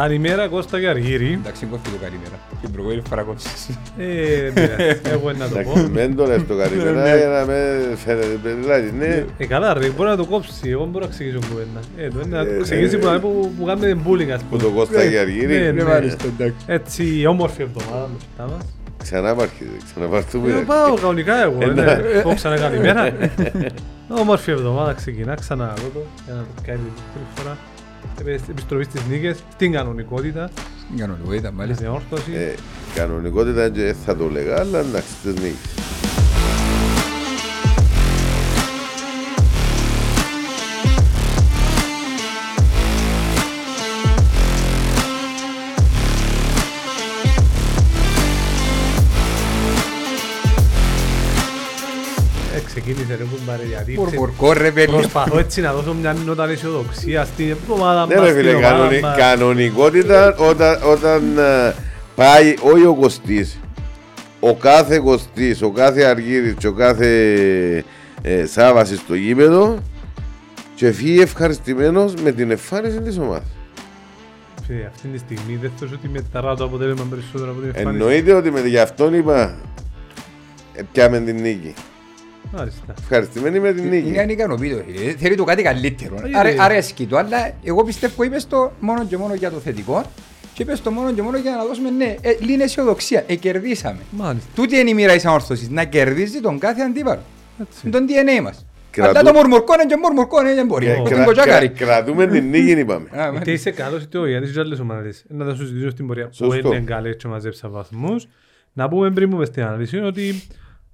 Καλημέρα 0.00 0.48
Κώστα 0.48 0.80
και 0.80 0.88
Αργύρι. 0.88 1.38
Εντάξει, 1.42 1.66
κόφει 1.66 1.82
το 1.82 1.96
καλημέρα. 2.02 2.36
Την 2.60 2.70
προηγούμενη 2.72 3.02
φορά 3.08 3.22
κόψεις. 3.22 3.68
Ε, 3.98 4.50
δεν 4.50 4.52
πειράζει. 4.52 5.00
Εγώ 5.14 5.32
να 5.32 5.48
το 5.48 5.54
πω. 5.54 5.60
Εντάξει, 5.60 5.90
μεν 5.92 6.16
το 6.16 6.26
λες 6.26 6.46
το 6.48 6.56
καλημέρα 6.56 7.16
για 7.16 7.28
να 7.28 7.44
με 7.44 7.80
φαίνεται. 8.04 8.54
Δηλαδή, 8.60 8.92
ναι. 8.98 9.24
Ε, 9.38 9.46
καλά 9.46 9.74
ρε, 9.74 9.88
μπορεί 9.88 10.08
να 10.08 10.16
το 10.16 10.24
κόψεις. 10.24 10.60
Εγώ 10.64 10.84
μπορώ 10.84 11.04
να 11.04 11.10
ξεκινήσω 11.10 11.38
κουβέντα. 11.48 11.80
Ε, 11.96 12.08
το 12.08 12.20
είναι 12.24 12.36
να 12.36 12.42
Ε, 12.42 12.56
το 12.56 12.62
ξεκινήσει 12.62 12.96
ναι. 12.96 13.02
που, 13.02 13.18
που, 13.20 13.52
που 13.58 13.64
κάνουμε 13.64 13.98
bullying 14.06 14.30
ας 14.30 14.40
Που 14.40 14.46
πούμε. 14.50 14.62
το 14.62 14.70
Κώστα 14.70 15.06
και 15.06 15.18
Αργύρι. 15.18 15.56
Ναι, 15.58 15.70
Ναι, 15.70 15.82
μάλιστα, 15.84 16.24
εντάξει. 16.26 16.56
Έτσι, 16.66 17.26
όμορφη 17.26 17.62
εβδομάδα 17.62 18.08
μπροστά 18.12 18.54
μας. 18.56 18.66
Ξανά 19.02 19.34
πάρχει, 19.34 19.64
ξαναπάρθουμε. 19.92 20.50
Ε, 20.50 20.62
πάω 20.66 20.94
κανονικά 20.94 21.42
εγώ, 21.42 21.58
Ε, 21.60 21.64
ε, 21.64 21.68
ναι. 21.72 21.82
ναι. 21.82 22.22
Πω 22.22 22.34
ξανά 22.34 22.56
καλημέρα. 22.58 23.12
Όμορφη 24.20 24.50
εβδομάδα 24.50 24.92
ξεκινά 24.92 25.34
ξανά 25.34 25.74
εγώ 25.78 25.88
το, 25.94 26.00
για 26.24 26.34
να 26.34 26.40
το 26.40 26.62
κάνει 26.66 26.80
δεύτερη 26.94 27.24
φορά. 27.34 27.56
Επι- 28.20 28.48
Επιστροφή 28.50 28.84
στις 28.84 29.00
νίκες, 29.10 29.42
στην 29.52 29.72
κανονικότητα, 29.72 30.50
Στην 30.86 30.98
κανονικότητα, 30.98 31.46
στην 31.46 31.54
μάλιστα. 31.58 31.82
διόρθωση. 31.82 32.32
Ε, 32.34 32.54
Κανονικότητα 32.94 33.70
δεν 33.70 33.94
θα 34.06 34.16
το 34.16 34.28
λέγα, 34.28 34.58
αλλά 34.60 34.78
εντάξει, 34.78 35.14
τις 35.22 35.34
νίκες. 35.34 35.74
Ε, 53.10 53.14
ξεκίνησε 53.14 53.16
ρε 53.16 53.24
που 53.24 53.42
μπάρε 53.46 53.64
γιατί 53.64 53.92
Μουρμουρκό 53.98 54.52
ρε 54.52 54.70
παιδί. 54.70 54.92
προσπαθώ 54.92 55.38
έτσι 55.38 55.60
να 55.60 55.72
δώσω 55.72 55.94
μια 55.94 56.16
νότα 56.24 56.48
αισιοδοξία 56.48 57.24
στην 57.24 57.50
εβδομάδα 57.50 58.06
Ναι 58.06 58.14
μας, 58.14 58.24
ρε 58.24 58.30
στην 58.30 58.42
φίλε, 58.42 58.54
ομάδα 58.54 58.68
κανονι- 58.76 59.02
μας. 59.02 59.16
κανονικότητα 59.18 60.34
όταν, 60.36 60.78
όταν 60.84 61.38
ε, 61.38 61.74
πάει 62.14 62.54
όχι 62.60 62.84
ο 62.86 62.94
Κωστής, 62.94 63.58
ο 64.40 64.54
κάθε 64.54 64.98
Κωστής, 64.98 65.62
ο 65.62 65.70
κάθε 65.70 66.02
Αργύρης 66.02 66.54
και 66.58 66.66
ο 66.66 66.72
κάθε 66.72 67.08
ε, 68.22 68.46
Σάββασης 68.46 68.98
στο 68.98 69.14
γήπεδο 69.14 69.78
και 70.74 70.92
φύγει 70.92 71.20
ευχαριστημένος 71.20 72.14
με 72.14 72.32
την 72.32 72.50
εμφάνιση 72.50 73.00
της 73.00 73.18
ομάδας. 73.18 73.46
Φίλε, 74.66 74.86
Αυτή 74.94 75.08
τη 75.08 75.18
στιγμή 75.18 75.58
δεν 75.60 75.70
θεωρώ 75.78 75.94
ότι 75.98 76.08
μεταρά 76.08 76.54
το 76.56 76.64
αποτέλεσμα 76.64 77.06
περισσότερο 77.10 77.50
από 77.50 77.60
την 77.60 77.68
εμφάνιση; 77.74 77.90
Εννοείται 78.02 78.32
ότι 78.32 78.50
με 78.50 78.60
γι' 78.60 78.78
αυτόν 78.78 79.14
είπα 79.14 79.54
ε, 80.74 80.82
πιάμε 80.92 81.20
την 81.20 81.40
νίκη. 81.40 81.74
Μάλιστα. 82.52 82.94
Ευχαριστημένοι 83.00 83.60
με 83.60 83.72
την 83.72 83.84
Είναι 83.84 83.96
νίκη. 83.96 84.18
ανικανοποιητό. 84.18 84.82
φίλε. 84.86 85.12
Θέλει 85.12 85.34
το 85.34 85.44
κάτι 85.44 85.62
καλύτερο. 85.62 86.14
Ε, 86.14 86.38
Αρέ- 86.38 86.58
ε. 86.58 86.62
Αρέσκει 86.62 87.06
του, 87.06 87.18
αλλά 87.18 87.36
εγώ 87.64 87.84
πιστεύω 87.84 88.22
είπες 88.22 88.46
το 88.46 88.72
μόνο 88.80 89.04
και 89.06 89.16
μόνο 89.16 89.34
για 89.34 89.50
το 89.50 89.56
θετικό 89.58 90.02
και 90.54 90.62
είπες 90.62 90.82
το 90.82 90.90
μόνο 90.90 91.12
και 91.12 91.22
μόνο 91.22 91.36
για 91.36 91.50
να 91.50 91.64
δώσουμε 91.64 91.90
ναι, 91.90 92.16
ε, 92.20 92.30
λίγη 92.40 92.62
αισιοδοξία. 92.62 93.24
Ε, 93.26 93.34
κερδίσαμε. 93.34 93.98
Μάλιστα. 94.10 94.48
Τούτη 94.54 94.76
είναι 94.78 94.90
η 94.90 94.94
μοίρα 94.94 95.12
της 95.14 95.24
ανόρθωσης, 95.26 95.68
να 95.70 95.84
κερδίζει 95.84 96.40
τον 96.40 96.58
κάθε 96.58 96.82
αντίπαλο. 96.82 97.22
Έτσι. 97.60 97.78
Είναι 97.84 97.92
τον 97.98 98.06
DNA 98.08 98.42
μας. 98.42 98.66
Κρατού- 98.90 99.16
Αλλά 99.16 99.32
το 99.32 99.36
μουρμουρκό 99.38 99.74
είναι 99.74 99.84
και 99.86 99.96
μουρμουρκό 100.02 100.40
είναι 100.40 100.54
και 100.54 100.64
μπορεί. 100.64 100.84
Και 100.86 100.92
Όπως 100.92 101.08
κρα- 101.08 101.16
την 101.16 101.24
κοτσάκαρη. 101.26 101.68
κρα- 101.68 101.86
Κρατούμε 101.86 102.26
την 102.26 102.48
νίκη 102.50 102.70
είπαμε. 102.70 103.08
Α, 103.10 103.14
Είτε 103.14 103.26
μάλιστα. 103.26 103.50
είσαι 103.50 103.70
καλός 103.70 104.02
είτε 104.02 104.18
όχι, 104.18 104.30
γιατί 104.30 104.46
στις 104.46 104.58
άλλες 104.58 104.78
ομάδες. 104.80 105.24
Να 105.28 105.44
τα 105.44 105.54
σου 105.54 105.66
συζητήσω 105.66 105.90
στην 105.90 106.06
πορεία 106.06 106.24
που 106.28 106.34
Σωστό. 106.34 106.68
είναι 106.68 106.80
καλές 106.80 107.16
και 107.16 107.28
μαζέψα 107.28 107.68
βαθμούς. 107.68 108.28
Να 108.72 108.88
πούμε 108.88 109.10
πριν 109.10 109.30
πούμε 109.30 109.44
στην 109.44 109.62
αναλύση 109.62 109.96
ότι 109.98 110.42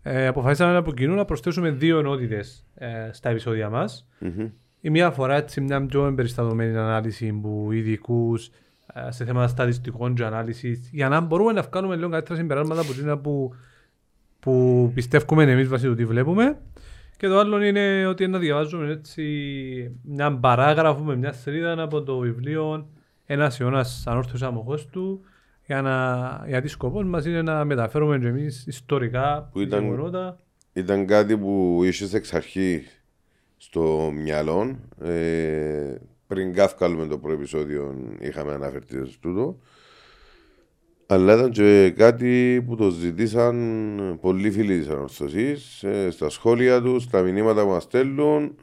ε, 0.03 0.27
αποφασίσαμε 0.27 0.77
από 0.77 0.93
κοινού 0.93 1.15
να 1.15 1.25
προσθέσουμε 1.25 1.71
δύο 1.71 1.99
ενότητες 1.99 2.67
ε, 2.75 3.11
στα 3.13 3.29
επεισόδια 3.29 3.69
μας. 3.71 4.09
Μμμ. 4.19 4.49
Η 4.81 4.91
μία 4.91 5.07
αφορά 5.07 5.37
έτσι 5.37 5.61
μια 5.61 5.87
πιο 5.87 6.07
εμπεριστατωμένη 6.07 6.77
ανάλυση 6.77 7.33
που 7.33 7.69
ειδικούς 7.73 8.51
σε 9.09 9.25
θέματα 9.25 9.49
στατιστικών 9.49 10.15
και 10.15 10.25
ανάλυσης 10.25 10.89
για 10.93 11.09
να 11.09 11.21
μπορούμε 11.21 11.53
να 11.53 11.63
βγάλουμε 11.63 11.97
λίγο 11.97 12.09
καλύτερα 12.09 12.39
συμπεράσματα 12.39 12.81
από 12.81 12.91
εκείνα 12.93 13.19
που, 13.19 13.55
που 14.41 14.91
πιστεύουμε 14.95 15.43
εμείς 15.43 15.69
βάσει 15.69 15.87
του 15.87 15.95
τι 15.95 16.05
βλέπουμε. 16.05 16.59
Και 17.17 17.29
το 17.29 17.39
άλλο 17.39 17.63
είναι 17.63 18.07
ότι 18.07 18.27
να 18.27 18.39
διαβάζουμε 18.39 18.91
έτσι 18.93 19.25
μια 20.03 20.33
παράγραφο 20.39 21.03
με 21.03 21.17
μια 21.17 21.33
σελίδα 21.33 21.83
από 21.83 22.03
το 22.03 22.19
βιβλίο 22.19 22.89
ένας 23.27 23.61
αιώνα 23.61 23.85
ανόρθωσης 24.05 24.43
αμοχώ 24.43 24.79
του 24.91 25.21
για 25.71 25.83
να, 25.83 26.45
γιατί 26.49 26.69
σκοπός 26.69 27.05
μας 27.05 27.25
είναι 27.27 27.43
να 27.43 27.65
μεταφέρουμε 27.65 28.19
και 28.19 28.27
εμείς 28.27 28.65
ιστορικά 28.67 29.49
Που 29.53 29.61
ήταν- 29.61 29.83
γεγονότα. 29.85 30.37
Ήταν 30.73 31.07
κάτι 31.07 31.37
που 31.37 31.81
είσαι 31.85 32.17
εξ 32.17 32.35
αρχή 32.35 32.83
στο 33.57 34.13
μυαλό. 34.15 34.79
Ε, 35.03 35.95
πριν 36.27 36.53
καύκαλουμε 36.53 37.07
το 37.07 37.19
πρώτο 37.19 37.35
επεισόδιο 37.37 37.95
είχαμε 38.21 38.53
αναφερθεί 38.53 39.07
σε 39.07 39.19
τούτο. 39.21 39.59
Αλλά 41.07 41.35
ήταν 41.35 41.51
και 41.51 41.91
κάτι 41.97 42.63
που 42.67 42.77
το 42.77 42.91
ζητήσαν 42.91 44.19
πολλοί 44.21 44.51
φίλοι 44.51 44.79
της 44.79 44.89
Ανορθωσής 44.89 45.83
ε, 45.83 46.11
στα 46.11 46.29
σχόλια 46.29 46.83
τους, 46.83 47.03
στα 47.03 47.23
μηνύματα 47.23 47.63
που 47.63 47.69
μας 47.71 47.83
στέλνουν 47.83 48.55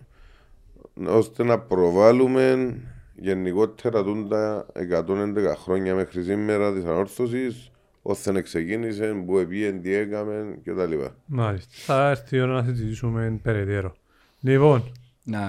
ώστε 1.08 1.44
να 1.44 1.60
προβάλλουμε 1.60 2.76
γενικότερα 3.20 4.04
τούντα 4.04 4.66
111 4.92 5.56
χρόνια 5.58 5.96
μέχρι 5.96 6.24
σήμερα 6.24 6.74
της 6.74 6.84
Ανόρθωσης 6.84 7.72
ώστε 8.02 8.42
ξεκίνησε, 8.42 9.24
που 9.26 9.38
επίεν, 9.38 9.82
τι 9.82 9.94
έκαμε 9.94 10.60
κτλ. 10.64 10.94
Μάλιστα. 11.26 11.72
Θα 11.74 12.10
έρθει 12.10 12.36
η 12.36 12.40
ώρα 12.40 12.54
να 12.54 12.64
συζητήσουμε 12.64 13.40
περαιτέρω. 13.44 13.96
Λοιπόν, 14.40 14.92
να 15.24 15.42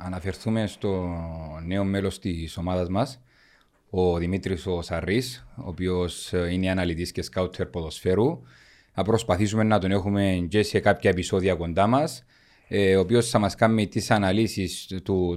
αναφερθούμε 0.00 0.66
στο 0.66 1.08
νέο 1.66 1.84
μέλος 1.84 2.18
της 2.18 2.56
ομάδας 2.56 2.88
μας, 2.88 3.20
ο 3.90 4.18
Δημήτρης 4.18 4.66
ο 4.66 4.82
Σαρής, 4.82 5.46
ο 5.56 5.62
οποίος 5.68 6.32
ε, 6.32 6.48
είναι 6.52 6.70
αναλυτής 6.70 7.12
και 7.12 7.22
σκάουτερ 7.22 7.66
ποδοσφαίρου. 7.66 8.42
Θα 8.92 9.02
προσπαθήσουμε 9.02 9.62
να 9.62 9.78
τον 9.78 9.90
έχουμε 9.90 10.46
και 10.48 10.62
σε 10.62 10.80
κάποια 10.80 11.10
επεισόδια 11.10 11.54
κοντά 11.54 11.86
μας, 11.86 12.24
ε, 12.72 12.96
ο 12.96 13.00
οποίος 13.00 13.28
θα 13.28 13.38
μας 13.38 13.54
κάνει 13.54 13.88
τις 13.88 14.10
αναλύσεις 14.10 14.88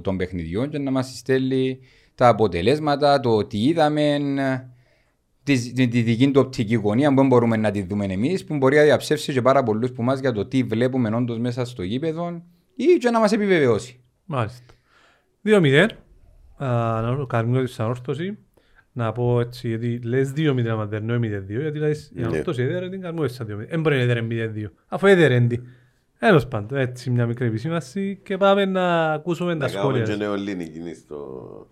των 0.02 0.16
παιχνιδιών 0.16 0.70
για 0.70 0.78
να 0.78 0.90
μας 0.90 1.18
στέλνει 1.18 1.78
τα 2.14 2.28
αποτελέσματα, 2.28 3.20
το 3.20 3.44
τι 3.46 3.64
είδαμε, 3.64 4.18
τη, 5.42 5.54
δική 5.86 6.30
του 6.30 6.40
οπτική 6.44 6.74
γωνία 6.74 7.14
που 7.14 7.26
μπορούμε 7.26 7.56
να 7.56 7.70
τη 7.70 7.82
δούμε 7.82 8.04
εμείς, 8.04 8.44
που 8.44 8.56
μπορεί 8.56 8.76
να 8.76 8.82
διαψεύσει 8.82 9.32
και 9.32 9.42
πάρα 9.42 9.62
πολλούς 9.62 9.92
που 9.92 10.02
μας 10.02 10.20
για 10.20 10.32
το 10.32 10.46
τι 10.46 10.62
βλέπουμε 10.62 11.16
όντως 11.16 11.38
μέσα 11.38 11.64
στο 11.64 11.82
γήπεδο 11.82 12.42
ή 12.74 12.84
και 12.84 13.10
να 13.10 13.20
μας 13.20 13.32
επιβεβαιώσει. 13.32 14.00
Μάλιστα. 14.24 14.74
2-0. 15.44 15.88
Να 16.58 17.24
κάνουμε 17.28 17.64
της 17.64 17.80
ανόρθωση. 17.80 18.38
Να 18.92 19.12
πω 19.12 19.40
έτσι, 19.40 19.68
γιατί 19.68 20.00
λες 20.02 20.32
2-0 20.36 20.66
άμα 20.66 20.86
δεν 20.86 21.08
είναι 21.08 21.44
0-2, 21.48 21.60
γιατί 21.60 21.78
λες 21.78 22.12
η 22.14 22.20
ναι. 22.20 22.26
ανόρθωση 22.26 22.62
έδερε 22.62 22.88
την 22.88 23.00
κάνουμε 23.00 23.24
έτσι 23.24 23.44
2-0. 23.72 23.80
Μπορεί 23.80 23.96
να 23.96 24.02
έδερε 24.02 24.26
0-2, 24.30 24.70
αφού 24.88 25.06
έδερε 25.06 25.46
Τέλος 26.18 26.46
πάντων, 26.46 26.78
έτσι 26.78 27.10
μια 27.10 27.26
μικρή 27.26 27.46
επισήμαση 27.46 28.20
και 28.22 28.36
πάμε 28.36 28.64
να 28.64 29.12
ακούσουμε 29.12 29.56
τα 29.56 29.68
σχόλια. 29.68 30.00
Να 30.00 30.16
κάνουμε 30.16 30.54
και 30.54 30.64
κοινή 30.64 30.94
στο... 30.94 31.68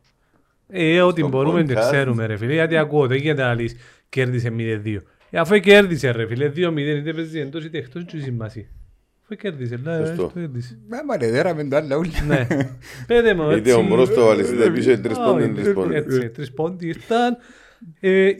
Ε, 0.69 1.01
ό,τι 1.01 1.25
μπορούμε 1.25 1.63
και 1.63 1.75
ξέρουμε 1.75 2.27
ρε 2.27 2.37
φίλε, 2.37 2.53
γιατί 2.53 2.77
ακούω, 2.77 3.07
δεν 3.07 3.17
γίνεται 3.19 3.43
να 3.43 3.55
λύσεις. 3.55 3.79
κέρδισε 4.09 4.53
0-2. 4.59 4.97
Ε, 5.31 5.39
αφού 5.39 5.59
κέρδισε 5.59 6.11
ρε 6.11 6.27
φίλε, 6.27 6.53
2-0, 6.57 6.77
είτε 6.77 7.13
παίζεις 7.13 7.41
εντός 7.41 7.65
είτε 7.65 7.87
σημασία. 8.07 8.67
Αφού 9.23 9.37
το 10.17 10.31
κέρδισε. 10.35 10.79
Μα 11.07 11.17
ρε, 11.17 11.27
το. 11.27 12.25
Ναι, 12.27 12.47
πέδε 13.07 13.35
μου 13.35 13.51
έτσι. 13.51 13.59
Είτε 13.59 13.73
ο 13.73 13.83
Ε, 18.01 18.33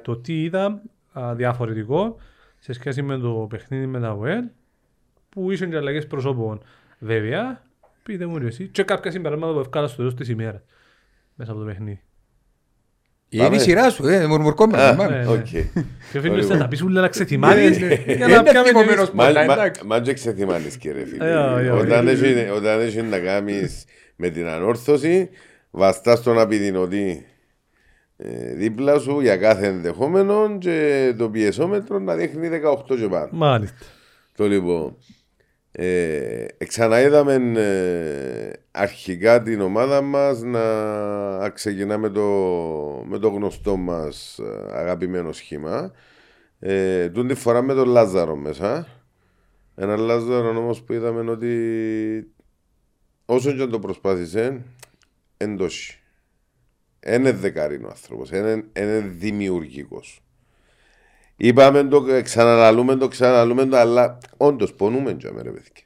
το 0.00 0.16
τι 0.16 0.50
α, 1.12 1.34
διαφορετικό 1.34 2.16
σε 2.58 2.72
σχέση 2.72 3.02
με 3.02 3.18
το 3.18 3.46
παιχνίδι 3.50 3.86
με 3.86 4.00
τα 4.00 4.12
ΟΕΛ 4.12 4.44
που 5.28 5.50
ήσαν 5.50 5.70
και 5.70 5.76
αλλαγές 5.76 6.06
προσώπων. 6.06 6.62
Βέβαια, 6.98 7.62
πείτε 8.02 8.26
μου 8.26 8.38
και 8.38 8.46
εσείς 8.46 8.68
και 8.72 8.82
κάποια 8.82 9.10
συμπεράσματα 9.10 9.52
που 9.52 9.58
ευκάλα 9.58 9.86
στο 9.86 9.96
τέλος 9.96 10.14
της 10.14 10.28
ημέρας 10.28 10.60
μέσα 11.34 11.50
από 11.50 11.60
το 11.60 11.66
παιχνίδι. 11.66 12.00
Είναι 13.30 13.42
η 13.44 13.46
Πάμε. 13.46 13.58
σειρά 13.58 13.90
σου, 13.90 14.06
ε, 14.06 14.26
μουρμουρκό 14.26 14.66
με. 14.66 14.82
Α, 14.82 14.94
πάμε. 14.96 15.16
ναι. 15.18 15.26
οκ. 15.26 15.44
Και 15.46 16.20
φίλοι 16.20 16.34
Λοιπόν. 16.34 16.42
θα 16.42 16.56
τα 16.58 16.68
πεις 16.68 16.82
ούλα 16.82 17.00
να 17.00 17.08
ξεθυμάνεις 17.08 17.78
Ναι, 17.78 17.86
ναι. 17.86 17.94
για 17.94 18.14
Είναι 18.14 18.26
να 18.36 18.42
πιάμε 18.42 18.58
ευτυχωμένος. 18.68 18.96
εμείς. 18.96 19.10
Μα- 19.10 19.26
Πολλά, 19.26 19.44
μα- 19.44 19.52
εντάξει. 19.52 19.86
Μα 19.86 20.00
και 20.00 20.12
ξεθυμάνεις 20.12 20.76
κύριε 20.76 21.04
φίλε. 21.04 21.30
Ε, 21.30 21.34
όχι, 21.36 21.68
όχι. 21.68 21.80
Όταν 21.86 22.08
έχει- 22.08 22.48
Όταν 22.54 22.80
έχεις 22.80 23.02
να 23.02 23.18
κάνεις 23.18 23.84
με 24.16 24.28
την 24.28 24.46
ανόρθωση, 24.46 25.28
βαστάς 25.70 26.22
τον 26.22 26.38
απειδηνωτή 26.38 27.10
ε, 27.10 27.37
δίπλα 28.54 28.98
σου 28.98 29.20
για 29.20 29.36
κάθε 29.36 29.66
ενδεχόμενο 29.66 30.58
και 30.58 31.14
το 31.18 31.30
πιεσόμετρο 31.30 31.98
να 31.98 32.14
δείχνει 32.14 32.48
18 32.88 32.96
και 32.98 33.08
πάνω. 33.08 33.28
Μάλιστα. 33.32 33.86
Το 34.36 34.48
λοιπόν. 34.48 34.96
Ε, 35.72 36.46
ξαναείδαμε 36.66 37.34
ε, 37.60 38.52
αρχικά 38.70 39.42
την 39.42 39.60
ομάδα 39.60 40.00
μας 40.00 40.42
να 40.42 41.48
ξεκινά 41.48 41.98
με 41.98 42.08
το, 42.08 42.22
με 43.06 43.18
το 43.18 43.28
γνωστό 43.28 43.76
μας 43.76 44.38
ε, 44.38 44.78
αγαπημένο 44.78 45.32
σχήμα. 45.32 45.92
Ε, 46.58 47.08
τούτη 47.08 47.34
φορά 47.34 47.62
με 47.62 47.74
τον 47.74 47.88
Λάζαρο 47.88 48.36
μέσα. 48.36 48.86
Ένα 49.74 49.96
Λάζαρο 49.96 50.48
όμως 50.48 50.82
που 50.82 50.92
είδαμε 50.92 51.30
ότι 51.30 52.32
όσο 53.24 53.52
και 53.52 53.62
αν 53.62 53.70
το 53.70 53.78
προσπάθησε, 53.78 54.62
εντός. 55.36 56.02
Είναι 57.14 57.32
δεκάρινο 57.32 57.86
ο 57.86 57.90
άνθρωπος, 57.90 58.30
είναι, 58.30 58.64
είναι 58.78 59.12
δημιουργικός. 59.18 60.22
Είπαμε 61.36 61.84
το, 61.84 62.04
ξαναλαλούμε 62.22 62.96
το, 62.96 63.08
ξαναλαλούμε 63.08 63.66
το, 63.66 63.76
αλλά 63.76 64.18
όντως 64.36 64.72
πονούμε 64.74 65.16
για 65.18 65.32
μέρα 65.32 65.50
παιδιά. 65.50 65.82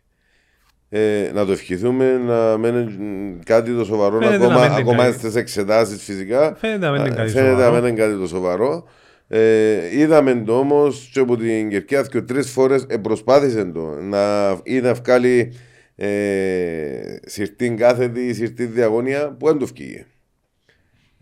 Ε, 0.94 1.30
να 1.34 1.44
το 1.44 1.52
ευχηθούμε 1.52 2.16
να 2.16 2.58
μένει 2.58 3.38
κάτι 3.44 3.74
το 3.74 3.84
σοβαρό 3.84 4.18
Φαίνεται 4.20 4.36
ακόμα, 4.44 4.54
να 4.54 4.60
μένει 4.60 4.80
ακόμα 4.80 5.04
κάτι. 5.04 5.18
στις 5.18 5.34
εξετάσεις 5.34 6.02
φυσικά. 6.02 6.54
Φαίνεται 6.54 6.86
να 6.86 6.92
μην 6.92 7.00
είναι 7.00 7.14
κάτι 7.14 7.30
Φαίνεται 7.30 7.50
να 7.50 7.58
σοβαρό. 7.58 7.74
μην 7.74 7.84
είναι 7.84 8.00
κάτι 8.00 8.18
το 8.18 8.26
σοβαρό. 8.26 8.88
Ε, 9.28 9.98
είδαμε 9.98 10.42
το 10.46 10.58
όμως 10.58 11.10
και 11.12 11.20
από 11.20 11.36
την 11.36 11.68
Κερκία 11.68 12.02
και 12.02 12.20
τρεις 12.20 12.50
φορές 12.50 12.86
ε, 12.88 12.96
προσπάθησε 12.96 13.64
το 13.64 13.80
να, 14.00 14.50
ή 14.62 14.80
να 14.80 14.94
βγάλει 14.94 15.52
ε, 15.96 17.16
συρτή 17.24 17.70
κάθετη 17.70 18.20
ή 18.20 18.32
συρτή 18.32 18.64
διαγωνία 18.64 19.36
που 19.38 19.46
δεν 19.46 19.58
το 19.58 19.66
βγήκε. 19.66 20.06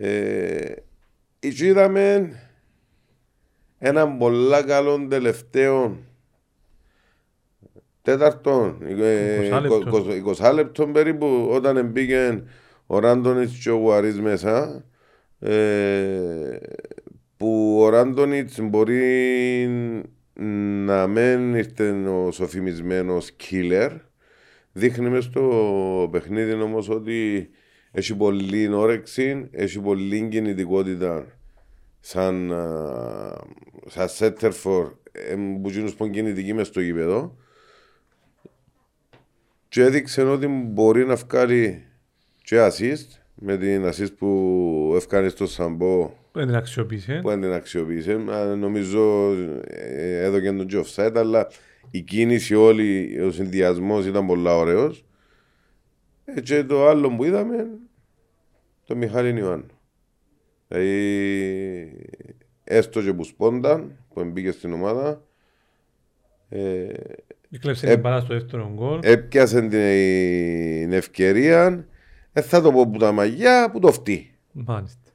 Ε, 0.03 0.73
και 1.39 1.67
είδαμε 1.67 2.33
έναν 3.79 4.19
πολλά 4.19 4.63
καλό 4.63 5.07
τελευταίο 5.09 5.97
τέταρτο, 8.03 8.79
ε, 8.83 9.49
20 9.49 9.61
λεπτό. 9.61 10.05
20 10.27 10.51
20 10.51 10.55
λεπτό 10.55 10.87
περίπου 10.87 11.49
όταν 11.51 11.87
μπήκε 11.87 12.43
ο 12.87 12.99
Ράντονιτς 12.99 13.59
και 13.63 13.71
ο 13.71 13.77
Γουαρίς 13.77 14.21
μέσα 14.21 14.85
ε, 15.39 16.57
που 17.37 17.79
ο 17.81 17.89
Ράντονιτς 17.89 18.61
μπορεί 18.61 19.69
να 20.85 21.07
μην 21.07 21.55
ήρθε 21.55 21.91
ο 21.91 22.31
σοφημισμένος 22.31 23.31
killer 23.41 23.91
δείχνει 24.73 25.09
μες 25.09 25.25
στο 25.25 26.09
παιχνίδι 26.13 26.53
όμως 26.53 26.89
ότι 26.89 27.51
έχει 27.93 28.15
πολλή 28.17 28.69
όρεξη, 28.73 29.49
έχει 29.51 29.81
πολλή 29.81 30.29
κινητικότητα 30.31 31.27
σαν, 32.01 32.53
α, 32.53 33.45
σαν 33.87 34.09
center 34.19 34.51
for 34.65 34.93
εμπουζίνους 35.13 35.95
που 35.95 36.05
είναι 36.05 36.15
κινητικοί 36.15 36.55
μες 36.55 36.67
στο 36.67 36.81
γήπεδο 36.81 37.37
και 39.69 39.83
έδειξε 39.83 40.23
ότι 40.23 40.47
μπορεί 40.47 41.07
να 41.07 41.15
βγάλει 41.15 41.85
και 42.43 42.57
assist 42.69 43.19
με 43.35 43.57
την 43.57 43.85
assist 43.89 44.17
που 44.19 44.93
έφκανες 44.97 45.33
στο 45.33 45.47
Σαμπό 45.47 46.11
Δεν 46.33 46.47
την 46.47 46.55
αξιοποίησε. 46.55 47.19
που 47.23 47.29
δεν 47.29 47.41
την 47.41 47.53
αξιοποίησε. 47.53 48.13
Α, 48.13 48.45
Νομίζω 48.57 49.33
ε, 49.65 50.23
έδωκε 50.25 50.53
τον 50.53 50.67
και 50.67 50.85
offside, 50.85 51.13
αλλά 51.15 51.49
η 51.91 52.01
κίνηση 52.01 52.55
όλη, 52.55 53.21
ο 53.21 53.31
συνδυασμός 53.31 54.07
ήταν 54.07 54.27
πολλά 54.27 54.57
ωραίο. 56.31 56.43
Και 56.43 56.65
το 56.65 56.89
άλλο 56.89 57.17
που 57.17 57.25
είδαμε, 57.25 57.67
το 58.87 58.97
Μιχάλη 58.97 59.39
Ιωάννου. 59.39 59.67
Δηλαδή, 60.69 62.07
έστω 62.65 63.03
και 63.03 63.13
που 63.13 63.25
σπόνταν, 63.25 63.97
που 64.15 64.25
μπήκε 64.25 64.51
στην 64.51 64.73
ομάδα, 64.73 65.23
ε, 66.49 66.93
Έκλεψε 67.53 67.87
Ε, 67.87 67.93
την 67.95 68.03
πάρα 68.03 68.21
στο 68.21 68.35
δεύτερο 68.35 68.71
γκολ. 68.75 68.99
έπιασε 69.03 69.61
την 69.61 70.93
ευκαιρία, 70.93 71.87
δεν 72.33 72.43
θα 72.43 72.61
το 72.63 72.73
πω 72.73 72.91
που 72.91 72.99
τα 72.99 73.13
μαγιά, 73.13 73.71
που 73.71 73.79
το 73.79 73.93
φτύει. 73.93 74.31
Μάλιστα. 74.53 75.11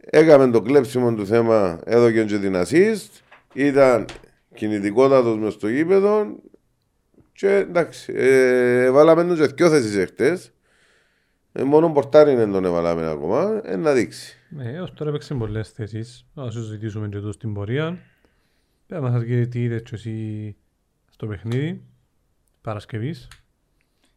Έκαμε 0.00 0.50
το 0.50 0.60
κλέψιμο 0.60 1.14
του 1.14 1.26
θέμα, 1.26 1.80
έδωκε 1.84 2.24
και 2.24 2.38
την 2.38 2.54
assist, 2.56 3.20
ήταν 3.54 4.06
κινητικότατος 4.54 5.38
μες 5.38 5.52
στο 5.52 5.68
γήπεδο 5.68 6.26
και 7.38 7.48
εντάξει, 7.48 8.12
ε, 8.16 8.90
βάλαμε 8.90 9.24
τον 9.24 9.36
και 9.36 9.46
δυο 9.46 9.70
θέσεις 9.70 9.96
εχθές. 9.96 10.52
Ε, 11.52 11.62
μόνο 11.62 11.92
πορτάρι 11.92 12.32
είναι 12.32 12.46
τον 12.46 12.64
έβαλαμε 12.64 13.10
ακόμα, 13.10 13.60
ε, 13.64 13.76
να 13.76 13.92
δείξει. 13.92 14.36
Ναι, 14.48 14.80
ως 14.80 14.92
τώρα 14.94 15.10
έπαιξε 15.10 15.34
πολλές 15.34 15.70
θέσεις. 15.70 16.26
Να 16.34 16.50
σου 16.50 16.62
συζητήσουμε 16.62 17.08
και 17.08 17.16
εδώ 17.16 17.32
στην 17.32 17.54
πορεία. 17.54 17.98
Πέρα 18.86 19.00
να 19.00 19.10
σας 19.10 19.24
κύριε 19.24 19.46
τι 19.46 19.62
είδες 19.62 19.82
και 19.82 19.94
εσύ 19.94 20.56
στο 21.10 21.26
παιχνίδι 21.26 21.82
Παρασκευής; 22.60 23.28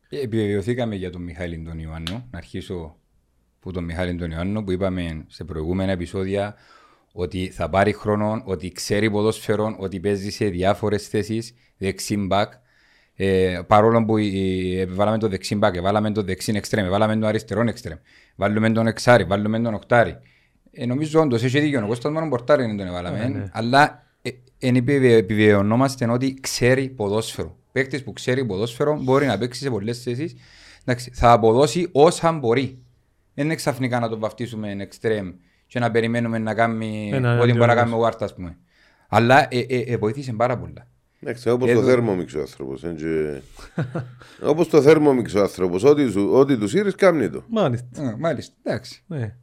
Ε, 0.09 0.21
Επιβεβαιωθήκαμε 0.21 0.95
για 0.95 1.09
τον 1.09 1.21
Μιχάλη 1.21 1.63
τον 1.63 1.79
Ιωάννου. 1.79 2.27
Να 2.31 2.37
αρχίσω 2.37 2.97
που 3.59 3.71
τον 3.71 3.83
Μιχάλη 3.83 4.15
τον 4.15 4.31
Ιωάννου 4.31 4.63
που 4.63 4.71
είπαμε 4.71 5.25
σε 5.27 5.43
προηγούμενα 5.43 5.91
επεισόδια 5.91 6.55
ότι 7.11 7.49
θα 7.49 7.69
πάρει 7.69 7.93
χρόνο, 7.93 8.41
ότι 8.45 8.71
ξέρει 8.71 9.11
ποδόσφαιρο, 9.11 9.75
ότι 9.79 9.99
παίζει 9.99 10.29
σε 10.29 10.45
διάφορες 10.45 11.07
θέσεις, 11.07 11.53
δεξί 11.77 12.17
μπακ. 12.17 12.53
Ε, 13.23 13.61
παρόλο 13.67 14.05
που 14.05 14.17
ε, 14.17 14.85
βάλαμε 14.85 15.17
το 15.17 15.27
δεξί 15.27 15.55
μπακ, 15.55 15.81
βάλαμε 15.81 16.11
το 16.11 16.23
δεξί 16.23 16.53
εξτρέμ, 16.55 16.89
βάλαμε 16.89 17.15
το 17.17 17.27
αριστερό 17.27 17.61
εξτρέμ, 17.61 17.97
βάλουμε 18.35 18.69
τον 18.71 18.87
εξάρι, 18.87 19.23
βάλουμε 19.23 19.59
τον 19.59 19.73
οκτάρι. 19.73 20.17
Ε, 20.71 20.85
νομίζω 20.85 21.21
όντως 21.21 21.43
έχει 21.43 21.59
δίκιο. 21.59 21.83
Ο 21.83 21.87
Κώστας 21.87 22.11
μόνο 22.11 22.29
πορτάρι 22.29 22.65
δεν 22.65 22.77
τον 22.77 22.87
έβαλαμε. 22.87 23.17
Ναι, 23.17 23.25
ναι. 23.39 23.49
Αλλά 23.51 24.03
ε, 24.21 24.29
εν 24.59 24.75
επιβεβαι- 24.75 25.17
επιβεβαιωνόμαστε 25.17 26.09
ότι 26.11 26.33
ξέρει 26.41 26.89
ποδόσφαιρο. 26.89 27.57
Παίκτης 27.71 28.03
που 28.03 28.13
ξέρει 28.13 28.45
ποδόσφαιρο 28.45 28.99
μπορεί 29.01 29.25
να 29.25 29.37
παίξει 29.37 29.61
σε 29.61 29.69
πολλές 29.69 30.03
θέσεις. 30.03 30.35
Θα 31.13 31.31
αποδώσει 31.31 31.89
όσα 31.91 32.31
μπορεί. 32.31 32.77
Δεν 33.33 33.45
είναι 33.45 33.55
ξαφνικά 33.55 33.99
να 33.99 34.09
τον 34.09 34.19
βαφτίσουμε 34.19 34.75
εξτρέμ 34.79 35.31
και 35.67 35.79
να 35.79 35.91
περιμένουμε 35.91 36.37
να 36.37 36.53
κάνει 36.53 37.09
Ένα 37.13 37.29
ό,τι 37.29 37.37
μπορεί 37.37 37.47
να 37.57 37.63
αντιόλος. 37.63 37.75
κάνει 37.75 37.93
ο 37.93 37.97
Βάρτας, 37.97 38.29
ας 38.29 38.35
πούμε. 38.35 38.57
Αλλά 39.07 39.47
ε, 39.49 39.59
ε, 39.59 39.77
ε, 39.87 39.97
βοήθησε 39.97 40.33
πάρα 40.33 40.57
πολλά. 40.57 40.87
Εντάξει, 41.23 41.49
όπως 41.49 41.69
Εδώ- 41.69 41.81
το 41.81 41.87
θέρμομιξο 41.87 42.39
άνθρωπος. 42.39 42.83
ε, 42.83 42.93
και... 42.97 43.41
όπως 44.45 44.67
το 44.69 44.81
θέρμομιξο 44.81 45.39
άνθρωπος, 45.39 45.83
ό,τι, 45.83 46.11
σου- 46.11 46.29
ό,τι 46.33 46.57
τους 46.57 46.69
σύρεις 46.69 46.95
κάμνει 46.95 47.29
το. 47.29 47.43
Μάλιστα. 47.49 47.87
Ε, 48.03 48.15
μάλιστα, 48.19 48.53
εντάξει. 48.63 49.03
Ναι. 49.07 49.35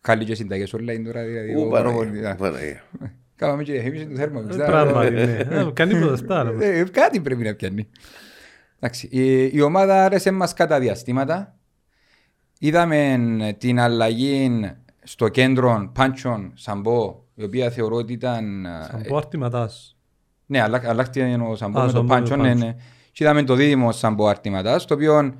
Καλή 0.00 0.24
και 0.24 0.34
συνταγές 0.34 0.74
online 0.74 1.02
τώρα, 1.04 1.24
δηλαδή. 1.24 1.54
Ου, 1.54 1.60
ο 1.60 1.68
Παναγία, 1.68 1.90
προπονητής. 1.92 2.26
Α, 2.26 2.34
Παναγία. 2.34 2.82
Κάμαμε 3.36 3.62
και 3.62 3.72
διαφήμιση 3.72 4.06
του 4.06 4.16
θέρμου. 4.16 4.38
Ε, 4.50 4.54
Πράγματι, 4.56 5.10
ναι. 5.10 5.22
Ε, 5.50 5.70
Κάνει 5.74 5.92
ποδοστά. 5.92 6.40
όμως. 6.48 6.62
Ε, 6.64 6.84
Κάτι 6.90 7.20
πρέπει 7.20 7.42
να 7.44 7.54
πιάνει. 7.54 7.88
Εντάξει, 8.78 9.08
η, 9.10 9.50
η 9.52 9.60
ομάδα 9.60 10.04
άρεσε 10.04 10.30
μας 10.30 10.52
κατά 10.54 10.80
διαστήματα. 10.80 11.56
Είδαμε 12.58 13.18
την 13.58 13.80
αλλαγή 13.80 14.70
στο 15.02 15.28
κέντρο 15.28 15.90
Πάντσον 15.94 16.52
Σαμπό, 16.54 17.22
η 17.34 17.42
οποία 17.44 17.70
θεωρώ 17.70 17.96
ότι 17.96 18.12
ήταν... 18.12 18.66
Σαν 18.90 19.02
πω 19.08 19.16
αρτηματάς. 19.16 19.96
Ναι, 20.52 20.62
αλλα- 20.62 20.82
αλλάχτηκε 20.86 21.38
ο 21.48 21.54
Σαμπός 21.56 21.82
Α, 21.82 21.84
με 21.86 21.92
το 21.92 21.96
Σαμπός 21.96 22.02
με 22.02 22.06
Πάντσον. 22.16 22.36
το 22.36 22.42
Ναι, 22.42 22.48
Πάντσον. 22.50 22.66
ναι. 22.68 22.76
Και 23.12 23.24
είδαμε 23.24 23.42
το 23.42 23.54
δίδυμο 23.54 23.92
Σαμπό 23.92 24.26
αρτηματάς, 24.26 24.84
το 24.84 24.94
οποίο 24.94 25.34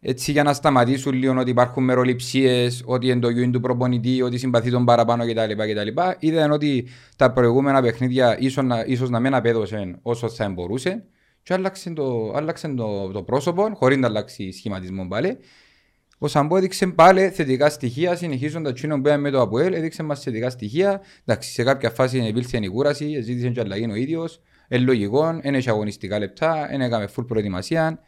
έτσι 0.00 0.32
για 0.32 0.42
να 0.42 0.52
σταματήσουν 0.52 1.12
λίγο 1.14 1.38
ότι 1.38 1.50
υπάρχουν 1.50 1.84
μεροληψίες, 1.84 2.82
ότι 2.86 3.08
είναι 3.08 3.20
το 3.20 3.28
γιούιν 3.28 3.52
του 3.52 3.60
προπονητή, 3.60 4.22
ότι 4.22 4.38
συμπαθεί 4.38 4.70
τον 4.70 4.84
παραπάνω 4.84 5.24
κτλ. 5.26 5.52
κτλ. 5.52 6.00
Είδαν 6.18 6.50
ότι 6.50 6.86
τα 7.16 7.32
προηγούμενα 7.32 7.82
παιχνίδια 7.82 8.36
ίσως 8.40 8.64
να, 8.64 8.84
ίσως 8.86 9.10
να 9.10 9.20
μην 9.20 9.34
απέδωσαν 9.34 9.98
όσο 10.02 10.28
θα 10.28 10.48
μπορούσε 10.48 11.04
και 11.42 11.52
άλλαξε 11.54 11.90
το, 11.90 12.32
άλλαξε 12.36 12.68
το, 12.68 13.10
το 13.12 13.22
πρόσωπο, 13.22 13.70
χωρίς 13.74 13.96
να 13.98 14.06
αλλάξει 14.06 14.52
σχηματισμό 14.52 15.06
πάλι. 15.08 15.36
Ο 16.18 16.28
Σαμπό 16.28 16.56
έδειξε 16.56 16.86
πάλι 16.86 17.28
θετικά 17.28 17.70
στοιχεία, 17.70 18.16
συνεχίζοντας 18.16 18.72
τσίνο 18.72 19.00
που 19.00 19.14
με 19.18 19.30
το 19.30 19.40
Αποέλ, 19.40 19.72
έδειξε 19.72 20.02
μας 20.02 20.22
θετικά 20.22 20.50
στοιχεία. 20.50 21.00
Εντάξει, 21.24 21.50
σε 21.50 21.62
κάποια 21.62 21.90
φάση 21.90 22.18
υπήρξε 22.18 22.56
η 22.56 22.68
κούραση, 22.68 23.20
ζήτησε 23.20 23.48
και 23.48 23.60
αλλαγή 23.60 23.90
ο 23.90 23.94
ίδιος. 23.94 24.40
Είναι 24.68 24.84
λογικό, 24.84 25.38
δεν 25.42 25.54
έχει 25.54 25.68
αγωνιστικά 25.70 26.18
λεπτά, 26.18 26.66
δεν 26.70 26.80
έκαμε 26.80 27.08
full 27.16 27.26
προετοιμασία. 27.26 28.00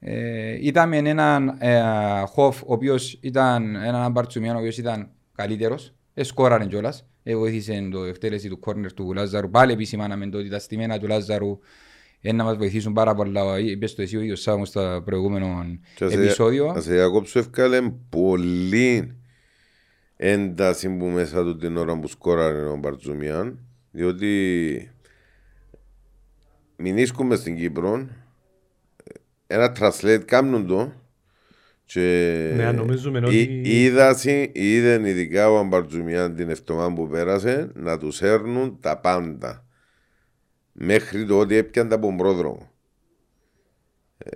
Ε, 0.00 0.56
είδαμε 0.66 0.96
έναν 0.96 1.56
ε, 1.58 1.80
Χοφ, 2.26 2.62
ο 2.62 2.72
οποίος 2.72 3.18
ήταν 3.20 3.76
έναν 3.76 4.10
Μπαρτσουμιάν, 4.10 4.56
ο 4.56 4.58
οποίος 4.58 4.78
ήταν 4.78 5.10
καλύτερος. 5.34 5.94
Εσκόραρε 6.14 6.66
κιόλας. 6.66 7.06
Ε, 7.22 7.36
βοήθησε 7.36 7.88
το 7.90 8.04
εκτέλεση 8.04 8.48
του 8.48 8.58
κόρνερ 8.58 8.92
του 8.92 9.12
Λάζαρου. 9.12 9.50
Πάλι 9.50 9.72
επισημάναμε 9.72 10.28
το 10.28 10.38
ότι 10.38 10.48
τα 10.48 10.58
στημένα 10.58 10.98
του 10.98 11.06
Λάζαρου 11.06 11.58
ε, 12.20 12.32
να 12.32 12.44
μας 12.44 12.56
βοηθήσουν 12.56 12.92
πάρα 12.92 13.14
πολλά. 13.14 13.58
Είπες 13.58 13.94
το 13.94 14.02
εσύ 14.02 14.16
ο 14.16 14.20
ίδιος 14.20 14.40
Σάμου 14.40 14.64
στο 14.64 15.02
προηγούμενο 15.04 15.64
Και 15.94 16.04
να 16.04 16.10
σε- 16.10 16.18
επεισόδιο. 16.20 16.72
Να 16.72 16.80
σε 16.80 16.92
διακόψω 16.92 17.38
ευκάλε 17.38 17.78
πολύ 18.08 19.16
ένταση 20.16 20.88
που 20.96 21.04
μέσα 21.04 21.42
του 21.42 21.56
την 21.56 21.76
ώρα 21.76 21.98
που 21.98 22.08
σκόραρε 22.08 22.64
ο 22.64 22.76
Μπαρτζουμιάν 22.76 23.58
διότι 23.90 24.90
μην 26.80 26.96
ίσκουμε 26.98 27.36
στην 27.36 27.56
Κύπρο 27.56 28.08
ένα 29.46 29.76
translate 29.78 30.22
κάνουν 30.24 30.66
το. 30.66 30.92
Και 31.84 32.52
Ναι, 32.56 32.72
νομίζουμε 32.72 33.18
εί- 33.18 33.24
ότι- 33.24 33.60
είδασαι- 33.64 34.50
είδαν 34.52 35.04
ειδικά 35.04 35.50
ο 35.50 35.64
Μπαρτζουμιάν 35.64 36.34
την 36.34 36.48
εβδομάδα 36.50 36.92
που 36.94 37.08
πέρασε 37.08 37.70
να 37.74 37.98
τους 37.98 38.22
έρνουν 38.22 38.78
τα 38.80 38.98
πάντα. 38.98 39.66
Μέχρι 40.72 41.26
το 41.26 41.38
ότι 41.38 41.54
έπιαν 41.54 41.92
από 41.92 42.06
τον 42.06 42.16
πρόδρομο 42.16 42.70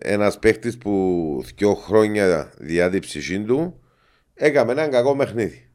ένας 0.00 0.38
παίχτης 0.38 0.78
που 0.78 1.44
δυο 1.56 1.75
χρόνια 1.75 2.52
διά 2.58 2.90
την 2.90 3.00
ψυχή 3.00 3.40
του 3.44 3.80
έκαμε 4.34 4.72
έναν 4.72 4.90
κακό 4.90 5.16
παιχνίδι. 5.16 5.66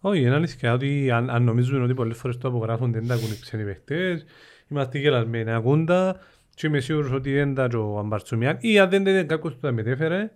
Όχι, 0.00 0.20
είναι 0.20 0.34
αλήθεια 0.34 0.72
ότι 0.72 1.10
αν, 1.10 1.30
αν 1.30 1.42
νομίζουμε 1.42 1.84
ότι 1.84 1.94
πολλές 1.94 2.16
φορές 2.16 2.38
το 2.38 2.48
απογράφονται 2.48 2.98
δεν 2.98 3.08
τα 3.08 3.14
ακούν 3.14 3.30
οι 3.30 3.38
ξένοι 3.40 3.64
παίχτες, 3.64 4.24
είμαστε 4.68 4.98
γελασμένοι. 4.98 5.52
Ακούν 5.52 5.86
τα 5.86 6.16
και 6.54 6.66
είμαι 6.66 6.80
σίγουρος 6.80 7.10
ότι 7.12 7.32
δεν 7.32 7.50
ήταν 7.50 7.68
και 7.68 7.76
ο 7.76 7.98
Αμπαρτσουμιάν 7.98 8.56
ή 8.60 8.78
αν 8.78 8.90
δεν 8.90 9.06
ήταν 9.06 9.26
κάποιος 9.26 9.52
που 9.54 9.60
τα 9.60 9.72
μετέφερε 9.72 10.30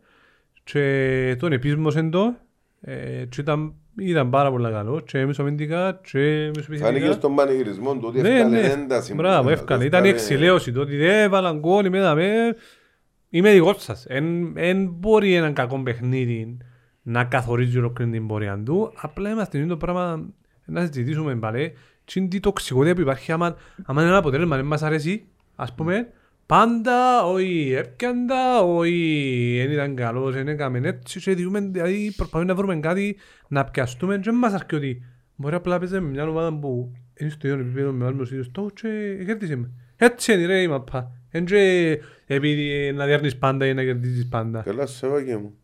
και 0.64 1.36
τον 1.38 1.52
επίσμωσεν 1.52 2.10
το 2.10 2.34
ε, 2.80 3.24
και 3.28 3.40
ήταν, 3.40 3.74
ήταν 3.98 4.30
πάρα 4.30 4.50
πολύ 4.50 4.70
καλό 4.70 5.00
και 5.00 5.26
μεσομεντικά 5.26 6.00
και 6.02 6.18
Φάνηκε 6.18 6.50
μεσοπιθετικά. 6.56 7.12
στον 7.12 7.34
πανηγυρισμό 7.34 7.92
του 7.92 8.04
ότι 8.04 8.20
Ναι, 8.20 8.28
έφκανε 8.28 8.60
ναι. 8.60 8.66
ένταση. 8.66 9.14
Μπράβο, 9.14 9.50
εύκανε. 9.50 9.84
Ήταν 9.84 10.04
η 10.04 10.08
εξηλαίωση 10.08 10.72
του 10.72 10.80
ότι 10.80 10.96
δεν 10.96 11.22
έβαλαν 11.22 11.58
γκολ, 11.58 11.84
είμαι 11.84 12.00
δαμέ. 12.00 12.56
Είμαι 13.30 13.52
δικός 13.52 13.82
σας. 13.82 14.06
Εν 14.54 14.86
μπορεί 14.88 15.34
έναν 15.34 15.52
κακό 15.54 15.82
παιχνίδι 15.82 16.56
να 17.02 17.24
καθορίζει 17.24 17.78
ολόκληρη 17.78 18.10
την 18.10 18.26
πορεία 18.26 18.62
του. 18.64 18.92
Απλά 18.96 19.30
είμαστε 19.30 19.58
είναι 19.58 19.66
το 19.66 19.76
πράγμα 19.76 20.24
να 20.70 20.80
συζητήσουμε 20.80 21.36
πάλι. 21.36 21.72
Τι 22.04 22.20
είναι 22.20 22.28
η 22.32 22.40
τοξικότητα 22.40 22.94
που 22.94 23.00
υπάρχει 23.00 23.32
άμα, 23.32 23.56
άμα 23.82 24.00
είναι 24.00 24.10
ένα 24.10 24.18
αποτέλεσμα 24.18 24.56
δεν 24.56 24.64
μας 24.64 24.82
αρέσει. 24.82 25.24
Ας 25.56 25.74
πούμε, 25.74 26.08
πάντα, 26.46 27.24
όχι 27.24 27.72
έπιαντα, 27.78 28.62
όχι 28.62 29.54
δεν 29.62 29.70
ήταν 29.70 29.94
καλός, 29.94 30.34
δεν 30.34 30.48
έκαμε 30.48 30.80
έτσι 30.82 31.20
και 31.20 31.34
διούμε, 31.34 31.60
δηλαδή 31.60 32.12
προσπαθούμε 32.16 32.52
να 32.52 32.54
βρούμε 32.54 32.76
κάτι 32.76 33.16
να 33.48 33.64
πιαστούμε 33.64 34.14
και 34.14 34.22
δεν 34.24 34.34
μας 34.34 34.52
αρκεί 34.52 34.74
ότι 34.74 35.02
μπορεί 35.36 35.54
απλά 35.54 35.78
παίζει 35.78 36.00
με 36.00 36.08
μια 36.08 36.28
ομάδα 36.28 36.58
που 36.58 36.92
είναι 37.14 37.30
στο 37.30 37.48
ίδιο 37.48 37.60
επίπεδο 37.60 37.92
με 37.92 38.06
άλλους 38.06 38.30
ίδιους 38.30 38.46
στόχους 38.46 38.72
και 38.72 39.22
κέρδισε 39.24 39.56
με. 39.56 39.70
Έτσι 39.96 40.32
είναι 40.32 40.46
ρε 40.46 40.62
η 40.62 40.68
μαπά. 40.68 41.12
Εν 41.30 41.44
και 41.44 41.98
επειδή 42.26 42.92
να 42.92 43.06
διέρνεις 43.06 43.36
πάντα 43.36 43.66
ή 43.66 43.74
να 43.74 43.84
κερδίζεις 43.84 44.28
πάντα. 44.28 44.62
Καλά, 44.62 44.86
σε 44.86 45.08
βάγε 45.08 45.36
μου. 45.36 45.54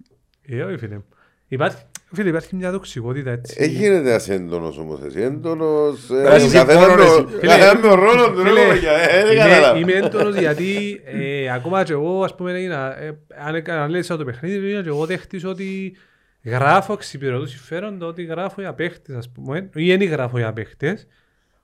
Ε, 0.42 0.62
όχι 0.62 0.76
φίλε 0.76 0.94
μου. 0.94 1.04
Υπάρχει, 1.48 1.82
φίλε, 2.12 2.28
υπάρχει 2.28 2.56
μια 2.56 2.70
τοξικότητα 2.72 3.30
έτσι. 3.30 3.56
Ε, 3.58 3.66
γίνεται 3.66 4.08
ένας 4.10 4.28
έντονος 4.28 4.78
όμως 4.78 5.00
εσύ. 5.06 5.20
Έντονος... 5.20 6.10
ε, 6.10 6.22
Πράσινη 6.22 6.52
καθένας 6.52 6.84
φόρο, 6.84 6.96
με- 6.96 7.30
ρε, 7.32 7.38
φίλε. 7.38 7.56
καθένας 7.58 7.82
με 7.82 7.88
ρόλο 7.94 8.30
του, 8.32 8.42
ρε 8.42 8.48
Φίλε, 8.48 8.66
παιδιά. 8.68 8.92
Ε, 8.92 9.22
δεν 9.25 9.32
είμαι- 9.32 9.42
κατάλαβα. 9.44 9.78
Είμαι 9.78 9.92
έντονος 9.92 10.36
γιατί 10.36 11.00
ε, 11.04 11.52
ακόμα 11.52 11.82
και 11.84 11.92
εγώ 11.92 12.22
ας 12.25 12.34
πούμε 12.34 12.52
έγινα, 12.52 13.00
ε, 13.00 13.18
αν 13.46 13.54
έκανα 13.54 13.82
ανάλυσα 13.82 14.16
το 14.16 14.25
παιχνίδι 14.25 14.66
έγινα 14.66 14.82
και 14.82 14.88
εγώ 14.88 15.06
δέχτης 15.06 15.44
ότι 15.44 15.96
γράφω 16.44 16.92
εξυπηρετώ 16.92 17.46
συμφέροντα, 17.46 18.06
ότι 18.06 18.25
γράφω 18.25 18.60
για 18.60 18.72
παίχτες 18.75 19.16
ας 19.16 19.30
πούμε 19.32 19.70
ή 19.75 19.96
δεν 19.96 20.08
γράφω 20.08 20.38
για 20.38 20.52
παίχτες 20.52 21.06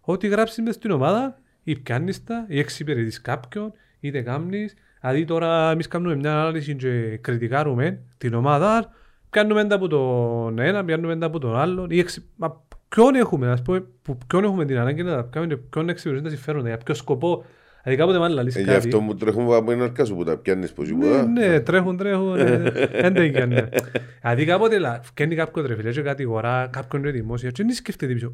ότι 0.00 0.28
γράψεις 0.28 0.62
μες 0.64 0.74
στην 0.74 0.90
ομάδα 0.90 1.38
ή 1.62 1.76
πιάνεις 1.78 2.24
τα 2.24 2.44
ή 2.48 2.58
εξυπηρετείς 2.58 3.20
κάποιον 3.20 3.72
είτε 4.00 4.20
κάμνεις 4.20 4.74
δηλαδή 5.00 5.24
τώρα 5.24 5.70
εμείς 5.70 5.88
κάνουμε 5.88 6.16
μια 6.16 6.32
ανάλυση 6.32 6.74
και 6.74 7.18
κριτικάρουμε 7.20 7.98
την 8.18 8.34
ομάδα 8.34 8.92
πιάνουμε 9.32 9.64
τα 9.64 9.74
από 9.74 9.88
τον 9.88 10.58
ένα, 10.58 10.84
πιάνουμε 10.84 11.16
τα 11.16 11.26
από 11.26 11.38
τον 11.38 11.56
άλλον 11.56 11.90
ή 11.90 11.98
εξυ... 11.98 12.24
Μα 12.36 12.62
ποιον 12.88 13.14
έχουμε, 13.14 13.48
ας 13.50 13.62
πούμε, 13.62 13.84
που 14.02 14.18
ποιον 14.26 14.44
έχουμε 14.44 14.64
την 14.64 14.78
ανάγκη 14.78 15.02
να 15.02 15.14
τα 15.14 15.28
κάνουμε 15.30 15.54
και 15.54 15.60
ποιον 15.70 15.88
εξυπηρετεί 15.88 16.22
τα 16.24 16.28
συμφέροντα, 16.30 16.68
για 16.68 16.78
ποιο 16.78 16.94
σκοπό. 16.94 17.44
Δηλαδή 17.82 18.00
κάποτε 18.02 18.18
μάλλον 18.18 18.36
λαλείς 18.36 18.56
Ε, 18.56 18.60
Γι' 18.60 18.64
κάτι. 18.66 18.76
αυτό 18.78 19.00
μου 19.00 19.14
τρέχουν 19.14 19.52
από 19.54 19.70
την 19.70 19.82
αρκά 19.82 20.04
σου 20.04 20.14
που 20.14 20.24
τα 20.24 20.36
πιάνεις 20.36 20.72
πως 20.72 20.90
Ναι, 20.90 21.06
είπα. 21.06 21.22
ναι, 21.26 21.60
τρέχουν, 21.60 21.96
τρέχουν, 21.96 22.36
ε, 22.36 22.56
δεν 23.00 23.14
τα 23.14 23.22
έκανε. 23.22 23.68
Δηλαδή 24.20 24.44
κάποτε 24.44 24.78
λα- 24.78 25.00
φτιάχνει 25.02 25.34
κάποιο 25.34 25.62
τρεφιλέ 25.62 25.90
και 25.90 26.02
κατηγορά 26.02 26.68
κάποιον 26.72 27.02
και 27.02 27.10
δημόσια 27.10 27.50
και 27.50 27.62
δεν 27.62 27.72
σκέφτεται 27.74 28.12
πίσω. 28.12 28.32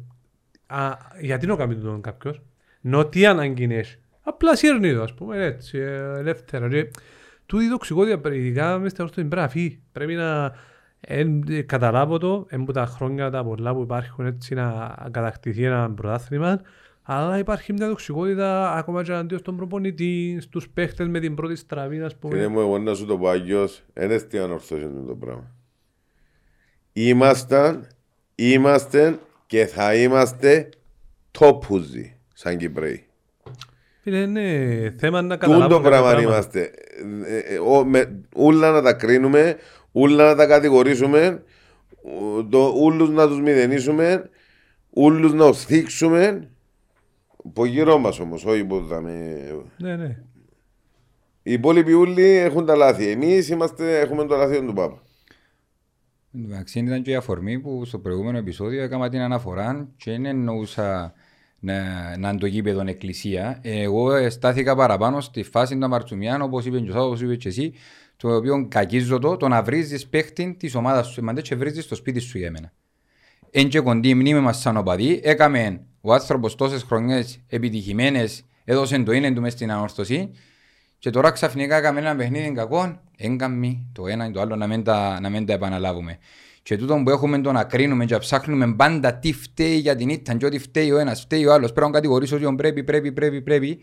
Α, 0.67 0.91
γιατί 1.21 1.45
να 1.47 1.55
κάνει 1.55 1.75
τον 1.75 2.01
κάποιος, 2.01 2.41
νο 2.81 3.05
τι 3.05 3.25
ανάγκη 3.25 3.67
έχει. 3.71 3.95
Απλά 4.21 4.55
σύρνει 4.55 4.93
το, 4.93 5.01
ας 5.01 5.13
πούμε, 5.13 5.45
έτσι, 5.45 5.77
ε, 5.77 6.17
ελεύθερα. 6.19 6.67
Και 6.67 6.87
τούτη 7.45 7.65
η 7.65 7.69
τοξικότητα, 7.69 8.33
ειδικά 8.33 8.77
μες 8.77 8.91
στα 8.91 9.03
όρθια, 9.03 9.25
πρέπει 9.27 9.41
να 9.41 9.49
φύγει. 9.49 9.79
Πρέπει 9.91 10.13
να 10.13 10.51
εν, 11.01 11.43
ε, 11.49 11.61
καταλάβω 11.61 12.17
το, 12.17 12.45
εν 12.49 12.63
που 12.63 12.71
τα 12.71 12.85
χρόνια 12.85 13.29
τα 13.29 13.43
πολλά 13.43 13.73
που 13.73 13.81
υπάρχουν 13.81 14.25
έτσι 14.25 14.53
να 14.53 14.95
κατακτηθεί 15.11 15.63
ένα 15.63 15.91
πρωτάθλημα, 15.91 16.61
αλλά 17.03 17.37
υπάρχει 17.37 17.73
μια 17.73 17.87
τοξικότητα 17.87 18.73
ακόμα 18.73 19.03
και 19.03 19.13
αντίον 19.13 19.39
στον 19.39 19.55
προπονητή, 19.55 20.37
στους 20.41 20.69
παίχτες 20.69 21.07
με 21.07 21.19
την 21.19 21.35
πρώτη 21.35 21.55
στραβή, 21.55 22.01
ας 22.01 22.15
πούμε. 22.15 22.33
Κύριε 22.33 22.47
μου, 22.47 22.59
εγώ 22.59 22.77
να 22.79 22.93
σου 22.93 23.05
το 23.05 23.17
πω 23.17 23.27
αγιώς, 23.29 23.83
δεν 23.93 24.09
είναι 24.09 24.19
τι 24.21 24.37
ανορθώσει 24.37 24.89
το 25.07 25.15
πράγμα. 25.15 25.51
Ήμασταν, 26.93 27.87
είμαστε 28.35 29.19
και 29.47 29.65
θα 29.65 29.95
είμαστε 29.95 30.69
τόπουζοι 31.31 32.15
σαν 32.33 32.57
Κυπρέοι. 32.57 33.03
Φίλε, 34.01 34.17
είναι 34.17 34.95
θέμα 34.97 35.21
να 35.21 35.37
Τούν 35.37 35.39
καταλάβω 35.39 35.73
το 35.75 35.81
πράγμα 35.81 36.21
είμαστε. 36.21 36.71
Ε, 37.25 37.37
ε, 37.53 37.57
ο- 37.59 37.83
με- 37.85 38.19
Ούλα 38.35 38.71
να 38.71 38.81
τα 38.81 38.93
κρίνουμε, 38.93 39.57
ούλα 39.99 40.25
να 40.25 40.35
τα 40.35 40.45
κατηγορήσουμε, 40.45 41.43
ου- 42.03 42.49
το- 42.49 42.73
ούλους 42.81 43.09
να 43.09 43.27
τους 43.27 43.41
μηδενίσουμε, 43.41 44.29
ούλους 44.89 45.33
να 45.33 45.47
τους 45.47 45.63
θίξουμε. 45.63 46.49
Από 47.45 47.65
γύρω 47.65 47.97
μας 47.97 48.19
όμως, 48.19 48.45
όχι 48.45 48.65
που 48.65 48.85
θα 48.89 49.01
με... 49.01 49.47
Ναι, 49.77 49.95
ναι. 49.95 50.17
Οι 51.43 51.51
υπόλοιποι 51.53 51.93
ούλοι 51.93 52.23
έχουν 52.23 52.65
τα 52.65 52.75
λάθη. 52.75 53.07
Εμείς 53.07 53.49
είμαστε, 53.49 53.99
έχουμε 53.99 54.25
το 54.25 54.35
λάθη 54.35 54.65
του 54.65 54.73
Πάπα. 54.73 55.01
Εντάξει, 56.35 56.79
ήταν 56.79 57.01
και 57.01 57.11
η 57.11 57.15
αφορμή 57.15 57.59
που 57.59 57.85
στο 57.85 57.99
προηγούμενο 57.99 58.37
επεισόδιο 58.37 58.83
έκανα 58.83 59.09
την 59.09 59.19
αναφορά 59.19 59.87
και 59.97 60.11
δεν 60.11 60.25
εννοούσα 60.25 61.13
να, 61.59 61.73
να 62.17 62.29
είναι 62.29 62.37
το 62.37 62.45
γήπεδο 62.45 62.83
εκκλησία. 62.87 63.59
Εγώ 63.61 64.29
στάθηκα 64.29 64.75
παραπάνω 64.75 65.21
στη 65.21 65.43
φάση 65.43 65.77
των 65.77 65.89
Μαρτσουμιάν, 65.89 66.41
όπως 66.41 66.65
είπε 66.65 66.79
και 66.79 66.89
ο 66.89 66.93
Σάββος, 66.93 67.07
όπως 67.07 67.21
είπε 67.21 67.35
και 67.35 67.47
εσύ, 67.47 67.73
το 68.21 68.35
οποίο 68.35 68.67
κακίζω 68.67 69.19
το, 69.19 69.37
το 69.37 69.47
να 69.47 69.63
βρίζεις 69.63 70.07
παίχτη 70.07 70.55
της 70.59 70.75
ομάδας 70.75 71.07
σου, 71.07 71.19
εμαντές 71.19 71.43
και 71.43 71.55
βρίζεις 71.55 71.83
στο 71.83 71.95
σπίτι 71.95 72.19
σου 72.19 72.37
για 72.37 72.51
μένα. 72.51 72.73
Εν 73.51 73.69
και 73.69 73.79
κοντή 73.79 74.09
η 74.09 74.13
μνήμη 74.13 74.39
μας 74.39 74.59
σαν 74.59 74.77
οπαδοί, 74.77 75.19
έκαμε 75.23 75.81
ο 76.01 76.13
άνθρωπος 76.13 76.55
τόσες 76.55 76.83
χρονιές 76.83 77.39
επιτυχημένες, 77.47 78.45
έδωσε 78.63 79.03
το 79.03 79.11
είναι 79.11 79.31
του 79.31 79.41
μες 79.41 79.53
στην 79.53 79.71
ανόρθωση 79.71 80.31
και 80.99 81.09
τώρα 81.09 81.31
ξαφνικά 81.31 81.77
έκαμε 81.77 81.99
ένα 81.99 82.15
παιχνίδι 82.15 82.51
κακό, 82.51 83.01
έγκαμμη 83.17 83.89
το 83.93 84.07
ένα 84.07 84.27
ή 84.27 84.31
το 84.31 84.41
άλλο 84.41 84.55
να 84.55 84.67
μην 84.67 84.83
τα, 84.83 85.19
να 85.19 85.29
μην 85.29 85.45
τα 85.45 85.53
επαναλάβουμε. 85.53 86.17
Και 86.63 86.77
τούτο 86.77 87.01
που 87.03 87.09
έχουμε 87.09 87.41
το 87.41 87.51
να 87.51 87.63
κρίνουμε 87.63 88.05
και 88.05 88.13
να 88.13 88.19
ψάχνουμε 88.19 88.75
πάντα 88.75 89.13
τι 89.13 89.33
φταίει 89.33 89.77
για 89.77 89.95
την 89.95 90.09
ήττα 90.09 90.33
και 90.35 90.45
ότι 90.45 90.59
φταίει 90.59 90.91
ο 90.91 90.97
ένας, 90.97 91.21
φταίει 91.21 91.45
ο 91.45 91.53
άλλος, 91.53 91.73
πρέπει 91.73 91.87
να 91.87 91.93
κατηγορήσω 91.93 92.35
ότι 92.35 92.55
πρέπει, 92.55 92.83
πρέπει, 92.83 93.11
πρέπει, 93.11 93.41
πρέπει. 93.41 93.79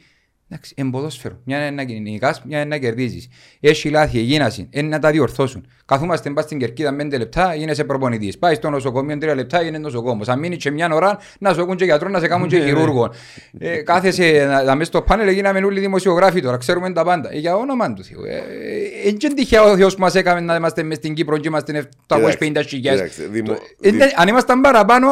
Εντάξει, 0.50 0.74
εμποδόσφαιρο. 0.76 1.38
Μια 1.44 1.66
είναι 1.66 1.82
να 1.82 1.98
νικάς, 2.00 2.42
μια 2.44 2.60
είναι 2.60 2.68
να 2.68 2.78
κερδίζεις. 2.78 3.28
Έχει 3.60 3.88
λάθη, 3.90 4.18
εγίναση, 4.18 4.68
είναι 4.70 4.88
να 4.88 4.98
τα 4.98 5.10
διορθώσουν. 5.10 5.66
Καθούμαστε 5.84 6.30
μπας 6.30 6.44
στην 6.44 6.58
κερκίδα 6.58 6.96
5 7.00 7.18
λεπτά, 7.18 7.54
γίνεσαι 7.54 7.84
προπονητής. 7.84 8.38
Πάει 8.38 8.54
στο 8.54 8.70
νοσοκομείο 8.70 9.18
3 9.20 9.34
λεπτά, 9.34 9.62
είναι 9.64 9.78
νοσοκόμος. 9.78 10.28
Αν 10.28 10.38
μείνει 10.38 10.56
και 10.56 10.70
μια 10.70 10.88
ώρα, 10.92 11.18
να 11.38 11.54
σου 11.54 11.60
έχουν 11.60 11.76
και 11.76 11.84
γιατρό, 11.84 12.08
να 12.08 12.18
σε 12.18 12.26
κάνουν 12.28 12.48
και 12.48 12.60
χειρούργο. 12.60 13.12
ε, 13.58 13.76
κάθεσαι 13.76 14.46
να, 14.48 14.62
να 14.62 14.74
μες 14.74 14.86
στο 14.86 15.02
πάνελ, 15.02 15.28
γίναμε 15.28 15.58
όλοι 15.64 15.80
δημοσιογράφοι 15.80 16.40
τώρα, 16.40 16.56
ξέρουμε 16.56 16.92
τα 16.92 17.04
πάντα. 17.04 17.32
Ε, 17.32 17.38
για 17.38 17.56
όνομα 17.56 17.92
του 17.92 18.04
Θεού. 18.04 18.24
Ε, 18.24 18.34
ε, 18.36 19.08
Είναι 19.08 19.34
τυχαίο 19.34 19.70
ο 19.70 19.76
Θεός 19.76 19.94
που 19.94 20.00
μας 20.00 20.14
έκαμε 20.14 20.40
να 20.40 20.54
είμαστε 20.54 20.82
μες 20.82 20.96
στην 20.96 21.14
Κύπρο 21.14 21.38
και 21.38 21.48
είμαστε 21.48 21.72
750 22.08 22.62
χιλιάδες. 22.66 23.00
κοίταξε, 23.00 23.26
δημο- 23.30 23.52
Ε, 23.80 23.90
δη- 23.90 23.98
ναι, 23.98 24.06
Αν 24.16 24.28
ήμασταν 24.28 24.60
παραπάνω, 24.60 25.08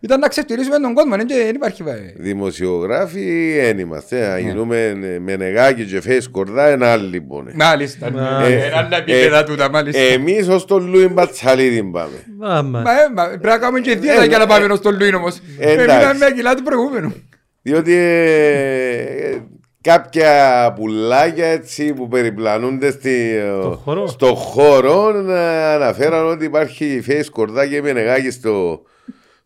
ήταν 0.00 0.20
να 0.20 0.28
ξεφτυλίσουμε 0.28 0.78
τον 0.78 0.94
κόσμο. 0.94 1.16
Δεν 1.16 1.26
δεν 1.28 1.54
υπάρχει. 1.54 1.82
ε, 1.86 2.12
Δημοσιογράφοι 2.16 3.52
δεν 3.60 3.78
είμαστε. 3.78 4.28
Να 4.28 4.38
γίνουμε 4.38 4.84
ε, 5.02 5.18
με 5.18 5.36
νεγάκι 5.36 5.84
και 5.84 6.00
φέις 6.00 6.28
κορδά 6.28 6.66
ένα 6.66 6.92
άλλο 6.92 7.08
λοιπόν. 7.08 7.50
Μάλιστα. 7.54 8.10
Μα- 8.10 8.44
Ε, 8.46 8.72
Άλλα 8.74 8.96
επίπεδα 8.96 9.44
τούτα, 9.44 9.70
μάλιστα. 9.70 10.00
Εμείς 10.02 10.48
ως 10.48 10.64
τον 10.64 10.86
Λούιν 10.88 11.12
Μπατσαλίδη 11.12 11.82
πάμε. 11.82 12.24
Άμα. 12.40 12.80
Μα, 12.80 12.90
ε, 12.92 13.08
μα, 13.14 13.24
πρέπει 13.28 13.46
να 13.46 13.58
κάνουμε 13.58 13.80
και 13.80 13.96
δίαιτα 13.96 14.24
για 14.24 14.38
να 14.38 14.46
πάμε 14.46 14.74
στο 14.76 14.90
Λουίν 14.90 15.14
όμως. 15.14 15.40
εντάξει. 15.58 15.78
Εμείναμε 15.82 16.18
με 16.18 16.30
κιλά 16.34 16.54
του 16.54 16.62
προηγούμενου. 16.62 17.14
Διότι 17.62 17.94
ε, 17.94 19.36
κάποια 19.80 20.72
πουλάκια 20.76 21.46
έτσι 21.46 21.92
που 21.92 22.08
περιπλανούνται 22.08 22.90
στη, 22.90 23.40
Στο 23.60 23.80
χώρο. 23.84 24.06
στο 24.06 24.34
χώρο 24.34 25.12
να 25.12 25.72
αναφέραν 25.72 26.26
ότι 26.30 26.44
υπάρχει 26.44 27.00
φέις 27.04 27.30
κορδά 27.30 27.66
και 27.66 27.82
με 27.82 27.92
νεγάκι 27.92 28.30
στο, 28.30 28.82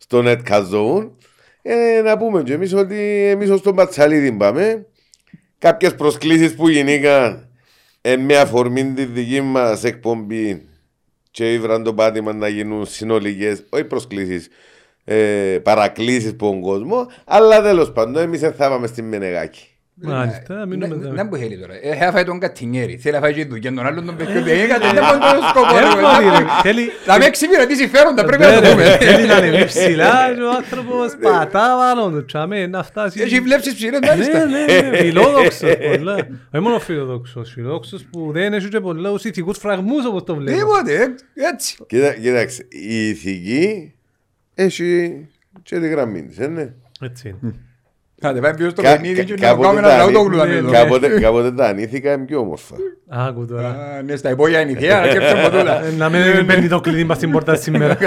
στο 0.03 0.21
Net 0.25 0.41
Zone. 0.47 1.11
Ε, 1.61 2.01
να 2.01 2.17
πούμε 2.17 2.43
και 2.43 2.53
εμείς 2.53 2.73
ότι 2.73 3.27
εμείς 3.29 3.49
ως 3.49 3.61
τον 3.61 3.73
Μπατσαλίδη 3.73 4.31
πάμε. 4.31 4.85
Κάποιες 5.57 5.95
προσκλήσεις 5.95 6.55
που 6.55 6.69
γινήκαν 6.69 7.49
εν 8.01 8.19
με 8.19 8.37
αφορμή 8.37 8.93
τη 8.93 9.05
δική 9.05 9.41
μας 9.41 9.83
εκπομπή 9.83 10.67
και 11.31 11.53
ήβραν 11.53 11.83
το 11.83 11.93
πάτημα 11.93 12.33
να 12.33 12.47
γίνουν 12.47 12.85
συνολικές, 12.85 13.63
όχι 13.69 13.83
προσκλήσεις, 13.83 14.47
ε, 15.03 15.59
παρακλήσεις 15.63 16.29
από 16.29 16.45
τον 16.45 16.61
κόσμο, 16.61 17.07
αλλά 17.25 17.61
τέλος 17.61 17.91
πάντων 17.91 18.23
εμείς 18.23 18.39
δεν 18.39 18.53
θα 18.53 18.69
πάμε 18.69 18.87
στη 18.87 19.01
Μενεγάκη. 19.01 19.72
Μάλιστα, 19.95 20.53
να 20.55 20.65
μείνουμε 20.65 20.95
εδώ. 20.95 21.11
Δεν 21.13 21.29
που 21.29 21.35
θέλει 21.35 21.57
τώρα. 21.57 21.73
Ε, 21.81 21.95
Θα 21.95 22.11
φάει 22.11 22.23
τον 22.23 22.39
Κατσινιέρη. 22.39 22.97
Θέλει 22.97 23.15
να 23.15 23.21
φάει 23.21 23.33
και 23.33 23.45
δουλειά 23.45 23.73
τον 23.73 23.85
άλλον 23.85 24.05
τον 24.05 24.15
παιχνίδι. 24.15 24.41
Δεν 24.41 24.59
έκανε 24.59 24.85
δεν 24.93 25.03
μπορεί 25.07 25.19
τον 25.19 25.47
σκοπό. 25.49 25.77
Ε, 25.77 25.79
ρε, 25.79 25.87
μπορεί, 25.87 26.23
παιδιά. 26.25 26.39
ρε. 26.39 26.45
Θέλει- 26.61 26.89
Θα 27.05 27.17
με 27.17 27.25
εξυπηρετήσει 27.25 27.87
φέροντα, 27.87 28.25
πρέπει 28.25 28.41
να 28.43 28.49
Ναι, 28.49 28.55
το 28.55 28.61
ρε, 28.61 28.71
πούμε. 28.71 28.83
Θέλει 28.97 29.27
να 29.27 29.35
ανεβεί 29.35 29.65
ψηλά 29.65 30.33
και 30.35 30.41
ο 30.41 30.49
άνθρωπος 30.49 31.15
πατά 31.21 31.67
πάνω 31.77 32.09
του. 32.09 32.25
Τσάμε, 32.25 32.67
να 32.67 32.83
φτάσει. 32.83 33.21
Έχει 33.21 33.39
βλέψεις 33.39 33.73
ψηρές 33.73 33.99
Ναι, 33.99 34.07
μάλιστα. 34.07 34.45
ναι, 34.45 34.65
ναι, 34.65 34.97
φιλόδοξος 34.97 35.59
πολλά. 35.91 36.13
Όχι 36.53 36.63
μόνο 36.63 36.79
φιλόδοξος, 36.79 37.51
φιλόδοξος 37.53 38.03
που 38.11 38.31
δεν 38.33 38.53
έχει 38.53 38.67
και 38.67 38.79
πολλούς 38.79 39.23
ηθικούς 39.23 39.57
φραγμούς 39.57 40.05
όπως 40.05 40.23
το 40.23 40.35
βλέπω. 40.35 40.57
Τίποτε, 40.57 40.93
ε, 41.03 41.47
έτσι. 41.53 41.77
Κοίτα, 41.87 42.13
κοίταξε, 42.13 42.65
η 42.69 43.09
ηθική 43.09 43.93
έχει 44.55 45.11
και 45.63 45.79
τη 45.79 45.87
γραμμή 45.87 46.23
της, 46.25 46.37
ε, 46.37 46.47
ναι. 46.47 46.73
Έτσι 47.01 47.27
είναι. 47.41 47.53
Θα 48.25 48.33
τε 48.33 48.39
πάει 48.39 48.53
πίσω 48.53 48.69
στο 48.69 48.81
Κα- 48.81 48.91
παιχνίδι 48.91 49.23
και 49.25 49.33
κα- 49.33 49.47
να 49.47 49.57
κάνουμε 49.57 49.65
κάποτε 49.65 49.79
ένα 49.79 49.87
τα 49.89 49.97
λαούτογλου 50.11 50.41
ανή- 50.41 50.53
εδώ. 50.55 50.71
κάποτε- 50.71 51.19
Κάποτε 51.21 51.51
τα 51.51 51.65
ανήθηκα 51.65 52.13
είναι 52.13 52.25
πιο 52.25 52.39
όμορφα. 52.39 52.75
Άκου 53.07 53.45
τώρα. 53.45 53.67
Α, 53.69 54.01
Ναι, 54.01 54.15
στα 54.15 54.29
υπόγεια 54.29 54.59
είναι 54.59 54.71
η 54.71 54.75
θεία, 54.75 54.99
να 54.99 55.05
σκέψω 55.09 55.35
από 55.37 55.57
τούτα. 55.57 55.83
Ε, 55.85 55.91
Να 55.91 56.09
μην 56.09 56.45
παίρνει 56.45 56.67
το 56.67 56.79
κλειδί 56.79 57.03
μας 57.03 57.17
στην 57.17 57.31
πόρτα 57.31 57.55
σήμερα. 57.55 57.97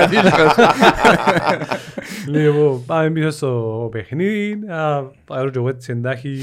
Λοιπόν, 2.29 2.85
πάμε 2.87 3.11
πίσω 3.11 3.31
στο 3.31 3.89
παιχνίδι. 3.93 4.59
Α, 4.69 5.03
Πάρω 5.25 5.51
και 5.51 5.59
εγώ 5.59 5.69
έτσι 5.69 5.93
εντάχει 5.93 6.39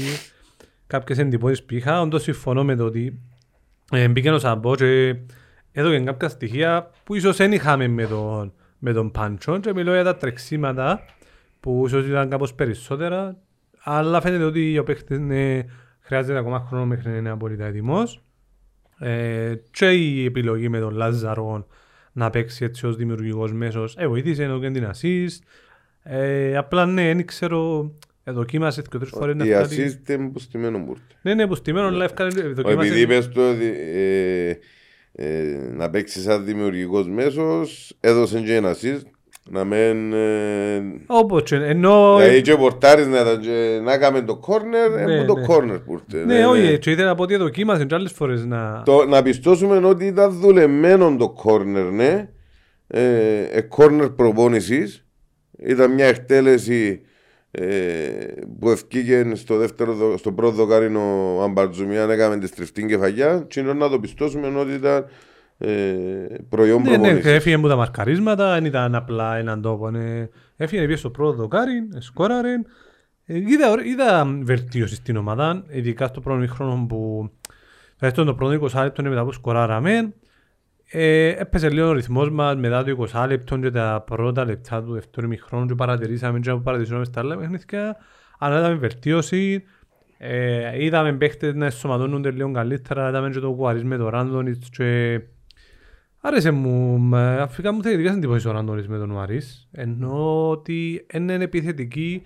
κάποιες 0.86 1.18
εντυπώσεις 1.18 1.62
που 1.64 1.74
είχα. 1.74 2.00
Όντως 2.00 2.22
συμφωνώ 2.22 2.64
με 2.64 2.76
το 2.76 2.84
ότι 2.84 3.18
ε, 3.92 4.08
μπήκε 4.08 4.30
ο 4.30 4.38
Σαμπό 4.38 4.74
και 4.74 5.14
έδωκε 5.72 5.98
κάποια 5.98 6.28
στοιχεία 6.28 6.90
που 7.04 7.14
ίσως 7.14 7.36
δεν 7.36 7.52
είχαμε 7.52 7.88
με 7.88 8.06
τον, 8.06 8.52
με 8.78 8.92
τον 8.92 9.10
Πάντσο 9.10 9.58
και 9.58 9.72
μιλώ 9.74 9.92
για 9.92 10.04
τα 10.04 10.16
τρεξίματα 10.16 11.04
που 11.60 11.82
ίσως 11.86 12.06
ήταν 12.06 12.28
κάπως 12.28 12.54
περισσότερα 12.54 13.36
αλλά 13.84 14.20
φαίνεται 14.20 14.44
ότι 14.44 14.78
ο 14.78 14.82
παίχτης 14.84 15.16
είναι, 15.16 15.64
χρειάζεται 16.00 16.38
ακόμα 16.38 16.66
χρόνο 16.68 16.86
μέχρι 16.86 17.10
να 17.10 17.16
είναι 17.16 17.30
απόλυτα 17.30 17.64
έτοιμος. 17.64 18.22
Ε, 18.98 19.54
και 19.70 19.90
η 19.90 20.24
επιλογή 20.24 20.68
με 20.68 20.78
τον 20.78 20.94
Λάζαρο 20.94 21.66
να 22.12 22.30
παίξει 22.30 22.64
έτσι 22.64 22.86
ως 22.86 22.96
δημιουργικός 22.96 23.52
μέσος 23.52 23.96
ε, 23.98 24.06
βοήθησε 24.06 24.42
ενώ 24.42 24.58
και 24.60 24.70
την 24.70 24.86
assist. 24.92 25.38
Ε, 26.02 26.56
απλά 26.56 26.86
ναι, 26.86 27.02
δεν 27.14 27.26
ξέρω 27.26 27.92
ε, 28.24 28.32
δοκίμασες 28.32 28.88
και 28.88 28.98
τρεις 28.98 29.10
φορές 29.10 29.34
να 29.34 29.44
Η 29.44 29.48
βγάλει- 29.48 29.70
assist 29.70 30.08
είναι 30.10 30.28
που 30.28 30.38
στημένο 30.38 30.78
μπουρτ. 30.78 31.00
ναι, 31.22 31.34
ναι, 31.34 31.46
που 31.46 31.54
στημένο, 31.54 31.86
αλλά 31.86 32.04
ευκάλε, 32.04 32.28
Επειδή 32.40 32.52
δοκίμασε 32.52 33.00
είπες 33.00 33.28
το 33.28 33.50
ότι 33.50 33.64
ε, 33.94 34.54
ε, 35.12 35.58
να 35.72 35.90
παίξει 35.90 36.20
σαν 36.20 36.44
δημιουργικός 36.44 37.08
μέσος, 37.08 37.96
έδωσε 38.00 38.40
και 38.40 38.54
ένα 38.54 38.74
assist, 38.74 39.02
να 39.50 39.64
μεν... 39.64 40.12
ε, 40.12 40.82
όπως 41.06 41.42
και 41.42 41.54
ενώ 41.56 42.16
Δηλαδή 42.18 42.40
και 42.42 42.52
ο 42.52 42.56
πορτάρις 42.58 43.06
να 43.06 43.20
ήταν 43.20 43.40
και 43.40 43.80
να 43.82 43.92
έκαμε 43.92 44.22
το 44.22 44.40
corner, 44.46 45.04
Ναι, 45.06 45.12
είναι 45.12 45.24
το 45.24 45.34
ναι. 45.34 45.46
corner 45.48 45.80
που 45.84 45.92
ήρθε. 45.92 46.24
Ναι, 46.24 46.46
όχι, 46.46 46.78
και 46.78 46.90
ήθελα 46.90 47.06
να 47.08 47.14
πω 47.14 47.22
ότι 47.22 47.36
δοκίμασε 47.36 47.84
και 47.84 47.94
άλλες 47.94 48.12
φορές 48.12 48.44
να... 48.44 48.82
Το, 48.84 49.04
να 49.06 49.22
πιστώσουμε 49.22 49.76
ότι 49.76 50.06
ήταν 50.06 50.30
δουλεμένο 50.32 51.16
το 51.18 51.34
corner, 51.44 51.90
ναι. 51.92 52.28
Ε, 52.86 53.42
ε, 53.42 53.68
corner 53.76 54.10
προπόνησης. 54.16 55.06
Ήταν 55.58 55.90
μια 55.92 56.06
εκτέλεση 56.06 57.00
ε, 57.50 57.66
που 58.60 58.70
ευκήγε 58.70 59.34
στο, 59.34 59.56
δεύτερο, 59.56 59.92
δο- 59.92 60.16
στο 60.16 60.32
πρώτο 60.32 60.54
δοκάρινο 60.54 61.34
ο 61.38 61.42
Αμπαρτζουμιάν 61.42 62.10
έκαμε 62.10 62.38
τη 62.38 62.46
στριφτή 62.46 62.86
κεφαγιά 62.86 63.44
και 63.48 63.60
είναι 63.60 63.72
να 63.72 63.88
το 63.88 64.00
πιστώσουμε 64.00 64.58
ότι 64.58 64.72
ήταν 64.72 64.96
ε, 64.96 65.04
προϊόν 66.48 66.82
Ναι, 66.82 66.90
ναι, 66.90 66.96
προπόνησης. 66.98 67.32
έφυγε 67.32 67.56
μου 67.56 67.68
τα 67.68 67.76
μαρκαρίσματα, 67.76 68.52
δεν 68.54 68.64
ήταν 68.64 68.94
απλά 68.94 69.36
έναν 69.36 69.62
τόπο. 69.62 69.90
ναι. 69.90 70.28
Έφυγε 70.56 70.86
πίσω 70.86 70.98
στο 70.98 71.10
πρώτο 71.10 71.32
δοκάρι, 71.32 71.88
σκόραρε. 71.98 72.52
Ε, 73.26 73.36
Είδα, 73.38 73.70
ωραί- 73.70 73.86
είδα 73.86 74.38
βελτίωσης 74.42 74.96
στην 74.96 75.16
ομάδα, 75.16 75.64
ειδικά 75.68 76.06
στο 76.06 76.20
πρώτο 76.20 76.46
χρόνο 76.48 76.86
που... 76.88 77.30
Δηλαδή 77.98 78.24
το 78.24 78.34
πρώτο 78.34 78.68
20 78.72 78.82
λεπτό 78.82 79.02
μετά 79.02 79.24
που 79.24 79.32
σκοράραμε, 79.32 80.12
ε, 80.90 81.28
έπαιζε 81.28 81.68
λίγο 81.70 81.88
ο 81.88 81.92
ρυθμός 81.92 82.30
μας 82.30 82.56
μετά 82.56 82.84
το 82.84 83.06
20 83.12 83.26
λεπτό 83.28 83.56
και 83.58 83.70
τα 83.70 84.02
πρώτα 84.06 84.44
λεπτά 84.44 84.82
του 84.82 84.92
δεύτερου 84.92 85.28
μηχρόνου 85.28 85.66
και 85.66 85.74
παρατηρήσαμε 85.74 86.38
και 86.40 86.52
παρατηρήσαμε 86.62 87.04
στα 87.04 87.20
άλλα 87.20 87.36
παιχνίδια, 87.36 87.96
αλλά 88.38 88.58
είδαμε 88.58 88.74
βελτίωση. 88.74 89.64
Ε, 90.18 90.84
είδαμε 90.84 91.12
παίχτες 91.12 91.54
να 91.54 91.66
εσωματώνονται 91.66 92.30
λίγο 92.30 92.52
καλύτερα, 92.52 93.08
είδαμε 93.08 93.30
και 93.30 93.38
το 93.38 93.52
Κουαρίς 93.52 93.84
με 93.84 93.96
τον 93.96 94.08
Ράντονιτς 94.08 94.68
και 94.70 95.20
Άρεσε 96.26 96.50
μου, 96.50 96.98
μα, 96.98 97.42
αφικά 97.42 97.72
μου 97.72 97.82
θετικές 97.82 98.12
εντυπώσεις 98.12 98.44
ο 98.44 98.50
Ράντονιτς 98.50 98.88
με 98.88 98.98
τον 98.98 99.10
Ουαρίς, 99.10 99.68
ενώ 99.72 100.48
ότι 100.50 101.06
είναι 101.12 101.34
επιθετική, 101.34 102.22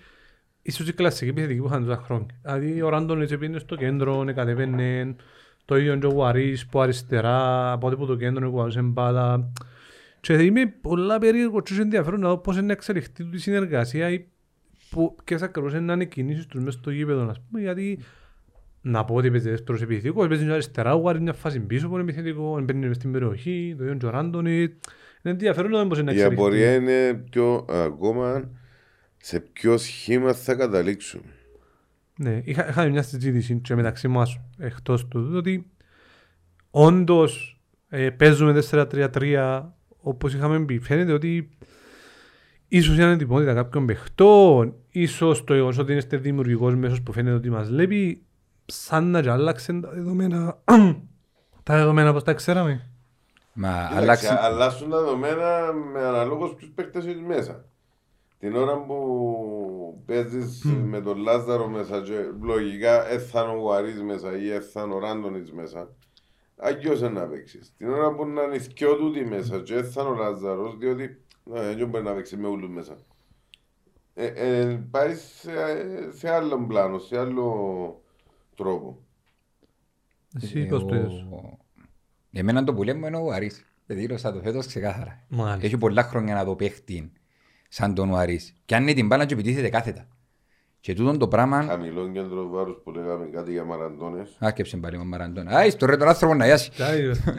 ίσως 0.62 0.88
η 0.88 0.92
κλασική 0.92 1.30
επιθετική 1.30 1.60
που 1.60 1.66
είχαν 1.66 1.84
τόσα 1.84 2.00
χρόνια. 2.00 2.26
Δηλαδή 2.42 2.82
ο 2.82 2.88
Ράντονιτς 2.88 3.36
πήγαινε 3.36 3.58
στο 3.58 3.76
κέντρο, 3.76 4.24
κατεβαίνε, 4.34 5.16
το 5.64 5.76
ίδιο 5.76 5.96
και 5.96 6.06
ο 6.06 6.12
Ουαρίς 6.14 6.66
που 6.66 6.80
αριστερά, 6.80 7.72
από 7.72 7.86
ό,τι 7.86 7.96
που 7.96 8.06
το 8.06 8.16
κέντρο 8.16 8.50
κουβάζε 8.50 8.82
μπάλα. 8.82 9.52
Και 10.20 10.32
είμαι 10.32 10.66
πολλά 10.66 11.18
περίεργο 11.18 11.60
και 11.60 11.74
ενδιαφέρον 11.80 12.20
να 12.20 12.28
δω 12.28 12.38
πώς 12.38 12.56
είναι 12.56 12.66
να 12.66 12.72
εξελιχθεί 12.72 13.22
τούτη 13.22 13.36
η 13.36 13.40
συνεργασία 13.40 14.10
ή 14.10 14.24
που, 14.90 15.16
ποιες 15.24 15.42
ακριβώς 15.42 15.72
είναι 15.72 15.80
να 15.80 15.92
είναι 15.92 16.02
οι 16.02 16.06
κινήσεις 16.06 16.46
τους 16.46 16.62
μέσα 16.62 16.78
στο 16.78 16.90
γήπεδο, 16.90 17.28
ας 17.28 17.40
πούμε, 17.40 17.60
γιατί 17.60 17.98
να 18.80 19.04
πω 19.04 19.14
ότι 19.14 19.30
παίζει 19.30 19.50
δεύτερος 19.50 19.82
επιθετικός, 19.82 20.28
παίζει 20.28 20.44
μια 20.44 20.52
αριστερά, 20.52 20.94
ο 20.94 21.00
Ουαρίς 21.00 21.20
μια 21.20 21.32
φάση 21.32 21.60
πίσω 21.60 21.88
που 21.88 21.92
είναι 21.92 22.02
επιθετικό, 22.02 22.60
μπαίνει 22.60 22.86
μες 22.86 22.96
στην 22.96 23.12
περιοχή, 23.12 23.74
το 23.78 23.84
ίδιο 23.84 23.96
και 23.96 24.06
ο 24.06 24.10
Ράντονιτ. 24.10 24.70
Είναι 25.22 25.34
ενδιαφέρον 25.34 25.70
να 25.70 25.82
δω 25.82 25.86
πώς 25.88 25.98
είναι 25.98 26.06
να 26.12 26.12
Η 26.12 26.20
εξελιχθεί. 26.20 26.42
απορία 26.42 26.74
είναι 26.74 27.14
πιο 27.30 27.64
ακόμα 27.68 28.50
σε 29.16 29.40
ποιο 29.40 29.76
σχήμα 29.78 30.32
θα 30.32 30.54
καταλήξουν. 30.54 31.20
Ναι, 32.18 32.40
είχα, 32.44 32.68
είχαμε 32.68 32.88
μια 32.88 33.02
συζήτηση 33.02 33.54
και 33.56 33.74
μεταξύ 33.74 34.08
μας 34.08 34.40
εκτός 34.58 35.08
του 35.08 35.30
ότι 35.34 35.66
όντως 36.70 37.60
ε, 37.88 38.10
παίζουμε 38.10 38.62
4-3-3 38.70 39.62
όπως 40.00 40.34
είχαμε 40.34 40.64
πει. 40.64 40.78
Φαίνεται 40.78 41.12
ότι 41.12 41.48
ίσως 42.68 42.94
είναι 42.94 43.04
αντιπότητα 43.04 43.54
κάποιων 43.54 43.86
παιχτών, 43.86 44.74
ίσως 44.90 45.44
το 45.44 45.54
γεγονός 45.54 45.78
ότι 45.78 45.94
είστε 45.94 46.16
δημιουργικός 46.16 46.74
μέσος 46.76 47.02
που 47.02 47.12
φαίνεται 47.12 47.36
ότι 47.36 47.50
μας 47.50 47.70
λείπει, 47.70 48.22
σαν 48.70 49.10
να 49.10 49.22
και 49.22 49.30
άλλαξε 49.30 49.72
τα 49.72 49.90
δεδομένα, 49.90 50.58
τα 51.62 51.76
δεδομένα 51.76 52.10
όπως 52.10 52.22
τα 52.22 52.34
ξέραμε. 52.34 52.90
Μα 53.52 53.68
Κοίταξε, 53.68 53.96
αλλάξει... 53.96 54.28
αλλάσουν 54.40 54.90
τα 54.90 54.98
δεδομένα 54.98 55.72
με 55.72 56.00
αναλόγως 56.00 56.54
ποιους 56.54 56.70
παίκτες 56.74 57.06
έχεις 57.06 57.22
μέσα. 57.22 57.64
Την 58.38 58.56
ώρα 58.56 58.84
που 58.84 60.02
παίζεις 60.06 60.64
με 60.64 61.00
τον 61.00 61.18
Λάζαρο 61.18 61.68
μέσα 61.68 62.00
και 62.00 62.14
λογικά 62.40 63.08
έθαν 63.08 63.50
ο 63.50 63.54
Γουαρίς 63.54 64.02
μέσα 64.02 64.36
ή 64.38 64.50
έθαν 64.50 64.92
ο 64.92 64.98
Ράντονιτς 64.98 65.52
μέσα, 65.52 65.88
αγιώς 66.56 67.00
να 67.00 67.26
παίξεις. 67.26 67.72
Την 67.76 67.88
ώρα 67.90 68.14
που 68.14 68.26
να 68.26 68.42
είναι 68.42 68.56
δυο 68.56 68.96
τούτοι 68.96 69.24
μέσα 69.24 69.58
και 69.58 69.74
έθαν 69.74 70.06
ο 70.06 70.14
Λάζαρος, 70.14 70.76
διότι 70.78 71.24
ε, 71.54 71.74
δεν 71.74 71.88
μπορεί 71.88 72.04
να 72.04 72.14
παίξει 72.14 72.36
με 72.36 72.46
όλους 72.46 72.68
μέσα. 72.68 72.96
Ε, 74.14 74.26
ε, 74.26 74.86
πάει 74.90 75.14
σε, 75.14 75.52
σε 76.12 76.30
άλλο 76.30 76.64
πλάνο, 76.66 76.98
σε 76.98 77.18
άλλο 77.18 78.02
τρόπο. 78.58 78.98
Εσύ 80.42 80.66
πώς 80.66 80.84
το 80.86 80.94
είδες. 80.94 81.24
Εγώ- 81.26 81.58
Εμένα 82.32 82.64
το 82.64 82.74
που 82.74 82.82
λέμε 82.82 83.06
είναι 83.06 83.16
ο 83.16 83.30
Αρής. 83.32 83.64
Δήλωσα 83.86 84.32
το 84.32 84.40
φέτος 84.40 84.66
ξεκάθαρα. 84.66 85.24
Μάλιστα. 85.28 85.66
Έχει 85.66 85.78
πολλά 85.78 86.02
χρόνια 86.02 86.34
να 86.34 86.44
το 86.44 86.54
παίχτη 86.56 87.12
σαν 87.68 87.94
τον 87.94 88.16
Αρής. 88.16 88.54
Και 88.64 88.74
αν 88.74 88.82
είναι 88.82 88.92
την 88.92 89.06
μπάλα 89.06 89.24
και 89.26 89.34
επιτίθεται 89.34 89.68
κάθετα. 89.68 90.08
Και 90.80 90.94
τούτον 90.94 91.18
το 91.18 91.28
πράγμα... 91.28 91.62
Χαμηλό 91.62 92.08
κέντρο 92.10 92.48
βάρους 92.48 92.80
που 92.84 92.90
λέγαμε 92.90 93.26
κάτι 93.26 93.52
για 93.52 93.64
μαραντώνες. 93.64 94.36
Άκεψε 94.38 94.76
πάλι 94.76 94.98
με 94.98 95.04
Μαραντώνας. 95.04 95.54
Α, 95.54 95.70
στο 95.70 95.86
ρε 95.86 95.96
τον 95.96 96.08
άνθρωπο 96.08 96.34
να 96.34 96.44
γιάσει. 96.46 96.70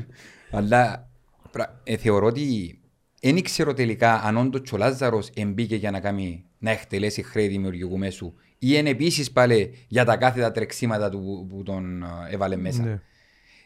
Αλλά 0.52 1.10
πρα- 1.52 1.82
ε, 1.84 1.98
θεωρώ 1.98 2.26
ότι 2.26 2.80
δεν 3.22 3.38
ήξερα 3.38 3.74
τελικά 3.74 4.14
αν 4.24 4.38
όντως 4.38 4.72
ο 4.74 4.78
Λάζαρος 4.78 5.30
εμπήκε 5.34 5.76
για 5.76 5.92
να, 5.92 6.00
κάνει, 6.00 6.46
να 6.58 6.72
εκτελέσει 6.72 7.22
χρέη 7.22 7.48
δημιουργικού 7.48 7.98
μέσου 7.98 8.34
ή 8.62 8.68
είναι 8.76 8.90
επίσης 8.90 9.32
πάλι 9.32 9.74
για 9.88 10.06
τα 10.06 10.18
κάθετα 10.18 10.52
τρεξίματα 10.52 11.10
του 11.10 11.20
που- 11.20 11.48
που 11.56 11.64
τον 11.64 12.04
ε, 12.04 12.08
έβαλε 12.30 12.56
μέσα. 12.56 12.84
Ναι. 12.84 13.02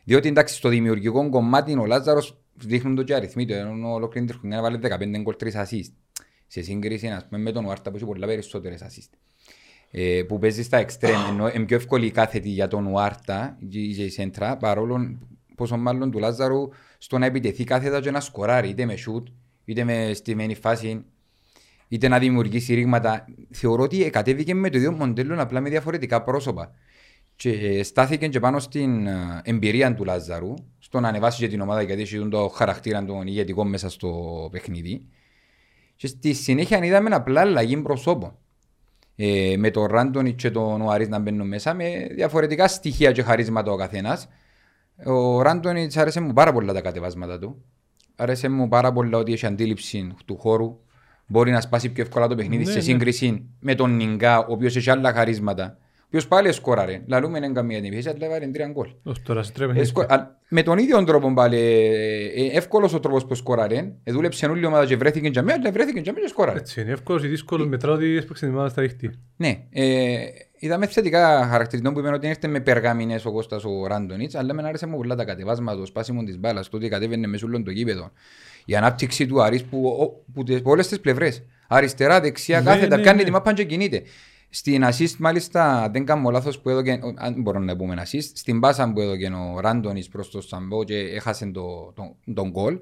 Διότι 0.04 0.28
εντάξει 0.28 0.56
στο 0.56 0.70
δημιουργικό 0.70 1.30
κομμάτι 1.30 1.78
ο 1.78 1.86
Λάζαρος 1.86 2.38
δείχνουν 2.54 2.96
το 2.96 3.04
και 3.04 3.14
αριθμοί 3.16 3.46
του, 3.46 3.54
ενώ 3.54 3.94
ολόκληρη 3.94 4.26
την 4.28 4.36
χρονιά 4.40 4.62
βάλε 4.62 4.78
15 4.78 5.22
γκολ 5.22 5.36
3 5.44 5.48
assist. 5.52 5.92
Σε 6.48 6.62
σύγκριση 6.62 7.08
ας 7.08 7.26
πούμε, 7.28 7.42
με 7.42 7.52
τον 7.52 7.66
Ουάρτα 7.66 7.90
που 7.90 7.96
έχει 7.96 8.06
πολλά 8.06 8.26
περισσότερες 8.28 8.82
assist. 8.84 9.10
Ε, 9.92 10.24
που 10.28 10.40
παίζει 10.40 10.64
στα 10.64 10.78
εξτρέμ, 10.78 11.22
ενώ 11.30 11.50
είναι 11.50 11.66
πιο 11.66 11.76
εύκολη 11.76 12.06
η 12.06 12.12
κάθετη 12.12 12.50
για 12.50 12.68
τον 12.68 12.86
Ουάρτα 12.86 13.58
και 13.70 13.80
η 13.80 14.10
Σέντρα, 14.10 14.58
παρόλο 14.58 15.18
πόσο 15.56 15.78
μάλλον 15.78 16.12
του 16.12 16.20
Λάζαρου 16.20 16.70
στο 16.98 17.18
να 17.18 17.26
επιτεθεί 17.26 17.64
κάθετα 17.64 18.00
και 18.02 18.12
να 18.12 18.20
σκοράρει, 18.20 18.70
είτε 18.70 18.86
με 18.86 18.96
σούτ, 18.96 19.28
είτε 19.66 19.84
με 19.84 20.12
στημένη 20.14 20.56
φάση, 20.56 21.06
είτε 21.94 22.08
να 22.08 22.20
δημιουργήσει 22.20 22.74
ρήγματα. 22.74 23.26
Θεωρώ 23.52 23.84
ότι 23.84 24.10
κατέβηκε 24.10 24.54
με 24.54 24.70
το 24.70 24.78
ίδιο 24.78 24.92
μοντέλο, 24.92 25.42
απλά 25.42 25.60
με 25.60 25.70
διαφορετικά 25.70 26.24
πρόσωπα. 26.24 26.72
Και 27.36 27.50
ε, 27.50 27.84
στάθηκε 27.84 28.28
και 28.28 28.40
πάνω 28.40 28.60
στην 28.60 29.08
ε, 29.08 29.42
εμπειρία 29.44 29.96
του 29.96 30.04
Λάζαρου, 30.04 30.54
στο 30.80 31.00
να 31.00 31.08
ανεβάσει 31.08 31.40
και 31.40 31.48
την 31.48 31.62
ομάδα 31.62 31.82
γιατί 31.82 32.02
έχει 32.02 32.28
το 32.28 32.48
χαρακτήρα 32.48 33.06
των 33.06 33.28
ηγετικών 33.28 33.70
μέσα 33.70 33.90
στο 33.90 34.12
παιχνίδι. 34.52 35.06
Και 35.96 36.08
στη 36.08 36.34
συνέχεια 36.34 36.86
είδαμε 36.86 37.16
απλά 37.16 37.42
αλλαγή 37.42 37.78
προσώπων. 37.78 38.38
Ε, 39.16 39.56
με 39.58 39.72
τον 39.72 39.86
Ράντονι 39.86 40.34
και 40.34 40.52
τον 40.52 40.82
Ουαρίς 40.82 41.08
να 41.08 41.20
μπαίνουν 41.20 41.48
μέσα 41.48 41.74
με 41.74 42.08
διαφορετικά 42.12 42.68
στοιχεία 42.68 43.12
και 43.12 43.22
χαρίσματα 43.22 43.72
ο 43.72 43.76
καθένας. 43.76 44.28
Ο 45.06 45.42
Ράντονι 45.42 45.88
άρεσε 45.96 46.20
μου 46.20 46.34
πάρα 46.34 46.54
πολλά 46.54 46.74
τα 46.74 46.82
κατεβάσματα 46.82 47.40
του. 47.40 47.64
Άρεσε 48.16 48.50
μου 48.50 48.68
πάρα 48.68 48.92
πολλά 48.92 49.18
ότι 49.18 49.34
έχει 49.34 49.46
αντίληψη 49.46 50.14
του 50.26 50.38
χώρου. 50.38 50.83
Μπορεί 51.28 51.52
να 51.52 51.62
σπάσει 51.62 51.90
πιο 51.90 52.04
εύκολα 52.04 52.28
το 52.28 52.36
παιχνίδι 52.36 52.64
Ναι, 52.64 52.70
σε 52.70 52.78
ναι. 52.78 52.84
σύγκριση 52.84 53.46
με 53.60 53.76
τον 53.76 53.96
Νιγκά, 53.96 54.40
ο 54.40 54.46
οποίος 54.52 54.76
έχει 54.76 54.90
άλλα 54.90 55.14
χαρίσματα 55.14 55.78
Ποιος 56.10 56.28
πάλι 56.28 56.52
σκόραρε. 56.52 57.02
Λαλούμε 57.08 57.38
είναι 57.38 57.52
καμία 57.52 57.76
την 57.82 57.86
επιχείρηση, 57.86 58.10
αλλά 58.10 58.26
έβαλε 58.26 58.48
τρία 58.52 58.68
γκολ. 58.68 58.88
Ως 59.04 59.22
τώρα 59.22 59.44
σε 59.44 59.52
τρία 59.52 59.66
Ε, 59.66 59.68
παιχνίδια. 59.68 59.90
σκο- 59.90 60.14
α, 60.14 60.28
Με 60.50 60.64
τον 60.64 60.78
ίδιο 60.78 61.04
τρόπο 61.04 61.34
πάλι, 61.34 61.58
ε, 61.58 62.44
ε, 62.46 62.58
εύκολος 62.58 62.94
ο 62.94 63.00
τρόπος 63.00 63.26
που 63.26 63.36
σκόραρε. 63.36 63.94
Ε, 64.04 64.12
Δούλεψε 64.12 64.46
όλη 64.46 64.62
η 64.62 64.66
ομάδα 64.66 64.86
και 64.86 64.96
βρέθηκε 64.96 65.28
για 65.28 65.42
μένα, 65.44 65.60
αλλά 65.62 65.72
βρέθηκε 65.72 66.00
για 66.00 66.12
μένα 66.14 66.26
και 66.26 66.32
σκόραρε. 66.32 66.60
Έτσι 66.60 66.82
είναι, 66.82 66.92
εύκολος 66.92 67.24
ή 67.24 67.28
δύσκολος, 67.28 67.68
μετράω 67.68 67.94
ότι 67.96 68.16
έσπαξε 68.16 68.46
την 68.46 68.54
ομάδα 68.54 68.70
στα 68.70 68.82
δίχτυα. 68.82 69.14
Ναι, 69.36 69.64
ε, 69.72 70.16
είδαμε 70.60 70.88
θετικά 70.88 71.48
χαρακτηριστικό 71.50 71.94
που 71.94 72.00
είπαν 72.00 72.14
ότι 72.14 72.28
ήρθε 72.28 72.48
με 72.48 72.60
περγαμινές 72.60 73.26
ο 73.26 73.32
Κώστας 73.32 73.64
ο 73.64 73.88
Ράντονιτς, 73.88 74.36
αλλά 74.36 74.54
με 74.54 74.64
άρεσε 74.68 74.86
μου 74.88 74.96
πολλά 74.98 75.16
τα 75.16 75.24
κατεβάσματα, 75.26 75.78
το 75.78 75.86
σπάσιμο 75.86 76.24
της 76.24 76.40
μπάλας, 76.40 76.70
το 76.70 76.78
ότι 76.78 76.88
κατέβαινε 76.90 77.28
μες 77.28 77.44
όλων 77.44 77.64
το 77.64 77.72
γήπεδο. 77.72 78.12
Η 78.66 78.76
ανάπτυξη 78.76 79.26
του 79.28 79.42
Άρης 79.44 79.64
που, 79.64 79.88
ο- 79.88 80.32
που, 80.34 80.44
τις- 80.44 80.58
από 80.60 80.70
όλες 80.70 80.88
τις 80.88 81.00
πλευρές. 81.00 81.44
Αριστερά, 81.68 82.20
δεξιά, 82.22 82.60
Ναι, 82.60 82.66
κάθετα, 82.66 82.98
ναι, 82.98 83.04
κάνει 83.04 83.18
ναι. 83.18 83.24
τη 83.24 83.32
μάπα 83.32 83.54
και 83.54 83.64
κινείται. 83.64 84.02
Στην 84.50 84.84
assist 84.86 85.16
μάλιστα 85.20 85.90
δεν 85.94 86.06
κάνω 86.06 86.30
λάθος 86.30 86.60
που 86.60 86.70
έδωκε, 86.70 86.92
ο- 87.04 87.14
αν 87.18 87.42
μπορώ 87.42 87.60
να 87.60 87.76
πούμε 87.76 87.96
assist, 88.06 88.22
στην 88.34 88.60
πάσα 88.60 88.92
που 88.94 89.00
έδωκε 89.02 89.28
ο 89.56 89.60
Ράντονιτς 89.60 90.08
προς 90.08 90.30
το 90.30 90.42
Σαμπό 90.42 90.84
και 90.84 90.98
έχασε 90.98 91.46
το, 91.46 91.94
τον, 91.96 92.34
τον 92.36 92.50
γκολ, 92.50 92.80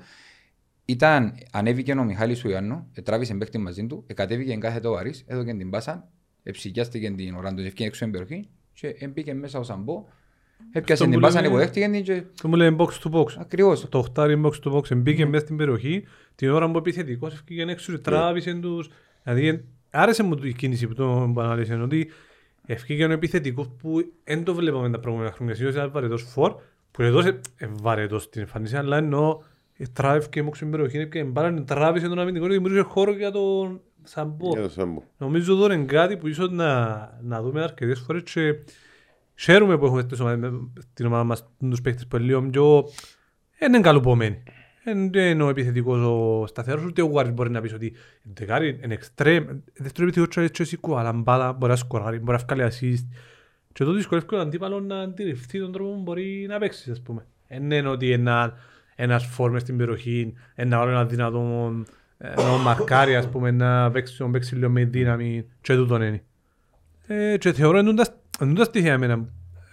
ήταν, 0.86 1.38
ανέβηκε 1.52 1.92
ο 1.92 2.04
Μιχάλης 2.04 2.38
Σουιάννο, 2.40 2.88
τράβησε 3.04 3.34
παίχτη 3.34 3.58
μαζί 3.58 3.86
του, 3.88 4.06
κατέβηκε 4.14 4.56
κάθετο 4.56 4.92
ο 4.92 4.98
Άρης, 4.98 5.24
έδωκε 5.28 5.54
την 5.54 5.70
πάσα, 5.70 6.08
εψυγιάστηκε 6.44 7.12
την 7.12 7.36
Οράντο, 7.36 7.62
ευκαιρία 7.62 7.86
έξω 7.88 8.04
την 8.04 8.14
περιοχή 8.14 8.50
και 8.74 8.88
έμπηκε 9.00 9.34
μέσα 9.34 9.60
ο 9.60 9.64
Σαμπό, 9.64 10.04
έπιασε 10.72 11.04
Αυτό 11.04 11.06
την 11.06 11.14
που 11.14 11.20
πάσα, 11.20 11.36
λέμε- 11.42 11.48
υποδέχτηκε 11.52 11.86
την 11.90 12.04
και 12.04 12.24
Και 12.42 12.48
μου 12.48 12.56
λένε 12.56 12.76
box 12.80 12.88
to 13.04 13.12
box. 13.12 13.26
ακριβώς. 13.40 13.90
Το 13.90 13.98
οχτάρι 13.98 14.42
box 14.46 14.52
to 14.64 14.74
box 14.76 14.96
μπήκε 14.98 15.26
μέσα 15.26 15.46
στην 15.46 15.58
περιοχή 15.58 16.04
την 16.36 16.50
ώρα 16.50 16.66
που 16.66 16.72
ο 16.76 16.78
επιθετικός 16.78 17.34
έφυγε 17.34 17.64
έξω 17.68 17.92
και 17.92 17.98
τράβησε 17.98 18.54
τους. 18.54 18.90
Δηλαδή 19.24 19.48
ε, 19.48 19.64
άρεσε 19.92 20.24
μου 20.24 20.40
η 20.44 20.54
κίνηση 20.54 20.88
που 20.88 20.94
τον 20.94 21.40
ανάλυσε 21.40 21.74
ότι 21.74 22.10
έφυγε 22.66 23.06
ο 23.06 23.12
επιθετικός 23.12 23.70
που 23.82 24.12
δεν 24.24 24.44
το 24.44 24.54
βλέπαμε 24.54 24.90
τα 24.90 25.00
προηγούμενα 25.00 25.32
χρόνια. 25.32 25.56
Συνήθως 25.56 25.76
ήταν 25.78 25.92
βαρετός 25.92 26.24
φορ 26.24 26.56
που 26.92 27.02
εδώ 27.02 27.22
σε 27.22 27.40
ε, 27.58 27.68
βαρετός 27.82 28.24
στην 28.24 28.42
εμφάνιση 28.42 28.76
αλλά 28.76 28.98
ενώ 28.98 29.44
ε, 29.78 29.84
τράβηκε 29.94 30.40
έξω 30.40 30.54
στην 30.56 30.72
περιοχή 30.72 31.08
και 31.08 31.24
μπάλαν 31.24 31.66
τράβησε 31.66 32.08
τον 32.08 32.20
αμυντικό 32.20 32.48
και 32.48 32.54
δημιούργησε 32.54 32.84
χώρο 32.84 33.12
για 33.12 33.32
τον 33.32 33.82
Σαμπό. 34.04 34.50
Για 34.50 34.62
το 34.62 34.70
Σάμπο. 34.70 35.04
Νομίζω 35.18 35.54
εδώ 35.54 35.74
είναι 35.74 35.84
κάτι 35.84 36.18
που 36.18 36.28
ίσως 36.28 36.50
να, 36.52 37.00
να 37.22 37.42
δούμε 37.42 37.64
αρκετές 37.64 38.00
φορές 38.00 38.24
και 38.24 38.56
χαίρομαι 39.42 39.78
που 39.78 39.86
έχουμε 39.86 40.02
στις 40.02 40.20
ομάδες- 40.20 40.52
στην 40.92 41.06
ομάδα 41.06 41.24
μας 41.24 41.48
τους 41.70 41.82
παίκτες 41.82 42.08
που 42.08 42.16
είναι 42.16 42.26
λίγο 42.26 42.42
πιο 42.42 42.84
δεν 43.60 43.74
είναι 43.74 43.82
καλοπόμενοι. 43.84 44.44
Δεν 44.84 45.14
είναι 45.14 45.44
ο 45.44 45.50
επιθετικός 45.50 46.00
ο 46.00 46.46
σταθερός, 46.48 46.84
ούτε 46.86 47.02
ο 47.02 47.06
Γουάρης 47.06 47.32
μπορεί 47.32 47.50
να 47.50 47.62
πεις 47.62 47.74
ότι 47.74 47.94
δεκάρι 48.24 48.80
είναι 48.84 48.94
εξτρέμ. 48.94 49.46
Δεύτερο 49.74 50.08
επιθετικό 50.08 50.48
και 50.48 50.64
σηκώ, 50.64 50.96
αλλά 50.96 51.14
μπάλα 51.14 51.54
μπορεί 51.54 51.72
να 51.72 51.78
σκοράρει, 51.78 52.20
μπορεί 52.20 52.38
να 52.38 52.56
βγάλει 52.56 52.72
assist. 52.74 53.08
Και 53.74 53.84
το 53.84 53.92
δυσκολεύει 53.92 54.26
τον 54.28 54.40
αντίπαλος 54.40 54.84
να 54.84 55.00
αντιληφθεί 55.00 55.60
τον 55.60 55.72
τρόπο 55.72 55.92
που 55.94 56.02
μπορεί 56.02 56.46
να 56.50 56.60
παίξει, 56.60 56.92
ας 56.92 57.02
πούμε. 57.02 57.26
Δεν 57.48 57.72
είναι 57.72 57.88
ότι 57.88 58.12
ένα, 58.12 58.54
ένας 58.96 59.26
φόρ 59.26 59.52
μες 59.52 59.62
στην 59.62 59.78
περιοχή, 59.78 60.34
ένα 60.56 60.80
άλλο 60.80 60.90
ένα 60.90 61.06
δυνατό 61.06 61.42
να 62.18 62.58
μαρκάρει, 62.64 63.16
ας 63.16 63.30
πούμε, 63.30 63.52
να 63.52 63.92
παίξει, 63.92 64.24
να 64.24 64.30
παίξει 64.30 64.56
λίγο 64.56 64.70
με 64.70 64.84
δύναμη 64.86 65.46
και 65.62 65.76
τούτον 65.76 66.02
είναι. 66.02 66.24
Ε, 67.08 67.38
και 67.38 67.54
θεωρώ 67.54 67.78
εν 67.78 67.86
τούτα- 67.86 68.21
εν 68.42 68.48
τούτα 68.48 68.64
στοιχεία 68.64 68.94
εμένα, 68.94 69.14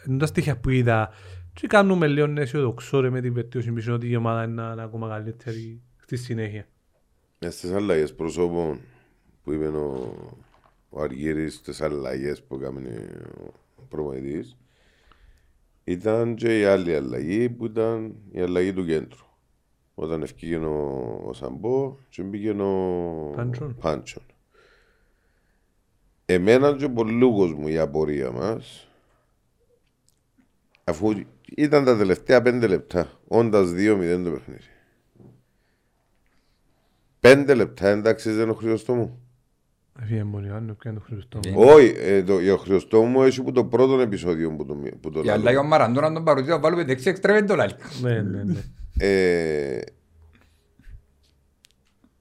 εν 0.04 0.12
τούτα 0.12 0.26
στοιχεία 0.26 0.59
που 0.59 0.70
είδα 0.70 1.11
και 1.52 1.66
κάνουμε 1.66 2.07
λίγο 2.07 2.33
αισιοδοξό 2.37 3.00
ρε 3.00 3.11
με 3.11 3.20
την 3.20 3.33
βελτίωση 3.33 3.72
πίσω 3.72 3.94
ότι 3.94 4.09
η 4.09 4.16
ομάδα 4.16 4.44
είναι 4.44 4.62
να 4.62 4.72
είναι 4.72 4.83
ακόμα 4.83 5.09
καλύτερη 5.09 5.83
στη 5.96 6.16
συνέχεια. 6.16 6.66
Μες 7.38 7.54
στις 7.54 7.72
αλλαγές 7.72 8.14
προσώπων 8.14 8.81
που 9.42 9.52
είπε 9.52 9.66
ο, 9.66 10.14
ο 10.88 11.02
Αργύρης, 11.02 11.54
στις 11.54 11.81
αλλαγές 11.81 12.42
που 12.42 12.54
έκανε 12.54 13.09
ο 13.76 13.83
προπονητής, 13.88 14.57
ήταν 15.85 16.35
και 16.35 16.61
η 16.61 16.64
άλλη 16.64 16.94
αλλαγή 16.94 17.48
που 17.48 17.64
ήταν 17.64 18.14
η 18.31 18.40
αλλαγή 18.40 18.72
του 18.72 18.85
κέντρου. 18.85 19.26
Όταν 19.94 20.22
ευκήγε 20.22 20.57
ο, 20.57 21.22
ο 21.26 21.33
Σαμπό 21.33 21.96
και 22.09 22.22
μπήκε 22.22 22.50
ο 22.50 23.74
Πάντσον. 23.81 24.22
Πάντσον. 26.28 26.46
Εμένα 26.48 26.76
και 26.76 26.88
πολλούς 26.88 27.54
μου 27.54 27.68
η 27.68 27.78
απορία 27.78 28.30
μας 28.30 28.88
αφού 30.84 31.12
ήταν 31.56 31.84
τα 31.84 31.96
τελευταία 31.96 32.42
πέντε 32.42 32.66
λεπτά 32.66 33.10
όντας 33.28 33.68
2-0 33.70 34.20
το 34.24 34.30
παιχνίδι. 34.30 34.60
Πέντε 37.20 37.54
λεπτά 37.54 37.88
εντάξει 37.88 38.30
δεν 38.30 38.42
είναι 38.42 38.50
ο 38.50 38.54
Χριστόμου. 38.54 39.22
Έφυγε 40.02 40.22
μπορεί 40.22 40.46
να 40.46 40.74
πιάνει 40.74 40.96
το 40.98 41.02
Χριστό. 41.06 41.40
Ε, 41.46 41.52
Όχι, 41.56 41.94
ε, 41.96 42.22
το, 42.22 42.34
ο 42.52 42.56
Χριστόμου 42.56 43.22
έχει 43.22 43.42
που 43.42 43.52
το 43.52 43.64
πρώτο 43.64 44.00
επεισόδιο 44.00 44.50
που 44.56 44.64
το, 44.66 44.74
που 45.00 45.10
το 45.10 45.20
Η 45.20 45.24
λέω. 45.24 45.34
αλλαγή 45.34 45.56
ο 45.56 45.62
Μαραντώ 45.64 46.00
να 46.00 46.12
τον 46.12 46.24
παρουσιάσει, 46.24 46.54
να 46.56 46.60
βάλουμε 46.62 46.84
δεξί 46.84 47.08
εξτρέμ 47.08 47.46
το 47.46 47.54
λάλη. 47.56 47.72
Ναι, 48.02 48.20
ναι, 48.22 48.42
ναι. 48.42 48.60
ε, 48.98 49.80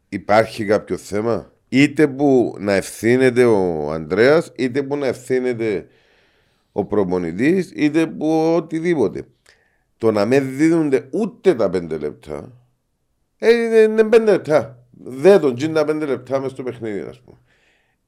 υπάρχει 0.09 0.65
κάποιο 0.65 0.97
θέμα; 0.97 1.51
Είτε 1.69 2.07
που 2.07 2.55
να 2.59 2.73
ευθύνεται 2.73 3.45
ο 3.45 3.91
Ανδρέας 3.91 4.51
είτε 4.55 4.83
που 4.83 4.97
να 4.97 5.07
ευθύνεται 5.07 5.87
ο 6.71 6.85
προπονητής 6.85 7.71
είτε 7.75 8.07
που 8.07 8.53
οτιδήποτε 8.55 9.23
το 9.97 10.11
να 10.11 10.25
μην 10.25 10.57
δίνονται 10.57 11.07
ούτε 11.11 11.55
τα 11.55 11.69
πέντε 11.69 11.97
λεπτά 11.97 12.51
ε, 13.37 13.53
είναι, 13.53 13.77
είναι 13.77 14.03
πέντε 14.03 14.31
λεπτά 14.31 14.85
δεν 14.91 15.39
τον 15.39 15.55
γίνει 15.55 15.73
τα 15.73 15.85
πέντε 15.85 16.05
λεπτά 16.05 16.39
μες 16.39 16.51
στο 16.51 16.63
παιχνίδι 16.63 16.99
ας 16.99 17.21
πούμε 17.21 17.37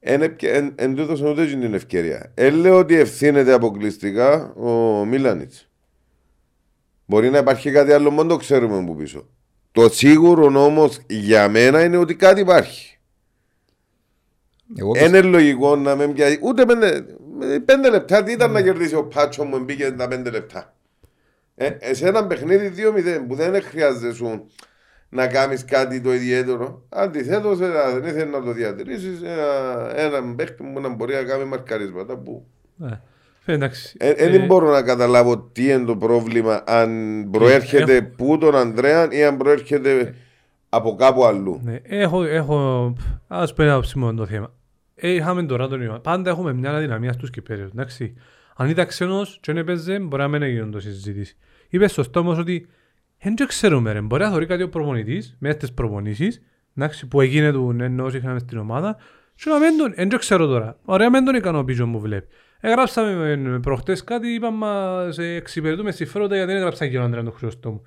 Εν, 0.02 0.22
ευκαι- 0.22 0.54
εν, 0.54 0.72
εν 0.76 0.94
τούτος 0.94 1.20
ούτε 1.20 1.44
γίνει 1.44 1.60
την 1.64 1.74
ευκαιρία. 1.74 2.32
Ε, 2.34 2.50
λέω 2.50 2.78
ότι 2.78 2.94
ευθύνεται 2.94 3.52
αποκλειστικά 3.52 4.52
ο 4.54 5.04
Μίλανιτς. 5.04 5.68
Μπορεί 7.06 7.30
να 7.30 7.38
υπάρχει 7.38 7.70
κάτι 7.70 7.92
άλλο, 7.92 8.10
μόνο 8.10 8.28
το 8.28 8.36
ξέρουμε 8.36 8.84
που 8.84 8.96
πίσω. 8.96 9.28
Το 9.72 9.88
σίγουρο 9.88 10.64
όμως 10.64 11.00
για 11.08 11.48
μένα 11.48 11.84
είναι 11.84 11.96
ότι 11.96 12.14
κάτι 12.14 12.40
υπάρχει. 12.40 12.99
Εγώ 14.76 14.92
Δεν 14.92 15.04
είναι 15.08 15.20
λογικό 15.22 15.76
να 15.76 15.96
με 15.96 16.06
πιάσει 16.08 16.38
ούτε 16.42 16.64
πέντε, 16.64 17.04
πέντε 17.64 17.90
λεπτά. 17.90 18.22
Τι 18.22 18.32
ήταν 18.32 18.52
να 18.52 18.62
κερδίσει 18.62 18.94
ο 18.94 19.04
Πάτσο 19.04 19.44
μου 19.44 19.58
μπήκε 19.58 19.90
τα 19.90 20.08
πέντε 20.08 20.30
λεπτά. 20.30 20.74
Ε, 21.54 21.70
ε, 21.78 21.94
σε 21.94 22.08
ένα 22.08 22.26
παιχνίδι 22.26 22.72
2-0 22.76 23.24
που 23.28 23.34
δεν 23.34 23.62
χρειάζεται 23.62 24.14
σου 24.14 24.46
να 25.08 25.26
κάνεις 25.26 25.64
κάτι 25.64 26.00
το 26.00 26.14
ιδιαίτερο. 26.14 26.82
Αντιθέτως, 26.88 27.58
δεν 27.58 28.04
ήθελες 28.04 28.30
να 28.32 28.42
το 28.42 28.52
διατηρήσεις 28.52 29.20
ένα, 29.22 29.90
έναν 29.96 30.34
παίχτη 30.36 30.62
που 30.74 30.80
να 30.80 30.88
μπορεί 30.88 31.14
να 31.14 31.22
κάνει 31.22 31.44
μαρκαρίσματα. 31.44 32.16
Που... 32.16 32.46
Ναι. 32.76 33.00
Ε, 33.44 33.52
Εντάξει. 33.52 33.96
Ε, 34.00 34.08
ε, 34.08 34.24
Ε, 34.24 34.28
δεν 34.30 34.46
μπορώ 34.46 34.70
να 34.70 34.82
καταλάβω 34.82 35.38
τι 35.38 35.68
είναι 35.70 35.84
το 35.84 35.96
πρόβλημα, 35.96 36.62
αν 36.66 36.90
προέρχεται 37.30 37.94
έχω- 37.96 38.08
που 38.16 38.38
τον 38.38 38.56
Ανδρέα 38.56 39.08
ή 39.10 39.24
αν 39.24 39.36
προέρχεται 39.36 40.14
από 40.68 40.94
κάπου 40.94 41.24
αλλού. 41.24 41.60
Ναι, 41.64 41.80
έχω, 41.82 42.22
έχω, 42.24 42.92
ας 43.28 43.54
πω 43.54 43.62
ένα 43.62 43.72
άποψη 43.72 43.98
μου 43.98 44.14
το 44.14 44.26
θέμα. 44.26 44.52
Ε, 45.00 45.10
είχαμε 45.10 45.42
τώρα 45.42 45.68
τον 45.68 45.80
Ιωάννη. 45.82 46.00
Πάντα 46.02 46.30
έχουμε 46.30 46.52
μια 46.52 46.70
αδυναμία 46.70 47.12
στους 47.12 47.30
κυπέριους, 47.30 47.70
εντάξει. 47.70 48.14
Αν 48.56 48.68
ήταν 48.68 48.86
ξένος 48.86 49.38
και 49.42 49.52
δεν 49.52 49.56
έπαιζε, 49.62 49.98
μπορεί 49.98 50.22
να 50.22 50.28
μην 50.28 50.42
έγινε 50.42 50.66
το 50.70 50.80
συζήτηση. 50.80 51.36
Είπε 51.68 51.88
σωστό 51.88 52.20
όμως 52.20 52.38
ότι 52.38 52.66
δεν 53.22 53.34
το 53.36 53.46
ξέρουμε 53.46 53.92
ρε. 53.92 54.00
Μπορεί 54.00 54.22
να 54.22 54.30
θωρεί 54.30 54.46
κάτι 54.46 54.62
ο 54.62 54.68
προπονητής, 54.68 55.36
μέσα 55.38 55.54
στις 55.56 55.72
προπονήσεις, 55.72 56.42
εντάξει, 56.76 57.06
που 57.06 57.20
έγινε 57.20 57.52
του 57.52 57.76
ενώ 57.80 58.04
όσοι 58.04 58.16
είχαμε 58.16 58.38
στην 58.38 58.58
ομάδα, 58.58 58.96
και 59.34 59.50
να 59.50 59.58
μην 59.58 59.78
τον, 59.78 59.92
δεν 59.94 60.08
το 60.08 60.18
ξέρω 60.18 60.46
τώρα. 60.46 60.78
Ωραία, 60.84 61.10
μην 61.10 61.24
τον 61.24 61.34
ικανοποιήσω 61.34 61.86
μου 61.86 62.00
βλέπει. 62.00 62.26
Έγραψαμε 62.60 63.14
με- 63.14 63.36
με 63.36 63.60
προχτές 63.60 64.04
κάτι, 64.04 64.28
είπαμε 64.28 64.66
σε 65.08 65.22
εξυπηρετούμε 65.24 65.90
συμφέροντα 65.90 66.34
γιατί 66.34 66.50
δεν 66.50 66.60
έγραψα 66.60 66.86
και 66.86 66.98
ο 66.98 67.02
Ανδρέα 67.02 67.22
τον 67.22 67.32
Χριστό 67.32 67.70
μου. 67.70 67.82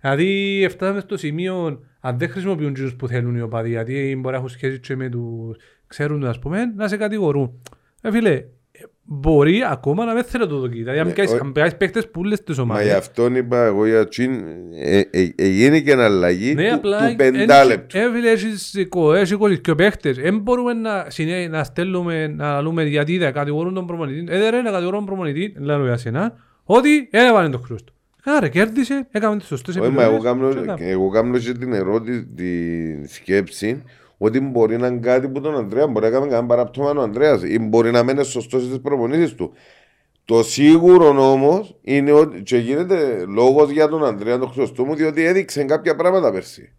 Δηλαδή 0.00 0.66
φτάσαμε 0.70 1.00
στο 1.00 1.16
σημείο, 1.16 1.82
αν 2.00 2.18
δεν 2.18 2.28
χρησιμοποιούν 2.30 2.74
τους 2.74 2.94
που 2.96 3.08
θέλουν 3.08 3.36
οι 3.36 3.40
οπαδοί, 3.40 3.68
γιατί 3.68 4.14
μπορεί 4.20 4.32
να 4.32 4.36
έχουν 4.36 4.48
σχέση 4.48 4.80
και 4.80 4.96
με 4.96 5.08
τους 5.08 5.56
ξέρουν, 5.88 6.24
ας 6.24 6.38
πούμε, 6.38 6.72
να 6.76 6.88
σε 6.88 6.96
κατηγορούν. 6.96 7.62
Ε, 8.00 8.10
φίλε, 8.10 8.30
ε, 8.32 8.44
μπορεί 9.02 9.62
ακόμα 9.70 10.04
να 10.04 10.14
μην 10.14 10.24
θέλω 10.24 10.46
το 10.46 10.58
δοκί. 10.58 10.78
Δηλαδή, 10.78 10.98
αν 10.98 11.06
Ναι, 11.06 11.12
πιάσεις- 11.12 11.34
ο- 11.40 11.44
αν 11.44 11.52
πιάσεις 11.52 11.76
παίκτες 11.76 12.08
που 12.10 12.24
λες 12.24 12.42
τις 12.42 12.56
Μα 12.58 12.64
γι' 12.64 12.70
ομάδες. 12.70 12.92
αυτόν 12.94 13.34
είπα 13.36 13.64
εγώ 13.64 13.86
για 13.86 14.08
τσιν, 14.08 14.42
ε, 14.82 15.00
ε, 15.10 15.28
έγινε 15.36 15.80
και 15.80 15.92
αλλαγή 15.94 16.54
Ναι, 16.54 16.68
του, 16.68 16.74
απλά 16.74 17.08
του 17.08 17.16
πεντάλεπτου. 17.16 17.98
Ε, 17.98 18.10
φίλε, 18.12 18.30
έχεις 18.30 18.74
εικο- 18.74 19.12
έχεις 19.14 19.30
εικοσι 19.30 19.58
και 19.60 19.74
παίχτες. 19.74 20.16
Δεν 20.16 20.38
μπορούμε 20.38 20.72
να, 20.72 21.04
συνέ, 21.08 21.46
να 21.48 21.64
στέλνουμε, 21.64 22.26
να 22.26 22.62
λέμε 22.62 22.84
γιατί 22.84 23.18
δεν 23.18 23.32
κατηγορούν 23.32 23.74
τον 23.74 23.86
προπονητή. 23.86 24.32
Ε, 24.32 24.38
δεν 24.38 24.52
είναι 24.52 24.62
να 24.62 24.70
κατηγορούν 24.70 24.98
τον 24.98 25.06
προπονητή, 25.06 25.54
λέω 25.58 25.84
για 25.84 25.96
σένα, 25.96 26.34
ότι 26.64 27.08
έβαλε 27.10 27.48
τον 27.48 27.62
Χρήστο. 27.64 27.92
Άρα 28.24 28.48
κέρδισε, 28.48 29.06
έκαμε 29.10 29.36
τις 29.38 29.46
σωστές 29.46 29.76
Όχι, 29.76 29.90
μα 29.90 30.02
εγώ 30.02 30.14
επιλογές. 30.14 30.54
κάνω, 30.54 30.54
και 30.54 30.66
τα- 30.84 30.88
εγώ 30.90 31.08
κάνω 31.08 31.38
και 31.38 31.52
την 31.52 31.72
ερώτηση, 31.72 32.24
τη 32.26 32.44
σκέψη 33.14 33.82
ότι 34.18 34.40
μπορεί 34.40 34.76
να 34.76 34.86
είναι 34.86 35.00
κάτι 35.00 35.28
που 35.28 35.40
τον 35.40 35.56
Ανδρέα 35.56 35.86
μπορεί 35.86 36.04
να 36.04 36.10
κάνει 36.10 36.26
κανένα 36.28 36.46
παράπτωμα 36.46 36.90
ο 36.90 37.00
Ανδρέας 37.00 37.42
ή 37.42 37.58
μπορεί 37.58 37.90
να 37.90 38.02
μένει 38.02 38.24
σωστός 38.24 38.62
στις 38.62 38.80
προπονήσεις 38.80 39.34
του. 39.34 39.52
Το 40.24 40.42
σίγουρο 40.42 41.30
όμως 41.32 41.76
είναι 41.82 42.12
ότι 42.12 42.42
και 42.42 42.58
γίνεται 42.58 43.24
λόγος 43.26 43.70
για 43.70 43.88
τον 43.88 44.04
Ανδρέα 44.04 44.38
τον 44.38 44.50
Χριστόμου 44.50 44.94
διότι 44.94 45.24
έδειξε 45.24 45.64
κάποια 45.64 45.96
πράγματα 45.96 46.32
πέρσι. 46.32 46.72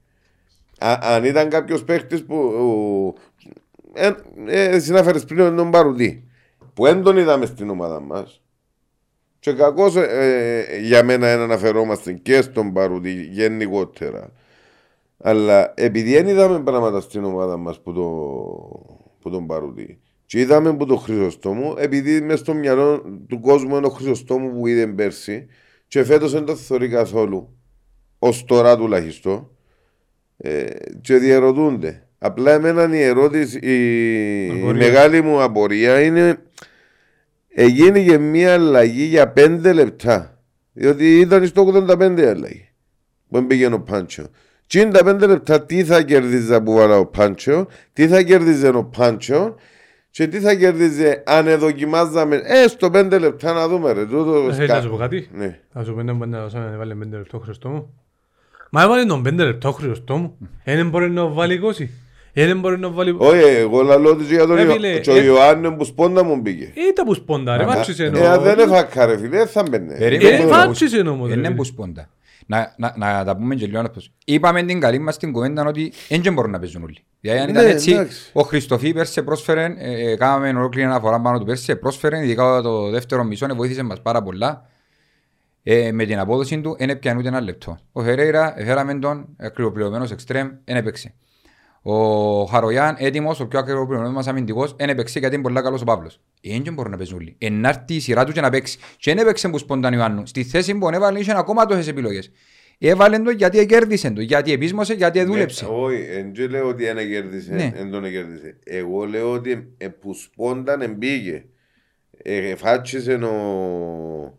Α, 0.79 0.97
αν 1.01 1.23
ήταν 1.23 1.49
κάποιος 1.49 1.83
παίχτης 1.83 2.25
που. 2.25 3.15
Ε, 3.93 4.11
ε, 4.45 4.79
συνάφερες 4.79 5.25
πριν 5.25 5.55
τον 5.55 5.71
Παρουτή. 5.71 6.27
που 6.73 6.83
δεν 6.83 7.03
τον 7.03 7.17
είδαμε 7.17 7.45
στην 7.45 7.69
ομάδα 7.69 7.99
μας. 7.99 8.41
Και 9.39 9.53
κακώς 9.53 9.95
ε, 9.95 10.65
για 10.81 11.03
μένα 11.03 11.27
δεν 11.27 11.39
αναφερόμαστε 11.39 12.13
και 12.13 12.41
στον 12.41 12.73
Παρούτη 12.73 13.11
γενικότερα. 13.11 14.31
Αλλά 15.21 15.73
επειδή 15.75 16.13
δεν 16.13 16.27
είδαμε 16.27 16.59
πράγματα 16.59 16.99
στην 16.99 17.23
ομάδα 17.23 17.57
μας 17.57 17.81
που, 17.81 17.93
το, 17.93 18.05
που 19.19 19.29
τον 19.29 19.47
Παρούτη 19.47 19.99
και 20.25 20.39
είδαμε 20.39 20.75
που 20.75 20.85
τον 20.85 20.99
Χρυσοστόμου, 20.99 21.73
επειδή 21.77 22.21
μέσα 22.21 22.37
στο 22.37 22.53
μυαλό 22.53 23.03
του 23.27 23.39
κόσμου 23.39 23.75
είναι 23.75 23.85
ο 23.85 23.89
Χρυσοστόμου 23.89 24.53
που 24.53 24.67
είδε 24.67 24.87
πέρσι 24.87 25.47
και 25.87 26.03
φέτος 26.03 26.31
δεν 26.31 26.45
το 26.45 26.55
θεωρεί 26.55 26.89
καθόλου, 26.89 27.57
ως 28.19 28.45
τώρα 28.45 28.77
τουλάχιστον, 28.77 29.49
ε, 30.37 30.65
και 31.01 31.17
διαρωτούνται. 31.17 32.07
Απλά 32.17 32.51
εμένα 32.51 32.95
η 32.95 33.01
ερώτηση, 33.01 33.57
η, 33.57 34.45
η 34.45 34.73
μεγάλη 34.73 35.21
μου 35.21 35.41
απορία 35.41 36.01
είναι 36.01 36.41
έγινε 37.49 38.03
και 38.03 38.17
μια 38.17 38.53
αλλαγή 38.53 39.03
για 39.03 39.33
5 39.35 39.71
λεπτά. 39.73 40.43
Διότι 40.73 41.19
ήταν 41.19 41.47
στο 41.47 41.85
85 41.87 42.21
αλλαγή. 42.21 42.69
Που 43.29 43.45
πήγαινε 43.45 43.75
ο 43.75 43.81
Πάντσο. 43.81 44.29
Τι 44.69 44.79
είναι 44.79 44.91
τα 44.91 45.15
5 45.15 45.27
λεπτά 45.27 45.61
τι 45.65 45.83
θα 45.83 46.01
κερδίζει 46.01 46.61
που 46.61 46.73
βάλα 46.73 46.97
ο 46.97 47.05
Πάντσο, 47.05 47.67
τι 47.93 48.07
θα 48.07 48.21
κερδίζει 48.21 48.67
ο 48.67 48.89
Πάντσο 48.97 49.55
και 50.11 50.27
τι 50.27 50.39
θα 50.39 50.55
κερδίζει 50.55 51.05
αν 51.25 51.57
δοκιμάζαμε. 51.59 52.41
Ε, 52.43 52.67
στο 52.67 52.87
5 52.93 53.19
λεπτά 53.19 53.53
να 53.53 53.67
δούμε 53.67 53.91
ρε. 53.91 54.05
Τούτο, 54.05 54.53
Θέλεις 54.53 54.69
να 54.69 54.81
σου 54.81 54.89
πω 54.89 54.95
κάτι; 54.97 55.29
Ναι. 55.33 55.59
Να 55.73 55.83
σου 55.83 55.93
πω 55.93 56.01
να 56.03 56.13
μπορεί 56.13 56.29
να 56.29 56.41
δώσαμε 56.41 56.69
να 56.69 56.77
βάλει 56.77 56.93
5 57.03 57.07
λεπτό 57.11 57.39
Χριστό 57.39 57.69
μου. 57.69 57.93
Μα 58.71 58.83
έβαλε 58.83 59.05
τον 59.05 59.21
5 59.27 59.33
λεπτό 59.33 59.71
Χριστό 59.71 60.15
μου. 60.17 60.37
Δεν 60.63 60.89
μπορεί 60.89 61.09
να 61.11 61.25
βάλει 61.27 61.59
20. 61.79 61.83
Δεν 62.33 62.59
μπορεί 62.59 62.79
να 62.79 62.89
βάλει... 62.89 63.15
Όχι, 63.17 63.43
εγώ 63.43 63.81
λαλώ 63.81 64.09
ότι 64.09 64.23
για 64.23 64.45
τον 64.47 64.57
Ε, 64.57 64.61
Ιω- 64.61 64.71
φίλε, 64.71 64.99
και 64.99 65.11
ο 65.11 65.15
ε- 65.17 65.23
Ιωάννης 65.23 65.71
που 65.77 65.83
σπόντα 65.85 66.23
μου 66.23 66.41
πήγε. 66.41 66.71
Ήταν 66.91 67.05
που 67.05 67.13
σπόντα 67.13 67.57
ρε, 67.57 67.65
βάτσισε 67.65 68.03
Ε, 68.03 68.27
αν 68.27 68.41
δεν 68.41 68.59
εννοώ. 68.59 68.75
έφαγα 68.77 69.05
ρε 69.05 69.17
φίλε, 69.17 69.37
δεν 69.37 69.47
θα 69.47 69.63
μπαινε. 69.69 69.95
Περίμενε, 69.97 70.35
Ε, 70.35 70.41
που- 70.41 70.47
βάτσισε 70.49 70.99
όμως, 70.99 71.29
Ε, 71.29 71.33
ρε, 71.33 71.39
Είναι 71.39 71.47
φίλε. 71.47 71.55
που 71.57 71.63
σπόντα. 71.63 72.09
Να, 72.49 72.73
να, 72.77 72.93
να 72.97 73.23
τα 73.23 73.35
πούμε 73.37 73.55
και 73.55 73.65
λίγο 73.65 73.81
να 73.81 73.89
πως. 73.89 74.11
Είπαμε 74.25 74.63
την 74.63 74.79
καλή 74.79 74.99
μας 74.99 75.17
την 75.17 75.31
κουβέντα 75.31 75.65
ότι 75.65 75.93
δεν 76.09 76.33
μπορούν 76.33 76.51
να 76.51 76.59
παίζουν 76.59 76.83
όλοι. 76.83 76.97
Δηλαδή 77.19 77.39
αν 77.39 77.49
ήταν 77.49 77.63
Ναι, 77.63 77.69
έτσι, 77.69 77.91
εντάξει. 77.91 78.29
ο 78.33 78.41
Χριστοφή 78.41 78.93
πέρσι 78.93 79.23
πρόσφερε, 79.23 79.75
ε, 79.77 80.11
ε, 80.11 80.15
κάναμε 80.15 80.49
ολόκληρη 80.49 80.87
αναφορά 80.87 81.21
πάνω 81.21 81.39
του 81.39 81.45
πέρσι, 81.45 81.75
πρόσφερε, 81.75 82.23
ειδικά 82.23 82.61
το 82.61 82.89
δεύτερο 82.89 83.23
μισό, 83.23 83.45
ε, 83.45 83.53
βοήθησε 83.53 83.83
μας 83.83 84.01
πάρα 84.01 84.23
πολλά. 84.23 84.69
Ε, 85.63 85.91
με 85.91 86.05
την 86.05 86.19
απόδοση 86.19 86.61
του 86.61 86.75
δεν 86.79 86.89
έπιανε 86.89 87.19
ούτε 87.19 87.27
ένα 87.27 87.41
λεπτό. 87.41 87.79
Ο 87.91 88.03
Φερέιρα, 88.03 88.59
έφεραμε 88.59 88.99
τον 88.99 89.27
ακριβοπληρωμένος 89.37 90.11
εξτρέμ, 90.11 90.49
δεν 90.63 90.75
έπαιξε. 90.75 91.13
Ο 91.81 92.43
Χαρογιάν, 92.43 92.95
έτοιμος, 92.99 93.39
ο 93.39 93.47
πιο 93.47 93.59
ακριβοπληρωμένος 93.59 94.15
μας 94.15 94.27
αμυντικός, 94.27 94.75
δεν 94.75 94.89
έπαιξε 94.89 95.19
γιατί 95.19 95.35
είναι 95.35 95.43
πολύ 95.43 95.61
καλός 95.61 95.81
ο 95.81 95.83
Παύλος. 95.83 96.19
Ε, 96.41 96.59
δεν 96.63 96.73
μπορούν 96.73 96.91
να 96.91 96.97
παίζουν 96.97 97.17
όλοι. 97.17 97.35
Ενάρτη 97.37 97.95
η 97.95 97.99
σειρά 97.99 98.25
του 98.25 98.31
και 98.31 98.41
να 98.41 98.49
παίξει. 98.49 98.77
Και 98.97 99.13
δεν 99.13 99.23
έπαιξε 99.23 99.49
που 99.49 99.57
σπονταν 99.57 99.93
Ιωάννου. 99.93 100.25
Στη 100.25 100.43
θέση 100.43 100.75
που 100.77 100.89
έβαλε 100.89 101.19
είχε 101.19 101.33
ακόμα 101.35 101.65
τόσες 101.65 101.87
επιλογές. 101.87 102.31
Έβαλε 102.81 103.19
το 103.19 103.29
γιατί 103.29 103.65
κέρδισε 103.65 104.11
το, 104.11 104.21
γιατί 104.21 104.51
επίσμωσε, 104.51 104.93
γιατί 104.93 105.23
δούλεψε. 105.23 105.65
Ναι, 105.65 105.71
Όχι, 105.71 106.31
δεν 106.33 106.49
λέω 106.49 106.67
ότι 106.67 106.85
ένα 106.85 107.05
κέρδισε, 107.05 107.53
Ναι. 107.53 107.71
δεν 107.75 107.91
τον 107.91 108.03
κέρδισε. 108.03 108.57
Εγώ 108.63 109.05
λέω 109.05 109.31
ότι 109.31 109.73
ε, 109.77 109.87
που 109.87 110.13
σπόνταν 110.13 110.81
εμπήγε. 110.81 111.45
Ε, 112.23 112.55
φάτσισε 112.55 113.13
ο... 113.13 114.37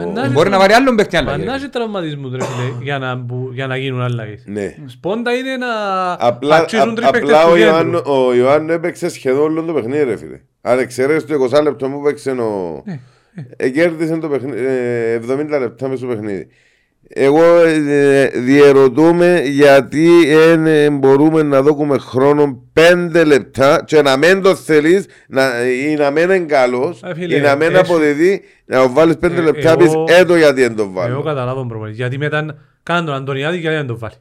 Μπορεί 0.00 0.30
να 0.30 0.32
τραυμα- 0.34 0.58
βάλει 0.58 0.74
άλλον 0.74 0.96
παίχτη 0.96 1.22
Μα 1.22 1.32
άλλα. 1.32 1.44
να 1.44 1.54
έχει 1.54 1.68
τραυματισμούς 1.68 2.32
ρε 2.32 2.44
φίλε 2.44 2.72
για 2.88 2.98
να, 2.98 3.14
μπου- 3.14 3.52
για 3.52 3.66
να 3.66 3.76
γίνουν 3.76 4.00
αλλαγές. 4.00 4.42
Ναι. 4.46 4.74
Σπόντα 4.86 5.32
είναι 5.32 5.56
να 5.56 5.66
Απλά, 6.18 6.58
πατσίζουν 6.58 6.88
α- 6.90 6.94
τρεις 6.94 7.10
παίκτες 7.10 7.30
απλά 7.36 7.42
του 7.44 7.50
ο, 7.52 7.56
κέντρου. 7.56 7.70
Ιωάννου, 7.70 8.00
ο 8.04 8.34
Ιωάννου 8.34 8.72
έπαιξε 8.72 9.08
σχεδόν 9.08 9.42
όλο 9.42 9.62
το 9.62 9.72
παιχνίδι 9.72 10.04
ρε 10.04 10.16
φίλε. 10.16 10.40
Αν 10.60 10.78
εξαιρέσεις 10.78 11.24
το 11.24 11.34
20 11.58 11.62
λεπτό 11.62 11.88
που 11.88 12.00
έπαιξε 12.06 12.30
ο... 12.30 12.82
Ναι, 12.86 13.00
Ε, 13.56 13.68
κέρδισε 13.68 14.16
το 14.16 14.28
παιχνίδι, 14.28 14.64
ε, 14.66 15.20
70 15.28 15.46
λεπτά 15.60 15.88
μέσα 15.88 15.96
στο 15.98 16.06
παιχνίδι. 16.06 16.48
Εγώ 17.14 17.42
ε, 17.64 18.26
διερωτούμε 18.26 19.42
γιατί 19.44 20.08
δεν 20.26 20.66
ε, 20.66 20.90
μπορούμε 20.90 21.42
να 21.42 21.62
δώσουμε 21.62 21.98
χρόνο 21.98 22.62
5 23.12 23.22
λεπτά 23.26 23.82
και 23.86 24.02
να 24.02 24.16
μην 24.16 24.42
το 24.42 24.54
θέλεις 24.54 25.06
να, 25.28 25.66
ή 25.68 25.94
να 25.94 26.10
μην 26.10 26.22
είναι 26.22 26.38
καλός 26.38 27.02
Ε, 27.02 27.14
φίλε, 27.14 27.36
ή 27.36 27.40
να 27.40 27.54
μην 27.56 27.68
έχει- 27.68 27.76
αποδεδεί 27.76 28.42
να 28.64 28.82
το 28.82 28.90
βάλεις 28.92 29.14
5 29.20 29.30
Ε, 29.36 29.40
λεπτά 29.40 29.70
εγώ- 29.70 30.04
πεις 30.04 30.14
έτω 30.16 30.36
γιατί 30.36 30.60
δεν 30.60 30.76
το 30.76 30.82
Εγώ 30.82 30.92
βάλω. 30.92 31.22
καταλάβω 31.22 31.66
προπονητή. 31.66 31.96
Γιατί 31.96 32.18
μετά 32.18 32.58
κάνουν 32.82 33.06
τον 33.06 33.14
Αντωνιάδη 33.14 33.60
και 33.60 33.68
δεν 33.70 33.86
τον 33.86 33.98
βάλει. 33.98 34.14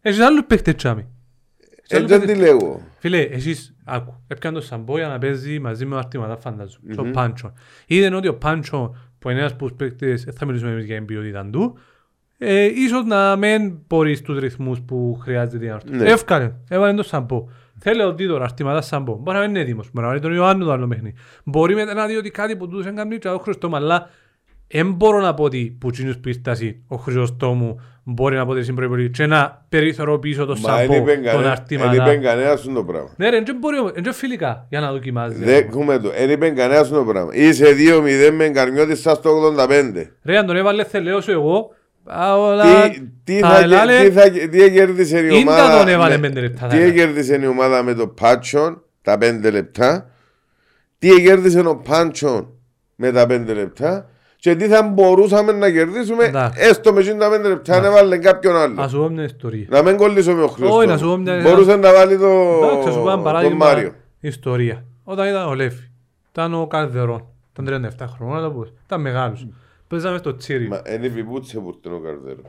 Έχεις 0.00 0.20
άλλους 0.20 0.44
παίκτες 0.46 0.74
τσάμι. 0.74 1.06
Έτσι 1.88 2.06
δεν 2.06 2.26
τη 2.26 2.34
λέγω. 2.34 2.80
Φίλε, 2.98 3.20
εσείς, 3.20 3.76
άκου, 3.84 4.22
έπιαν 4.28 4.52
τον 4.54 4.62
Σαμπό 4.62 4.96
για 4.98 5.08
να 5.08 5.18
παίζει 5.18 5.58
μαζί 5.58 5.86
με 5.86 5.94
ο 5.94 5.98
Αρτήματα 5.98 6.36
φαντάζομαι, 6.36 6.94
και 6.94 7.00
ο 7.00 7.10
Πάντσο. 7.12 7.52
Είδαν 7.86 8.14
ότι 8.14 8.28
ο 8.28 8.34
Πάντσο, 8.34 8.96
που 9.26 9.32
είναι 9.32 9.40
ένας 9.40 9.52
από 9.52 9.66
τους 9.66 9.76
παίκτες, 9.76 10.24
δεν 10.24 10.34
θα 10.34 10.46
μιλήσουμε 10.46 10.70
εμείς 10.70 10.84
για 10.84 10.96
την 10.96 11.04
ποιότητα 11.04 11.48
του, 11.52 11.78
ε, 12.38 12.64
ίσως 12.64 13.04
να 13.04 13.36
μην 13.36 13.78
μπορεί 13.86 14.14
στους 14.14 14.38
ρυθμούς 14.38 14.80
που 14.80 15.18
χρειάζεται 15.22 15.64
για 15.64 15.68
να 15.68 15.74
έρθει. 15.74 16.04
Ναι. 16.04 16.10
Εύκανε, 16.10 16.54
έβαλε 16.68 16.94
τον 16.94 17.04
Σαμπό. 17.04 17.48
Θέλει 17.78 18.02
ο 18.02 18.14
Δίδωρα, 18.14 18.44
Αρτήματα 18.44 18.80
Σαμπό. 18.80 19.16
Μπορεί 19.16 19.36
να 19.36 19.42
μην 19.42 19.50
είναι 19.50 19.60
έτοιμος, 19.60 19.90
μπορεί 19.92 20.06
να 20.06 20.12
βάλει 20.12 20.20
τον 20.20 20.32
Ιωάννου 20.34 20.64
το 20.64 20.72
άλλο 20.72 20.86
παιχνίδι. 20.86 21.14
Μπορεί 21.44 21.74
μετά 21.74 21.94
να 21.94 22.06
δει 22.06 22.16
ότι 22.16 22.30
κάτι 22.30 22.56
που 22.56 22.68
τους 22.68 22.86
έκανε 22.86 23.16
και 23.16 23.28
ο 23.28 23.38
Χριστόμου, 23.38 23.76
αλλά 23.76 24.08
δεν 24.68 24.92
μπορώ 24.92 25.20
να 25.20 25.34
πω 25.34 25.44
ότι 25.44 25.76
που 25.80 25.90
τσίνους 25.90 26.16
που 26.18 26.28
ήρθασαι, 26.28 26.76
ο 26.88 26.96
Χρυσοστόμου 26.96 27.80
μπορεί 28.04 28.36
να 28.36 28.44
πω 28.46 28.50
ότι 28.52 28.64
είναι 28.64 28.74
προϋπολογή 28.74 29.10
και 29.10 29.26
να 29.26 29.64
περιθωροποιήσω 29.68 30.44
τον 30.44 30.58
Μα 30.62 30.76
δεν 30.76 30.80
Σαμπό, 30.80 30.94
είπε 30.96 31.14
τον 31.14 31.22
κανένα- 31.24 31.42
δεν 31.42 31.50
Αρτήματα. 31.50 31.94
είπε 31.94 32.16
κανένας 32.16 32.62
το 32.74 32.84
πράγμα. 32.84 33.08
Ναι 33.16 33.28
ρε, 33.30 33.42
δεν 33.42 33.56
μπορεί, 33.60 33.76
δεν 34.02 34.12
φιλικά 34.12 34.66
για 34.68 34.80
να 34.80 34.92
δοκιμάζει. 34.92 35.44
Δέχουμε 35.44 35.98
το. 35.98 36.10
Δεν 36.10 36.30
είπε 36.30 36.50
κανένας 36.50 36.88
το 36.88 37.04
πράγμα. 37.04 37.30
Είσαι 37.34 37.64
2-0 37.74 38.30
με 38.32 38.48
καρμιώτης 38.48 39.00
σας 39.00 39.20
το 39.20 39.30
85. 39.30 40.10
Ρε, 40.24 40.38
αν 40.38 40.46
τον 40.46 40.56
έβαλες 40.56 40.86
θελέω 40.88 41.20
σου 41.20 41.30
εγώ, 41.30 41.74
α, 42.04 42.36
όλα... 42.38 42.88
Τι, 42.90 43.00
τι, 43.24 43.38
θα, 43.38 43.58
ελάλε- 43.58 44.04
τι, 44.04 44.10
θα, 44.10 44.30
τι 44.30 44.62
έκερδισε 44.62 45.18
η 45.18 45.26
Ίντα 45.26 45.36
ομάδα 45.52 45.78
τον 45.78 45.88
έβαλε 45.88 46.16
με- 46.18 46.28
πέντε 46.28 46.40
λεπτά, 46.40 46.66
Τι 46.66 46.76
θα 46.76 46.82
έκερδισε 46.82 47.38
η 47.42 47.46
ομάδα 47.46 47.82
με 47.82 47.94
το 47.94 48.06
Πάτσον 48.06 48.82
τα 49.02 49.18
5 49.20 49.50
λεπτά 49.52 50.10
Τι 50.98 51.10
έκερδισε 51.10 51.60
ο 51.60 51.76
Πάντσον 51.76 52.48
με 52.96 53.12
τα 53.12 53.24
5 53.24 53.28
λεπτά 53.54 54.10
και 54.46 54.56
τι 54.56 54.66
θα 54.66 54.82
μπορούσαμε 54.82 55.52
να 55.52 55.70
κερδίσουμε 55.70 56.24
Εντάξει. 56.24 56.60
έστω 56.68 56.92
με 56.92 57.00
εκείνα 57.00 57.18
τα 57.18 57.36
5 57.40 57.48
λεπτά 57.48 57.76
αν 57.76 57.84
έβαλε 57.84 58.18
κάποιον 58.18 58.56
άλλο 58.56 58.80
Ας 58.82 58.90
σου 58.90 58.98
πω 58.98 59.08
μια 59.08 59.24
ιστορία. 59.24 59.66
Να 59.68 59.82
μην 59.82 59.96
κολλήσω 59.96 60.34
με 60.34 60.42
ο 60.42 60.46
Χριστό 60.46 60.76
Όχι, 60.76 60.86
να 60.88 60.96
σου 60.96 61.06
πω 61.06 61.16
μια- 61.16 61.40
Μπορούσε 61.42 61.76
να 61.76 61.92
βάλει 61.92 62.18
το, 62.18 62.26
Εντάξει, 62.62 62.88
ας 62.88 62.94
σου 62.94 63.00
πω 63.00 63.06
ένα 63.06 63.14
τον 63.14 63.22
παράδειγμα 63.22 63.66
Μάριο 63.66 63.92
ιστορία. 64.20 64.84
Όταν 65.04 65.28
ήταν 65.28 65.48
ο 65.48 65.54
Λέφη, 65.54 65.90
ήταν 66.30 66.54
ο 66.54 66.66
Καρδερόν, 66.66 67.26
ήταν 67.52 67.64
37 67.98 68.06
χρόνια, 68.16 68.34
να 68.34 68.42
το 68.42 68.50
πω. 68.50 68.66
ήταν 68.86 69.00
μεγάλος. 69.00 69.46
Παίζαμε 69.88 70.18
στο 70.18 70.36
Τσίρι. 70.36 70.68
Μα 70.68 70.80
είναι 70.94 71.06
επιπούτσε 71.06 71.58
που 71.58 71.76
ήταν 71.80 71.92
ο 71.92 71.98
Καρδέρο 71.98 72.40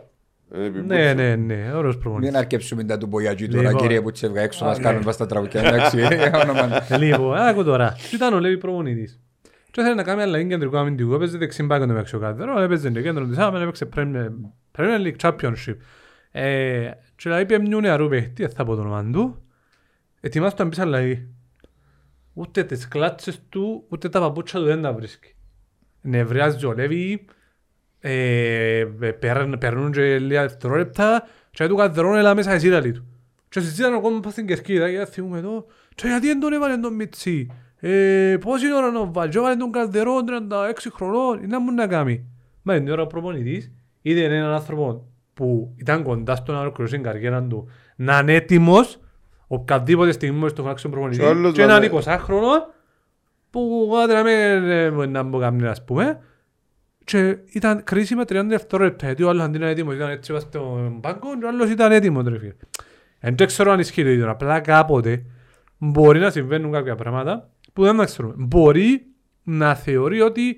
Είναι 0.55 0.61
Ναι, 0.61 0.65
επιπούτσε. 0.65 1.13
ναι, 1.13 1.35
ναι, 1.35 1.71
ωραίος 1.75 1.97
προπονητής. 1.97 2.29
Μην 2.31 2.39
αρκέψουμε 2.39 2.83
τα 2.83 2.97
του 2.97 3.07
Μπογιατζή 3.07 3.47
τώρα 3.47 3.61
Λοιπόν. 3.63 3.81
κύριε 3.81 4.01
που 4.01 4.11
τσεύγα 4.11 4.41
έξω 4.41 4.65
μας 4.65 4.77
Α, 4.77 4.81
κάνουν 4.81 4.99
ναι. 4.99 5.05
πας 5.05 5.13
στα 5.15 5.25
τραγουκιά 5.25 5.61
εντάξει 5.61 5.97
για 5.97 6.31
όνομα. 6.43 6.81
Λοιπόν, 6.97 7.35
άκου 7.37 7.63
τώρα. 7.63 7.95
Και 8.09 8.15
ήταν 8.15 8.33
ο 8.33 8.39
Λέβη 8.39 8.57
προπονητής; 8.57 9.19
Και 9.77 9.83
ήθελε 9.83 9.97
να 10.01 10.03
κάνει 10.07 10.21
αλλαγή 10.21 10.47
κεντρικού 10.47 10.77
αμυντικού. 10.77 11.13
Έπαιζε 11.13 11.37
δεξιμπάκ 11.37 11.81
το 11.81 11.87
μεταξύ 11.87 12.15
ο 12.15 12.19
Καρδερόν, 12.19 12.63
έπαιζε 12.63 12.91
το 12.91 13.01
κέντρο 13.01 13.25
της 13.27 13.37
άμενας, 13.37 13.61
έπαιξε 13.61 13.89
Premier 13.95 14.29
Premier 14.77 15.01
League 15.05 15.15
Championship. 15.21 15.75
Ε, 16.31 16.89
Και 17.15 17.29
να 17.29 17.39
είπε 17.39 17.59
μια 17.59 17.79
νεαρού 17.79 18.07
παίχτη, 18.09 18.41
δεν 18.41 18.51
θα 18.51 18.63
πω 18.65 18.75
το 18.75 18.81
όνομα 18.81 19.09
του, 19.11 19.41
ετοιμάσου 20.19 20.55
να 20.57 20.65
μπεις 20.65 20.79
αλλαγή. 20.79 21.27
Ούτε 22.33 22.63
τις 22.63 22.87
κλάτσες 22.87 23.41
του, 23.49 23.85
ούτε 23.89 24.09
τα 24.09 24.19
παπούτσια 24.19 24.59
του 24.59 24.65
δεν 24.65 24.81
τα 24.81 24.93
βρίσκει. 24.93 25.35
Νευριάζει 26.01 26.65
ο 26.65 26.73
Λέβη, 26.73 27.25
ε, 27.99 28.85
περν- 29.19 29.57
περνούν 29.57 29.91
και 29.91 30.19
λίγα 30.19 30.41
δευτερόλεπτα 30.41 31.27
και 31.51 31.67
του 31.67 31.75
Καρδερόν 31.75 32.17
έλα 32.17 32.35
μέσα 32.35 32.51
εσύ 32.51 32.67
λαλή 32.67 32.91
του. 32.91 33.05
Και 33.49 33.59
συζήτησαν 33.59 33.93
ακόμα 33.93 34.19
πας 34.19 34.31
στην 34.31 34.47
κερκίδα 34.47 34.91
και 34.91 35.05
θυμούμε 35.05 35.37
εδώ 35.37 35.65
και 35.95 36.07
γιατί 36.07 36.27
δεν 36.27 36.39
τον 36.39 36.53
έβαλε 36.53 36.77
τον 36.77 36.93
Μιτσί. 36.93 37.47
Ε, 37.79 38.37
πόση 38.39 38.73
ώρα 38.73 38.91
να 38.91 39.05
βάλεις, 39.05 39.31
και 39.33 39.39
έβαλε 39.39 39.55
τον 39.55 39.71
Καρδερόν 39.71 40.25
36 40.25 40.89
χρονών, 40.93 41.37
είναι 41.37 41.47
να 41.47 41.59
μου 41.59 41.71
να 41.71 41.87
κάνει; 41.87 42.25
Μα 42.63 42.73
την 42.73 42.89
ώρα 42.91 43.01
ο 43.01 43.07
προπονητής 43.07 43.71
είδε 44.01 44.23
έναν 44.23 44.51
άνθρωπο 44.51 45.07
που 45.33 45.73
ήταν 45.77 46.03
κοντά 46.03 46.35
στο 46.35 46.51
να 46.53 46.59
ολοκληρώσει 46.59 46.95
την 46.95 47.03
καριέρα 47.03 47.43
του 47.43 47.69
να 47.95 48.17
είναι 48.19 48.33
έτοιμος 48.33 48.99
οποιαδήποτε 49.47 50.11
στιγμή 50.11 50.37
μόλις 50.37 50.53
το 50.53 50.63
φράξει 50.63 50.83
τον 50.83 50.91
προπονητή 50.91 51.19
Και 51.19 51.25
όλος 51.25 51.53
και 51.53 51.65
να 51.65 51.75
έναν 51.75 51.83
είναι- 51.83 52.01
20χρονο 52.03 52.73
που 53.49 53.91
άντε 54.03 54.13
να 54.13 54.23
μην 54.23 54.69
ε, 54.71 54.91
μπορεί 54.91 55.07
να 55.07 55.23
μπω 55.23 55.39
καμνή 55.39 55.67
ας 55.67 55.83
πούμε 55.85 56.19
και 57.03 57.37
ήταν 57.51 57.83
κρίσιμα 57.83 58.23
30 58.23 58.45
δευτερόλεπτα 58.47 59.05
γιατί 59.05 59.23
ο 59.23 59.29
άλλος 59.29 59.43
αντί 59.43 59.57
να 59.57 59.63
είναι 59.63 59.73
έτοιμος 59.73 59.95
ήταν 59.95 60.09
έτσι 60.09 60.33
πας 60.33 60.41
στον 60.41 60.99
πάγκο 61.01 61.37
και 61.39 61.45
ο 61.45 61.47
άλλος 61.47 61.69
ήταν 61.69 61.91
έτοιμος 61.91 62.23
ρε 62.27 62.37
φίλε. 62.39 62.53
Εν 63.19 63.35
δεν 63.37 63.47
ξέρω 63.47 63.71
αν 63.71 63.79
ισχύει 63.79 64.03
το 64.03 64.09
ίδιο, 64.09 64.29
απλά 64.29 64.59
κάποτε 64.59 65.23
μπορεί 65.77 66.19
να 66.19 66.29
συμβαίνουν 66.29 66.71
κάποια 66.71 66.95
πράγματα 66.95 67.49
που 67.77 67.83
δεν 67.83 67.97
τα 67.97 68.05
ξέρουμε. 68.05 68.33
Μπορεί 68.37 69.05
να 69.43 69.75
θεωρεί 69.75 70.21
ότι 70.21 70.57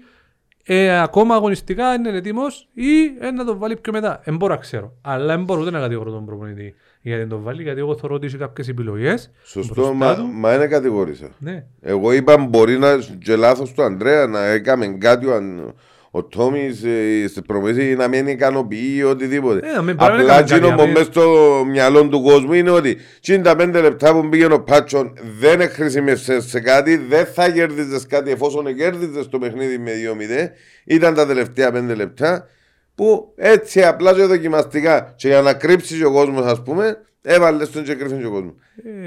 ε, 0.64 1.00
ακόμα 1.02 1.36
αγωνιστικά 1.36 1.94
είναι 1.94 2.10
έτοιμος 2.10 2.70
ή 2.74 3.04
ε, 3.20 3.32
να 3.32 3.46
τον 3.46 3.58
βάλει 3.58 3.76
πιο 3.78 3.92
μετά. 3.92 4.22
Δεν 4.24 4.36
μπορώ 4.36 4.54
να 4.54 4.60
ξέρω. 4.60 4.94
Αλλά 5.02 5.36
δεν 5.36 5.44
μπορώ 5.44 5.62
ούτε 5.62 5.72
να 5.72 5.80
κατηγορώ 5.80 6.12
τον 6.12 6.26
προπονητή 6.26 6.76
γιατί 7.02 7.20
δεν 7.20 7.30
τον 7.30 7.42
βάλει, 7.44 7.62
γιατί 7.64 7.80
εγώ 7.80 7.98
θεωρώ 7.98 8.16
ότι 8.16 8.26
έχει 8.26 8.38
κάποιες 8.38 8.68
επιλογές. 8.68 9.32
Σωστό, 9.44 9.74
μπροστά 9.74 9.94
μα, 9.94 10.16
του. 10.16 10.26
μα 10.34 10.54
είναι 10.56 10.68
κατηγορήσα. 10.68 11.28
Ναι. 11.40 11.66
Εγώ 11.82 12.12
είπα 12.12 12.38
μπορεί 12.38 12.78
να 12.78 12.98
και 13.24 13.36
λάθος 13.36 13.74
του 13.74 13.84
Ανδρέα 13.84 14.28
να 14.28 14.46
έκαμε 14.46 14.88
κάτι 14.88 15.26
ο, 15.26 15.36
Αν- 15.36 15.74
ο 16.12 16.24
Τόμις 16.24 16.84
ε, 16.84 17.28
στην 17.28 17.44
προμήθεια 17.46 17.96
να 17.96 18.08
μην 18.08 18.28
ικανοποιεί 18.28 18.94
ή 18.96 19.04
οτιδήποτε. 19.04 19.68
Ε, 19.70 19.72
να 19.76 19.82
μην 19.82 19.96
πρέπει 19.96 20.12
να 20.12 20.22
Απλά 20.22 20.34
έκαμε 20.34 20.40
κάτι, 20.42 20.54
εκείνο 20.54 20.76
που 20.76 20.82
αμέ- 20.82 20.98
μες 20.98 21.06
στο 21.06 21.30
μυαλό 21.70 22.08
του 22.08 22.22
κόσμου 22.22 22.54
είναι 22.54 22.70
ότι 22.70 22.98
55 23.28 23.70
λεπτά 23.82 24.14
που 24.14 24.30
πήγαινε 24.30 24.54
ο 24.54 24.62
Πάτσον 24.62 25.14
δεν 25.40 25.70
χρησιμεύσες 25.70 26.46
σε 26.46 26.60
κάτι, 26.60 26.98
δεν 26.98 27.26
θα 27.26 27.50
κέρδιζες 27.50 28.06
κάτι 28.08 28.32
εφόσον 28.32 28.76
κέρδιζες 28.76 29.28
το 29.30 29.40
παιχνίδι 29.40 29.78
με 29.78 29.92
2-0. 29.92 30.50
Ήταν 30.86 31.14
τα 31.14 31.28
τελευταία 31.28 31.72
5 31.72 31.96
λεπτά 31.96 32.48
που 32.96 33.34
έτσι 33.36 33.84
απλά 33.84 34.14
και 34.14 34.24
δοκιμαστικά 34.24 35.14
και 35.16 35.28
για 35.28 35.42
να 35.42 35.54
κρύψει 35.54 36.04
ο 36.04 36.12
κόσμος 36.12 36.46
ας 36.46 36.64
πούμε 36.64 36.98
έβαλες 37.22 37.70
τον 37.72 37.84
και 37.84 37.96
κρύφει 37.96 38.26
ο 38.26 38.32
κόσμος. 38.32 38.54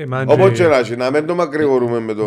Ε, 0.00 0.06
μα 0.06 0.24
Όπως 0.26 0.50
και- 0.50 0.56
και 0.62 0.68
να 0.68 0.76
έχει, 0.76 0.96
να 0.96 1.10
μην 1.10 1.26
το 1.26 1.34
μακρηγορούμε 1.34 2.00
με 2.00 2.14
το... 2.14 2.24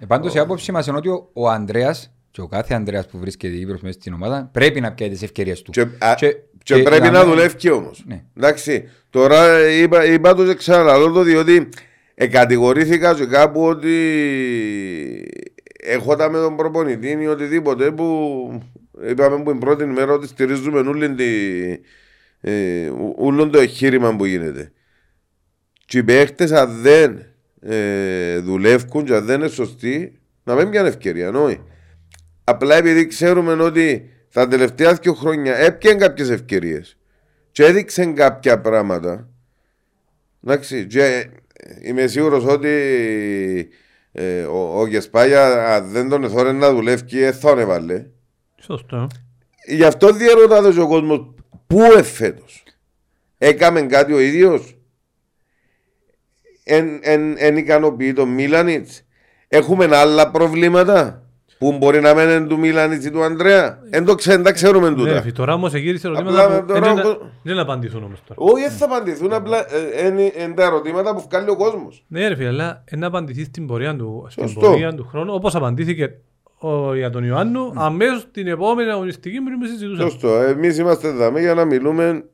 Ε, 0.00 0.06
Πάντως 0.06 0.34
η 0.34 0.38
άποψη 0.38 0.72
μας 0.72 0.86
είναι 0.86 0.96
ότι 0.96 1.08
ο, 1.08 1.28
ο 1.32 1.48
Ανδρέας 1.48 2.12
και 2.30 2.40
ο 2.40 2.46
κάθε 2.46 2.74
Ανδρέας 2.74 3.06
που 3.06 3.18
βρίσκεται 3.18 3.54
Ήπειρος 3.56 3.80
μέσα 3.80 3.98
στην 4.00 4.12
ομάδα 4.12 4.48
πρέπει 4.52 4.80
να 4.80 4.92
πιάει 4.92 5.08
τις 5.08 5.22
ευκαιρίες 5.22 5.62
του. 5.62 5.70
Και, 5.70 5.80
α, 5.80 6.14
Και- 6.16 6.36
και 6.62 6.74
και 6.76 6.82
πρέπει 6.82 7.02
να 7.02 7.10
να 7.10 7.18
μην- 7.18 7.28
δουλεύει 7.28 7.70
όμως. 7.70 8.04
Ναι. 8.06 8.22
Εντάξει, 8.36 8.88
τώρα 9.10 9.68
είπα, 9.70 10.04
είπα 10.04 10.34
το 10.34 10.46
και 10.46 10.54
ξαναλώ 10.54 11.10
το 11.10 11.22
διότι 11.22 11.68
εκατηγορήθηκα 12.14 13.14
και 13.14 13.26
κάπου 13.26 13.62
ότι 13.66 13.94
έχοντα 15.82 16.30
με 16.30 16.38
τον 16.38 16.56
προπονητή 16.56 17.18
ή 17.20 17.26
οτιδήποτε 17.26 17.90
που 17.90 18.04
είπαμε 19.08 19.42
που 19.42 19.50
την 19.50 19.60
πρώτη 19.60 19.84
μέρα 19.84 20.12
ότι 20.12 20.26
στηρίζουμε 20.26 20.80
όλη 20.80 21.14
τη, 21.14 21.24
ε, 22.40 22.88
ου- 22.88 23.14
όλο 23.18 23.48
το 23.50 23.58
εγχείρημα 23.58 24.16
που 24.16 24.24
γίνεται. 24.24 24.72
Και 25.86 25.98
οι 25.98 26.02
παίχτες 26.04 26.52
αν 26.52 26.80
δεν 26.82 27.24
ε, 27.62 28.38
δουλεύουν 28.38 29.04
και 29.04 29.14
αν 29.14 29.24
δεν 29.24 29.40
είναι 29.40 29.48
σωστοί 29.48 30.18
να 30.44 30.54
μην 30.54 30.70
πιάνε 30.70 30.88
ευκαιρία, 30.88 31.30
νόη. 31.30 31.60
Απλά 32.44 32.76
επειδή 32.76 33.06
ξέρουμε 33.06 33.52
ότι 33.52 34.10
τα 34.32 34.48
τελευταία 34.48 34.94
δύο 34.94 35.14
χρόνια 35.14 35.56
έπιαν 35.56 35.98
κάποιες 35.98 36.30
ευκαιρίες 36.30 36.98
και 37.52 37.64
έδειξαν 37.64 38.14
κάποια 38.14 38.60
πράγματα. 38.60 39.28
Εντάξει, 40.44 40.86
και 40.86 41.30
είμαι 41.82 42.06
σίγουρος 42.06 42.44
ότι 42.44 42.68
ε, 44.12 44.42
ο, 44.42 44.80
ο 44.80 44.86
Γεσπάγια 44.86 45.74
αν 45.74 45.90
δεν 45.90 46.08
τον 46.08 46.24
εθώρε 46.24 46.52
να 46.52 46.72
δουλεύει 46.72 47.04
και 47.04 47.32
θα 47.32 47.48
τον 47.48 47.58
έβαλε. 47.58 48.06
Σωστό. 48.60 49.06
Γι' 49.66 49.84
αυτό 49.84 50.12
διαρωτάται 50.12 50.80
ο 50.80 50.88
κόσμος 50.88 51.34
πού 51.66 51.82
εφέτος; 51.82 52.62
Έκαμε 53.38 53.82
κάτι 53.82 54.12
ο 54.12 54.20
ίδιος; 54.20 54.78
Εν, 56.64 57.00
εν, 57.02 57.34
εν 57.38 57.56
ικανοποιεί 57.56 58.12
τον 58.12 58.28
Μίλανιτς; 58.28 59.06
Έχουμε 59.48 59.96
άλλα 59.96 60.30
προβλήματα; 60.30 61.29
Που 61.60 61.76
μπορεί 61.78 62.00
να 62.00 62.14
μένουν 62.14 62.48
του 62.48 62.58
Μίλανιτ 62.58 63.04
ή 63.04 63.10
του 63.10 63.22
Ανδρέα; 63.22 63.78
Δεν 63.90 64.04
το 64.04 64.14
ξέ, 64.14 64.30
δεν 64.30 64.42
τα 64.42 64.52
ξέρουμε 64.52 64.88
Ναι, 64.88 64.94
τούτα. 64.96 65.20
ρε, 65.24 65.32
τώρα 65.32 65.54
όμως 65.54 65.74
εγύρισε 65.74 66.06
Απλά 66.06 66.20
ερωτήματα 66.20 66.60
που 66.60 66.66
τώρα 66.66 66.80
δεν 66.80 66.90
ο 66.90 66.94
να- 66.94 67.02
κο- 67.02 67.30
δεν 67.42 67.56
να 67.56 67.62
απαντηθούν 67.62 68.02
όμως 68.02 68.22
τώρα. 68.26 68.52
Όχι, 68.52 68.62
δεν 68.68 68.72
θα 68.78 68.84
απαντηθούν. 68.84 69.32
Απλά 69.32 69.58
είναι 70.06 70.54
τα 70.54 70.64
ερωτήματα 70.64 71.14
που 71.14 71.24
βγάλει 71.30 71.50
ο 71.50 71.56
κόσμος. 71.56 72.04
Ναι 72.08 72.28
ρε 72.28 72.34
φίλε, 72.34 72.48
αλλά 72.48 72.84
να 72.96 73.06
απαντηθεί 73.06 73.44
στην 73.44 73.66
πορεία 73.66 73.96
του, 73.96 74.26
στην 74.30 74.42
Σωστό. 74.48 74.60
πορεία 74.60 74.94
του 74.94 75.06
χρόνου, 75.10 75.34
όπως 75.34 75.54
απαντήθηκε 75.54 76.10
ο, 76.58 76.94
για 76.94 77.10
τον 77.10 77.24
Ιωάννου, 77.24 77.72
αμέσως 77.74 78.26
την 78.32 78.46
επόμενη 78.46 78.90
αγωνιστική 78.90 79.40
που 79.40 79.48
εμείς 79.54 79.70
συζητούσαμε. 79.70 80.10
Σωστό. 80.10 80.28
Εμείς 80.34 80.78
είμαστε 80.78 81.08
εδώ 81.08 81.38
για 81.38 81.54
να 81.54 81.64
μιλούμε 81.64 82.24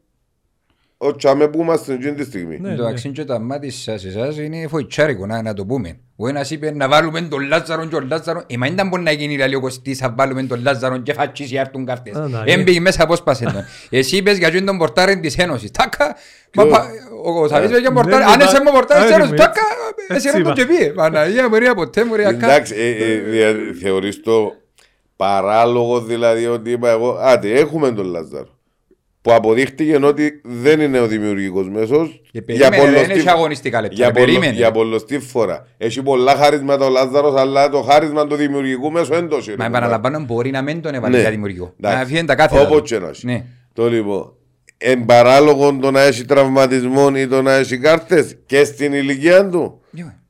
ο 0.98 1.16
τσάμε 1.16 1.48
που 1.48 1.60
είμαστε 1.60 1.92
εκείνη 1.92 2.14
τη 2.14 2.24
στιγμή. 2.24 2.58
Ναι, 2.60 2.74
Το 2.74 2.82
ναι. 2.82 2.88
αξίν 2.88 3.12
και 3.12 3.24
τα 3.24 3.38
μάτι 3.38 3.70
σας 3.70 4.04
εσάς 4.04 4.38
είναι 4.38 4.66
φοητσάρικο 4.68 5.26
να, 5.26 5.42
να 5.42 5.54
το 5.54 5.66
πούμε. 5.66 5.98
Ο 6.16 6.28
ένας 6.28 6.50
είπε 6.50 6.70
να 6.72 6.88
βάλουμε 6.88 7.20
τον 7.20 7.46
Λάζαρο 7.48 7.86
και 7.86 7.94
ο 7.96 8.00
Λάζαρο. 8.00 8.42
Ε, 8.46 8.56
μα 8.56 8.66
ήταν 8.66 8.88
μπορεί 8.88 9.02
να 9.02 9.10
γίνει 9.10 9.36
λέει 9.36 9.54
ο 9.54 9.60
Κωστής 9.60 10.00
να 10.00 10.14
βάλουμε 10.16 10.42
τον 10.42 10.62
Λάζαρο 10.62 10.98
και 10.98 11.12
φατσίσει 11.12 11.48
για 11.48 11.60
έρθουν 11.60 11.84
κάρτες. 11.84 12.14
Α, 12.14 12.28
να, 12.28 12.42
Έμπαιγε 12.46 12.80
μέσα 12.80 13.02
απόσπασε 13.02 13.44
τον. 13.44 13.64
Εσύ 13.98 14.16
είπες 14.16 14.38
για 14.38 14.64
τον 14.64 14.78
πορτάρεν 14.78 15.20
της 15.20 15.36
Ένωσης. 15.38 15.70
Τάκα. 15.70 16.06
Μα 16.54 16.62
Ποιο; 16.62 16.66
πα- 16.72 16.86
Ο 17.24 17.48
Σαββής 17.48 17.68
είπε 17.70 17.78
για 17.78 17.88
Ναι, 17.88 17.94
πορτάρεν. 17.94 18.26
ναι, 18.26 18.32
Αν 18.32 18.40
είσαι 18.40 18.56
μα- 18.58 18.62
με 18.64 18.70
πορτάρεν 18.70 19.02
της 19.04 19.12
Άρη, 19.12 19.22
Ένωσης. 19.22 19.30
με 19.30 19.36
Τάκα. 19.46 19.60
έτσι 20.08 20.28
Εσύ 20.28 20.36
ρε 20.36 20.42
το 20.42 20.50
είπα. 20.50 20.52
και 20.52 20.66
πει. 20.66 20.92
Παναγία 20.92 21.48
Μαρία 21.48 21.74
ποτέ 21.74 22.04
μου 22.04 22.14
ρε 22.16 22.26
ακά. 22.28 22.46
Εντάξει, 22.46 22.74
ε, 22.76 23.12
ε, 23.12 23.18
δια- 23.18 23.54
θεωρείς 23.82 24.20
το 24.22 24.52
παράλογο 25.16 26.00
δηλαδή 26.00 26.46
ότι 26.46 26.70
είπα 26.70 26.90
εγώ, 26.90 27.18
άτε 27.20 27.50
έχουμε 27.52 27.92
τον 27.92 28.06
Λάζαρο. 28.06 28.55
Που 29.26 29.32
αποδείχτηκε 29.34 29.98
ότι 30.02 30.40
δεν 30.44 30.80
είναι 30.80 31.00
ο 31.00 31.06
δημιουργικός 31.06 31.68
μέσος. 31.68 32.22
Και 32.30 32.42
περίμενε, 32.42 32.90
δεν 32.90 33.10
έχει 33.10 33.28
αγωνιστικά 33.28 33.80
λεπτά, 33.80 33.94
Για, 33.96 34.06
ρε, 34.06 34.12
πολλο, 34.12 34.24
περίμενε. 34.26 34.52
για 34.52 34.70
πολλωστή 34.70 35.18
φορά. 35.18 35.66
Έχει 35.78 36.02
πολλά 36.02 36.34
χάρισματα 36.36 36.84
ο 36.84 36.88
Λάζαρος, 36.88 37.34
αλλά 37.40 37.68
το 37.68 37.82
χάρισμα 37.82 38.26
του 38.26 38.34
δημιουργικού 38.34 38.90
μέσου 38.90 39.14
έντος 39.14 39.46
είναι. 39.46 39.56
Μα 39.58 39.64
επαναλαμβάνω 39.64 40.20
μπορεί 40.20 40.50
να 40.50 40.62
μην 40.62 40.80
τον 40.80 40.94
έβαλε 40.94 41.14
Ναι. 41.16 41.20
για 41.22 41.30
δημιουργικό. 41.30 41.74
Εντάξει. 41.80 41.98
Να 41.98 42.04
φύγει 42.04 42.24
τα 42.24 42.34
κάθε 42.34 42.60
Όπως 42.60 42.88
και 42.90 42.98
να 42.98 43.08
έχει. 43.08 43.26
Ναι. 43.26 43.44
Το 43.72 43.88
λοιπόν. 43.90 44.32
Εν 44.78 45.04
παράλογο 45.04 45.76
το 45.80 45.90
να 45.90 46.00
έχει 46.02 46.24
τραυματισμό 46.24 47.08
ή 47.16 47.26
το 47.26 47.42
να 47.42 47.52
έχει 47.54 47.78
κάρτες 47.78 48.36
και 48.46 48.64
στην 48.64 48.92
ηλικία 48.92 49.48
του. 49.48 49.80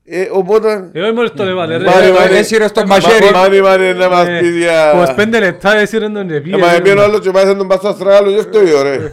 Ε, 0.09 0.27
οπότε. 0.31 0.89
Εγώ 0.93 1.13
μόλις 1.13 1.31
το 1.35 1.43
έβαλε 1.43 1.77
ρε. 1.77 1.83
Μάρι, 1.85 2.07
Ε, 2.07 2.11
μάρι. 2.11 2.35
Εσύ 2.35 2.57
ρε 2.57 2.67
στο 2.67 2.81
Μα- 2.81 2.87
μαχαίρι. 2.87 3.31
Μάνι, 3.33 3.61
μάνι, 3.61 3.93
να 3.93 4.09
μας 4.09 4.27
ε, 4.27 4.39
πει 4.41 4.47
δια... 4.49 5.15
25 5.17 5.39
λεπτά 5.39 5.77
έσυρε 5.77 6.09
τον 6.09 6.27
και 6.27 6.33
Ε, 6.35 6.39
Μα 6.39 6.41
πήγε. 6.57 6.75
επίενε 6.77 7.01
άλλος 7.01 7.19
και 7.19 7.31
μάθαινε 7.31 7.53
τον 7.53 7.67
πας 7.67 7.77
στο 7.77 7.87
Αστράγαλο 7.87 8.31
και 8.31 8.39
αυτό 8.39 8.61
είναι 8.61 8.73
ωραίο. 8.73 9.11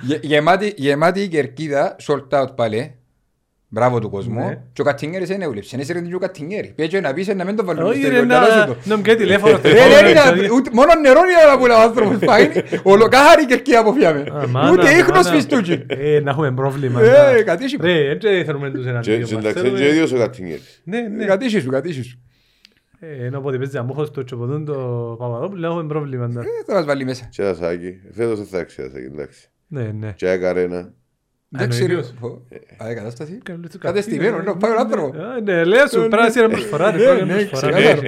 Γε- 0.00 0.24
Γεμάτη, 0.24 0.72
γεμάτη 0.76 1.20
η 1.20 1.28
κερκίδα, 1.28 1.96
sold 2.06 2.40
out 2.42 2.54
πάλι. 2.56 2.97
Μπράβο 3.70 3.98
του 3.98 4.10
κόσμου. 4.10 4.34
Ναι. 4.38 4.58
Και 4.72 4.80
ο 4.80 4.84
Καττινγέρης 4.84 5.28
δεν 5.28 5.42
έβλεψε. 5.42 5.76
Είναι 5.76 5.84
σύρεν 5.84 6.08
και 6.08 6.14
ο 6.14 6.18
Καττινγέρη. 6.18 6.72
Πήγε 6.76 7.00
να 7.00 7.12
πεις 7.12 7.26
να 7.34 7.44
μην 7.44 7.56
το 7.56 7.64
βάλουμε 7.64 7.88
Όχι 7.88 8.00
στο 8.00 8.10
ρε, 8.10 8.18
κοντά 8.18 8.56
να 8.56 8.66
του. 8.66 8.76
να 8.84 8.96
μου 8.96 9.02
κάνει 9.02 9.18
τηλέφωνο 9.18 9.56
στο 9.58 9.68
Ρε, 9.68 9.74
ρε, 9.74 9.80
επόμενο 9.80 10.02
ρε, 10.02 10.10
επεισόδιο. 10.10 10.54
ούτε- 10.54 10.70
Μόνο 10.72 10.92
νερό 11.02 11.20
είναι 11.20 11.52
να 11.52 11.58
πουλά 11.58 11.76
ο 11.78 11.80
άνθρωπος. 11.80 12.18
πάει. 12.18 12.50
Ολοκάθαρη 12.82 13.46
κερκίδα 13.46 13.84
που 13.84 13.92
φιάμε. 13.92 14.20
Α, 14.20 14.46
μάνα, 14.48 14.70
Ούτε 14.72 14.90
ίχνος 14.90 15.24
μάνα. 15.26 15.36
φιστούκι. 15.36 15.84
Ε, 15.86 16.20
να 16.20 16.30
έχουμε 16.30 16.52
πρόβλημα. 16.52 17.02
Ε, 17.02 17.32
να- 17.36 17.42
κατήσι. 17.42 17.76
Ρε, 17.80 18.10
έτσι 18.10 18.42
θέλουμε 18.44 18.70
τους 18.70 18.82
Και 18.84 18.88
εναντίον 18.90 19.16
και 19.16 19.34
μας. 19.34 19.42
εντάξει, 19.44 19.58
Θέλουμε- 19.60 19.80
και 19.80 19.86
ο 19.86 19.88
ίδιος 19.90 20.12
ο 20.12 20.16
Κατσίνγκερης. 20.18 20.80
Ναι, 20.84 21.00
ναι. 21.00 21.24
Κατήσι 21.24 21.60
σου, 21.60 21.70
κατήσι 21.70 22.02
σου. 22.02 22.18
Ε, 23.00 23.26
Ενώ 23.26 23.38
όποτε 23.38 23.56
παίζει 23.56 23.78
αμούχος 23.78 24.10
το 24.10 24.24
τσοποδούν 24.24 24.64
το 24.64 24.74
Παπαδόπουλο, 25.18 25.66
έχουμε 25.66 25.86
πρόβλημα. 25.86 26.26
ναι. 26.28 26.40
Ε, 26.40 26.44
Θα 26.66 26.74
μας 26.74 26.84
βάλει 26.84 27.04
μέσα. 27.04 27.28
Και 27.30 27.42
ασάκι. 27.42 27.94
Φέτος 28.12 28.38
δεν 28.38 28.46
θα 28.46 28.58
έχει 28.58 28.80
ασάκι, 28.80 29.04
εντάξει. 29.12 29.48
Ναι, 29.66 29.82
ναι. 29.98 30.12
Και 30.16 30.28
έκαρενα. 30.28 30.92
Δεν 31.48 31.66
ο 31.66 31.68
ξέρω. 31.68 31.84
ίδιος. 31.92 32.14
Πω, 32.20 32.42
Α, 32.76 32.88
ε, 32.88 32.94
κατάσταση. 32.94 33.38
Καλώς 33.42 33.70
του 33.70 33.78
Κατεστημένο, 33.78 34.30
κατσίνο. 34.36 34.52
ναι, 34.54 34.58
πάει 34.60 34.70
ο 34.72 34.78
άνθρωπο. 34.78 35.18
Α, 35.18 35.40
Ναι, 35.40 35.64
λέω 35.64 35.86
σου, 35.86 35.98
πρέπει 35.98 36.16
να 36.22 36.30
σύρε 36.30 36.48
προσφορά. 36.48 36.90
ρε, 36.90 36.96
πρέπει 37.04 37.24
να 37.26 37.34
Ναι, 37.34 37.44
προσφορά. 37.44 37.72
ξεκάθαρο. 37.72 38.02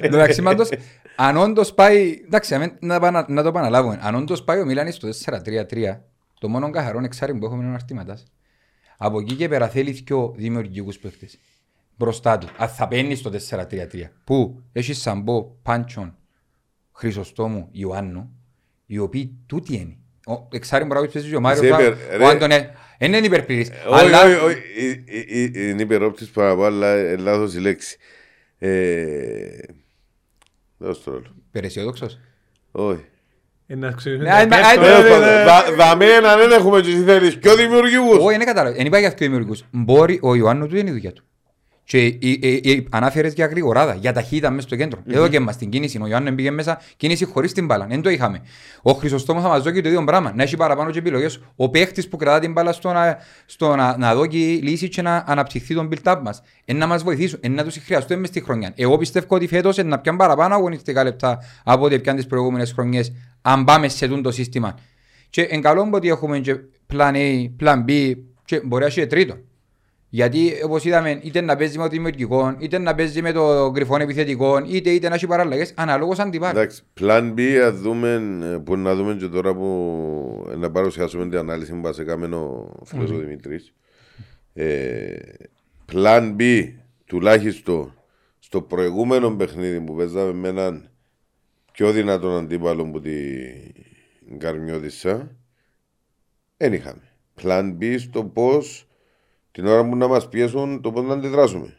Εντάξει, 0.00 0.42
πάντως, 0.42 0.68
αν 1.16 1.36
όντως 1.36 1.74
πάει, 1.74 2.20
εντάξει, 2.24 2.54
αμέν- 2.54 2.82
να, 2.82 3.00
πά- 3.00 3.12
να, 3.12 3.26
να 3.28 3.42
το 3.42 3.48
επαναλάβουμε, 3.48 3.98
αν 4.02 4.14
όντως 4.14 4.44
πάει 4.44 4.60
ο 4.60 4.64
Μίλανης 4.64 4.94
στο 4.94 5.08
4-3-3, 5.08 6.00
το 6.40 6.48
μόνο 6.48 6.70
καθαρό 6.70 7.00
εξάρι 7.04 7.34
που 7.34 7.44
έχουμε 7.44 7.62
είναι 7.62 7.70
ο 7.72 7.74
Αρτήματας. 7.74 8.24
Από 8.98 9.18
εκεί 9.20 9.34
και 9.34 9.48
πέρα 9.48 9.68
θέλει 9.68 10.02
πιο 10.04 10.34
δημιουργικούς 10.36 10.98
παίκτες. 10.98 11.38
Μπροστά 11.96 12.38
του, 12.38 12.48
αν 12.58 12.68
θα 12.68 12.88
παίρνει 12.88 13.14
στο 13.14 13.30
4-3-3, 13.30 14.10
που 14.24 14.62
έχει 14.72 14.92
Σαμπό, 14.94 15.42
Πάντσον, 15.62 16.16
Χρυσοστόμου, 16.92 17.68
Ιωάννου, 17.72 18.30
οι 18.86 18.98
οποίοι 18.98 19.36
τούτοι 19.46 19.74
είναι. 19.76 19.96
Ο 20.28 20.48
εξάρι 20.52 20.84
μπορεί 20.84 21.00
να 21.00 21.06
παίζει 21.08 21.28
και 21.28 21.36
ο 21.36 21.40
Μάριος, 21.40 21.64
Είσαι 21.64 21.70
Πα- 21.74 21.82
υπερ- 21.82 22.14
ο 22.14 22.16
ρε. 22.18 22.26
Άντωνε, 22.26 22.74
δεν 22.98 23.12
είναι 23.12 23.26
υπερπλήρης. 23.26 23.70
Όχι, 23.88 24.04
Αλλά 24.04 24.24
όχι, 24.24 24.34
όχι. 24.34 24.58
Ε, 24.78 25.40
ε, 25.40 25.60
ε, 25.60 25.68
Είναι 25.68 25.82
υπερόπτης 25.82 26.28
παραπάνω, 26.28 26.62
αλλά 26.64 26.98
είναι 26.98 27.16
λάθος 27.16 27.54
η 27.54 27.60
λέξη. 27.60 27.96
Ε, 28.58 29.58
Δώσ' 30.78 31.02
το 31.02 31.10
ρόλο. 31.10 31.34
Υπεραισιόδοξος. 31.48 32.18
Όχι. 32.72 33.04
Ε, 33.66 33.74
να 33.74 33.90
ξεκινήσουμε 33.92 34.34
Ναι, 34.38 34.44
να 34.44 34.56
μα- 34.56 34.62
πέφτω, 34.62 34.80
ναι, 34.80 34.86
ρε, 34.86 35.02
ναι, 35.02 35.08
ρε, 35.08 35.18
ναι. 35.18 35.36
ρε. 35.38 35.44
Δα- 35.44 35.72
Δαμένα 35.76 36.36
δεν 36.36 36.50
έχουμε 36.52 36.80
και 36.80 36.88
εσύ 36.90 37.02
θέλεις 37.02 37.38
πιο 37.38 37.54
δημιουργικούς. 37.56 38.18
Όχι, 38.18 38.36
δεν 38.36 38.46
κατάλαβα. 38.46 38.76
Δεν 38.76 38.86
είπα 38.86 38.98
για 38.98 39.08
αυτούς 39.08 39.26
δημιουργούς. 39.26 39.64
Μπορεί 39.70 40.18
ο 40.22 40.34
Ιωάννου 40.34 40.66
του 40.66 40.76
είναι 40.76 40.90
η 40.90 40.92
δουλειά 40.92 41.12
του. 41.12 41.24
Και 41.88 42.04
η- 42.06 42.18
η- 42.20 42.60
η- 42.62 42.86
ανάφερες 42.90 43.32
για 43.32 43.46
γρηγοράδα, 43.46 43.94
για 43.94 44.12
ταχύτητα 44.12 44.50
μέσα 44.50 44.66
στο 44.66 44.76
κέντρο. 44.76 45.02
Εδώ 45.06 45.28
και 45.28 45.40
μας 45.40 45.56
την 45.56 45.70
κίνηση. 45.70 45.98
Ο 46.02 46.06
Ιωάννου 46.06 46.34
πήγε 46.34 46.50
μέσα, 46.50 46.80
κίνηση 46.96 47.24
χωρίς 47.24 47.52
την 47.52 47.66
μπάλα. 47.66 47.86
Δεν 47.86 48.02
το 48.02 48.10
είχαμε. 48.10 48.40
Ο 48.82 48.92
Χρυσοστόμος 48.92 49.42
θα 49.42 49.48
μας 49.48 49.62
δώσει 49.62 49.80
το 49.80 49.88
ίδιο 49.88 50.04
πράγμα. 50.04 50.32
Να 50.36 50.42
έχει 50.42 50.56
παραπάνω 50.56 50.90
και 50.90 50.98
επιλογές. 50.98 51.40
Ο 51.56 51.70
παίχτης 51.70 52.08
που 52.08 52.16
κρατά 52.16 52.38
την 52.38 52.52
μπάλα 52.52 52.72
στο 52.72 52.92
να, 52.92 53.18
στο 53.46 53.76
να, 53.76 53.96
να 53.96 54.14
δώσει 54.14 54.36
λύση 54.62 54.88
και 54.88 55.02
να 55.02 55.24
αναπτυχθεί 55.26 55.74
τον 55.74 55.88
build-up 55.92 56.20
μας. 56.22 56.42
Εν 56.64 56.76
να 56.76 56.86
μας 56.86 57.02
βοηθήσουν, 57.02 57.38
εν 57.42 57.52
να 57.52 57.64
τους 57.64 57.76
χρειαστούν 57.76 58.18
μες 58.18 58.28
στη 58.28 58.40
χρονιά. 58.40 58.72
Εγώ 58.76 58.98
πιστεύω 58.98 59.26
ότι 59.28 59.46
φέτος 59.46 59.78
εν 59.78 59.88
να 59.88 59.98
πιάνουν 59.98 60.20
παραπάνω 60.20 60.54
αγωνιστικά 60.54 61.04
λεπτά 61.04 61.38
από 61.64 61.84
ό,τι 61.84 61.98
πιάνουν 61.98 62.20
τις 62.20 62.30
προηγούμενες 62.30 62.72
χρονιές 62.72 63.12
αν 63.42 63.64
πάμε 63.64 63.88
σε 63.88 64.08
τούτο 64.08 64.30
σύστημα. 64.30 64.78
Και 65.30 65.42
εν 65.42 65.60
καλό 65.60 65.88
ότι 65.92 66.08
έχουμε 66.08 66.38
και 66.38 66.56
plan 66.92 67.14
A, 67.14 67.50
plan 67.60 67.84
B 67.88 68.14
και 68.44 68.60
μπορεί 68.64 68.82
να 68.82 68.88
έχει 68.88 69.00
και 69.00 69.06
τρίτο. 69.06 69.36
Γιατί 70.08 70.52
όπως 70.64 70.84
είδαμε 70.84 71.20
είτε 71.22 71.40
να 71.40 71.56
παίζει 71.56 71.78
με 71.78 71.82
το 71.82 71.88
δημιουργικό, 71.88 72.56
είτε 72.58 72.78
να 72.78 72.94
παίζει 72.94 73.22
με 73.22 73.32
το 73.32 73.70
κρυφό 73.74 73.96
επιθετικό, 73.96 74.62
είτε 74.66 74.90
είτε 74.90 75.08
να 75.08 75.14
έχει 75.14 75.26
παραλλαγές, 75.26 75.72
αναλόγως 75.76 76.18
αντιπάρει. 76.18 76.58
Εντάξει, 76.58 76.82
plan 77.00 77.34
B, 77.34 77.40
ας 77.40 77.80
δούμε, 77.80 78.38
ε, 78.42 78.56
που 78.56 78.76
να 78.76 78.94
δούμε 78.94 79.14
και 79.14 79.26
τώρα 79.26 79.54
που 79.54 80.46
ε, 80.50 80.56
να 80.56 80.70
παρουσιάσουμε 80.70 81.28
την 81.28 81.38
ανάλυση 81.38 81.70
που 81.70 81.76
μας 81.76 81.98
έκανε 81.98 82.36
ο 82.36 82.72
φίλος 82.84 83.10
ο 83.10 83.16
Δημητρής. 83.16 83.72
Ε, 84.52 85.16
plan 85.92 86.36
B, 86.38 86.72
τουλάχιστον 87.06 87.94
στο 88.38 88.62
προηγούμενο 88.62 89.30
παιχνίδι 89.30 89.80
που 89.80 89.94
παίζαμε 89.94 90.32
με 90.32 90.48
έναν 90.48 90.90
πιο 91.72 91.92
δυνατόν 91.92 92.36
αντίπαλο 92.36 92.90
που 92.90 93.00
την 93.00 94.38
Καρμιώτησα, 94.38 95.36
δεν 96.56 96.72
είχαμε. 96.72 97.02
Plan 97.42 97.76
B 97.80 97.96
στο 97.98 98.24
πώς 98.24 98.85
την 99.56 99.66
ώρα 99.66 99.88
που 99.88 99.96
να 99.96 100.06
μας 100.08 100.28
πιέσουν 100.28 100.80
το 100.80 100.90
πώς 100.92 101.04
να 101.04 101.12
αντιδράσουμε. 101.12 101.76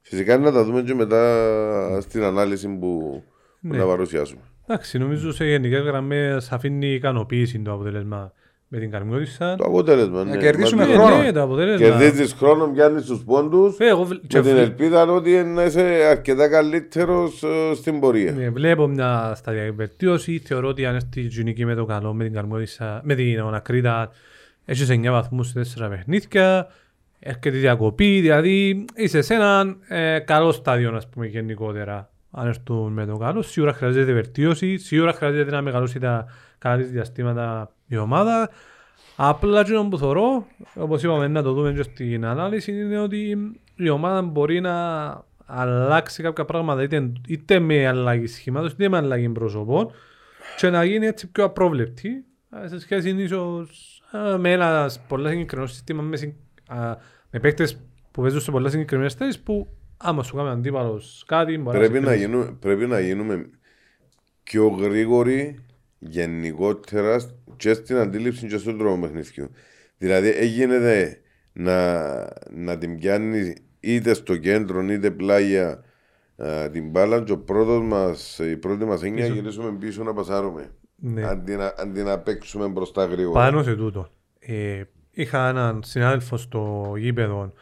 Φυσικά 0.00 0.38
να 0.38 0.52
τα 0.52 0.64
δούμε 0.64 0.82
και 0.82 0.94
μετά 0.94 2.00
στην 2.00 2.22
ανάλυση 2.22 2.68
που, 2.68 2.78
που 3.60 3.68
Ναι. 3.68 3.76
να 3.78 3.84
παρουσιάσουμε. 3.84 4.40
Εντάξει, 4.66 4.98
νομίζω 4.98 5.32
σε 5.32 5.44
γενικές 5.44 5.80
γραμμές 5.82 6.52
αφήνει 6.52 6.86
ικανοποίηση 6.94 7.58
το 7.58 7.72
αποτέλεσμα 7.72 8.32
με 8.68 8.78
την 8.78 8.90
Καρμιώτισσα. 8.90 9.54
Το 9.56 9.64
αποτέλεσμα. 9.64 10.24
Να 10.24 10.30
ναι. 10.30 10.36
κερδίσουμε 10.36 10.86
Μα- 10.86 10.92
Ε, 10.92 10.96
χρόνο. 10.96 11.22
Ναι, 11.22 11.32
το 11.32 11.42
αποτέλεσμα. 11.42 11.86
Κερδίζεις 11.86 12.32
χρόνο, 12.32 12.66
πιάνεις 12.66 13.04
τους 13.04 13.24
πόντους 13.24 13.78
Ε, 13.78 13.86
εγώ 13.88 14.04
βλ- 14.04 14.26
και 14.26 14.36
με 14.36 14.42
την 14.42 14.52
βλ- 14.52 14.62
ελπίδα 14.64 15.02
ότι 15.04 15.30
να 15.42 15.64
είσαι 15.64 15.82
αρκετά 16.10 16.48
καλύτερος 16.48 17.42
ε, 17.42 17.74
στην 17.74 18.00
πορεία. 18.00 18.32
Ναι, 18.32 18.50
βλέπω 18.50 18.86
μια 18.86 19.32
σταδιακή 19.36 19.70
βελτίωση. 19.70 20.38
Θεωρώ 20.44 20.68
ότι 20.68 20.86
αν 20.86 20.94
έρθει 20.94 21.20
η 21.20 21.26
Τζουνική 21.26 21.64
με 21.64 21.74
το 21.74 21.84
καλό, 21.84 22.14
με 22.14 22.24
την 22.24 22.32
Καρμιώτισσα, 22.32 23.00
με 23.04 23.14
την 23.14 23.40
Ονακρίτα, 23.40 24.10
έχεις 24.64 24.90
9 24.90 25.10
βαθμούς 25.10 25.48
σε 25.48 25.58
4 25.58 25.88
παιχνίδια. 25.90 26.66
Έρχεται 27.26 27.56
η 27.56 27.60
διακοπή, 27.60 28.20
δηλαδή 28.20 28.84
είσαι 28.94 29.22
σε 29.22 29.34
έναν 29.34 29.76
ε, 29.88 30.18
καλό 30.18 30.52
στάδιο, 30.52 30.96
ας 30.96 31.08
πούμε, 31.08 31.26
γενικότερα. 31.26 32.10
Αν 32.30 32.46
έρθουν 32.46 32.92
με 32.92 33.06
το 33.06 33.16
καλό, 33.16 33.42
σίγουρα 33.42 33.72
χρειάζεται 33.72 34.12
βελτίωση, 34.12 34.76
σίγουρα 34.76 35.12
χρειάζεται 35.12 35.50
να 35.50 35.62
μεγαλώσει 35.62 35.98
τα 35.98 36.26
καλά 36.58 36.76
της 36.76 36.90
διαστήματα 36.90 37.70
η 37.86 37.96
ομάδα. 37.96 38.50
Απλά 39.16 39.60
εκείνο 39.60 39.88
που 39.88 39.98
θεωρώ, 39.98 40.46
όπως 40.74 41.02
είπαμε 41.02 41.28
να 41.28 41.42
το 41.42 41.52
δούμε 41.52 41.72
και 41.72 41.82
στην 41.82 42.24
ανάλυση, 42.24 42.72
είναι 42.72 42.98
ότι 42.98 43.36
η 43.76 43.88
ομάδα 43.88 44.22
μπορεί 44.22 44.60
να 44.60 44.74
αλλάξει 45.46 46.22
κάποια 46.22 46.44
πράγματα 46.44 46.82
είτε, 46.82 47.12
είτε 47.28 47.58
με 47.58 47.86
αλλαγή 47.86 48.26
σχήματος, 48.26 48.72
είτε 48.72 48.88
με 48.88 48.96
αλλαγή 48.96 49.28
προσωπών 49.28 49.90
και 50.56 50.70
να 50.70 50.84
γίνει 50.84 51.06
έτσι 51.06 51.30
πιο 51.30 51.44
απρόβλεπτη 51.44 52.24
ε, 52.62 52.68
σε 52.68 52.78
σχέση 52.80 53.10
ίσως 53.10 54.02
ε, 54.12 54.36
με 54.36 54.52
ένα 54.52 54.90
πολλά 55.08 55.28
συγκεκριμένο 55.28 55.68
σύστημα 55.68 56.02
με, 56.02 56.16
συν- 56.16 56.34
α, 56.66 56.96
με 57.34 57.40
παίκτες 57.40 57.80
που 58.10 58.20
παίζουν 58.22 58.40
σε 58.40 58.50
πολλά 58.50 58.68
συγκεκριμένες 58.68 59.14
θέσεις 59.14 59.40
που 59.40 59.68
άμα 59.96 60.22
σου 60.22 60.36
κάνει 60.36 60.48
αντίπαλος 60.48 61.24
κάτι 61.26 61.58
μπορεί 61.58 61.78
Πρέπει 61.78 61.94
σε 61.94 62.00
να, 62.00 62.06
κερδίσει. 62.06 62.26
γίνουμε, 62.26 62.56
πρέπει 62.60 62.86
να 62.86 63.00
γίνουμε 63.00 63.50
πιο 64.42 64.66
γρήγοροι 64.68 65.58
γενικότερα 65.98 67.16
και 67.56 67.74
στην 67.74 67.96
αντίληψη 67.96 68.46
και 68.46 68.56
στον 68.58 68.78
τρόπο 68.78 69.00
παιχνιδιού. 69.00 69.50
Δηλαδή 69.98 70.28
έγινε 70.28 70.78
να, 71.52 72.12
να 72.50 72.78
την 72.78 72.98
πιάνει 72.98 73.54
είτε 73.80 74.14
στο 74.14 74.36
κέντρο 74.36 74.82
είτε 74.82 75.10
πλάγια 75.10 75.84
α, 76.36 76.70
την 76.70 76.90
μπάλα 76.90 77.22
και 77.22 77.32
ο 77.32 77.38
πρώτος 77.38 77.82
μας, 77.82 78.38
η 78.38 78.56
πρώτη 78.56 78.84
μας 78.84 79.02
έννοια 79.02 79.22
Πίσω. 79.24 79.34
γυρίσουμε 79.34 79.76
πίσω 79.78 80.02
να 80.02 80.12
πασάρουμε. 80.12 80.70
Ναι. 80.96 81.24
Αντί, 81.24 81.56
να, 81.56 81.74
αντί 81.78 82.02
να 82.02 82.18
παίξουμε 82.18 82.66
μπροστά 82.68 83.04
γρήγορα. 83.04 83.40
Πάνω 83.40 83.62
σε 83.62 83.74
τούτο. 83.74 84.08
Ε, 84.38 84.82
είχα 85.14 85.48
έναν 85.48 85.80
συνάδελφο 85.84 86.36
στο 86.36 86.94
γήπεδο 86.96 87.52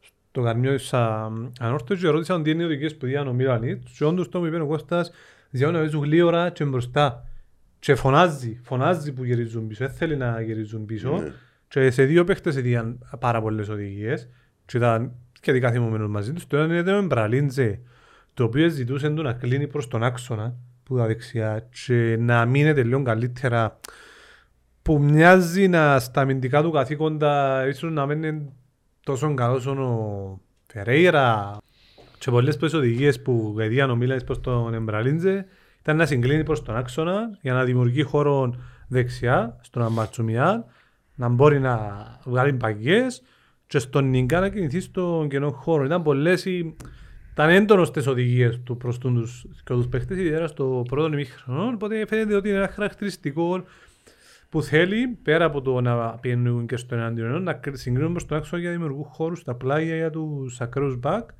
στο 0.00 0.42
Καρμιό 0.42 0.74
της 0.74 0.92
α, 0.92 1.30
Ανόρθωσης 1.60 2.02
και 2.02 2.08
ρώτησα 2.08 2.42
τι 2.42 2.50
είναι 2.50 2.62
οι 2.62 2.66
οδηγίες 2.66 2.96
που 2.96 3.06
διάνε 3.06 3.28
ο 3.28 3.32
Μίλανιτ 3.32 3.82
και 3.96 4.04
όντως 4.04 4.28
το 4.28 4.38
μου 4.38 4.44
είπε 4.44 4.60
ο 4.60 4.66
Κώστας 4.66 5.10
διάνε 5.50 5.72
να 5.72 5.78
παίζουν 5.78 6.02
γλύωρα 6.02 6.50
και 6.50 6.64
μπροστά 6.64 7.28
και 7.78 7.94
φωνάζει, 7.94 8.60
φωνάζει 8.62 9.12
που 9.12 9.24
γυρίζουν 9.24 9.66
πίσω, 9.66 9.84
δεν 9.86 9.94
θέλει 9.94 10.16
να 10.16 10.40
γυρίζουν 10.40 10.84
πίσω. 10.86 11.18
Ναι. 11.18 11.32
και 11.68 11.90
σε 11.90 12.04
δύο 12.04 12.24
παίχτες 12.24 12.56
έδιαν 12.56 12.98
πάρα 13.18 13.40
πολλές 13.42 13.68
οδηγίες 13.68 14.28
και 14.66 14.76
ήταν 14.76 15.12
σχετικά 15.32 15.70
θυμωμένος 15.70 16.08
μαζί 16.08 16.32
τους. 16.32 16.46
Το 16.46 16.56
ένα 16.56 16.78
ήταν 16.78 16.98
ο 16.98 17.02
Μπραλίντζε 17.02 17.80
το 18.34 18.44
οποίο 18.44 18.68
ζητούσε 18.68 19.10
του 19.10 19.22
να 19.22 19.32
κλείνει 19.32 19.66
προς 19.66 19.88
τον 19.88 20.02
άξονα 20.02 20.56
που 20.84 20.96
τα 20.96 21.06
δεξιά 21.06 21.68
και 21.86 22.16
να 22.20 22.44
μείνεται 22.44 22.82
λίγο 22.82 23.02
καλύτερα 23.02 23.80
που 24.84 25.02
μοιάζει 25.02 25.68
να 25.68 25.98
στα 25.98 26.20
αμυντικά 26.20 26.62
του 26.62 26.70
καθήκοντα 26.70 27.66
ίσως 27.66 27.92
να 27.92 28.06
μην 28.06 28.22
είναι 28.22 28.52
τόσο 29.04 29.34
καλός 29.34 29.66
όσο 29.66 29.82
ο 29.82 30.40
Φερέιρα 30.66 31.56
και 32.18 32.30
πολλές 32.30 32.56
πολλές 32.56 32.74
οδηγίες 32.74 33.22
που 33.22 33.56
έδιαν 33.58 33.90
ο 33.90 33.96
Μίλανης 33.96 34.24
προς 34.24 34.40
τον 34.40 34.74
Εμπραλίντζε 34.74 35.46
ήταν 35.80 35.96
να 35.96 36.06
συγκλίνει 36.06 36.42
προς 36.42 36.62
τον 36.62 36.76
άξονα 36.76 37.38
για 37.40 37.52
να 37.52 37.64
δημιουργεί 37.64 38.02
χώρο 38.02 38.54
δεξιά 38.88 39.58
στον 39.62 39.82
Αμπατσουμιάν 39.82 40.64
να 41.14 41.28
μπορεί 41.28 41.60
να 41.60 41.78
βγάλει 42.24 42.52
παγιές 42.52 43.22
και 43.66 43.78
στον 43.78 44.08
Νιγκά 44.08 44.40
να 44.40 44.48
κινηθεί 44.48 44.80
στον 44.80 45.28
κενό 45.28 45.50
χώρο. 45.50 45.84
Ήταν 45.84 46.02
πολλές 46.02 46.44
οι... 46.44 46.76
Ήταν 47.32 47.50
έντονος 47.50 47.90
τις 47.90 48.06
οδηγίες 48.06 48.60
του 48.64 48.76
προς 48.76 48.98
τους, 48.98 49.46
και 49.64 49.74
τους 49.74 49.88
παίχτες, 49.88 50.18
ιδιαίτερα 50.18 50.46
στο 50.46 50.82
πρώτο 50.88 51.06
ημίχρονο, 51.12 51.70
οπότε 51.74 52.06
φαίνεται 52.06 52.34
ότι 52.34 52.48
είναι 52.48 52.58
ένα 52.58 52.68
χαρακτηριστικό 52.68 53.64
που 54.54 54.62
θέλει, 54.62 55.18
πέρα 55.22 55.44
από 55.44 55.60
το 55.60 55.80
να 55.80 56.18
πηγαίνουν 56.18 56.66
και 56.66 56.76
στο 56.76 56.94
εναντίον, 56.94 57.42
να 57.42 57.60
συγκρίνουν 57.72 58.10
προς 58.10 58.26
τον 58.26 58.36
άξονα 58.36 58.60
για 58.60 58.70
να 58.70 58.76
δημιουργούν 58.76 59.04
χώρους 59.04 59.38
στα 59.38 59.54
πλάγια 59.54 59.96
για 59.96 60.10
τους 60.10 60.60
ακραίους 60.60 60.96
μπακ, 60.96 61.30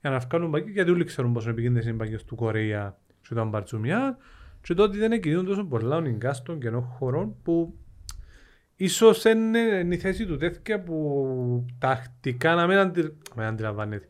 για 0.00 0.10
να 0.10 0.18
βγάλουν 0.18 0.50
μπακ, 0.50 0.68
γιατί 0.68 0.90
όλοι 0.90 1.04
ξέρουν 1.04 1.32
πόσο 1.32 1.50
επικίνδυνες 1.50 1.84
είναι 1.84 1.92
οι 1.92 1.96
μπακές 1.96 2.24
του 2.24 2.34
Κορέα 2.34 2.96
και 3.28 3.34
του 3.34 3.40
Αμπαρτσουμιά, 3.40 4.16
και 4.62 4.74
τότε 4.74 4.98
δεν 4.98 5.12
εκκινούν 5.12 5.44
τόσο 5.44 5.64
πολλά 5.64 5.96
ο 5.96 6.00
Νιγκάς 6.00 6.36
στον 6.36 6.60
κενό 6.60 6.80
χωρών 6.80 7.34
που 7.42 7.74
ίσως 8.76 9.24
είναι 9.24 9.58
είναι 9.58 9.94
η 9.94 9.98
θέση 9.98 10.26
του 10.26 10.36
τέτοια 10.36 10.82
που 10.82 11.66
τακτικά 11.78 12.54
να 12.54 12.66
μην, 12.66 12.76
αντι... 12.76 13.16
με 13.34 13.46
αντιλαμβάνεται. 13.46 14.06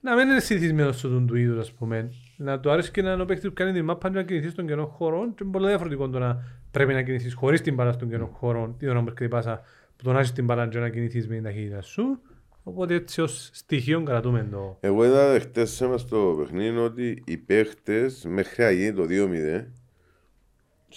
Να 0.00 0.14
μην 0.14 0.28
είναι 0.28 0.40
συνηθισμένος 0.40 0.98
σε 0.98 1.08
τον 1.08 1.26
του 1.26 1.36
είδους, 1.36 1.58
ας 1.58 1.72
πούμε. 1.72 2.10
Να 2.42 2.60
του 2.60 2.70
αρέσει 2.70 2.90
και 2.90 3.02
να 3.02 3.12
είναι 3.12 3.22
ο 3.22 3.24
παίκτης 3.24 3.48
που 3.48 3.54
κάνει 3.54 3.72
τη 3.72 3.82
μάπα 3.82 4.08
και 4.08 4.14
να 4.14 4.22
κινηθείς 4.22 4.52
στον 4.52 4.66
κενό 4.66 4.86
χώρο 4.86 5.32
και 5.34 5.42
είναι 5.42 5.52
πολύ 5.52 5.66
διαφορετικό 5.66 6.08
το 6.08 6.18
να 6.18 6.44
πρέπει 6.70 6.92
να 6.92 7.02
κινηθείς 7.02 7.34
χωρίς 7.34 7.60
την 7.60 7.74
μπάλα 7.74 7.92
στον 7.92 8.08
κενό 8.08 8.26
χώρο 8.26 8.74
τι 8.78 8.88
ώρα 8.88 8.98
που 8.98 9.04
έρχεται 9.04 9.24
η 9.24 9.28
πάσα 9.28 9.60
που 9.96 10.04
τον 10.04 10.16
έχεις 10.16 10.32
την 10.32 10.44
μπάλα 10.44 10.68
και 10.68 10.78
να 10.78 10.88
κινηθείς 10.88 11.28
με 11.28 11.34
την 11.34 11.42
ταχύτητα 11.42 11.82
σου. 11.82 12.20
Οπότε 12.62 12.94
έτσι 12.94 13.20
ως 13.20 13.50
στοιχείο 13.52 14.02
κρατούμε 14.02 14.48
το... 14.50 14.76
Εγώ 14.80 15.04
είδα 15.04 15.40
χτες 15.40 15.80
μες 15.80 16.00
στο 16.00 16.34
παιχνίδι 16.38 16.76
ότι 16.76 17.22
οι 17.26 17.36
παίχτες 17.36 18.24
μέχρι 18.28 18.64
να 18.64 18.70
γίνει 18.70 18.92
το 18.92 19.06
2-0 19.08 19.64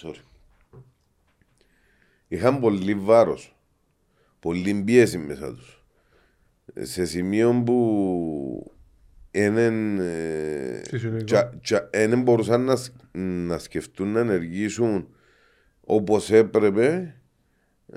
sorry, 0.01 0.21
είχαν 2.27 2.59
πολύ 2.59 2.95
βάρος, 2.95 3.55
πολύ 4.39 4.83
πίεση 4.85 5.17
μέσα 5.17 5.53
τους. 5.53 5.83
Σε 6.75 7.05
σημείο 7.05 7.61
που 7.65 8.72
δεν 12.07 12.21
μπορούσαν 12.21 12.61
να, 12.61 12.75
σκ- 12.75 13.17
να 13.47 13.57
σκεφτούν 13.57 14.11
να 14.11 14.19
ενεργήσουν 14.19 15.07
όπως 15.81 16.31
έπρεπε 16.31 17.15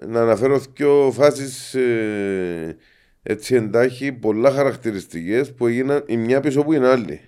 να 0.06 0.20
αναφέρω 0.20 0.62
δύο 0.74 1.10
φάσεις 1.12 1.74
ε, 1.74 2.76
έτσι 3.22 3.54
εντάχει 3.54 4.12
πολλά 4.12 4.50
χαρακτηριστικές 4.50 5.54
που 5.54 5.66
έγιναν 5.66 6.02
η 6.06 6.16
μια 6.16 6.40
πίσω 6.40 6.64
που 6.64 6.72
είναι 6.72 6.88
άλλη. 6.88 7.20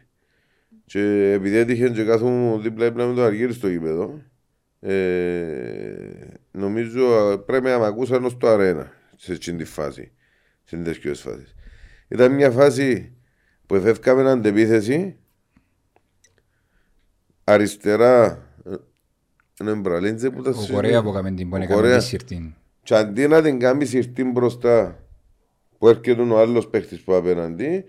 Και 0.84 1.32
επειδή 1.32 1.56
έτυχε 1.56 1.88
και 1.88 2.04
κάθομαι 2.04 2.58
δίπλα-δίπλα 2.62 3.06
με 3.06 3.14
το 3.14 3.22
Αργύρι 3.22 3.52
στο 3.52 3.68
γήπεδο, 3.68 4.22
ε, 4.80 4.94
νομίζω 6.50 7.06
α, 7.06 7.38
πρέπει 7.38 7.64
να 7.64 7.78
με 7.78 7.86
ακούσαν 7.86 8.24
ως 8.24 8.36
το 8.36 8.48
αρένα 8.48 8.92
σε 9.16 9.32
εκείνη 9.32 9.58
τη 9.58 9.64
φάση, 9.64 10.12
σε 10.64 10.76
τέτοιες 10.76 11.20
φάσεις. 11.20 11.54
Ήταν 12.08 12.32
μια 12.32 12.50
φάση 12.50 13.12
που 13.68 13.74
εφεύκαμε 13.74 14.30
αντεπίθεση, 14.30 15.16
αριστερά 17.44 18.42
ε, 18.64 18.74
ένα 19.60 19.74
μπραλίντζε 19.74 20.30
που 20.30 20.42
τα 20.42 20.50
Ο 20.50 20.72
Κορέα 20.72 21.02
που 21.02 21.08
έκαμε 21.08 21.30
την 21.30 21.46
Ο 21.46 21.50
πόνη 21.50 21.66
Κορέα. 21.66 21.80
έκαμε 21.88 21.98
τη 22.02 22.06
σύρτη. 22.06 22.54
και 22.82 22.94
αντί 22.94 23.26
να 23.28 23.42
την 23.42 23.58
κάνει 23.58 23.84
συρτή 23.84 24.24
μπροστά 24.24 24.98
που 25.78 25.88
έρχεται 25.88 26.22
ο 26.22 26.38
άλλος 26.38 26.68
παίχτης 26.68 27.00
που 27.00 27.14
απέναντι 27.14 27.84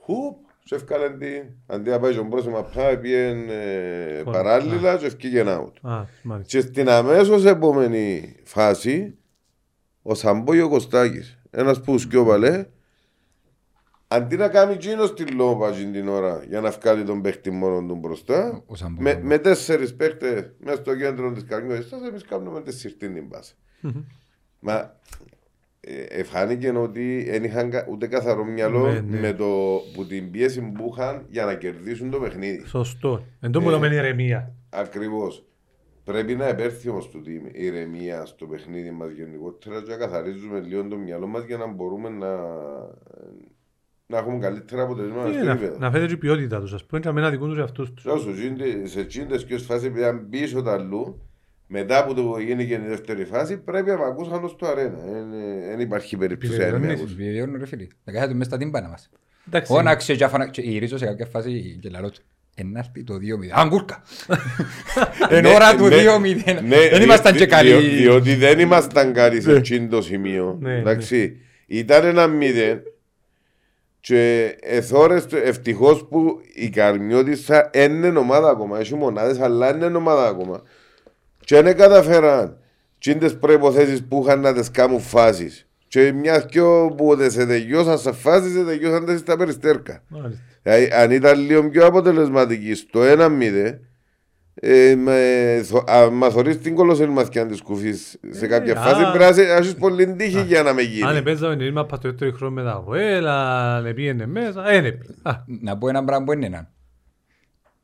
χουπ, 0.00 0.36
σε 0.64 0.74
ευκάλεν 0.74 1.18
την 1.18 1.42
αντί 1.66 1.90
να 1.90 1.98
πάει 2.00 2.12
στον 2.12 2.30
πρόσημα 2.30 2.62
πάει 2.62 2.98
πιέν 2.98 3.48
ε, 3.50 4.20
Χωρίς. 4.24 4.38
παράλληλα 4.38 4.96
και 4.96 5.06
ευκήγεν 5.06 5.46
out. 5.48 5.72
Α, 5.90 6.04
μάλιστα. 6.22 6.58
Και 6.58 6.66
στην 6.66 6.88
αμέσως 6.88 7.44
επόμενη 7.44 8.36
φάση 8.44 9.14
ο 10.02 10.14
Σαμπόι 10.14 10.60
ο 10.60 10.68
Κωστάκης 10.68 11.38
ένας 11.50 11.80
που 11.80 11.98
σκιώβαλε 11.98 12.66
αντί 14.12 14.36
να 14.36 14.48
κάνει 14.48 14.72
εκείνος 14.72 15.14
τη 15.14 15.26
λόμπα 15.26 15.68
εκείνη 15.68 15.90
την 15.92 16.08
ώρα 16.08 16.42
για 16.48 16.60
να 16.60 16.70
βγάλει 16.70 17.04
τον 17.04 17.22
παίχτη 17.22 17.50
μόνο 17.50 17.86
του 17.86 17.94
μπροστά 17.96 18.62
Ο 18.66 18.74
Σαμπόι. 18.74 19.02
με, 19.04 19.20
με 19.22 19.38
τέσσερις 19.38 19.94
παίχτες 19.96 20.50
μέσα 20.58 20.76
στο 20.76 20.96
κέντρο 20.96 21.32
της 21.32 21.44
καρμιότητας 21.44 22.00
εμείς 22.08 22.24
κάνουμε 22.24 22.62
τη 22.62 22.72
συρτή 22.72 23.08
την 23.12 23.28
πάσα. 23.28 23.54
Μα 24.60 24.98
ε, 25.80 26.22
φάνηκε 26.22 26.70
ότι 26.70 27.24
δεν 27.30 27.44
είχαν 27.44 27.70
κα- 27.70 27.86
ούτε 27.90 28.06
καθαρό 28.06 28.44
μυαλό 28.44 28.92
Ναι, 28.92 29.00
ναι. 29.00 29.20
με 29.20 29.32
το 29.32 29.80
που 29.94 30.06
την 30.06 30.30
πίεση 30.30 30.60
που 30.60 30.94
είχαν 30.96 31.26
για 31.28 31.44
να 31.44 31.54
κερδίσουν 31.54 32.10
το 32.10 32.18
παιχνίδι. 32.18 32.64
Σωστό. 32.66 33.24
Εν 33.40 33.50
τω 33.50 33.60
που 33.60 33.68
Ε, 33.68 33.72
λέμε 33.72 33.86
ηρεμία. 33.94 34.54
Ακριβώς. 34.70 35.44
Πρέπει 36.04 36.34
να 36.34 36.46
επέρθει 36.46 36.88
όμως 36.88 37.08
τούτη 37.10 37.30
η 37.32 37.64
ηρεμία 37.64 38.24
στο 38.24 38.46
παιχνίδι 38.46 38.90
μας 38.90 39.10
γενικότερα 39.10 39.82
και 39.82 39.90
να 39.90 39.96
καθαρίζουμε 39.96 40.60
λίγο 40.60 40.84
το 40.88 40.96
μυαλό 40.96 41.26
μας 41.26 41.44
για 41.44 41.56
να 41.56 41.66
μπορούμε 41.66 42.08
να, 42.08 42.28
να 44.10 44.18
έχουμε 44.18 44.38
καλύτερα 44.38 44.82
αποτελέσματα 44.82 45.28
Ε, 45.28 45.32
στο 45.32 45.44
να- 45.44 45.50
επίπεδο. 45.52 45.78
Να 45.78 45.90
φέρει 45.90 46.06
και 46.06 46.12
η 46.12 46.16
ποιότητα 46.16 46.60
τους, 46.60 46.72
ας 46.72 46.84
πούμε, 46.84 47.00
και 47.00 47.06
να 47.06 47.12
μην 47.14 47.24
αδικούν 47.24 47.48
τους 47.48 47.58
εαυτούς 47.58 47.92
τους. 47.92 48.04
Όσο 48.04 48.30
γίνεται 48.30 48.86
σε 48.86 49.00
εκείνες 49.00 49.44
και 49.44 49.58
φάση 49.58 49.90
που 49.90 49.98
ήταν 49.98 50.26
πίσω 50.30 50.62
τα 50.62 50.72
αλλού, 50.72 51.22
μετά 51.66 52.04
που 52.04 52.14
το 52.14 52.36
γίνει 52.38 52.66
και 52.66 52.74
η 52.74 52.80
δεύτερη 52.88 53.24
φάση, 53.24 53.56
πρέπει 53.58 53.90
να 53.90 54.06
ακούσαν 54.06 54.48
στο 54.48 54.66
αρένα. 54.66 54.98
Δεν 55.68 55.80
υπάρχει 55.80 56.16
περίπτωση 56.16 56.52
να 56.52 56.56
μην 56.58 56.66
Επιβεβαιώνεις. 56.66 57.00
ακούσουν. 57.00 57.16
Βιβλιώνουν 57.16 57.56
ρε 57.58 57.66
φίλοι. 57.66 57.88
Να 58.04 58.12
κάθεται 58.12 58.32
μέσα 58.34 58.50
στα 58.50 58.58
τύμπανα 58.58 58.88
μας. 58.88 59.10
Εντάξει, 59.48 59.72
Φώναξε 59.72 60.14
και 60.14 60.24
αφανα- 60.24 60.48
και 60.48 60.60
γυρίζω 60.62 60.98
σε 60.98 61.04
κάποια 61.06 61.26
φάση 61.26 61.78
και 61.82 61.88
λαλό 61.88 62.10
του. 62.10 62.20
Ενάρτη 62.54 63.04
το 63.04 63.14
2-0. 63.18 63.50
Αγκούρκα! 63.54 64.02
Εν 65.30 65.42
Ναι, 65.42 65.48
ώρα 65.54 65.76
του 65.76 65.86
ναι, 65.86 65.96
2-0. 65.96 66.62
ναι, 66.62 66.88
Δεν 66.88 67.02
ήμασταν 67.02 67.32
και 67.32 67.38
δι- 67.38 67.48
δι- 67.48 67.48
καλοί. 67.56 67.88
Διότι 67.88 68.34
δεν 68.34 68.58
ήμασταν 68.58 69.12
καλοί 69.12 69.40
σε 69.40 69.52
εκείνο 69.56 69.88
το 69.88 70.02
σημείο. 70.02 70.58
Ναι, 70.60 70.78
Εντάξει. 70.78 71.36
Ήταν 71.66 72.04
ένα 72.04 72.26
μηδέν 72.26 72.82
και 74.00 74.56
εθώρες 74.60 75.26
ευτυχώς 75.30 76.06
που 76.08 76.40
η 76.54 76.68
Καρμιώτισσα 76.68 77.70
είναι 77.74 78.08
ομάδα 78.08 78.50
ακόμα. 78.50 78.78
Έχει 78.78 78.94
μονάδες 78.94 79.40
αλλά 79.40 79.74
είναι 79.74 79.86
ομάδα 79.86 80.26
ακόμα. 80.26 80.62
Και 81.44 81.62
δεν 81.62 81.76
καταφέραν 81.76 82.58
τις 82.98 83.38
προϋποθέσεις 83.38 84.04
που 84.04 84.22
είχαν 84.24 84.40
να 84.40 84.52
τις 84.52 84.70
κάνουν 84.70 85.00
φάσεις. 85.00 85.68
Και 85.88 86.12
μιας 86.12 86.46
δυο 86.50 86.94
που 86.96 87.16
δεν 87.16 87.30
σε 87.30 87.46
τελειώσαν 87.46 87.98
σε 87.98 88.12
φάσεις, 88.12 88.52
σε 88.52 88.64
τελειώσαν 88.64 89.04
τις 89.04 89.20
στα 89.20 89.36
περιστέρκα. 89.36 90.02
Μάλιστα. 90.08 90.42
Δηλαδή, 90.62 90.90
αν 90.92 91.10
ήταν 91.10 91.38
λίγο 91.38 91.68
πιο 91.68 91.86
αποτελεσματική 91.86 92.74
στο 92.74 93.00
1-0, 93.02 93.78
ε, 94.62 94.94
με, 94.94 95.60
θω, 95.64 95.84
α, 95.90 96.10
μα 96.10 96.30
θωρείς 96.30 96.58
την 96.58 96.74
κολοσσερμαθιά 96.74 97.46
της 97.46 97.60
κουφής 97.60 98.18
σε 98.30 98.46
κάποια 98.46 98.78
α. 98.78 98.82
φάση 98.82 99.02
πρέπει 99.12 99.46
να 99.48 99.54
έχεις 99.56 99.74
πολύ 99.74 100.14
τύχη 100.14 100.42
για 100.42 100.62
να 100.62 100.72
με 100.74 100.80
Αν 100.82 100.88
γίνει. 100.88 101.16
επέζαμε 101.16 101.56
την 101.56 101.66
ήρμα 101.66 101.86
πατώ 101.86 102.14
το 102.14 102.32
χρόνο 102.32 102.54
με 102.54 102.62
τα 102.62 102.82
γουέλα, 102.86 103.76
αν 103.76 103.94
πήγαινε 103.94 104.26
μέσα, 104.26 104.70
ε, 104.70 104.80
ναι. 104.80 104.88
Α, 105.22 105.32
Να 105.60 105.78
πω 105.78 105.88
ένα 105.88 106.04
πράγμα 106.04 106.24
που 106.24 106.32
είναι 106.32 106.46
ένα. 106.46 106.70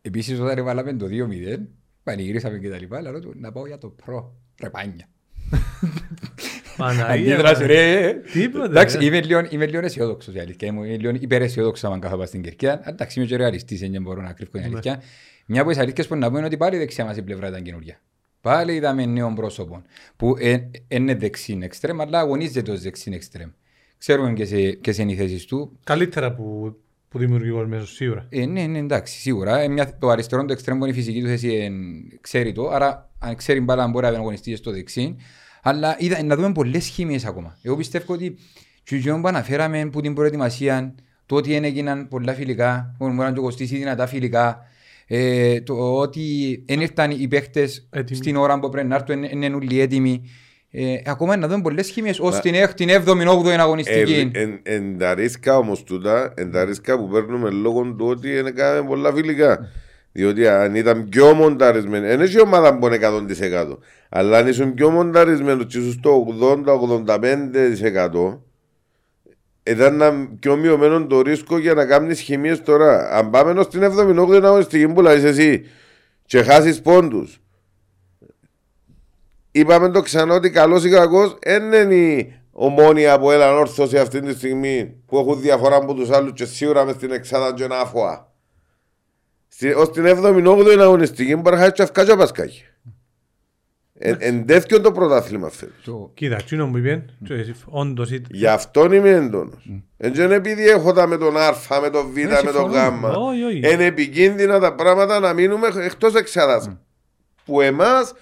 Επίσης 0.02 0.40
όταν 0.40 0.64
βάλαμε 0.64 0.92
το 0.92 1.06
2-0, 1.06 1.10
πανηγυρίσαμε 2.02 2.58
και 2.58 2.68
τα 2.68 2.78
λοιπά, 2.78 3.00
λαλό 3.00 3.20
του 3.20 3.32
να 3.36 3.52
πάω 3.52 3.66
για 3.66 3.78
το 3.78 3.88
προ. 4.04 4.34
Ρε 4.62 4.70
πάνια. 4.70 5.08
Παναγία. 6.76 7.34
Αντίδραση 7.34 7.66
ρε. 7.66 8.12
Τίποτε, 8.32 8.64
Εντάξει, 8.64 8.98
ρε. 8.98 9.04
είμαι 9.04 9.20
λίγο, 9.20 9.40
είμαι 9.48 9.66
λίγο 9.66 9.84
αισιόδοξος 9.84 10.34
η 10.34 10.38
αλήθεια 10.40 10.72
μου. 10.72 10.82
Είμαι 10.84 10.96
λίγο 10.96 11.16
υπεραισιόδοξος 11.20 11.90
αν 11.90 12.00
κάθομαι 12.00 12.26
στην 12.26 12.42
Κερκία. 12.42 12.80
Εντάξει, 12.86 13.18
είμαι 13.18 13.28
και 13.28 13.36
ρεαλιστής, 13.36 13.80
δεν 13.90 14.02
μπορώ 14.02 14.22
να 14.22 14.32
κρύβω 14.32 14.50
την 14.50 14.60
Ναι. 14.60 14.66
αλήθεια. 14.66 15.00
Μια 15.46 15.60
από 15.60 15.70
τις 15.70 15.78
αλήθειες 15.78 16.06
που 16.06 16.16
να 16.16 16.26
πούμε 16.26 16.38
είναι 16.38 16.46
ότι 16.46 16.56
πάλι 16.56 16.76
η 16.76 16.78
δεξιά 16.78 17.04
μας 17.04 17.16
η 17.16 17.22
πλευρά 17.22 17.48
ήταν 17.48 17.62
καινούργια. 17.62 18.00
Πάλι 18.40 18.74
είδαμε 18.74 19.06
νέων 19.06 19.34
πρόσωπων 19.34 19.84
που 20.16 20.36
ε, 20.38 20.58
είναι 20.88 21.14
δεξίν 21.14 21.62
εξτρέμ, 21.62 22.00
αλλά 22.00 22.18
αγωνίζεται 22.18 22.70
ως 22.70 22.80
δεξίν 22.80 23.12
εξτρέμ. 23.12 23.50
Ξέρουμε 23.98 24.32
και 24.32 24.44
σε, 24.44 24.70
και 24.70 24.92
σε 24.92 25.02
είναι 25.02 25.12
οι 25.12 25.16
θέσεις 25.16 25.44
του. 25.44 25.78
Καλύτερα 25.84 26.34
που, 26.34 26.76
που 27.08 27.18
δημιουργικός 27.18 27.66
μέσος, 27.66 27.94
σίγουρα. 27.94 28.26
Ε, 28.28 28.46
ναι, 28.46 28.66
ναι, 28.66 28.78
εντάξει, 28.78 29.18
σίγουρα. 29.18 29.58
Ε, 29.58 29.68
μια, 29.68 29.98
το 29.98 30.08
αριστερό 30.08 30.44
το 30.44 30.52
εξτρέμ 30.52 30.78
που 30.78 30.84
είναι 30.84 30.92
η 30.92 30.96
φυσική 30.96 31.20
του 31.20 31.26
θέση 31.26 31.48
ε, 31.48 31.70
ξέρει 32.20 32.52
το, 32.52 32.68
άρα 32.68 33.10
αν 33.18 33.34
ξέρει 33.34 33.60
μπάλα 33.60 33.88
μπορεί 33.88 34.06
να 34.06 34.18
αγωνιστεί 34.18 34.50
και 34.50 34.56
στο 34.56 34.70
δεξί. 34.70 35.16
Αλλά 35.62 35.96
είδα, 35.98 36.22
να 36.22 36.36
δούμε 36.36 36.52
πολλές 36.52 36.86
χημίες 36.86 37.24
ακόμα. 37.24 37.58
Εγώ 37.62 37.76
πιστεύω 37.76 38.12
ότι 38.14 38.38
και 38.82 38.96
εκείνο 38.96 39.20
που 39.20 39.28
αναφέραμε 39.28 39.88
που 39.92 40.00
την 40.00 40.14
προετοιμασία, 40.14 40.94
το 41.26 41.36
ότι 41.36 41.54
έγιναν 41.54 42.08
πολλά 42.08 42.32
φιλικά, 42.32 42.94
μπορεί 42.98 43.14
να 43.14 43.32
του 43.32 43.42
κοστίσει 43.42 43.76
δυνατά 43.76 44.06
φιλικά, 44.06 44.66
ε, 45.06 45.60
το 45.60 45.98
ότι 45.98 46.22
δεν 46.66 46.80
ήρθαν 46.80 47.10
οι 47.10 47.28
παίχτες 47.28 47.88
Έτοιμοι. 47.90 48.18
στην 48.18 48.36
ώρα 48.36 48.60
που 48.60 48.68
πρέπει 48.68 48.88
να 48.88 48.94
έρθουν, 48.94 49.22
είναι 49.22 49.46
όλοι 49.46 49.80
έτοιμοι. 49.80 50.22
Ε, 50.70 50.94
ακόμα 51.04 51.36
να 51.36 51.48
δούμε 51.48 51.62
πολλές 51.62 51.90
χημίες 51.90 52.20
ως 52.20 52.40
την 52.40 52.54
6η, 52.54 52.88
7η, 53.04 53.28
8η 53.28 53.48
αγωνιστική. 53.48 54.30
Ε, 54.34 54.40
εν, 54.42 54.60
εν 54.62 54.98
τα 54.98 55.14
ρίσκα 55.14 55.58
όμως 55.58 55.82
τούτα, 55.82 56.32
εν 56.36 56.50
τα 56.50 56.64
ρίσκα 56.64 56.98
που 56.98 57.08
παίρνουμε 57.08 57.50
λόγω 57.50 57.82
του 57.82 58.06
ότι 58.06 58.40
δεν 58.40 58.54
κάναμε 58.54 58.88
πολλά 58.88 59.12
φιλικά. 59.12 59.68
Διότι 60.12 60.48
αν 60.48 60.74
ήταν 60.74 61.08
πιο 61.08 61.34
μονταρισμένοι, 61.34 62.06
δεν 62.06 62.20
έχει 62.20 62.40
ομάδα 62.40 62.78
που 62.78 62.86
είναι 62.86 62.98
100%. 63.02 63.78
Αλλά 64.08 64.38
αν 64.38 64.46
ήσουν 64.46 64.74
πιο 64.74 64.90
μονταρισμένοι 64.90 65.64
και 65.64 65.78
ήσουν 65.78 65.92
στο 65.92 66.26
80-85% 68.32 68.38
ήταν 69.66 70.00
ένα 70.00 70.28
πιο 70.40 70.56
μειωμένο 70.56 71.06
το 71.06 71.20
ρίσκο 71.20 71.58
για 71.58 71.74
να 71.74 71.86
κάνεις 71.86 72.20
χημίες 72.20 72.62
τώρα. 72.62 73.10
Αν 73.10 73.30
πάμε 73.30 73.60
ως 73.60 73.68
την 73.68 73.82
78η 73.82 74.40
αγωνιστική 74.44 74.88
που 74.88 75.00
λες 75.02 75.24
εσύ 75.24 75.64
και 76.26 76.42
χάσεις 76.42 76.80
πόντους 76.82 77.40
είπαμε 79.50 79.90
το 79.90 80.00
ξανά 80.00 80.34
ότι 80.34 80.50
καλός 80.50 80.84
ή 80.84 80.88
κακός 80.90 81.36
δεν 81.42 81.72
είναι 81.72 81.94
η 81.94 82.34
ομόνια 82.52 83.18
που 83.18 83.30
έλαν 83.30 83.54
όρθωση 83.54 83.98
αυτή 83.98 84.20
τη 84.20 84.32
στιγμή 84.34 85.02
που 85.06 85.18
έχουν 85.18 85.40
διαφορά 85.40 85.76
από 85.76 85.94
τους 85.94 86.10
άλλους 86.10 86.32
και 86.32 86.44
σίγουρα 86.44 86.84
μες 86.84 86.94
στην 86.94 87.10
εξάδα 87.12 87.54
και 87.54 87.64
ένα 87.64 87.78
άφοα. 87.80 88.32
Στη- 89.48 89.72
Ως 89.72 89.90
την 89.90 90.04
7η-8η 90.06 90.78
αγωνιστική 90.80 91.36
μπορεί 91.36 91.54
να 91.56 91.60
χάσεις 91.60 91.74
και 91.74 91.82
αυκά 91.82 92.04
και 92.04 92.14
πασκάκι. 92.16 92.64
Εν- 93.98 94.16
Εν 94.20 94.46
τέτοιο 94.46 94.80
το 94.80 94.92
πρωτάθλημα 94.92 95.48
φέτος. 95.50 95.74
Το- 95.84 96.10
Κοίτα, 96.14 96.36
εκείνο 96.36 96.66
μου 96.66 96.76
είπε, 96.76 97.04
και 97.24 97.34
εσύ, 97.34 97.54
όντως 97.66 98.10
ήταν. 98.10 98.26
Γι' 98.30 98.46
αυτόν 98.46 98.92
είμαι 98.92 99.10
έντονος. 99.10 99.70
Εν 99.96 100.12
και 100.12 100.22
είναι 100.22 100.34
επειδή 100.34 100.68
έχω 100.68 100.92
τα 100.92 101.06
με 101.06 101.16
τον 101.16 101.36
Α, 101.36 101.52
με 101.82 101.90
τον 101.90 102.06
Β, 102.10 102.16
με 102.16 102.26
τον 102.26 102.36
συμφωνώ. 102.36 103.08
Γ. 103.12 103.16
Όχι, 103.18 103.42
όχι. 103.42 103.58
Είναι 103.72 103.84
επικίνδυνα 103.84 104.58
τα 104.58 104.74
πράγματα 104.74 105.18
να 105.18 105.32
μείνουμε 105.32 105.68
εκτός 105.84 106.14
εξάδας. 106.14 106.76
Που 107.44 107.60
εμάς, 107.60 108.12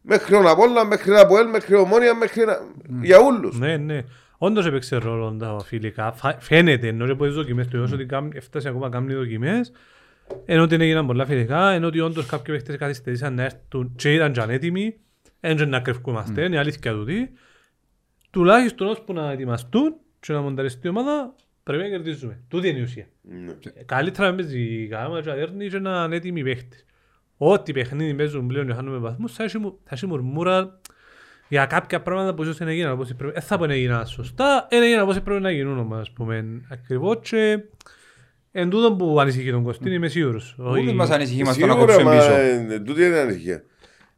μέχρι 0.00 0.34
τον 0.34 0.46
Απόλλα, 0.48 0.84
μέχρι 0.86 1.12
τα 1.12 1.20
Αποέλ, 1.20 1.48
μέχρι 1.48 1.74
ομόνια, 1.74 2.14
μέχρι 2.14 2.44
να... 2.44 2.58
για 3.02 3.18
όλους. 3.18 3.58
Ναι, 3.58 3.76
ναι. 3.76 4.02
Όντως 4.38 4.66
έπαιξε 4.66 4.96
ρόλο 4.96 5.36
τα 5.38 5.56
φιλικά. 5.64 6.12
Φα- 6.12 6.36
Φαίνεται, 6.40 6.86
ενώ 6.88 7.04
και 7.06 7.12
από 7.12 7.24
τις 7.24 7.34
δοκιμές 7.34 7.66
του, 7.68 7.80
όσο 7.82 7.94
ότι 7.94 8.06
κάμ- 8.06 8.34
έφτασε 8.36 8.68
ακόμα 8.68 8.88
να 8.88 8.92
κάνει 8.98 9.14
δοκιμές, 9.14 9.72
ενώ 10.44 10.62
ότι 10.62 10.74
έγιναν 10.74 11.06
πολλά 11.06 11.26
φιλικά, 11.26 11.70
ενώ 11.70 11.86
ότι 11.86 12.00
όντως 12.00 12.26
κάποιοι 12.26 12.54
παίχτες 12.54 12.76
καθυστερήσαν 12.76 13.34
να 13.34 13.42
έρθουν 13.42 13.92
και 13.96 14.12
ήταν 14.14 14.32
και 14.32 14.40
ανέτοιμοι, 14.40 14.94
δεν 15.52 15.68
να 15.68 15.80
κρυφκούμαστε, 15.80 16.42
είναι 16.44 16.54
η 16.54 16.58
αλήθεια 16.58 16.92
τούτη. 16.92 17.32
Τουλάχιστον 18.30 18.86
ώσπου 18.88 19.12
να 19.12 19.30
ετοιμαστούν 19.30 19.94
και 20.20 20.32
να 20.32 20.40
μονταριστεί 20.40 20.86
η 20.86 20.90
ομάδα, 20.90 21.34
πρέπει 21.62 21.82
να 21.82 21.88
κερδίζουμε. 21.88 22.40
Τούτη 22.48 22.68
είναι 22.68 22.78
η 22.78 22.82
ουσία. 22.82 23.06
Ναι. 23.22 23.50
Ε, 23.74 23.82
Καλύτερα 23.86 24.30
να 24.30 24.34
παίζει 24.36 24.60
η 24.60 24.84
γάμα 24.84 25.20
και 25.22 25.28
να 25.28 25.34
δέρνει 25.34 25.68
και 25.68 25.78
να 25.78 26.04
είναι 26.04 26.16
έτοιμοι 26.16 26.40
οι 26.40 26.42
παίχτες. 26.42 26.84
Ό,τι 27.36 27.72
παιχνίδι 27.72 28.14
παίζουν 28.14 28.46
πλέον 28.46 28.66
και 28.66 28.72
χάνουμε 28.72 28.98
βαθμούς, 28.98 29.32
θα 29.32 29.44
έχει 29.44 29.58
μου- 29.58 29.78
θα 29.84 29.90
έχει 29.94 30.06
μουρμούρα 30.06 30.80
για 31.48 31.66
κάποια 31.66 32.00
πράγματα 32.02 32.34
που 32.34 32.42
ίσως 32.42 32.56
δεν 32.56 32.68
έγιναν 32.68 32.92
όπως 32.92 33.14
πρέπει. 33.16 33.32
Δεν 33.32 33.42
θα 33.42 33.58
πω 33.58 33.66
να 33.66 33.72
έγιναν 33.72 34.06
σωστά, 34.06 34.66
δεν 34.70 34.82
έγιναν 34.82 35.02
όπως 35.02 35.20
πρέπει 35.20 35.40
να 35.42 35.50
γίνουν 35.50 35.78
όμως, 35.78 35.98
ας 36.00 36.10
πούμε. 36.10 36.44
Ακριβώς 36.70 37.18
και 37.22 37.58
εν 38.52 38.70
τούτο 38.70 38.94
που 38.94 39.20
ανησυχεί 39.20 39.50
τον 39.50 39.62
Κωστίν 39.62 39.92
είμαι 39.92 40.08
σίγουρος. 40.08 40.54
Όλοι 40.58 40.86
Όχι- 40.86 40.96
μας 40.96 41.10
ανησυχεί 41.10 41.42
μας 41.44 41.56
το 41.58 41.66
να 41.66 41.72
Σίγουρα, 41.72 41.92
κόψουμε 41.92 42.14
μα, 42.14 42.20
πίσω. 42.20 42.32
ε, 42.74 42.80
τούτη 42.80 43.04
είναι 43.04 43.18
ανησυχία. 43.18 43.62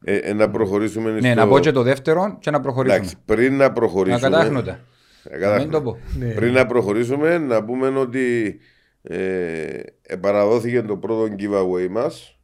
Ε, 0.04 0.16
ε, 0.16 0.32
να 0.32 0.50
προχωρήσουμε 0.50 1.10
Ναι, 1.10 1.20
στο... 1.30 1.34
να 1.40 1.48
πω 1.48 1.58
και 1.58 1.70
το 1.72 1.82
δεύτερο 1.82 2.36
και 2.40 2.50
να 2.50 2.60
προχωρήσουμε. 2.60 2.98
Εντάξει, 2.98 3.16
πριν 3.24 3.56
να 3.56 3.64
Να 3.66 3.72
προχωρήσουμε... 3.72 4.20
κατάχνοντα. 4.30 4.80
Ε, 5.24 5.30
Να 5.32 5.38
κατάχνοντα. 5.38 5.60
μην 5.62 5.70
το 5.70 5.82
πω. 5.82 5.98
Ναι. 6.18 6.32
Πριν 6.34 6.52
να 6.52 6.66
προχωρήσουμε, 6.66 7.38
να 7.38 7.64
πούμε 7.64 7.88
ότι 7.88 8.56
ε, 9.02 9.80
επαραδόθηκε 10.02 10.82
το 10.82 10.96
πρώτο 10.96 11.34
giveaway 11.38 11.88
μας 11.90 12.38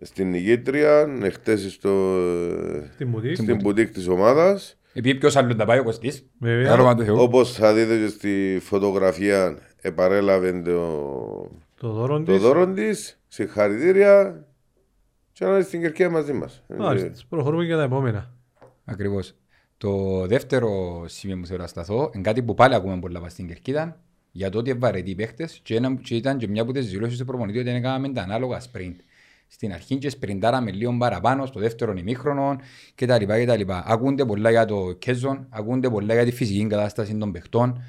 στην 0.00 0.30
Νικήτρια, 0.30 1.18
εχθές 1.22 1.72
στο, 1.72 2.18
Στην 2.94 3.08
Μουτή. 3.08 3.34
στην 3.34 3.56
μπουτίκ 3.56 3.90
της 3.92 4.08
ομάδας. 4.08 4.78
Επειδή 4.96 5.18
ποιος 5.18 5.36
άλλον 5.36 5.56
τα 5.56 5.64
πάει 5.64 5.78
ο 5.78 5.82
Κωστής. 5.84 6.26
Βέβαια. 6.40 6.72
Άρωμα 6.72 6.94
του 6.94 7.04
Θεού. 7.04 7.16
Όπως 7.18 7.52
θα 7.52 7.74
δείτε 7.74 7.98
και 7.98 8.06
στη 8.06 8.58
φωτογραφία, 8.62 9.58
επαρέλαβε 9.80 10.52
το, 10.52 11.50
Το 11.80 11.88
δώρο 11.88 12.22
το 12.22 12.32
της. 12.32 12.40
δώρο 12.42 12.66
της. 12.72 13.20
Συγχαρητήρια. 13.28 14.44
Και 15.34 15.44
να 15.44 15.50
είναι 15.50 15.62
στην 15.62 15.80
Κερκία 15.80 16.10
μαζί 16.10 16.32
μας. 16.32 16.62
Μάλιστα, 16.78 17.10
προχωρούμε 17.28 17.64
για 17.64 17.76
τα 17.76 17.82
επόμενα. 17.82 18.34
Ακριβώς. 18.84 19.34
Το 19.78 20.26
δεύτερο 20.26 21.02
σημείο 21.08 21.36
που 21.40 21.46
θέλω 21.46 21.58
να 21.60 21.66
σταθώ 21.66 22.10
είναι 22.14 22.22
κάτι 22.22 22.42
που 22.42 22.54
πάλι 22.54 22.74
ακούμε 22.74 22.98
πολλά 22.98 23.20
πας 23.20 23.32
στην 23.32 23.46
Κερκίδα 23.46 24.00
για 24.30 24.50
το 24.50 24.58
ότι 24.58 24.70
είναι 24.70 24.78
βαρετοί 24.78 25.10
οι 25.10 25.14
παίχτες 25.14 25.60
και, 25.62 25.76
ένα- 25.76 25.94
και 25.94 26.16
ήταν 26.16 26.38
και 26.38 26.48
μια 26.48 26.62
από 26.62 26.72
τις 26.72 26.90
δηλώσεις 26.90 27.18
του 27.18 27.24
προπονητή 27.24 27.58
ότι 27.58 27.70
έκαναμε 27.70 28.08
τα 28.12 28.22
ανάλογα 28.22 28.60
sprint. 28.60 28.94
Στην 29.46 29.72
αρχή 29.72 29.96
και 29.96 30.08
σπριντάραμε 30.10 30.70
λίγο 30.70 30.96
παραπάνω 30.98 31.46
στο 31.46 31.60
δεύτερο 31.60 31.92
ημίχρονο 31.92 32.56
κτλ. 32.94 33.24
κτλ. 33.26 33.60
Ακούνται 33.68 34.24
πολλά 34.24 34.50
για 34.50 34.64
το 34.64 34.92
Κέζον, 34.92 35.46
ακούνται 35.50 35.90
πολλά 35.90 36.14
για 36.14 36.24
τη 36.24 36.30
φυσική 36.32 36.66
κατάσταση 36.66 37.16
των 37.16 37.32
παιχτών. 37.32 37.82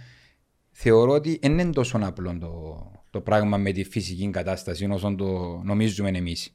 Θεωρώ 0.71 1.11
ότι 1.11 1.39
δεν 1.41 1.51
είναι 1.59 1.71
τόσο 1.71 1.99
απλό 2.03 2.37
το, 2.39 2.91
το 3.09 3.21
πράγμα 3.21 3.57
με 3.57 3.71
τη 3.71 3.83
φυσική 3.83 4.29
κατάσταση 4.29 4.85
όσο 4.91 5.15
το 5.15 5.61
νομίζουμε 5.63 6.09
εμείς. 6.09 6.53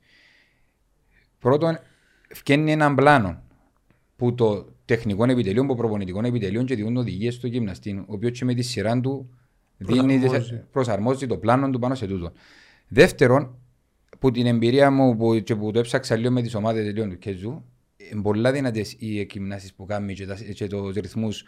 Πρώτον, 1.41 1.79
φτιάχνει 2.29 2.73
έναν 2.73 2.95
πλάνο 2.95 3.43
που 4.17 4.35
το 4.35 4.67
τεχνικό 4.85 5.25
επιτελείο, 5.25 5.67
που 5.67 5.75
προπονητικό 5.75 6.27
επιτελείο 6.27 6.63
και 6.63 6.75
δίνουν 6.75 6.97
οδηγίες 6.97 7.35
στο 7.35 7.47
γυμναστή, 7.47 7.93
ο 7.93 8.05
οποίος 8.07 8.39
και 8.39 8.45
με 8.45 8.55
τη 8.55 8.63
σειρά 8.63 9.01
του 9.01 9.31
δίνει, 9.77 10.19
Προσαρμόζει. 10.19 10.65
προσαρμόζει 10.71 11.27
το 11.27 11.37
πλάνο 11.37 11.71
του 11.71 11.79
πάνω 11.79 11.95
σε 11.95 12.07
τούτο. 12.07 12.33
Δεύτερον, 12.89 13.59
που 14.19 14.31
την 14.31 14.47
εμπειρία 14.47 14.91
μου 14.91 15.17
που, 15.17 15.39
και 15.39 15.57
που 15.57 15.71
το 15.71 15.79
έψαξα 15.79 16.17
λίγο 16.17 16.31
με 16.31 16.43
τις 16.43 16.55
ομάδες 16.55 16.93
λίγο 16.93 17.09
του 17.09 17.19
Κεζού, 17.19 17.65
είναι 17.97 18.23
πολλά 18.23 18.53
δυνατές 18.53 18.97
οι 18.99 19.21
εκκυμνάσεις 19.21 19.75
που 19.75 19.87
κάνει 19.87 20.15
και, 20.15 20.27
τα, 20.27 20.35
και 20.55 20.67
τους 20.67 20.95
ρυθμούς 20.95 21.45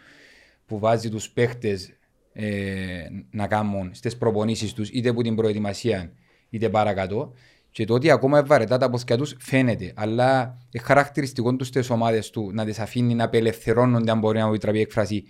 που 0.65 0.79
βάζει 0.79 1.09
τους 1.09 1.29
παίχτες 1.29 1.93
ε, 2.33 3.05
να 3.29 3.47
κάνουν 3.47 3.93
στις 3.93 4.17
προπονήσεις 4.17 4.73
τους, 4.73 4.89
είτε 4.89 5.09
από 5.09 5.21
την 5.21 5.35
προετοιμασία 5.35 6.13
είτε 6.49 6.69
παρακάτω. 6.69 7.33
Και 7.73 7.85
το 7.85 7.93
ότι 7.93 8.11
ακόμα 8.11 8.43
βαρετά 8.45 8.77
τα 8.77 8.89
πόθηκια 8.89 9.17
τους 9.17 9.35
φαίνεται, 9.39 9.93
αλλά 9.95 10.57
είναι 10.71 10.83
χαρακτηριστικό 10.83 11.55
τους 11.55 11.67
στις 11.67 11.89
ομάδες 11.89 12.29
του 12.29 12.51
να 12.53 12.65
τις 12.65 12.79
αφήνει 12.79 13.13
να 13.15 13.23
απελευθερώνονται, 13.23 14.11
αν 14.11 14.19
μπορεί 14.19 14.39
να 14.39 14.47
μου 14.47 14.57
τραβεί 14.57 14.79
έκφραση, 14.79 15.23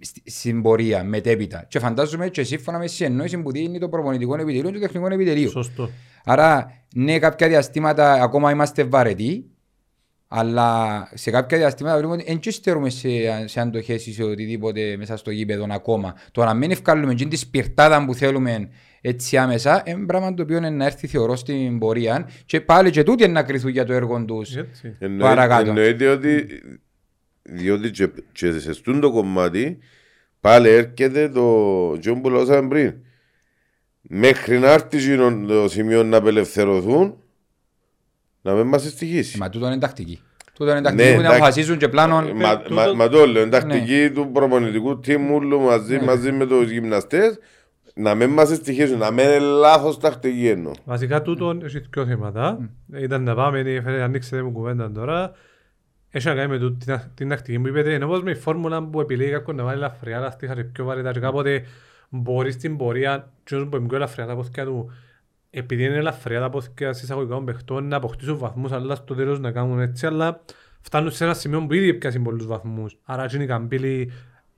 στη- 0.00 0.30
στην 0.30 0.62
πορεία, 0.62 1.04
μετέπειτα. 1.04 1.64
Και 1.68 1.78
φαντάζομαι 1.78 2.28
και 2.28 2.42
σύμφωνα 2.42 2.78
με 2.78 2.86
συνεννόηση 2.86 3.38
που 3.38 3.50
δίνει 3.50 3.78
το 3.78 3.88
προπονητικό 3.88 4.34
επιτελείο 4.34 4.70
και 4.70 4.72
το 4.72 4.80
τεχνικό 4.80 5.06
επιτελείο. 5.06 5.50
Σωστό. 5.50 5.90
Άρα, 6.24 6.72
ναι, 6.94 7.18
κάποια 7.18 7.48
διαστήματα 7.48 8.12
ακόμα 8.12 8.50
είμαστε 8.50 8.84
βαρετοί, 8.84 9.44
αλλά 10.28 11.08
σε 11.14 11.30
κάποια 11.30 11.58
διαστήματα 11.58 11.96
βλέπουμε 11.98 12.22
ότι 12.22 12.38
δεν 12.42 12.52
στερούμε 12.52 12.90
σε, 12.90 13.08
σε 13.44 13.60
αντοχές 13.60 14.06
ή 14.06 14.12
σε 14.12 14.22
οτιδήποτε 14.22 14.96
μέσα 14.96 15.16
στο 15.16 15.30
γήπεδο 15.30 15.66
ακόμα. 15.70 16.14
Το 16.32 16.44
να 16.44 16.54
μην 16.54 16.70
ευκάλουμε 16.70 17.14
την 17.14 17.36
σπιρτάδα 17.36 18.04
που 18.04 18.14
θέλουμε 18.14 18.68
έτσι 19.00 19.36
άμεσα, 19.36 19.82
είναι 19.86 20.06
πράγμα 20.06 20.34
το 20.34 20.42
οποίο 20.42 20.56
είναι 20.56 20.70
να 20.70 20.84
έρθει 20.84 21.06
θεωρώ 21.06 21.36
στην 21.36 21.78
πορεία 21.78 22.28
και 22.46 22.60
πάλι 22.60 22.90
και 22.90 23.02
τούτοι 23.02 23.22
είναι 23.24 23.32
να 23.32 23.42
κρυθούν 23.42 23.70
για 23.70 23.84
το 23.84 23.92
έργο 23.92 24.24
τους. 24.24 24.56
Έτσι. 24.56 24.96
Εννοεί- 24.98 25.20
Παρακάτω. 25.20 25.68
Εννοείται 25.68 26.08
ότι 26.08 26.46
διότι 27.42 27.90
και, 27.90 28.08
και 28.32 28.52
σε 28.58 28.72
στούν 28.72 29.00
το 29.00 29.10
κομμάτι 29.12 29.78
πάλι 30.40 30.68
έρχεται 30.68 31.28
το 31.28 31.98
τζον 31.98 32.20
που 32.20 32.30
λώσαμε 32.30 32.68
πριν. 32.68 32.94
Μέχρι 34.00 34.58
να 34.58 34.70
έρθει 34.72 34.96
εκείνο 34.96 35.46
το 35.46 35.68
σημείο 35.68 36.02
να 36.04 36.16
απελευθερωθούν 36.16 37.14
να 38.42 38.52
μην 38.54 38.66
μας 38.66 38.82
στοιχήσει. 38.82 39.38
Μα 39.38 39.48
τούτο 39.50 39.66
είναι 39.66 39.78
τακτική. 39.78 40.20
Τούτο 40.54 40.70
είναι 40.70 40.80
τακτική 40.80 41.08
Ναι, 41.08 41.14
που 41.14 41.20
να 41.20 41.26
εντάξει. 41.26 41.42
αποφασίζουν 41.42 41.78
και 41.78 41.88
πλάνο. 41.88 42.32
Μα, 42.34 42.58
τούτο- 42.58 42.74
μα, 42.74 42.92
μα 42.92 43.08
το 43.08 43.26
λέω, 43.26 43.42
είναι 43.42 43.44
Ναι. 43.44 43.48
τακτική 43.60 44.10
του 44.14 44.30
προπονητικού 44.32 45.00
τίμου 45.00 45.60
μαζί, 45.60 45.98
μαζί 45.98 46.32
με 46.32 46.46
τους 46.46 46.70
γυμναστές 46.70 47.38
να 47.94 48.14
μην 48.14 48.30
μας 48.30 48.48
στοιχήσουν, 48.48 48.98
να 48.98 49.10
μην 49.10 49.24
είναι 49.24 49.38
λάθος 49.38 49.98
τακτική 49.98 50.48
εννοώ. 50.48 50.72
Βασικά 50.84 51.22
τούτο 51.22 51.58
έχει 51.62 51.78
δύο 51.90 52.06
θέματα. 52.06 52.70
Ήταν 52.94 53.22
να 53.22 53.34
πάμε, 53.34 53.58
έφερε, 53.60 54.02
ανοίξετε 54.02 54.42
μου 54.42 54.52
κουβέντα 54.52 54.90
τώρα. 54.92 55.32
Έχει 56.10 56.26
να 56.28 56.34
κάνει 56.34 56.48
με 56.48 56.58
τούτη 56.58 56.84
την- 56.86 57.00
την 57.14 57.28
τακτική 57.28 57.58
που 57.58 57.68
είπετε. 57.68 57.92
Είναι 57.92 58.04
όπως 58.04 58.22
με 58.22 58.30
η 58.30 58.34
φόρμουλα 58.34 58.82
που 58.82 59.00
επιλέγει 59.00 59.30
κάποιον 59.30 59.56
να 59.56 59.64
βάλει 59.64 59.76
ελαφριά, 59.76 60.16
αλλά 60.16 60.30
στήχα 60.30 60.54
και 60.54 60.62
πιο 60.64 60.84
βαρετά 60.84 61.12
και 61.12 61.20
κάποτε 61.20 61.62
μπορείς 62.08 62.54
στην 62.54 62.76
πορεία, 62.76 63.32
και 63.44 63.56
που 63.56 63.76
είναι 63.76 63.86
πιο 63.86 63.96
ελαφριά 63.96 64.26
τα 64.26 64.34
πόθηκια 64.34 64.64
του, 64.64 64.90
επειδή 65.50 65.84
είναι 65.84 65.96
ελαφριά 65.96 66.40
τα 66.40 66.50
πόθηκια 66.50 66.92
συσσαγωγικά 66.92 67.34
των 67.34 67.44
παιχτών, 67.44 67.88
να 67.88 67.96
αποκτήσουν 67.96 68.38
βαθμούς, 68.38 68.72
αλλά 68.72 68.94
στο 68.94 69.14
τέλος 69.14 69.40
να 69.40 69.50
κάνουν 69.50 69.80
έτσι, 69.80 70.06
αλλά 70.06 70.40
φτάνουν 70.80 71.10
σε 71.10 71.24
ένα 71.24 71.34
σημείο 71.34 71.66
που 71.66 71.72
ήδη 71.74 71.94
πιάσουν 71.94 72.22
πολλούς 72.22 72.46
βαθμούς. 72.46 72.98
Άρα 73.04 73.22
έτσι 73.22 73.36
είναι 73.36 73.44
η 73.44 73.48
καμπύλη, 73.48 74.12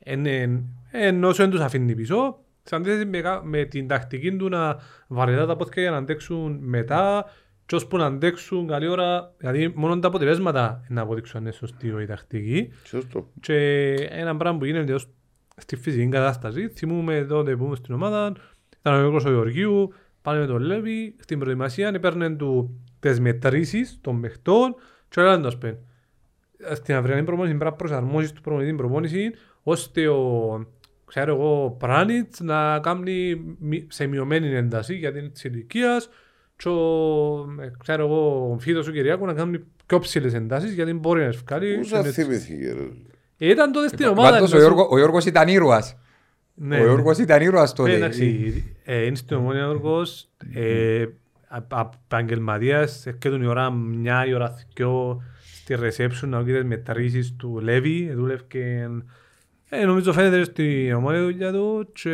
είναι- 0.05 0.63
ενώ 0.91 1.29
όσο 1.29 1.43
δεν 1.43 1.51
τους 1.53 1.61
αφήνει 1.61 1.95
πίσω, 1.95 2.39
σε 2.63 2.77
αντίθεση 2.77 3.05
με, 3.05 3.21
κα- 3.21 3.45
με 3.45 3.65
την 3.65 3.89
τακτική 3.89 4.37
του 4.37 4.49
να 4.49 4.77
βαρετά 5.09 5.47
τα 5.47 5.57
πόθηκια 5.57 5.83
για 5.83 5.91
να 5.91 5.97
αντέξουν 5.97 6.59
μετά 6.61 7.25
και 7.67 7.75
ώσπου 7.75 7.97
να 7.97 8.07
αντέξουν 8.07 8.67
καλή 8.67 8.89
ώρα, 8.89 9.35
δηλαδή 9.39 9.73
μόνο 9.75 9.99
τα 9.99 10.09
αποτελέσματα 10.09 10.85
να 10.89 11.01
αποδείξουν 11.01 11.37
αν 11.37 11.43
είναι 11.43 11.53
σωστή 11.53 11.87
η 11.87 12.07
τακτική. 12.07 12.73
Σωστό. 12.85 13.31
Και 13.41 13.93
ένα 13.95 14.37
πράγμα 14.37 14.59
που 14.59 14.65
γίνεται 14.65 14.95
ως 14.95 15.09
στη 15.57 15.77
φυσική 15.77 16.09
κατάσταση, 16.09 16.69
θυμούμε 16.69 17.25
τότε 17.29 17.57
που 17.57 17.65
ήμουν 17.65 17.77
στην 17.77 17.95
ομάδα, 17.95 18.33
ήταν 18.81 18.95
ο 18.95 18.99
Γιώργος 18.99 19.25
ο 19.25 19.31
Γεωργίου, 19.31 19.93
πάλι 20.23 20.41
με 20.41 20.47
τον 20.47 20.63
Λέβη, 20.63 21.15
στην 21.19 21.39
προετοιμασία 21.39 21.89
έπαιρνε 21.89 22.31
του 22.31 22.81
τις 23.01 23.21
μετρήσεις 23.21 23.99
των 24.01 24.21
παιχτών 24.21 24.75
και 25.09 25.21
έλεγαν 25.21 25.43
το 25.43 25.51
σπεν. 25.51 25.79
Στην 26.73 26.95
αυριανή 26.95 27.25
προπόνηση 27.25 27.55
πρέπει 27.57 27.71
να 27.71 27.77
προσαρμόσεις 27.77 28.33
του 28.33 28.41
προπονητή 28.41 28.69
την 28.69 28.79
προπόνηση 28.79 29.31
ώστε 29.63 30.09
ο 30.09 30.67
ξέρω 31.15 31.35
εγώ, 31.35 31.77
Πράνιτς 31.79 32.41
να 32.41 32.79
κάνει 32.79 33.41
μη- 33.59 33.87
σε 33.89 34.07
μειωμένη 34.07 34.55
ένταση 34.55 34.95
γιατί 34.95 35.19
είναι 35.19 35.29
της 35.29 35.45
ηλικίας 35.45 36.09
και 36.57 36.69
ο, 36.69 36.77
ε, 37.61 37.71
ξέρω 37.79 38.05
εγώ, 38.07 38.51
ο 38.53 38.59
Φίδος 38.59 38.89
ο 38.89 38.91
Κυριάκου 38.91 39.27
να 39.27 39.33
κάνει 39.33 39.61
πιο 39.87 39.99
ψηλές 39.99 40.35
εντάσεις 40.35 40.73
γιατί 40.73 40.93
μπορεί 40.93 41.21
να 41.21 41.27
ευκάλει. 41.27 41.77
Πού 41.77 41.85
σας 41.85 42.11
θυμήθηκε 42.11 42.73
ρε; 42.73 43.47
Ε, 43.47 43.51
Ήταν 43.51 43.73
τότε 43.73 43.89
στην 43.89 44.07
ομάδα. 44.07 44.31
Πάντως 44.31 44.53
ο 44.53 44.57
ενώ- 44.57 44.65
Γιώργο- 44.67 44.89
ο 44.91 44.97
Γιώργος 44.97 45.25
ήταν 45.25 45.49
ήρωας. 45.49 45.97
Ναι, 46.55 46.75
Ο 46.77 46.79
ναι. 46.79 46.85
Γιώργος 46.85 47.19
ήταν 47.19 47.43
ήρωας 47.43 47.71
Ε, 47.71 47.75
τότε. 47.75 47.93
Εντάξει, 47.95 48.65
ε, 48.85 49.05
είναι 49.05 49.17
στην 49.17 49.37
ομόνια 49.37 49.61
Γιώργος, 49.65 50.29
ε, 50.55 51.05
α- 51.49 51.65
α- 51.81 51.89
επαγγελματίας, 52.05 53.07
έρχεται 53.07 53.37
η 53.45 53.47
ώρα 53.47 53.71
μια, 53.71 54.27
η 54.27 54.35
ώρα 54.35 54.55
δυο, 54.75 55.23
στη 55.43 55.77
reception 55.81 56.29
να 56.29 56.41
γίνεις 56.41 56.65
μετρήσεις 56.65 57.37
του 57.37 57.59
Λέβη, 57.63 58.09
ε, 58.11 58.15
δούλευκε, 58.15 58.89
ε, 59.75 59.85
νομίζω 59.85 60.13
φαίνεται 60.13 60.45
στην 60.45 60.93
ομόνια 60.93 61.23
δουλειά 61.23 61.53
του 61.53 61.89
και 61.93 62.11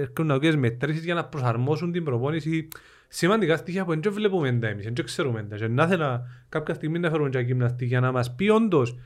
έρχονται 0.00 0.22
να 0.32 0.36
γίνεις 0.36 0.56
μετρήσεις 0.56 1.04
για 1.04 1.14
να 1.14 1.24
προσαρμόσουν 1.24 1.92
την 1.92 2.04
προπόνηση 2.04 2.68
σημαντικά 3.08 3.56
στοιχεία 3.56 3.84
που 3.84 4.00
δεν 4.00 4.12
βλέπουμε 4.12 4.52
τα 4.52 4.68
εμείς, 4.68 4.84
δεν 4.84 5.04
ξέρουμε 5.04 5.42
τα 5.42 5.56
και 5.56 5.68
να 5.68 5.84
ήθελα 5.84 6.22
κάποια 6.48 6.74
στιγμή 6.74 6.98
να 6.98 7.10
φέρουμε 7.10 7.28
και 7.28 7.38
γυμναστή 7.38 7.84
για 7.84 8.00
να 8.00 8.12
μας 8.12 8.34
πει 8.34 8.48
όντως 8.48 8.98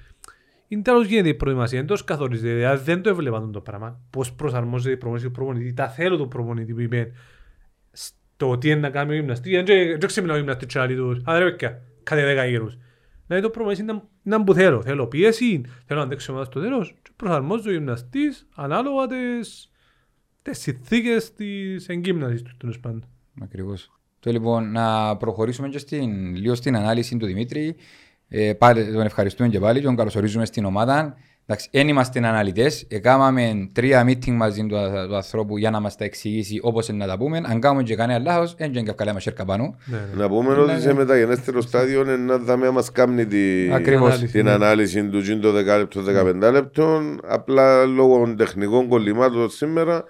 είναι 0.69 0.83
τέλος 0.83 1.07
γίνεται 1.07 1.29
η 1.29 1.35
προετοιμασία, 1.35 1.79
δεν 1.85 1.97
το 1.97 2.05
καθορίζεται, 2.05 2.55
δηλαδή 2.55 2.85
δεν 2.85 3.03
το 3.03 3.09
έβλεπαν 3.11 3.53
το 3.53 3.61
πράγμα. 3.61 4.01
Πώς 4.11 4.33
προσαρμόζεται 4.33 4.95
η 4.95 4.97
προπονήση 4.97 5.27
του 5.27 5.33
προπονητής, 5.33 5.75
τα 5.75 5.89
θέλω 5.89 6.17
του 6.17 6.29
προπονητή 6.29 6.73
που 6.75 6.81
είπε 6.81 7.13
στο 7.93 8.59
τι 8.59 8.69
είναι 8.71 8.81
να 8.81 8.91
κάνει 8.91 9.13
ο 9.13 9.15
γυμναστής, 9.15 9.53
δεν 9.53 9.65
και- 9.65 9.97
δεν 9.99 10.07
ξεμιλάω 10.07 10.37
ο 10.37 10.39
γυμναστής 10.39 10.67
και 10.67 10.79
άλλοι 10.79 10.97
τους, 10.97 11.21
«Α, 11.25 11.39
ρε 11.39 11.45
παιδιά, 11.51 11.83
κάθε 12.03 12.25
δέκα 12.25 12.45
γύρους. 12.45 12.79
Δηλαδή 13.27 13.45
το 13.45 13.51
προπονητής 13.51 13.83
είναι 13.85 14.03
να 14.27 14.45
που 14.45 14.55
θέλω, 14.55 14.83
θέλω 14.83 15.07
πίεση, 15.07 15.61
θέλω 15.87 16.01
να 16.01 16.07
αντέξω 16.07 16.33
ομάδα 16.33 16.47
στο 16.47 16.61
τέλος 16.61 16.95
και 17.03 17.11
προσαρμόζει 17.17 17.69
ο 17.69 17.73
γυμναστής 17.73 18.47
ανάλογα 18.55 19.07
τις, 19.07 19.71
τις 20.43 20.59
συνθήκες 20.59 21.33
της 21.33 21.89
εγκύμνασης 21.89 22.43
του 22.43 22.57
τέλος 22.57 22.81
πάντων. 22.81 23.05
Ακριβώς. 23.43 23.91
Το 24.21 24.31
λοιπόν 24.31 24.73
να 24.73 25.17
προχωρήσουμε 25.17 25.69
και 25.69 25.79
στην, 25.79 26.35
λίγο 26.37 26.55
στην 26.55 26.77
ανάλυση 26.77 27.17
του 27.17 27.27
Δημήτρη. 27.27 27.77
Ε, 28.29 28.53
πάλι, 28.53 28.93
τον 28.93 29.01
ευχαριστούμε 29.01 29.49
και 29.49 29.59
πάλι 29.59 29.79
και 29.79 29.85
τον 29.85 29.97
καλωσορίζουμε 29.97 30.45
στην 30.45 30.65
ομάδα. 30.65 31.17
Εντάξει, 31.49 31.69
δεν 31.73 31.89
είμαστε 31.89 32.19
αναλυτές. 32.19 32.85
Έκαναμε 32.89 33.69
τρία 33.73 34.05
meeting 34.09 34.31
μαζί 34.31 34.61
του, 34.67 34.77
του 35.09 35.17
ανθρώπου 35.17 35.57
για 35.59 35.71
να 35.71 35.81
μας 35.81 35.97
τα 35.97 36.05
εξηγήσει 36.05 36.59
όπως 36.63 36.89
είναι 36.89 36.99
να 36.99 37.07
τα 37.07 37.17
πούμε. 37.19 37.41
Αν 37.45 37.61
κάνουμε 37.61 37.83
και 37.83 37.95
κανένα 37.95 38.19
λάθος, 38.25 38.55
δεν 38.59 38.71
είναι 38.73 38.83
και 38.83 38.93
καλά 38.93 39.13
μας 39.13 39.27
έρκα 39.27 39.45
πάνω. 39.45 39.77
Ναι, 39.85 39.97
ναι. 39.97 40.23
Να 40.23 40.29
πούμε 40.29 40.55
ότι 40.55 40.81
σε 40.81 40.95
μεταγενέστερο 40.95 41.61
στάδιο 41.61 42.01
είναι 42.01 42.17
να 42.17 42.37
δάμε 42.39 42.71
μας 42.71 42.93
κάνει 42.93 43.27
τη- 43.27 43.73
Ακριβώς. 43.73 44.19
την 44.19 44.45
Ναι. 44.45 44.51
ανάλυση 44.51 45.05
του 45.09 45.21
τζιν 45.21 45.41
το 45.41 45.53
10 45.53 45.77
λεπτό, 45.77 46.03
15 46.03 46.51
λεπτών. 46.53 47.21
Απλά 47.27 47.85
λόγω 47.85 48.35
τεχνικών 48.37 48.89
κολλημάτων 48.89 49.51
σήμερα 49.51 50.05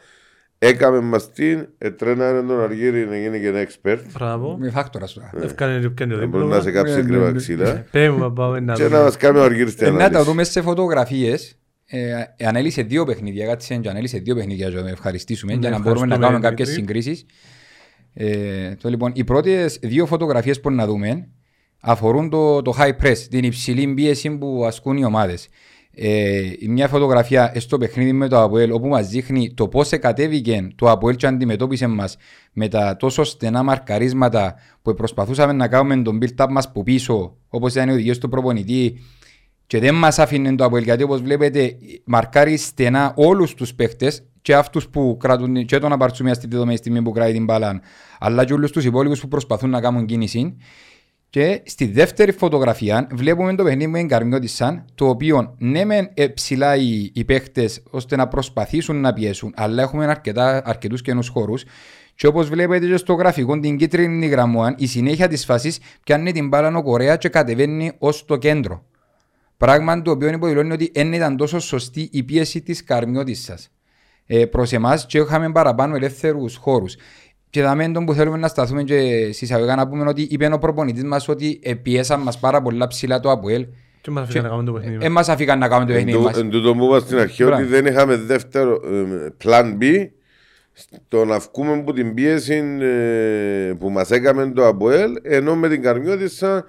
έκαμε 0.59 1.01
μας 1.01 1.33
την, 1.33 1.69
ετρέναρε 1.79 2.43
τον 2.43 2.61
Αργύρι 2.61 3.07
να 3.07 3.17
γίνει 3.19 3.41
και 3.41 3.47
ένα 3.49 3.67
expert. 3.67 3.99
Μπράβο. 4.13 4.57
Με 4.59 4.71
φάκτορας 4.71 5.13
τώρα. 5.13 5.31
Ευκάνε 5.43 5.81
και 5.81 5.91
πιάνει 5.91 6.13
το 6.13 6.19
Να 6.21 6.27
μπορεί 6.27 6.45
να 6.45 6.61
σε 6.61 6.71
δίπλωμα. 6.71 6.79
κάψει 6.79 6.95
Ναι, 6.97 7.03
ναι, 7.03 7.09
κρύβα 7.09 7.31
ναι. 7.31 7.37
ξύλα. 7.39 7.85
Πέ 7.91 8.11
μου, 8.11 8.33
πάμε 8.33 8.61
να 8.61 8.75
Και 8.75 8.83
να 8.83 8.89
δούμε. 8.89 9.03
μας 9.03 9.17
κάνει 9.17 9.39
ο 9.39 9.43
Αργύρης 9.43 9.75
την 9.75 9.87
Ε, 9.87 9.91
να 9.91 9.97
τα 9.99 10.05
ανάλυση. 10.05 10.31
δούμε 10.31 10.45
σε 10.45 10.63
φωτογραφίες. 10.63 11.59
Ε, 11.87 12.11
ε, 12.37 12.47
ανέλησε 12.47 12.83
δύο 12.83 13.05
παιχνίδια, 13.05 13.47
κάτσε 13.47 13.77
και 13.77 13.89
ανέλησε 13.89 14.19
δύο 14.19 14.35
παιχνίδια 14.35 14.69
για 14.69 14.83
να 14.83 14.89
ευχαριστήσουμε 14.89 15.53
Ναι, 15.53 15.59
για 15.59 15.71
να 15.71 15.79
μπορούμε 15.79 16.07
να 16.07 16.15
ευχαριστούμε, 16.15 16.27
κάνουμε 16.41 16.49
κάποιες 16.49 16.69
Δημήτρη. 16.69 17.01
συγκρίσεις. 17.03 17.27
Ε, 18.15 18.75
το, 18.75 18.89
λοιπόν, 18.89 19.13
οι 19.15 19.25
πρώτες 19.25 19.79
δύο 19.83 20.07
φωτογραφίες 20.07 20.61
που 20.61 20.71
να 20.71 20.87
δούμε 20.87 21.29
αφορούν 21.81 22.31
το, 22.31 22.63
το 22.63 22.75
high 22.79 22.93
press, 23.03 23.19
την 23.31 23.45
υψηλή 23.45 23.95
πίεση 23.95 24.31
που 24.31 24.65
ασκούν 24.67 24.97
οι 24.97 25.05
ομάδες. 25.05 25.49
Ε, 25.99 26.53
η 26.59 26.69
μια 26.69 26.89
φωτογραφία 26.89 27.53
στο 27.57 27.79
παιχνίδι 27.79 28.13
με 28.13 28.29
το 28.29 28.43
Αποέλ 28.43 28.73
όπου 28.73 28.89
μας 28.89 29.09
δείχνει 29.09 29.55
το 29.55 29.69
πώς 29.69 29.93
εκατέβηκε 29.93 30.69
το 30.75 30.91
Αποέλ 30.91 31.17
και 31.17 31.27
αντιμετώπισε 31.27 31.87
μας 31.87 32.17
με 32.53 32.69
τα 32.69 32.97
τόσο 32.97 33.25
στενά 33.25 33.63
μαρκαρίσματα 33.63 34.55
που 34.83 34.95
προσπαθούσαμε 34.95 35.53
να 35.53 35.69
κάνουμε 35.69 36.03
τον 36.03 36.19
build-up 36.23 36.47
μας 36.51 36.73
που 36.73 36.83
πίσω 36.83 37.37
όπως 37.49 37.73
ήταν 37.73 37.89
οι 37.89 37.93
οδηγίες 37.93 38.19
του 38.19 38.29
προπονητή. 38.29 38.99
Και 39.67 39.79
δεν 39.79 39.95
μας 39.95 40.19
άφηνε 40.19 40.55
το 40.55 40.65
Αποέλ 40.65 40.83
γιατί 40.83 41.03
όπως 41.03 41.21
βλέπετε 41.21 41.77
μαρκάρει 42.05 42.57
στενά 42.57 43.13
όλους 43.17 43.55
τους 43.55 43.75
παίχτες 43.75 44.23
και 44.43 44.55
αυτούς 44.55 44.89
που 44.89 45.17
κρατούν 45.21 45.65
και 45.65 45.79
τον 45.79 45.93
απαρτσούμια 45.93 46.35
στη 46.35 46.47
δεδομένη 46.47 46.77
στιγμή 46.77 47.03
που 47.03 47.11
κρατάει 47.11 47.33
την 47.33 47.45
μπάλα 47.45 47.81
αλλά 48.19 48.45
και 48.45 48.53
όλους 48.53 48.71
τους 48.71 48.85
υπόλοιπους 48.85 49.21
που 49.21 49.29
προσπαθούν 49.29 49.71
να 49.71 49.81
κάνουν 49.81 50.07
κίνηση 50.07 50.57
και 51.37 51.63
στη 51.65 51.87
δεύτερη 51.87 52.33
φωτογραφία 52.33 53.07
βλέπουμε 53.13 53.55
το 53.55 53.65
παιχνίδι 53.65 53.91
με 53.91 53.99
εγκαρμιώτησαν 53.99 54.85
το 54.95 55.09
οποίο 55.09 55.55
ναι 55.59 55.85
μεν 55.85 56.11
ε, 56.15 56.27
ψηλά 56.27 56.77
οι, 56.77 57.11
οι 57.15 57.25
παίχτες 57.25 57.83
ώστε 57.91 58.17
να 58.17 58.29
προσπαθήσουν 58.29 59.01
να 59.01 59.13
πιέσουν 59.13 59.53
αλλά 59.57 59.83
έχουμε 59.83 60.07
αρκετά, 60.07 60.63
αρκετούς 60.65 61.03
καινούς 61.03 61.29
χώρους 61.29 61.65
και 62.15 62.27
όπως 62.27 62.49
βλέπετε 62.49 62.87
και 62.87 62.97
στο 62.97 63.13
γραφικό 63.15 63.61
την 63.61 63.77
κίτρινη 63.77 64.27
γραμμόαν 64.27 64.75
η 64.79 64.87
συνέχεια 64.87 65.29
της 65.29 65.45
φάσης 65.45 65.79
πιάνει 66.05 66.33
την 66.33 66.49
μπάλα 66.49 66.77
ο 66.77 66.83
Κορέα 66.83 67.17
και 67.17 67.29
κατεβαίνει 67.29 67.93
ως 67.99 68.25
το 68.25 68.37
κέντρο. 68.37 68.85
Πράγμα 69.57 70.03
το 70.03 70.11
οποίο 70.11 70.29
υποδηλώνει 70.29 70.73
ότι 70.73 70.91
δεν 70.95 71.13
ήταν 71.13 71.37
τόσο 71.37 71.59
σωστή 71.59 72.09
η 72.13 72.23
πίεση 72.23 72.63
της 72.63 72.85
καρμιώτησα. 72.85 73.59
Ε, 74.27 74.45
Προς 74.45 74.73
εμάς 74.73 75.07
και 75.07 75.19
είχαμε 75.19 75.53
παραπάνω 75.53 75.97
ελεύθερους 75.97 76.57
χώρους. 76.57 76.97
Και 77.57 77.63
δάμε 77.63 77.89
τον 77.89 78.05
που 78.05 78.13
θέλουμε 78.15 78.37
να 78.39 78.49
σταθούμε 78.49 78.83
και 78.83 79.29
συσσαγωγικά 79.33 79.75
να 79.77 79.89
πούμε 79.89 80.09
ότι 80.09 80.23
είπε 80.31 80.51
ο 80.53 80.59
προπονητής 80.59 81.05
μας 81.05 81.29
ότι 81.29 81.61
πιέσαν 81.83 82.21
μας 82.21 82.39
πάρα 82.39 82.63
πολλά 82.63 82.87
ψηλά 82.87 83.21
το 83.21 83.31
ΑΠΟΕΛ 83.31 83.67
Και 84.01 84.11
μας 84.11 84.23
αφήκαν 84.23 84.43
να 84.43 84.49
κάνουμε 84.49 84.67
το 84.67 84.73
παιχνίδι. 84.73 84.97
δεν 84.99 85.13
μας; 85.13 85.29
αφήκαν 85.29 85.59
να 85.59 85.69
κάνουμε 85.69 85.87
το 85.87 85.93
Εν 85.93 85.99
παιχνίδι 86.05 86.19
τω- 86.25 86.29
μας. 86.31 86.39
Εν 86.39 86.51
τούτο 86.51 86.75
που 86.75 86.85
είπα 86.85 86.99
στην 86.99 87.19
αρχή 87.19 87.45
Μπράβο. 87.45 87.63
ότι 87.63 87.71
δεν 87.71 87.87
είχαμε 87.87 88.17
δεύτερο 88.17 88.73
ε, 88.75 89.29
plan 89.45 89.77
B 89.83 90.09
στο 90.73 91.25
να 91.25 91.39
βγούμε 91.39 91.73
από 91.73 91.93
την 91.93 92.15
πίεση 92.15 92.63
ε, 92.81 93.73
που 93.79 93.91
μας 93.91 94.11
έκαμε 94.11 94.51
το 94.55 94.67
ΑΠΟΕΛ 94.67 95.11
ενώ 95.23 95.55
με 95.57 95.69
την 95.69 95.83
Καρμιώτισσα 95.83 96.57
ε, 96.57 96.65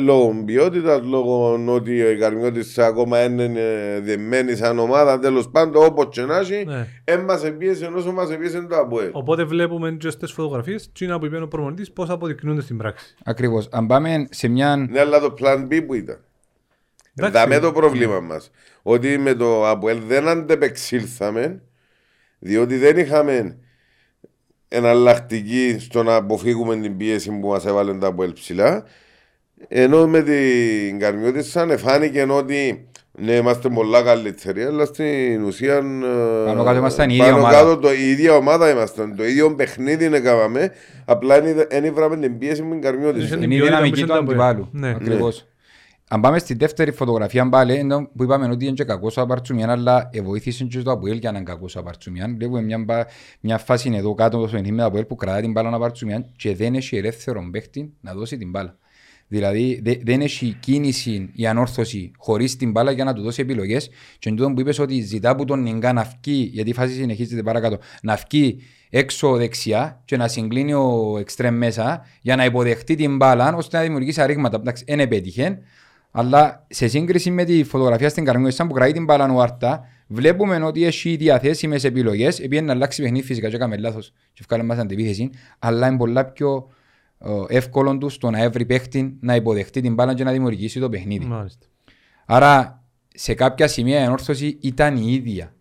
λόγω 0.00 0.42
ποιότητας, 0.44 1.00
λόγω 1.04 1.64
ότι 1.66 1.96
η 1.96 2.16
Καρμιώτισσα 2.16 2.86
ακόμα 2.86 3.24
είναι 3.24 3.44
ε, 3.44 4.00
δεμένη 4.00 4.56
σαν 4.56 4.78
ομάδα 4.78 5.18
τέλος 5.18 5.48
πάντων 5.50 5.84
όπως 5.84 6.06
και 6.10 6.22
να 6.22 6.38
έχει 6.38 6.64
Ναι. 6.66 6.88
δεν 7.04 7.20
μας 7.20 7.44
επίεσε 7.44 7.90
όσο 7.94 8.12
μας 8.12 8.30
επίεσε 8.30 8.60
το 8.60 8.76
ΑΠΟΕΛ. 8.76 9.10
Οπότε 9.12 9.44
βλέπουμε 9.44 9.92
και 9.92 10.10
στις 10.10 10.32
φωτογραφίες 10.32 10.92
τι 10.92 11.04
είναι 11.04 11.18
που 11.18 11.26
είπε 11.26 11.40
ο 11.42 11.48
προπονητής 11.48 11.92
πώς 11.92 12.08
αποδεικνύονται 12.10 12.60
στην 12.60 12.76
πράξη. 12.76 13.14
Ακριβώς. 13.24 13.68
Αν 13.70 13.86
πάμε 13.86 14.26
σε 14.30 14.48
μια... 14.48 14.76
Ναι, 14.76 15.00
αλλά 15.00 15.20
το 15.20 15.34
plan 15.40 15.66
B 15.70 15.82
που 15.86 15.94
ήταν. 15.94 16.18
Εντάξει. 17.14 17.38
Δάμε 17.38 17.58
το 17.58 17.72
πρόβλημα 17.72 18.20
μας. 18.20 18.50
Ότι 18.82 19.18
με 19.18 19.34
το 19.34 19.68
ΑΠΟΕΛ 19.68 20.00
δεν 20.06 20.28
αντεπεξήλθαμε, 20.28 21.62
διότι 22.38 22.76
δεν 22.76 22.96
είχαμε 22.96 23.58
εναλλακτική 24.68 25.76
στο 25.80 26.02
να 26.02 26.14
αποφύγουμε 26.14 26.76
την 26.76 26.96
πίεση 26.96 27.38
που 27.40 27.48
μας 27.48 27.66
έβαλε 27.66 27.94
το 27.94 28.06
ΑΠΟΕΛ 28.06 28.32
ψηλά. 28.32 28.84
Ενώ 29.68 30.06
με 30.06 30.22
την 30.22 30.98
Καρμιώτισσα 30.98 31.78
φάνηκε 31.78 32.26
ότι 32.30 32.88
ναι, 33.18 33.32
είμαστε 33.32 33.68
πολλά 33.68 34.02
καλύτεροι, 34.02 34.62
αλλά 34.62 34.84
στην 34.84 35.42
ουσία. 35.44 35.74
ε, 35.74 35.80
Πάνω 36.46 36.64
κάτω 36.64 36.76
ήμασταν 36.78 37.10
η 37.10 37.14
ίδια 37.14 37.24
πάνω 37.24 37.38
ομάδα. 37.38 37.56
κάτω 37.58 37.76
το, 37.78 37.92
η 37.92 38.08
ίδια 38.10 38.36
ομάδα 38.36 38.70
ήμασταν. 38.70 39.16
Το 39.16 39.24
ίδιο 39.24 39.54
παιχνίδι 39.54 40.04
έκαναμε. 40.04 40.70
Απλά 41.04 41.40
δεν 41.68 41.84
ήβραμε 41.84 42.16
την 42.16 42.38
πίεση 42.38 42.62
με 42.62 42.70
την 42.70 42.80
Καρμιώτισσα. 42.80 43.34
Την 43.34 43.42
Είναι 43.42 43.54
η 43.54 43.58
ποιότητα 43.58 43.76
δυναμική 43.76 44.00
που 44.00 44.06
του 44.06 44.12
ήταν 44.12 44.24
το 44.24 44.30
αντιπάλου. 44.30 44.68
Ναι. 44.72 44.88
Ακριβώς. 44.88 45.46
Αν 46.08 46.20
πάμε 46.20 46.38
στη 46.38 46.54
δεύτερη 46.54 46.90
φωτογραφία 46.92 47.48
πάλι, 47.48 47.74
ενώ 47.74 48.08
που 48.16 48.22
είπαμε 48.22 48.48
ότι 48.50 48.64
είναι 48.64 48.74
και 48.74 48.84
κακός 48.84 49.16
ο 49.16 49.20
Απαρτσουμιάν, 49.20 49.70
αλλά 49.70 50.10
βοήθησε 50.22 50.64
και 50.64 50.78
το 50.78 50.90
Αποέλ 50.90 51.16
για 51.16 51.32
να 51.32 51.38
είναι 51.38 51.46
κακός 51.50 51.76
ο 51.76 51.80
Απαρτσουμιάν. 51.80 52.36
Βλέπουμε 52.36 52.62
μια, 52.62 52.78
μπα- 52.78 53.04
μια 53.40 53.58
φάση 53.58 53.92
εδώ 53.94 54.14
κάτω 54.14 54.38
στο 54.38 54.46
παιχνίδι 54.46 54.70
με 54.74 54.80
το 54.80 54.86
Αποέλ 54.86 55.04
που 55.04 55.14
κρατά 55.14 55.40
την 55.40 55.52
μπάλα 55.52 55.70
ο 55.70 55.74
Απαρτσουμιάν 55.74 56.26
και 56.36 56.54
δεν 56.54 56.74
έχει 56.74 56.96
ελεύθερο 56.96 57.48
παίχτη 57.52 57.92
να 58.00 58.12
δώσει 58.14 58.36
την 58.36 58.50
μπάλα. 58.50 58.76
Δηλαδή 59.34 59.80
δε- 59.84 59.96
δεν 60.04 60.20
έχει 60.20 60.56
κίνηση 60.60 61.30
η 61.32 61.46
ανόρθωση 61.46 62.10
χωρίς 62.16 62.56
την 62.56 62.70
μπάλα 62.70 62.90
για 62.90 63.04
να 63.04 63.12
του 63.12 63.22
δώσει 63.22 63.40
επιλογές. 63.40 63.90
Και 64.18 64.28
εν 64.28 64.36
τούτο 64.36 64.52
που 64.52 64.60
είπες 64.60 64.78
ότι 64.78 65.00
ζητά 65.00 65.30
από 65.30 65.44
τον 65.44 65.62
Νιγκά 65.62 65.92
να 65.92 66.02
βγει, 66.22 66.50
γιατί 66.52 66.70
η 66.70 66.72
φάση 66.72 66.92
συνεχίζεται 66.92 67.42
παρακάτω, 67.42 67.78
να 68.02 68.18
βγει 68.28 68.58
έξω 68.90 69.36
δεξιά 69.36 70.02
και 70.04 70.16
να 70.16 70.28
συγκλίνει 70.28 70.74
ο 70.74 71.16
εξτρέμ 71.20 71.56
μέσα 71.56 72.06
για 72.20 72.36
να 72.36 72.44
υποδεχτεί 72.44 72.94
την 72.94 73.16
μπάλα 73.16 73.54
ώστε 73.54 73.76
να 73.76 73.82
δημιουργήσει 73.82 74.20
αρρήγματα. 74.20 74.56
Εντάξει, 74.56 74.84
δεν 74.86 75.00
επέτυχε. 75.00 75.58
Αλλά 76.10 76.66
σε 76.68 76.88
σύγκριση 76.88 77.30
με 77.30 77.44
τη 77.44 77.64
φωτογραφία 77.64 78.08
στην 78.08 78.24
Καρμιώσα 78.24 78.66
που 78.66 78.72
κρατεί 78.72 78.92
την 78.92 79.04
μπάλα 79.04 79.32
ο 79.32 79.40
Άρτα, 79.40 79.84
βλέπουμε 80.06 80.56
ότι 80.56 80.84
έχει 80.84 81.16
διαθέσιμες 81.16 81.84
επιλογές. 81.84 82.38
Επειδή 82.40 82.62
να 82.62 82.72
αλλάξει 82.72 83.02
παιχνίδι 83.02 83.26
φυσικά, 83.26 83.48
και 83.48 83.56
έκαμε 83.56 83.76
λάθος 83.76 84.12
και 84.32 84.42
βγάλε 84.48 84.62
μας 84.62 84.78
αντιπίθεση, 84.78 85.30
αλλά 85.58 85.86
είναι 85.86 85.96
πολλά 85.96 86.24
πιο 86.24 86.56
ε, 86.56 86.73
εύκολο 87.48 87.98
τους 87.98 88.14
στο 88.14 88.30
να 88.30 88.42
έβρει 88.42 88.66
παίχτη 88.66 89.16
να 89.20 89.34
υποδεχτεί 89.34 89.80
την 89.80 89.94
μπάλα 89.94 90.14
και 90.14 90.24
να 90.24 90.32
δημιουργήσει 90.32 90.80
το 90.80 90.88
παιχνίδι. 90.88 91.24
Μάλιστα. 91.24 91.66
Άρα 92.26 92.82
σε 93.14 93.34
κάποια 93.34 93.68
σημεία 93.68 94.00
η 94.00 94.02
ενόρθωση 94.02 94.58
ήταν 94.60 94.96
η 94.96 95.12
ίδια. 95.12 95.54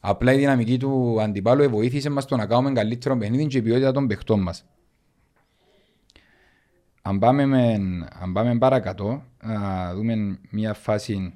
Απλά 0.00 0.32
η 0.32 0.36
δυναμική 0.36 0.78
του 0.78 1.20
αντιπάλου 1.20 1.70
βοήθησε 1.70 2.10
μας 2.10 2.24
το 2.24 2.36
να 2.36 2.46
κάνουμε 2.46 2.72
καλύτερο 2.72 3.16
παιχνίδι 3.16 3.46
και 3.46 3.58
η 3.58 3.62
ποιότητα 3.62 3.92
των 3.92 4.06
παιχτών 4.06 4.40
μας. 4.40 4.64
Αν 7.02 7.18
πάμε, 7.18 7.46
με, 7.46 7.78
αν 8.20 8.32
πάμε 8.32 8.58
παρακάτω, 8.58 9.22
να 9.42 9.94
δούμε 9.94 10.38
μια 10.50 10.74
φάση, 10.74 11.34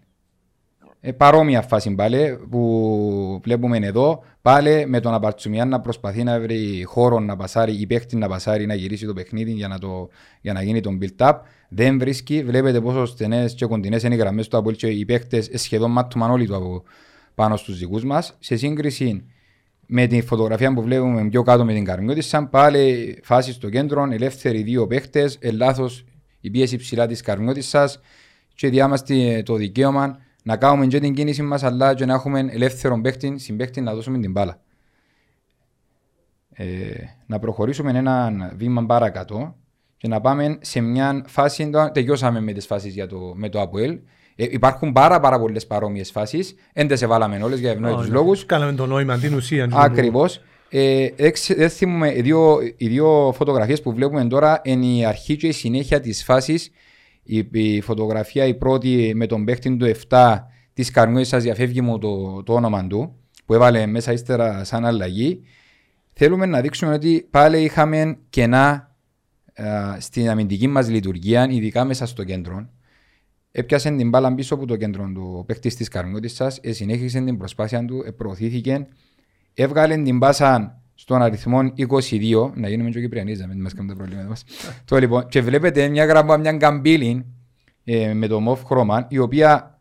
ε, 1.07 1.13
παρόμοια 1.13 1.63
φάση 1.63 1.95
πάλι, 1.95 2.39
που 2.51 3.41
βλέπουμε 3.45 3.77
εδώ, 3.77 4.23
πάλι 4.43 4.87
με 4.87 5.01
τον 5.01 5.15
Απαρτσουμιάν 5.15 5.69
να 5.69 5.81
προσπαθεί 5.81 6.23
να 6.23 6.41
βρει 6.41 6.83
χώρο 6.87 7.21
να 7.21 7.37
πασάρει, 7.37 7.73
η 7.73 7.87
παίχτη 7.87 8.17
να 8.17 8.29
πασάρει, 8.29 8.67
να 8.67 8.75
γυρίσει 8.75 9.07
το 9.07 9.13
παιχνίδι 9.13 9.51
για 9.51 9.69
να, 9.69 9.79
το, 9.79 10.09
για 10.41 10.53
να 10.53 10.63
γίνει 10.63 10.81
τον 10.81 10.99
build-up. 11.03 11.33
Δεν 11.69 11.99
βρίσκει, 11.99 12.45
βλέπετε 12.45 12.81
πόσο 12.81 13.07
στενές 13.07 13.55
και 13.55 13.67
κοντινές 13.67 14.03
είναι 14.03 14.15
οι 14.15 14.19
γραμμές 14.19 14.49
του 14.49 14.57
Αποέλ 14.57 14.77
και 14.77 14.87
οι 14.87 15.05
παίχτες 15.05 15.51
σχεδόν 15.55 15.91
μάττουμαν 15.91 16.31
όλοι 16.31 16.47
του 16.47 16.57
από 16.57 16.83
πάνω 17.35 17.57
στους 17.57 17.79
δικούς 17.79 18.05
μας. 18.05 18.37
Σε 18.39 18.57
σύγκριση 18.57 19.25
με 19.87 20.07
την 20.07 20.23
φωτογραφία 20.23 20.75
που 20.75 20.83
βλέπουμε 20.83 21.29
πιο 21.29 21.43
κάτω 21.43 21.65
με 21.65 21.73
την 21.73 21.85
Καρμιώτισσα, 21.85 22.47
πάλι 22.47 23.19
φάση 23.23 23.53
στο 23.53 23.69
κέντρο, 23.69 24.09
ελεύθεροι 24.11 24.63
δύο 24.63 24.87
παίχτες, 24.87 25.39
ελάθος 25.41 26.05
η 26.41 26.51
πίεση 26.51 26.77
ψηλά 26.77 27.07
της 27.07 27.21
Καρμιώτισσας 27.21 28.01
και 28.55 28.69
διάμαστε 28.69 29.43
το 29.45 29.55
δικαίωμα 29.55 30.19
να 30.47 30.57
κάνουμε 30.57 30.87
και 30.87 31.01
την 31.01 31.15
κίνηση 31.15 31.43
μας 31.43 31.63
αλλά 31.63 31.95
και 31.95 32.05
να 32.05 32.15
έχουμε 32.15 32.47
ελεύθερο 32.51 33.01
παίχτη, 33.01 33.39
συμπαίχτη 33.39 33.81
να 33.81 33.95
δώσουμε 33.95 34.19
την 34.19 34.31
μπάλα. 34.31 34.61
Ε, 36.53 36.67
να 37.27 37.39
προχωρήσουμε 37.39 37.91
ένα 37.91 38.33
βήμα 38.57 38.87
παρακάτω 38.87 39.57
και 39.97 40.09
να 40.09 40.21
πάμε 40.21 40.59
σε 40.61 40.81
μια 40.81 41.25
φάση, 41.27 41.71
τώρα 41.71 41.91
τελειώσαμε 41.91 42.41
με 42.41 42.53
τις 42.53 42.67
φάσεις 42.67 42.95
για 42.95 43.07
το, 43.07 43.33
με 43.35 43.49
το 43.49 43.61
ΑΠΟΕΛ. 43.61 43.99
Ε, 44.37 44.47
υπάρχουν 44.51 44.93
πάρα, 44.93 45.21
πάρα 45.21 45.39
πολλές 45.39 45.67
παρόμοιες 45.67 46.11
φάσεις. 46.11 46.55
Δεν 46.75 46.89
τι 46.89 47.05
εβάλαμε 47.05 47.43
όλες 47.43 47.59
για 47.59 47.71
ευνόητους 47.71 48.03
Όχι, 48.03 48.11
λόγους. 48.11 48.47
Κάναμε 48.47 48.73
το 48.73 48.87
νόημα, 48.87 49.19
την 49.19 49.35
ουσία. 49.35 49.69
Ακριβώς. 49.73 50.41
Ε, 50.69 51.09
εξ- 51.17 51.55
δεν 51.55 51.71
θυμούμε, 51.71 52.15
οι 52.17 52.21
δύο, 52.21 52.59
οι 52.77 52.89
δύο 52.89 53.33
φωτογραφίες 53.37 53.83
που 53.83 53.93
βλέπουμε 53.93 54.25
τώρα 54.25 54.61
είναι 54.65 54.87
η 54.87 55.05
αρχή 55.05 55.37
και 55.37 55.47
η 55.47 55.53
συνέχεια 55.53 56.01
της 56.01 56.25
φάσης. 56.25 56.71
Η, 57.25 57.49
η 57.53 57.81
φωτογραφία 57.81 58.47
η 58.47 58.55
πρώτη 58.55 59.12
με 59.14 59.27
τον 59.27 59.45
παίχτη 59.45 59.77
του 59.77 59.93
7 60.09 60.39
της 60.72 60.91
Καρμιώτης 60.91 61.29
σας 61.29 61.43
διαφεύγει 61.43 61.81
μου 61.81 61.99
το, 61.99 62.43
το 62.43 62.55
όνομα 62.55 62.87
του 62.87 63.14
που 63.45 63.55
έβαλε 63.55 63.87
μέσα 63.87 64.12
ύστερα 64.12 64.64
σαν 64.64 64.85
αλλαγή. 64.85 65.41
Θέλουμε 66.12 66.47
να 66.47 66.61
δείξουμε 66.61 66.93
ότι 66.93 67.27
πάλι 67.31 67.62
είχαμε 67.62 68.18
κενά 68.31 68.97
ε, 69.53 69.64
στην 69.99 70.29
αμυντική 70.29 70.66
μας 70.66 70.89
λειτουργία, 70.89 71.47
ειδικά 71.51 71.85
μέσα 71.85 72.07
στο 72.07 72.25
κέντρο. 72.25 72.68
Έπιασε 73.51 73.91
την 73.91 74.09
μπάλα 74.09 74.35
πίσω 74.35 74.55
από 74.55 74.66
το 74.66 74.77
κέντρο 74.77 75.11
του 75.14 75.45
παίχτης 75.47 75.77
της 75.77 75.89
Καρμιώτης 75.89 76.35
σας, 76.35 76.59
ε, 76.62 76.72
συνέχισε 76.72 77.20
την 77.20 77.37
προσπάθεια 77.39 77.85
του, 77.85 78.03
ε, 78.07 78.11
προωθήθηκε 78.11 78.87
έβγαλε 79.55 79.97
την 79.97 80.18
πάσα 80.18 80.83
στον 81.05 81.23
αριθμό 81.23 81.61
22, 81.77 82.51
να 82.55 82.69
γίνουμε 82.69 82.91
και 82.91 83.01
Κυπριανοί, 83.01 83.37
να 83.37 83.47
μην 83.47 83.61
μας 83.61 83.73
κάνουν 83.75 83.91
τα 83.91 83.97
προβλήματα 83.97 84.29
μας. 84.29 84.45
το, 84.85 84.97
λοιπόν, 84.97 85.27
και 85.27 85.41
βλέπετε 85.41 85.89
μια 85.89 86.05
γραμμά, 86.05 86.37
μια 86.37 86.53
καμπύλη 86.53 87.25
ε, 87.85 88.13
με 88.15 88.27
το 88.27 88.41
μοβ 88.41 88.63
χρώμα, 88.65 89.07
η 89.09 89.19
οποία 89.19 89.79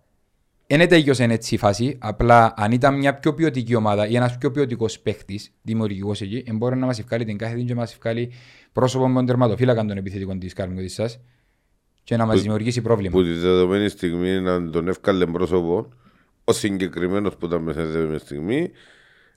δεν 0.67 0.88
τέλειωσε 0.88 1.24
έτσι 1.24 1.55
η 1.55 1.57
φάση, 1.57 1.97
απλά 1.99 2.53
αν 2.57 2.71
ήταν 2.71 2.97
μια 2.97 3.13
πιο 3.15 3.34
ποιοτική 3.34 3.76
ομάδα 3.76 4.07
ή 4.07 4.15
ένας 4.15 4.38
πιο 4.38 4.51
ποιοτικός 4.51 4.99
παίχτης, 4.99 5.51
δημιουργικός 5.61 6.21
εκεί, 6.21 6.43
ε, 6.47 6.53
μπορεί 6.53 6.76
να 6.78 6.86
μας 6.86 6.99
ευκάλει 6.99 7.26
την 7.26 7.38
κάθε 7.38 7.55
την 7.55 7.65
και 7.65 7.74
να 7.74 7.80
μας 7.80 7.91
ευκάλει 7.91 8.32
πρόσωπο 8.74 9.07
με 9.07 9.13
τον 9.13 9.26
τερματοφύλακα 9.26 9.86
των 9.86 9.97
επιθετικών 9.97 10.39
της 10.39 10.53
Καρμιώτης 10.53 10.93
σας 10.93 11.19
και 12.03 12.17
να 12.17 12.26
μας 12.26 12.36
Που- 12.36 12.41
δημιουργήσει 12.41 12.82
πρόβλημα. 12.82 13.11
Που 13.11 13.24
τη 13.24 13.34
δεδομένη 13.34 13.89
στιγμή 13.89 14.39
να 14.41 14.69
τον 14.69 14.88
εύκαλε 14.88 15.26
πρόσωπο, 15.26 15.89
ο 16.43 16.51
συγκεκριμένος 16.51 17.36
που 17.36 17.45
ήταν 17.45 17.61
μέσα 17.61 17.80
στη 17.84 17.91
δεδομένη 17.91 18.19
στιγμή, 18.19 18.69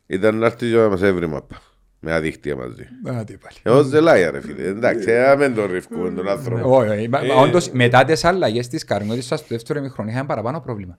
ήταν 0.06 0.38
να 0.38 0.46
έρθει 0.46 0.70
και 0.70 0.76
να 0.76 0.88
μας 0.88 1.02
έβρει 1.02 1.26
μαπά. 1.26 1.60
Με 2.08 2.14
αδίκτυα 2.14 2.56
μαζί. 2.56 2.88
Άντε 3.06 3.36
πάλι. 3.42 3.56
Εγώ 3.62 3.82
ζελάει 3.82 4.30
ρε 4.30 4.40
φίλε. 4.40 4.62
Εντάξει, 4.68 5.10
ε, 5.10 5.36
μην 5.36 5.54
τον 5.54 5.70
ρίφκουμε 5.72 6.10
τον 6.10 6.28
άνθρωπο. 6.28 6.76
Όχι, 6.76 6.88
όχι. 6.88 7.08
Μα- 7.08 7.20
μα 7.22 7.34
Όντως, 7.34 7.70
μετά 7.70 8.04
τις 8.04 8.24
αλλαγές 8.24 8.68
της 8.68 8.84
Καρμιώτης 8.84 9.26
σας, 9.26 9.40
το 9.40 9.46
δεύτερο 9.48 9.78
ημιχρόνο 9.78 10.10
είχαμε 10.10 10.26
παραπάνω 10.26 10.60
πρόβλημα. 10.60 10.98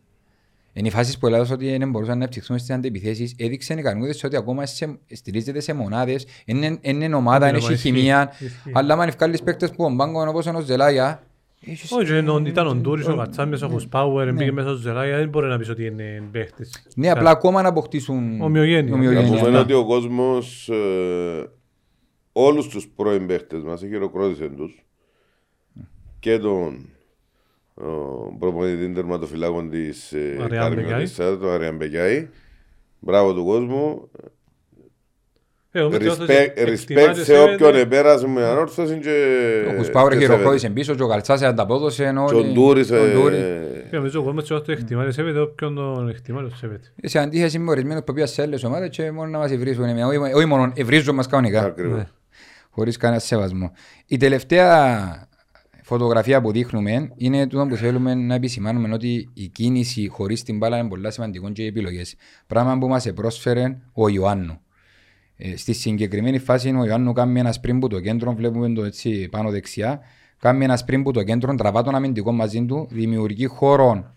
Είναι 0.73 0.87
οι 0.87 0.91
φάσεις 0.91 1.17
που 1.17 1.27
έλεγα 1.27 1.45
ότι 1.51 1.77
δεν 1.77 1.89
μπορούσαν 1.89 2.17
να 2.17 2.23
επιτυχθούν 2.23 2.57
στις 2.57 2.75
αντιπιθέσεις. 2.75 3.35
Έδειξε 3.37 3.73
η 3.73 3.81
Καρμιώτης 3.81 4.23
ότι 4.23 4.35
ακόμα 4.35 4.65
σε- 4.65 4.99
στηρίζεται 5.11 5.59
σε 5.59 5.73
μονάδες. 5.73 6.25
Είναι, 6.45 6.77
είναι 6.81 7.15
ομάδα, 7.15 7.47
Είναι 7.47 7.57
έχει 7.57 7.73
ισχύει, 7.73 7.87
χημεία. 7.87 8.31
ισχύει. 8.39 8.71
Αλλά 8.73 8.93
αν 8.93 9.07
ευκάλεις 9.07 9.41
παίκτες 9.43 9.69
που 9.71 9.83
ο 9.83 9.89
Μπάγκο 9.89 10.27
όπως 10.29 10.45
ο 10.47 10.59
Ζελάγια, 10.59 11.03
έχεις- 11.05 11.26
Όχι, 11.89 12.13
ενώ 12.13 12.41
ήταν 12.45 12.67
ο 12.67 12.75
Ντούρις, 12.75 13.07
ο 13.07 13.15
Κατσάμιος, 13.15 13.61
ο 13.61 13.67
Χουσπάουερ, 13.67 14.33
μπήκε 14.33 14.51
μέσα 14.51 14.67
στο 14.67 14.77
Ζελάγια, 14.77 15.17
δεν 15.17 15.29
μπορεί 15.29 15.47
να 15.47 15.57
πεις 15.57 15.69
ότι 15.69 15.85
είναι 15.85 16.23
παίχτης. 16.31 16.87
ναι, 16.95 17.09
απλά 17.09 17.29
ακόμα 17.29 17.61
να 17.61 17.67
αποκτήσουν 17.67 18.41
Ομοιογένεια. 18.41 18.89
Να 18.89 18.95
ομοιογένεια. 18.95 19.37
πούμε 19.37 19.49
Ναι. 19.49 19.57
ότι 19.59 19.73
ο 19.73 19.85
κόσμος 19.85 20.69
όλους 22.31 22.67
τους 22.67 22.87
πρώην 22.87 23.27
παίχτες 23.27 23.63
μας 23.63 23.79
χειροκρότησε 23.79 24.47
τους 24.49 24.85
και 26.19 26.37
τον 26.39 26.89
ο, 27.73 28.35
προπονητή 28.39 28.91
τερματοφυλάκων 28.91 29.69
της 29.69 30.13
Αριάν 30.41 30.75
Καρμιώτησα, 30.75 31.37
τον 31.37 31.49
Αριάν 31.49 31.75
Μπεκιάη. 31.75 32.27
Μπράβο 32.99 33.33
του 33.33 33.45
κόσμου. 33.45 34.09
Εγώ 35.79 35.89
με 35.89 35.97
Respect, 35.97 36.09
ότι 36.09 36.25
respect 36.27 36.67
εκτιμάται, 36.67 37.23
σε 37.23 37.39
όποιον 37.39 37.57
σέβεται. 37.57 37.79
επέρασε 37.79 38.27
με 38.27 38.43
ανόρθωση 38.45 38.97
και... 38.99 39.13
Ο 39.71 39.73
Κουσπάουρ 39.75 40.11
και 40.11 40.17
χειροκρότησε 40.19 40.69
πίσω 40.69 40.95
και 40.95 41.03
ο 41.03 41.07
Καλτσάς 41.07 41.41
ανταπόδωσε. 41.41 41.95
σέβεται. 42.03 42.19
όλοι- 42.19 42.43
Και 42.43 42.49
ο 42.49 42.53
Ντούρης, 42.53 42.91
ο 42.91 42.95
Ντούρης. 43.13 43.37
ε, 43.39 43.85
Και 43.89 43.95
νομίζω 43.95 44.19
ο 44.19 44.23
κόσμος 44.23 44.51
ότι 44.51 44.65
το 44.65 44.71
εκτιμάται 44.71 45.11
σέβεται, 45.11 45.39
όποιον 45.39 45.75
τον 45.75 46.09
εκτιμάται 46.09 46.47
το 46.47 46.55
σέβεται. 46.55 46.87
Σε 47.03 47.19
αντίθεση 47.19 47.59
με 47.59 47.71
ορισμένους 47.71 48.03
που 48.03 48.13
πήγαν 48.13 48.27
σε 48.29 48.41
άλλες 48.41 48.63
ομάδες 48.63 48.89
και 48.89 49.11
μόνο 49.11 49.29
να 49.29 49.37
μας 49.37 49.51
ευρίζουν. 49.51 49.83
εμένα. 49.83 50.07
Όχι- 50.07 50.33
Όχι 50.33 50.45
μόνο 50.45 50.71
ευρίζουν 50.75 51.15
μας 51.15 51.27
κανονικά. 51.27 51.61
Ακριβώς. 51.63 51.97
Ναι. 51.97 52.07
Χωρίς 52.69 52.97
κανένα 52.97 53.19
σεβασμό. 53.19 53.71
Η 54.05 54.17
τελευταία 54.17 55.27
φωτογραφία 55.83 56.41
που 56.41 56.51
δείχνουμε 56.51 57.09
είναι 57.15 57.47
τούτο 57.47 57.65
που 57.69 57.75
θέλουμε 57.75 58.13
να 58.15 58.35
επισημάνουμε 58.35 58.93
ότι 58.93 59.29
η 59.33 59.47
κίνηση 59.47 60.07
χωρίς 60.07 60.43
την 60.43 60.57
μπάλα 60.57 60.77
είναι 60.77 60.87
πολύ 60.89 61.11
σημαντικό 61.11 61.49
και 61.51 61.63
οι 61.63 61.65
επιλογές. 61.65 62.15
Πράγμα 62.47 62.77
που 62.77 62.87
μας 62.87 63.11
πρόσφερε 63.15 63.77
ο 63.93 64.07
Ιωάννου. 64.09 64.59
Ε, 65.37 65.57
στη 65.57 65.73
συγκεκριμένη 65.73 66.39
φάση 66.39 66.69
ο 66.69 66.85
Ιωάννου 66.85 67.13
κάνει 67.13 67.39
ένας 67.39 67.55
σπριν 67.55 67.79
που 67.79 67.87
το 67.87 67.99
κέντρο, 67.99 68.33
βλέπουμε 68.33 68.69
το 68.69 68.83
έτσι 68.83 69.27
πάνω 69.31 69.49
δεξιά, 69.49 69.99
κάνει 70.39 70.63
ένας 70.63 70.79
σπριν 70.79 71.03
που 71.03 71.11
το 71.11 71.23
κέντρο, 71.23 71.55
τραβά 71.55 71.83
τον 71.83 71.95
αμυντικό 71.95 72.31
μαζί 72.31 72.65
του, 72.65 72.87
δημιουργεί 72.91 73.45
χώρο 73.45 74.15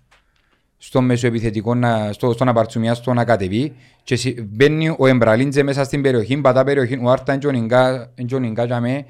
στο 0.77 1.01
μεσοεπιθετικό, 1.01 1.75
να, 1.75 2.13
στο, 2.13 2.33
στον 2.33 2.49
απαρτσουμιάστο 2.49 3.15
να 3.15 3.25
κατεβεί 3.25 3.73
και 4.03 4.17
συ- 4.17 4.43
μπαίνει 4.43 4.95
ο 4.99 5.07
Εμπραλίντζε 5.07 5.63
μέσα 5.63 5.85
στην 5.85 6.03
περιοχή, 6.03 6.37
πατά 6.37 6.65
περιοχή, 6.65 7.01
ο 7.03 7.11
Άρτα 7.11 7.33
είναι 7.33 8.35
ο 8.35 8.39
Νιγκά 8.39 8.65
για 8.65 8.81
με 8.81 9.05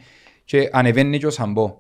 και 0.45 0.69
ανεβαίνει 0.73 1.19
και 1.19 1.27
ο 1.27 1.31
Σαμπό. 1.31 1.79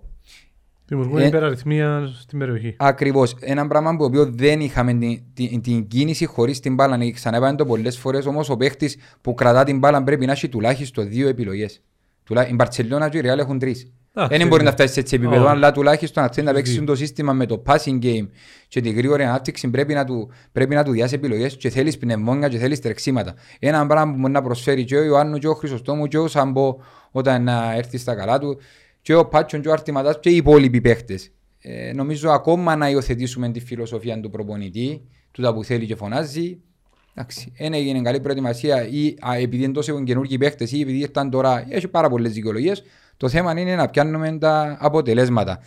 Δημιουργούν 0.90 1.20
Ε, 1.20 1.26
υπεραριθμία 1.26 2.10
στην 2.20 2.38
περιοχή. 2.38 2.74
Ακριβώς. 2.78 3.36
Ένα 3.40 3.66
πράγμα 3.66 3.96
που 3.96 4.04
οποίο 4.04 4.30
δεν 4.32 4.60
είχαμε 4.60 4.92
την, 4.94 5.22
την, 5.34 5.62
την 5.62 5.86
κίνηση 5.86 6.24
χωρίς 6.24 6.60
την 6.60 6.74
μπάλα. 6.74 6.96
Ναι, 6.96 7.10
Ξαναπάνε 7.10 7.56
το 7.56 7.66
πολλές 7.66 7.98
φορές 7.98 8.26
όμως 8.26 8.50
ο 8.50 8.56
παίχτης 8.56 8.96
που 9.20 9.34
κρατά 9.34 9.64
την 9.64 9.78
μπάλα 9.78 10.02
πρέπει 10.02 10.26
να 10.26 10.32
έχει 10.32 10.48
τουλάχιστον 10.48 11.08
δύο 11.08 11.28
επιλογές. 11.28 11.82
Η 12.50 12.54
Μπαρσελόνα 12.54 13.08
και 13.08 13.18
η 13.18 13.22
Real 13.24 13.38
έχουν 13.38 13.58
τρεις. 13.58 13.92
Εντάξει, 14.14 14.38
Δεν 14.38 14.48
μπορεί 14.48 14.62
ναι. 14.62 14.68
να 14.68 14.74
φτάσει 14.74 14.92
σε 14.92 15.00
έτσι 15.00 15.14
επίπεδο, 15.14 15.42
Όχι. 15.42 15.50
αλλά 15.50 15.72
τουλάχιστον 15.72 16.22
να 16.22 16.28
θέλει 16.32 16.46
να 16.46 16.52
παίξει 16.52 16.72
Δύο. 16.72 16.84
το 16.84 16.94
σύστημα 16.94 17.32
με 17.32 17.46
το 17.46 17.62
passing 17.66 17.98
game 18.02 18.28
και 18.68 18.80
την 18.80 18.94
γρήγορη 18.94 19.24
ανάπτυξη 19.24 19.68
πρέπει 19.70 19.94
να 19.94 20.04
του, 20.04 20.30
πρέπει 20.52 20.74
να 20.74 20.84
του 20.84 20.92
διάσει 20.92 21.14
επιλογές 21.14 21.56
και 21.56 21.70
θέλεις 21.70 21.98
πνευμόνια 21.98 22.48
και 22.48 22.58
θέλεις 22.58 22.80
τρεξίματα. 22.80 23.34
Ένα 23.58 23.86
πράγμα 23.86 24.12
που 24.12 24.18
μπορεί 24.18 24.32
να 24.32 24.42
προσφέρει 24.42 24.84
και 24.84 24.96
ο 24.96 25.02
Ιωάννου 25.02 25.38
και 25.38 25.48
ο 25.48 25.54
Χρυσοστόμου 25.54 26.06
και 26.06 26.18
ο 26.18 26.28
Σαμπό 26.28 26.76
όταν 27.10 27.42
να 27.42 27.74
έρθει 27.74 27.98
στα 27.98 28.14
καλά 28.14 28.38
του 28.38 28.58
και 29.02 29.14
ο 29.14 29.28
Πάτσον 29.28 29.60
και 29.60 29.68
ο 29.68 29.72
Αρτηματάς 29.72 30.18
και 30.20 30.30
οι 30.30 30.36
υπόλοιποι 30.36 30.80
παίχτες. 30.80 31.30
Ε, 31.60 31.92
νομίζω 31.92 32.30
ακόμα 32.30 32.76
να 32.76 32.90
υιοθετήσουμε 32.90 33.50
τη 33.50 33.60
φιλοσοφία 33.60 34.20
του 34.20 34.30
προπονητή, 34.30 35.02
του 35.30 35.42
τα 35.42 35.54
που 35.54 35.64
θέλει 35.64 35.86
και 35.86 35.94
φωνάζει. 35.94 36.60
Εντάξει, 37.14 37.52
δεν 37.58 37.74
έγινε 37.74 38.02
καλή 38.02 38.20
προετοιμασία 38.20 38.88
ή 38.88 39.14
α, 39.28 39.34
επειδή 39.34 39.64
είναι 39.64 39.72
τόσο 39.72 40.02
καινούργιοι 40.02 40.38
παίχτες 40.38 40.72
ή 40.72 40.80
επειδή 40.80 40.98
ήρθαν 40.98 41.30
τώρα, 41.30 41.66
έχει 41.68 41.88
πάρα 41.88 42.08
πολλές 42.08 42.32
δικαιολογίες. 42.32 42.82
Το 43.16 43.28
θέμα 43.28 43.60
είναι 43.60 43.74
να 43.74 43.88
πιάνουμε 43.88 44.38
τα 44.38 44.76
αποτελέσματα. 44.80 45.60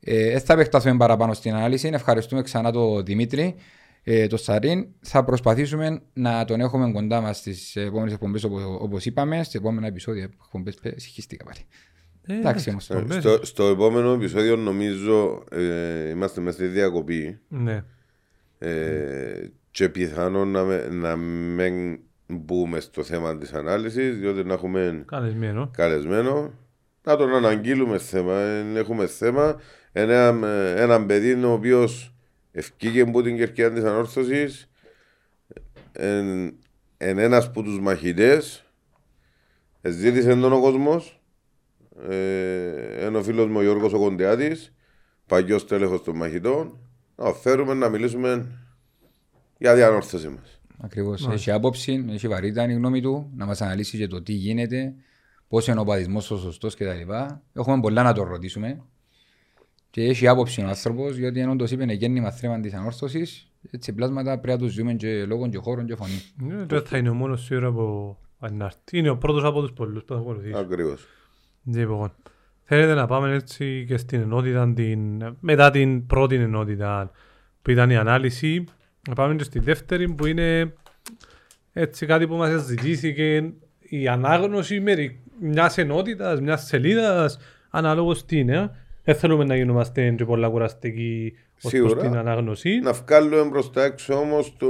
Ε, 0.00 0.30
δεν 0.30 0.40
θα 0.40 0.52
επεκταθούμε 0.52 0.96
παραπάνω 0.96 1.32
στην 1.32 1.54
ανάλυση. 1.54 1.90
Ευχαριστούμε 1.92 2.42
ξανά 2.42 2.72
τον 2.72 3.04
Δημήτρη, 3.04 3.54
ε, 4.02 4.26
τον 4.26 4.38
Σαρίν. 4.38 4.86
Θα 5.00 5.24
προσπαθήσουμε 5.24 6.02
να 6.12 6.44
τον 6.44 6.60
έχουμε 6.60 6.92
κοντά 6.92 7.20
μας 7.20 7.36
στις 7.36 7.76
επόμενες 7.76 8.12
εκπομπές, 8.12 8.44
όπως 8.80 9.04
είπαμε. 9.04 9.42
Στις 9.42 9.54
επόμενα 9.54 9.86
επεισόδια 9.86 10.30
εκπομπές, 10.44 10.78
συγχύστηκα 10.96 11.44
πάλι. 11.44 11.60
Ε, 12.26 12.34
Εντάξει 12.34 12.70
όμως. 12.70 12.90
Ε, 12.90 12.94
εκπομπές. 12.94 13.16
Στο, 13.22 13.38
στο 13.46 13.64
επόμενο 13.64 14.12
επεισόδιο 14.12 14.56
νομίζω 14.56 15.44
ε, 15.50 16.08
είμαστε 16.08 16.40
μέσα 16.40 16.56
στη 16.56 16.66
διακοπή 16.66 17.38
Ναι. 17.48 17.84
ε, 18.58 19.50
και 19.70 19.88
πιθανόν 19.88 20.48
να, 20.50 20.62
με, 20.64 20.88
να 20.90 21.16
μην 21.16 21.98
μπούμε 22.26 22.80
στο 22.80 23.02
θέμα 23.02 23.38
της 23.38 23.52
ανάλυσης 23.52 24.18
διότι 24.18 24.44
να 24.44 24.52
έχουμε 24.54 25.02
Καλεσμένο. 25.06 25.70
καλεσμένο 25.76 26.52
να 27.04 27.16
τον 27.16 27.34
αναγγείλουμε 27.34 27.98
θέμα. 27.98 28.38
Εν 28.40 28.76
έχουμε 28.76 29.06
θέμα. 29.06 29.60
Ένα, 29.92 30.46
έναν 30.76 31.06
παιδί 31.06 31.44
ο 31.44 31.52
οποίος 31.52 32.14
ευκήγε 32.52 33.00
από 33.00 33.22
την 33.22 33.36
κερκιά 33.36 33.72
της 33.72 33.84
ανόρθωσης. 33.84 34.70
Εν, 35.92 36.54
εν 36.96 37.18
ένας 37.18 37.46
από 37.46 37.62
τους 37.62 37.80
μαχητές. 37.80 38.64
Ζήτησε 39.82 40.36
τον 40.36 40.52
ο 40.52 40.60
κόσμος. 40.60 41.21
Ε, 42.08 43.06
είναι 43.06 43.18
ο 43.18 43.22
φίλος 43.22 43.46
μου 43.46 43.58
ο 43.58 43.62
Γιώργος 43.62 43.92
ο 43.92 43.98
Κοντεάτη, 43.98 44.56
παλιό 45.26 45.64
τέλεχος 45.64 46.02
των 46.02 46.16
μαχητών. 46.16 46.78
Να 47.16 47.32
φέρουμε 47.32 47.74
να 47.74 47.88
μιλήσουμε 47.88 48.46
για 49.58 49.74
την 49.74 49.82
ανόρθωση 49.82 50.28
μας. 50.28 50.60
Ακριβώς. 50.80 51.28
Έχει 51.28 51.50
άποψη, 51.50 52.04
έχει 52.10 52.28
βαρύτητα 52.28 52.62
είναι 52.62 52.72
η 52.72 52.76
γνώμη 52.76 53.00
του, 53.00 53.30
να 53.36 53.46
μας 53.46 53.60
αναλύσει 53.60 53.96
για 53.96 54.08
το 54.08 54.22
τι 54.22 54.32
γίνεται, 54.32 54.94
πώς 55.48 55.66
είναι 55.66 55.80
ο 55.80 55.84
παδισμό 55.84 56.18
ο 56.18 56.36
σωστός 56.36 56.74
κτλ. 56.74 57.12
Έχουμε 57.52 57.80
πολλά 57.80 58.02
να 58.02 58.12
το 58.12 58.22
ρωτήσουμε. 58.22 58.82
Και 59.90 60.02
έχει 60.02 60.28
άποψη 60.28 60.62
ο 60.62 60.68
άνθρωπος, 60.68 61.16
γιατί 61.16 61.40
ενώ 61.40 61.56
το 61.56 61.66
είπε 61.70 61.82
είναι 61.82 61.92
γέννημα 61.92 62.30
θρέμα 62.30 62.60
της 62.60 62.72
ανόρθωσης, 62.74 63.50
έτσι 63.70 63.92
πλάσματα 63.92 64.38
πρέπει 64.38 64.60
να 64.60 64.66
τους 64.66 64.74
ζούμε 64.74 64.94
και 64.94 65.24
λόγω 65.24 65.48
και 65.48 65.58
χώρων 65.58 65.86
και 65.86 65.96
φωνή. 65.96 66.22
Ναι, 66.36 66.64
Δεν 66.64 66.82
θα 66.82 66.96
είναι 66.96 67.08
ο 67.08 67.14
μόνος 67.14 67.44
σίγουρα 67.44 67.72
που 67.72 68.16
αν 68.38 68.60
έρθει. 68.60 68.98
Είναι 68.98 69.10
ο 69.10 69.16
πρώτος 69.16 69.44
από 69.44 69.60
τους 69.60 69.72
πολλούς 69.72 70.04
που 70.04 70.14
θα 70.14 70.20
ακολουθήσει. 70.20 70.56
Ακριβώς. 70.56 71.06
Λοιπόν, 71.64 72.12
θέλετε 72.62 72.94
να 72.94 73.06
πάμε 73.06 73.34
έτσι 73.34 73.84
και 73.88 73.96
στην 73.96 74.20
ενότητα, 74.20 74.72
την, 74.74 75.24
μετά 75.40 75.70
την 75.70 76.06
πρώτη 76.06 76.34
ενότητα 76.34 77.10
που 77.62 77.70
ήταν 77.70 77.90
η 77.90 77.96
ανάλυση, 77.96 78.64
να 79.08 79.14
πάμε 79.14 79.34
και 79.34 79.44
στη 79.44 79.58
δεύτερη 79.58 80.08
που 80.14 80.26
είναι 80.26 80.72
έτσι 81.72 82.06
κάτι 82.06 82.26
που 82.26 82.34
μας 82.34 82.62
ζητήθηκε 82.64 83.52
η 83.80 84.08
ανάγνωση 84.08 84.80
μερι- 84.80 85.16
μιας 85.40 85.78
ενότητας, 85.78 86.40
μιας 86.40 86.66
σελίδας, 86.66 87.38
ανάλογος 87.70 88.24
τι 88.24 88.38
είναι. 88.38 88.70
Δεν 89.04 89.14
θέλουμε 89.14 89.44
να 89.44 89.56
γίνομαστε 89.56 90.10
και 90.10 90.24
πολλά 90.24 90.48
κουραστικοί 90.48 91.32
ως 91.36 91.60
προς 91.60 91.72
Σίγουρα. 91.72 92.00
την 92.00 92.16
ανάγνωση. 92.16 92.78
Να 92.78 92.92
βγάλουμε 92.92 93.44
προς 93.44 93.68
τα 93.68 93.84
έξω 93.84 94.14
όμως 94.14 94.56
το, 94.56 94.68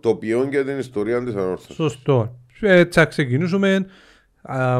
το 0.00 0.14
ποιόν 0.14 0.50
και 0.50 0.64
την 0.64 0.78
ιστορία 0.78 1.24
της 1.24 1.34
Ανόρθωσης. 1.34 1.74
Σωστό. 1.74 2.38
Έτσι 2.60 2.98
θα 2.98 3.06
ξεκινήσουμε 3.06 3.74
α, 3.74 3.84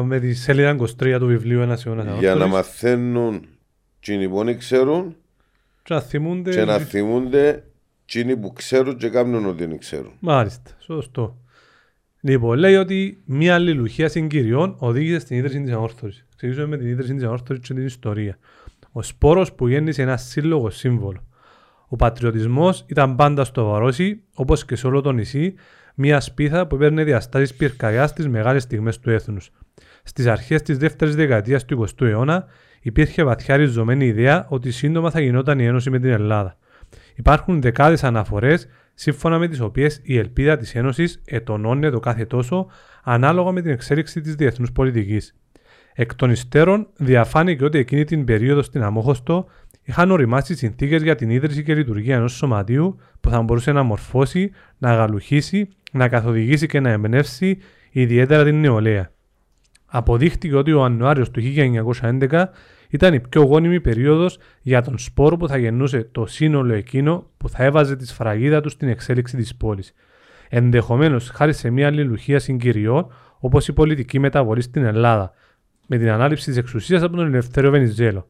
με 0.03 0.19
τη 0.19 0.33
σελίδα 0.33 0.75
23 0.79 1.15
του 1.19 1.25
βιβλίου 1.25 1.61
«Ένας 1.61 1.85
αιώνας 1.85 2.05
Για 2.19 2.35
να 2.35 2.43
Ανόρθωσης». 2.43 2.53
μαθαίνουν 2.53 3.47
εκείνοι 3.99 4.29
που 4.29 4.43
δεν 4.43 4.57
ξέρουν 4.57 5.15
Και 5.83 5.93
να 5.93 6.01
θυμούνται... 6.01 6.51
και 6.51 6.65
να 6.65 6.77
θυμούνται 6.77 7.63
εκείνοι 8.03 8.37
που 8.37 8.53
ξέρουν 8.53 8.97
και 8.97 9.09
κάνουν 9.09 9.45
ότι 9.45 9.65
δεν 9.65 9.77
ξέρουν. 9.77 10.11
Μάλιστα, 10.19 10.71
σωστό. 10.79 11.37
Λοιπόν, 12.21 12.57
λέει 12.57 12.75
ότι 12.75 13.21
μια 13.25 13.53
αλληλουχία 13.53 14.09
συγκυριών 14.09 14.75
οδήγησε 14.77 15.19
στην 15.19 15.37
ίδρυση 15.37 15.61
της 15.61 15.71
ανόρθωσης. 15.71 16.25
Ξεκινήσουμε 16.29 16.67
με 16.67 16.77
την 16.77 16.87
ίδρυση 16.87 17.13
της 17.13 17.23
ανόρθωσης 17.23 17.67
και 17.67 17.73
την 17.73 17.85
ιστορία. 17.85 18.37
Ο 18.91 19.01
σπόρος 19.01 19.53
που 19.53 19.67
γέννησε 19.67 20.01
ένα 20.01 20.17
σύλλογο 20.17 20.69
σύμβολο. 20.69 21.27
Ο 21.87 21.95
πατριωτισμός 21.95 22.85
ήταν 22.87 23.15
πάντα 23.15 23.43
στο 23.43 23.65
βαρόσι, 23.65 24.21
όπως 24.33 24.65
και 24.65 24.75
σε 24.75 24.87
όλο 24.87 25.01
το 25.01 25.11
νησί, 25.11 25.53
μιας 25.99 26.25
σπίθα 26.25 26.67
που 26.67 26.75
έπαιρνε 26.75 27.03
διαστάσεις 27.03 27.53
πυρκαγιάς 27.53 28.09
στις 28.09 28.27
μεγάλες 28.27 28.63
στιγμές 28.63 28.99
του 28.99 29.09
έθνους. 29.09 29.51
Στις 30.03 30.27
αρχές 30.27 30.61
της 30.61 30.77
δεύτερης 30.77 31.15
δεκαετίας 31.15 31.65
του 31.65 31.87
20ου 31.87 32.05
αιώνα 32.05 32.45
υπήρχε 32.81 33.23
βαθιά 33.23 33.55
ριζωμένη 33.55 34.05
ιδέα 34.05 34.45
ότι 34.49 34.71
σύντομα 34.71 35.11
θα 35.11 35.19
γινόταν 35.19 35.59
η 35.59 35.65
ένωση 35.65 35.89
με 35.89 35.99
την 35.99 36.09
Ελλάδα. 36.09 36.57
Υπάρχουν 37.15 37.61
δεκάδες 37.61 38.03
αναφορές 38.03 38.67
σύμφωνα 38.93 39.37
με 39.37 39.47
τις 39.47 39.59
οποίες 39.59 39.99
η 40.03 40.17
ελπίδα 40.17 40.57
της 40.57 40.75
Ένωσης 40.75 41.21
ετονώνεται 41.25 41.99
κάθε 41.99 42.25
τόσο 42.25 42.67
ανάλογα 43.03 43.51
με 43.51 43.61
την 43.61 43.71
εξέλιξη 43.71 44.21
της 44.21 44.35
διεθνούς 44.35 44.71
πολιτικής. 44.71 45.35
Εκ 45.93 46.15
των 46.15 46.31
υστέρων, 46.31 46.87
διαφάνηκε 46.95 47.63
ότι 47.63 47.77
εκείνη 47.77 48.03
την 48.03 48.25
περίοδο 48.25 48.61
στην 48.61 48.83
Αμόχωστο 48.83 49.45
είχαν 49.83 50.11
οριμάσει 50.11 50.55
συνθήκες 50.55 51.01
για 51.01 51.15
την 51.15 51.29
ίδρυση 51.29 51.63
και 51.63 51.75
λειτουργία 51.75 52.15
ενός 52.15 52.33
σωματείου 52.33 52.99
που 53.21 53.29
θα 53.29 53.41
μπορούσε 53.41 53.71
να 53.71 53.83
μορφώσει, 53.83 54.51
να 54.77 54.89
αγαλουχήσει, 54.89 55.59
να 55.59 55.75
καθοδηγήσει 56.07 56.67
και 56.67 56.79
να 56.79 56.89
εμπνεύσει 56.89 57.57
ιδιαίτερα 57.91 58.43
την 58.43 58.59
νεολαία. 58.59 59.11
Αποδείχτηκε 59.85 60.55
ότι 60.55 60.71
ο 60.71 60.79
Ιανουάριος 60.79 61.31
του 61.31 61.41
1911 62.01 62.43
ήταν 62.89 63.13
η 63.13 63.19
πιο 63.19 63.41
γόνιμη 63.41 63.81
περίοδος 63.81 64.37
για 64.61 64.81
τον 64.81 64.97
σπόρο 64.97 65.37
που 65.37 65.47
θα 65.47 65.57
γεννούσε 65.57 66.09
το 66.11 66.25
σύνολο 66.25 66.73
εκείνο 66.73 67.29
που 67.37 67.49
θα 67.49 67.63
έβαζε 67.63 67.95
τη 67.95 68.07
σφραγίδα 68.07 68.61
του 68.61 68.69
στην 68.69 68.87
εξέλιξη 68.87 69.37
της 69.37 69.55
πόλης. 69.55 69.93
Ενδεχομένως 70.49 71.29
χάρη 71.29 71.53
σε 71.53 71.69
μια 71.69 71.87
αλληλουχία 71.87 72.39
συγκυριών 72.39 73.11
όπως 73.39 73.67
η 73.67 73.73
πολιτική 73.73 74.19
μεταβολή 74.19 74.61
στην 74.61 74.83
Ελλάδα, 74.83 75.31
με 75.87 75.97
την 75.97 76.09
ανάληψη 76.09 76.45
της 76.45 76.57
εξουσίας 76.57 77.01
από 77.01 77.15
τον 77.15 77.25
Ελευθέριο 77.25 77.71
Βενιζέλο. 77.71 78.27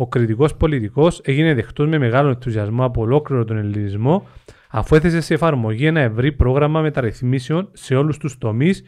Ο 0.00 0.06
κριτικός 0.06 0.54
πολιτικός 0.54 1.20
έγινε 1.24 1.54
δεχτός 1.54 1.88
με 1.88 1.98
μεγάλο 1.98 2.28
ενθουσιασμό 2.28 2.84
από 2.84 3.00
ολόκληρο 3.00 3.44
τον 3.44 3.56
ελληνισμό, 3.56 4.26
αφού 4.70 4.94
έθεσε 4.94 5.20
σε 5.20 5.34
εφαρμογή 5.34 5.86
ένα 5.86 6.00
ευρύ 6.00 6.32
πρόγραμμα 6.32 6.80
μεταρρυθμίσεων 6.80 7.68
σε 7.72 7.94
όλους 7.94 8.18
τους 8.18 8.38
τομείς 8.38 8.82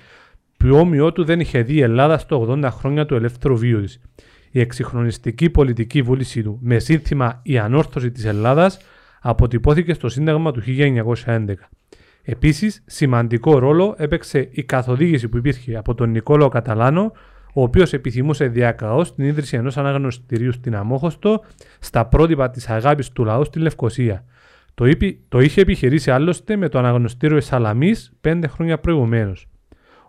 που 0.56 0.68
όμοιό 0.76 1.12
του 1.12 1.24
δεν 1.24 1.40
είχε 1.40 1.62
δει 1.62 1.74
η 1.74 1.80
Ελλάδα 1.80 2.18
στο 2.18 2.46
80 2.48 2.68
χρόνια 2.70 3.06
του 3.06 3.14
ελεύθερου 3.14 3.56
βίου 3.56 3.80
της. 3.80 4.00
Η 4.50 4.60
εξυγχρονιστική 4.60 5.50
πολιτική 5.50 6.02
βούληση 6.02 6.42
του 6.42 6.58
με 6.62 6.78
σύνθημα 6.78 7.40
«Η 7.42 7.58
ανόρθωση 7.58 8.10
της 8.10 8.24
Ελλάδας» 8.24 8.78
αποτυπώθηκε 9.20 9.92
στο 9.92 10.08
Σύνταγμα 10.08 10.52
του 10.52 10.60
1911. 10.60 11.54
Επίσης, 12.22 12.82
σημαντικό 12.86 13.58
ρόλο 13.58 13.94
έπαιξε 13.98 14.48
η 14.50 14.62
καθοδήγηση 14.62 15.28
που 15.28 15.36
υπήρχε 15.36 15.76
από 15.76 15.94
τον 15.94 16.10
Νικόλαο 16.10 16.48
Καταλάνο, 16.48 17.12
ο 17.52 17.62
οποίος 17.62 17.92
επιθυμούσε 17.92 18.46
διακαώς 18.46 19.14
την 19.14 19.24
ίδρυση 19.24 19.56
ενός 19.56 19.76
αναγνωστηρίου 19.76 20.52
στην 20.52 20.76
Αμόχωστο 20.76 21.44
στα 21.78 22.06
πρότυπα 22.06 22.50
της 22.50 22.68
αγάπης 22.68 23.10
του 23.10 23.24
λαού 23.24 23.44
στη 23.44 23.58
Λευκοσία. 23.58 24.24
Το, 24.74 24.86
είπε, 24.86 25.16
το 25.28 25.40
είχε 25.40 25.60
επιχειρήσει 25.60 26.10
άλλωστε 26.10 26.56
με 26.56 26.68
το 26.68 26.78
αναγνωστήριο 26.78 27.36
Εσαλαμή 27.36 27.92
πέντε 28.20 28.46
χρόνια 28.46 28.78
προηγουμένως. 28.78 29.46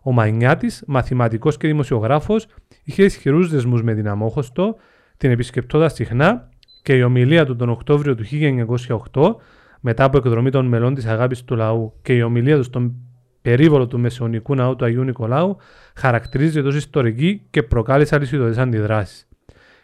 Ο 0.01 0.11
Μανιάτης, 0.11 0.83
μαθηματικός 0.87 1.57
και 1.57 1.67
δημοσιογράφος, 1.67 2.47
είχε 2.83 3.03
ισχυρούς 3.03 3.49
δεσμούς 3.49 3.83
με 3.83 3.93
την 3.93 4.07
Αμόχωστο, 4.07 4.75
την 5.17 5.31
επισκεπτώντα 5.31 5.89
συχνά 5.89 6.49
και 6.81 6.95
η 6.95 7.01
ομιλία 7.01 7.45
του 7.45 7.55
τον 7.55 7.69
Οκτώβριο 7.69 8.15
του 8.15 8.23
1908, 8.23 9.35
μετά 9.79 10.03
από 10.03 10.17
εκδρομή 10.17 10.49
των 10.49 10.65
μελών 10.65 10.93
της 10.93 11.05
αγάπης 11.05 11.43
του 11.43 11.55
λαού 11.55 11.93
και 12.01 12.13
η 12.13 12.21
ομιλία 12.21 12.57
του 12.57 12.63
στον 12.63 12.95
περίβολο 13.43 13.87
του 13.87 13.99
Μεσαιωνικού 13.99 14.55
ναού 14.55 14.75
του 14.75 14.85
Αγίου 14.85 15.03
Νικολάου, 15.03 15.57
χαρακτηρίζεται 15.95 16.67
ω 16.67 16.75
ιστορική 16.75 17.41
και 17.49 17.63
προκάλεσε 17.63 18.15
αλυσιδωτέ 18.15 18.61
αντιδράσεις. 18.61 19.27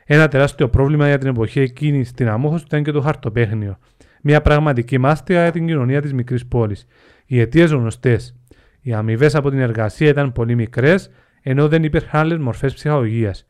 Ένα 0.06 0.28
τεράστιο 0.28 0.70
πρόβλημα 0.70 1.08
για 1.08 1.18
την 1.18 1.30
εποχή 1.30 1.60
εκείνη 1.60 2.04
στην 2.04 2.30
Αμόχωστο 2.30 2.66
ήταν 2.68 2.84
και 2.84 2.92
το 2.92 3.02
χαρτοπέχνιο. 3.02 3.78
Μια 4.22 4.42
πραγματική 4.42 4.98
μάστιγα 4.98 5.42
για 5.42 5.52
την 5.52 5.68
κοινωνία 5.68 6.02
της 6.02 6.14
μικρής 6.14 6.46
πόλης. 6.46 6.86
Οι 7.26 7.40
αιτίες 7.40 7.72
γνωστές. 7.72 8.36
Οι 8.82 8.94
αμοιβές 8.94 9.36
από 9.36 9.50
την 9.50 9.60
εργασία 9.60 10.10
ήταν 10.10 10.32
πολύ 10.32 10.56
μικρές, 10.56 11.10
ενώ 11.42 11.68
δεν 11.68 11.84
υπήρχαν 11.84 12.20
άλλες 12.20 12.38
μορφές 12.38 12.74
ψυχαγωγίας. 12.74 13.46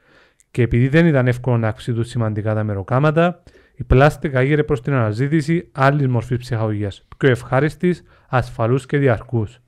Και 0.51 0.61
επειδή 0.61 0.87
δεν 0.87 1.05
ήταν 1.05 1.27
εύκολο 1.27 1.57
να 1.57 1.67
αυξηθούν 1.67 2.03
σημαντικά 2.03 2.53
τα 2.53 2.63
μεροκάματα, 2.63 3.43
η 3.75 3.83
πλάστικα 3.83 4.41
γύρε 4.41 4.63
προς 4.63 4.81
την 4.81 4.93
αναζήτηση 4.93 5.69
άλλης 5.71 6.07
μορφής 6.07 6.37
ψυχαγωγίας, 6.37 7.07
πιο 7.17 7.29
ευχάριστης, 7.29 8.03
ασφαλούς 8.27 8.85
και 8.85 8.97
διαρκούς. 8.97 9.59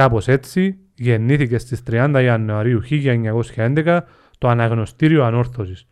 Κάπως 0.00 0.28
έτσι 0.28 0.78
γεννήθηκε 0.94 1.58
στις 1.58 1.82
30 1.90 2.20
Ιανουαρίου 2.22 2.80
1911 3.56 4.00
το 4.38 4.48
αναγνωστήριο 4.48 5.24
ανόρθωσης. 5.24 5.86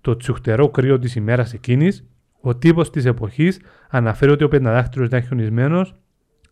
Το 0.00 0.16
τσουχτερό 0.16 0.68
κρύο 0.68 0.98
της 0.98 1.14
ημέρας 1.14 1.52
εκείνης, 1.52 2.04
ο 2.40 2.56
τύπος 2.56 2.90
της 2.90 3.04
εποχής 3.04 3.60
αναφέρει 3.90 4.30
ότι 4.30 4.44
ο 4.44 4.48
πενταδάχτυλος 4.48 5.06
ήταν 5.06 5.22
χιονισμένος 5.22 5.94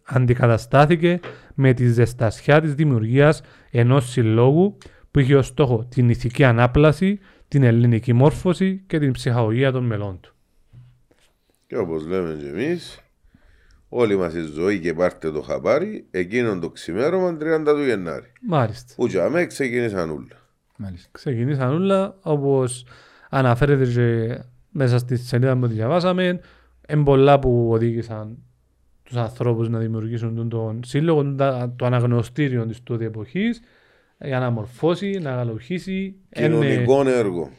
αντικαταστάθηκε 0.05 1.21
με 1.55 1.73
τη 1.73 1.87
ζεστασιά 1.87 2.61
της 2.61 2.75
δημιουργίας 2.75 3.43
ενός 3.71 4.11
συλλόγου 4.11 4.77
που 5.11 5.19
είχε 5.19 5.37
ως 5.37 5.47
στόχο 5.47 5.85
την 5.85 6.09
ηθική 6.09 6.45
ανάπλαση, 6.45 7.19
την 7.49 7.63
ελληνική 7.63 8.13
μόρφωση 8.13 8.83
και 8.87 8.99
την 8.99 9.13
ψυχαγωγία 9.13 9.73
των 9.73 9.85
μελών 9.85 10.21
του. 10.21 10.35
Και 11.67 11.77
όπως 11.77 12.07
λέμε 12.07 12.37
και 12.41 12.47
εμείς, 12.47 13.01
όλη 13.93 14.17
μας 14.17 14.35
η 14.35 14.41
ζωή 14.41 14.81
και 14.81 14.95
πάρτε 14.95 15.31
το 15.31 15.41
χαπάρι, 15.43 16.07
εκείνον 16.11 16.61
το 16.61 16.71
ξημέρωμα 16.71 17.37
30 17.41 17.63
του 17.65 17.85
Γενάρη. 17.85 18.33
Μάλιστα. 18.41 18.95
Που 18.97 19.07
για 19.07 19.29
μέ 19.29 19.47
ξεκίνησαν 19.47 20.11
όλα. 20.11 20.49
Μάλιστα. 20.77 21.09
Ξεκινήσαν 21.13 21.75
όλα 21.75 22.17
όπως 22.23 22.87
αναφέρεται 23.31 23.87
και 23.87 24.39
μέσα 24.71 24.99
στη 24.99 25.17
σελίδα 25.17 25.57
που 25.57 25.67
διαβάσαμε, 25.67 26.41
εμπολά 26.87 27.39
που 27.39 27.69
οδήγησαν 27.71 28.39
τους 29.03 29.17
ανθρώπους 29.17 29.69
να 29.69 29.79
δημιουργήσουν 29.79 30.37
τον, 30.37 30.49
τον 30.49 30.81
σύλλογο, 30.85 31.23
τον, 31.23 31.77
το 31.77 31.87
αναγνωστήριο 31.87 32.67
της 32.67 32.83
τότε 32.83 33.05
εποχής 33.05 33.61
για 34.19 34.39
να 34.39 34.51
μορφώσει, 34.51 35.19
να 35.23 35.31
γαλοχήσει. 35.31 36.15
Κοινωνικό 36.31 37.09
έργο. 37.09 37.51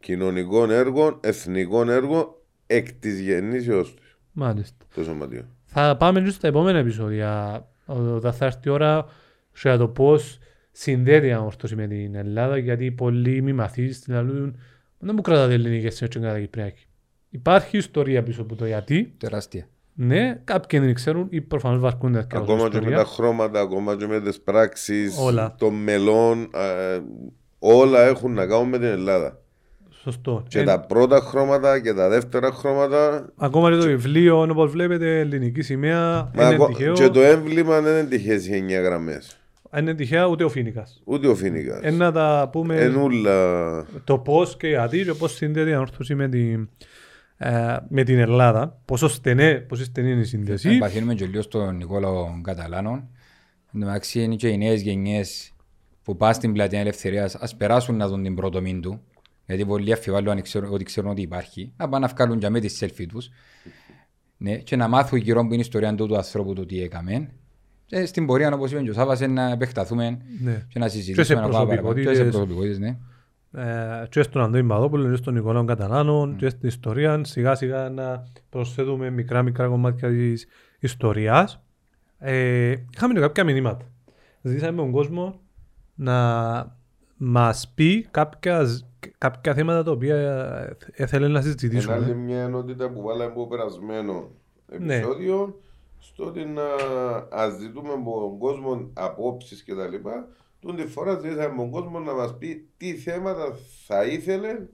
Κοινωνικό 0.00 0.70
έργο, 0.70 1.18
εθνικό 1.22 1.90
έργο 1.90 2.42
εκ 2.66 2.92
της 2.92 3.20
γεννήσεώς 3.20 3.94
τους. 3.94 4.18
Μάλιστα. 4.32 4.86
Το 4.94 5.04
σωματείο. 5.04 5.44
Θα 5.80 5.96
πάμε 5.96 6.20
και 6.20 6.30
στα 6.30 6.48
επόμενα 6.48 6.78
επεισόδια. 6.78 7.62
Θα 8.20 8.44
έρθει 8.44 8.68
η 8.68 8.70
ώρα 8.70 9.06
για 9.62 9.78
το 9.78 9.88
πώ 9.88 10.14
συνδέεται 10.72 11.26
η 11.26 11.32
αμόρφωση 11.32 11.76
με 11.76 11.86
την 11.86 12.14
Ελλάδα, 12.14 12.56
γιατί 12.56 12.90
πολλοί 12.90 13.42
μη 13.42 13.52
μαθείς 13.52 14.00
την 14.00 14.14
αλλού 14.14 14.52
δεν 14.98 15.14
μου 15.14 15.20
κρατάτε 15.20 15.54
ελληνικές 15.54 16.02
έτσι 16.02 16.20
κατά 16.20 16.40
Κυπριακή. 16.40 16.86
Υπάρχει 17.30 17.76
ιστορία 17.76 18.22
πίσω 18.22 18.42
από 18.42 18.54
το 18.54 18.66
γιατί. 18.66 19.14
Τεράστια. 19.18 19.68
Ναι, 19.94 20.40
κάποιοι 20.44 20.78
δεν 20.78 20.94
ξέρουν 20.94 21.26
ή 21.30 21.40
προφανώς 21.40 21.80
βαρκούνται 21.80 22.26
και 22.28 22.36
Ακόμα 22.36 22.68
και 22.68 22.80
με 22.80 22.90
τα 22.90 23.04
χρώματα, 23.04 23.60
ακόμα 23.60 23.96
και 23.96 24.06
με 24.06 24.20
τις 24.20 24.40
πράξεις 24.40 25.18
Όλα. 25.18 25.54
των 25.58 25.74
μελών, 25.74 26.50
ε, 26.54 27.00
όλα 27.58 28.00
έχουν 28.00 28.32
να 28.32 28.46
κάνουν 28.46 28.68
με 28.68 28.78
την 28.78 28.86
Ελλάδα. 28.86 29.40
Σωστό. 30.02 30.44
Και 30.48 30.58
Ε, 30.58 30.64
τα 30.64 30.80
πρώτα 30.80 31.20
χρώματα 31.20 31.80
και 31.80 31.92
τα 31.94 32.08
δεύτερα 32.08 32.50
χρώματα. 32.52 33.26
Ακόμα 33.36 33.70
και 33.70 33.76
το 33.76 33.82
βιβλίο, 33.86 34.40
όπως 34.40 34.70
βλέπετε, 34.70 35.18
ελληνική 35.18 35.62
σημαία, 35.62 36.30
μα 36.34 36.44
είναι 36.44 36.54
ακο- 36.54 36.66
τυχαίο. 36.66 36.92
και 36.92 37.08
το 37.08 37.20
έμβλημα 37.20 37.80
δεν 37.80 37.98
είναι 37.98 38.08
τυχαίο 38.08 38.38
σε 38.40 38.52
9 38.54 38.80
γραμμές. 38.80 39.38
Είναι 39.78 39.94
τυχαία 39.94 40.26
ούτε 40.26 40.44
ο 40.44 40.48
Φίνικας. 40.48 41.00
Ούτε 41.04 41.26
ο 41.28 41.34
Φίνικας. 41.34 41.80
Ε, 41.82 41.90
να 41.90 42.12
τα 42.12 42.48
πούμε 42.52 42.76
Ενούλα. 42.76 43.86
το 44.04 44.18
πώς 44.18 44.56
και 44.56 44.68
γιατί 44.68 45.04
και 45.04 45.12
πώς 45.14 45.34
συνδέεται 45.34 45.70
η 45.70 45.72
ανόρθωση 45.72 46.14
με 46.14 46.28
την, 46.28 46.68
ε, 47.36 47.76
με 47.88 48.02
την 48.02 48.18
Ελλάδα. 48.18 48.78
Πόσο 48.84 49.08
στενέ, 49.08 49.54
πόσο 49.54 49.84
στενή 49.84 50.10
είναι 50.10 50.20
η 50.20 50.24
σύνδεση. 50.24 50.68
Εμπαθαίνουμε 50.70 51.14
και 51.14 51.26
λίγο 51.26 51.42
στον 51.42 51.76
Νικόλαο 51.76 52.40
Καταλάνο. 52.42 52.90
Εν 53.74 53.80
τω 53.80 53.86
μεταξύ 53.86 54.22
είναι 54.22 54.34
και 54.34 54.48
οι 54.48 54.56
νέες 54.58 54.80
γενιές 54.82 55.52
που 56.02 56.16
πάνε 56.16 56.32
στην 56.34 56.52
πλατεία 56.52 56.80
ελευθερίας 56.80 57.34
ας 57.34 57.56
περάσουν 57.56 57.96
να 57.96 58.08
δουν 58.08 58.22
την 58.22 58.34
πρωτομή 58.34 58.80
του. 58.80 59.00
Γιατί 59.48 59.66
πολλοί 59.66 59.92
αφιβάλλουν 59.92 60.28
αν 60.30 60.42
ξέρουν, 60.42 60.72
ότι 60.72 60.84
ξέρουν 60.84 61.10
ότι 61.10 61.20
υπάρχει. 61.22 61.72
Να 61.76 61.88
πάνε 61.88 62.06
να 62.06 62.12
βγάλουν 62.14 62.38
και 62.38 62.48
με 62.48 62.60
τις 62.60 62.84
selfie 62.84 63.06
τους. 63.08 63.28
Ναι, 64.36 64.56
και 64.56 64.76
να 64.76 64.88
μάθουν 64.88 65.18
γύρω 65.18 65.40
που 65.40 65.46
είναι 65.46 65.56
η 65.56 65.60
ιστορία 65.60 65.94
του, 65.94 66.06
του 66.06 66.16
ανθρώπου 66.16 66.52
του 66.52 66.66
τι 66.66 66.82
έκαμε. 66.82 67.30
Και 67.86 68.06
στην 68.06 68.26
πορεία, 68.26 68.54
όπως 68.54 68.70
είπε 68.70 68.82
και 68.82 68.90
ο 68.90 68.92
Σάββας, 68.92 69.20
είναι 69.20 69.32
να 69.32 69.50
επεκταθούμε 69.50 70.18
Ναι. 70.42 70.66
και 70.68 70.78
να 70.78 70.88
συζητήσουμε. 70.88 71.40
να 71.40 71.48
πάμε 71.48 71.66
παραπάνω. 71.66 71.94
Και 71.94 72.00
σε 72.00 72.06
προσωπικότητες. 72.06 72.30
προσωπικότητες, 72.30 72.78
ναι. 72.78 72.96
Ε, 73.52 74.06
και 74.08 74.22
στον 74.22 74.42
Αντώνη 74.42 74.66
Παδόπουλο 74.66 75.10
και 75.10 75.16
στον 75.16 75.34
Νικολάου 75.34 75.64
Καταλάνο 75.64 76.34
και 76.36 76.48
στην 76.48 76.68
ιστορία 76.68 77.24
σιγά 77.24 77.54
σιγά 77.54 77.88
να 77.88 78.24
προσθέτουμε 78.50 79.10
μικρά 79.10 79.42
μικρά 79.42 79.66
κομμάτια 79.68 80.08
της 80.08 80.46
ιστορίας. 80.78 81.62
Ε, 82.18 82.74
είχαμε 82.94 83.14
και 83.14 83.20
κάποια 83.20 83.44
μηνύματα. 83.44 83.84
Ζήσαμε 84.42 84.76
τον 84.76 84.90
κόσμο 84.90 85.40
να 85.94 86.76
μας 87.18 87.72
πει 87.74 88.08
κάποια, 88.10 88.66
κάποια 89.18 89.54
θέματα 89.54 89.82
τα 89.82 89.90
οποία 89.90 90.16
ε, 90.16 91.02
ήθελε 91.02 91.22
να 91.24 91.28
Είναι 91.28 91.38
άλλη 91.38 91.48
συζητήσουμε. 91.48 92.14
μια 92.14 92.40
ενότητα 92.42 92.90
που 92.90 93.02
βάλαμε 93.02 93.30
από 93.30 93.46
περασμένο 93.46 94.30
Ναι. 94.78 94.94
επεισόδιο 94.94 95.60
στο 95.98 96.24
ότι 96.24 96.44
να 96.44 96.62
αζητούμε 97.30 97.92
από 97.92 98.20
τον 98.20 98.38
κόσμο 98.38 98.90
απόψεις 98.94 99.64
κτλ. 99.64 100.08
Τον 100.60 100.76
τη 100.76 100.86
φορά 100.86 101.14
ζητήσαμε 101.14 101.44
από 101.44 101.56
τον 101.56 101.70
κόσμο 101.70 101.98
να 101.98 102.12
μας 102.14 102.36
πει 102.38 102.68
τι 102.76 102.94
θέματα 102.94 103.56
θα 103.86 104.04
ήθελε 104.04 104.66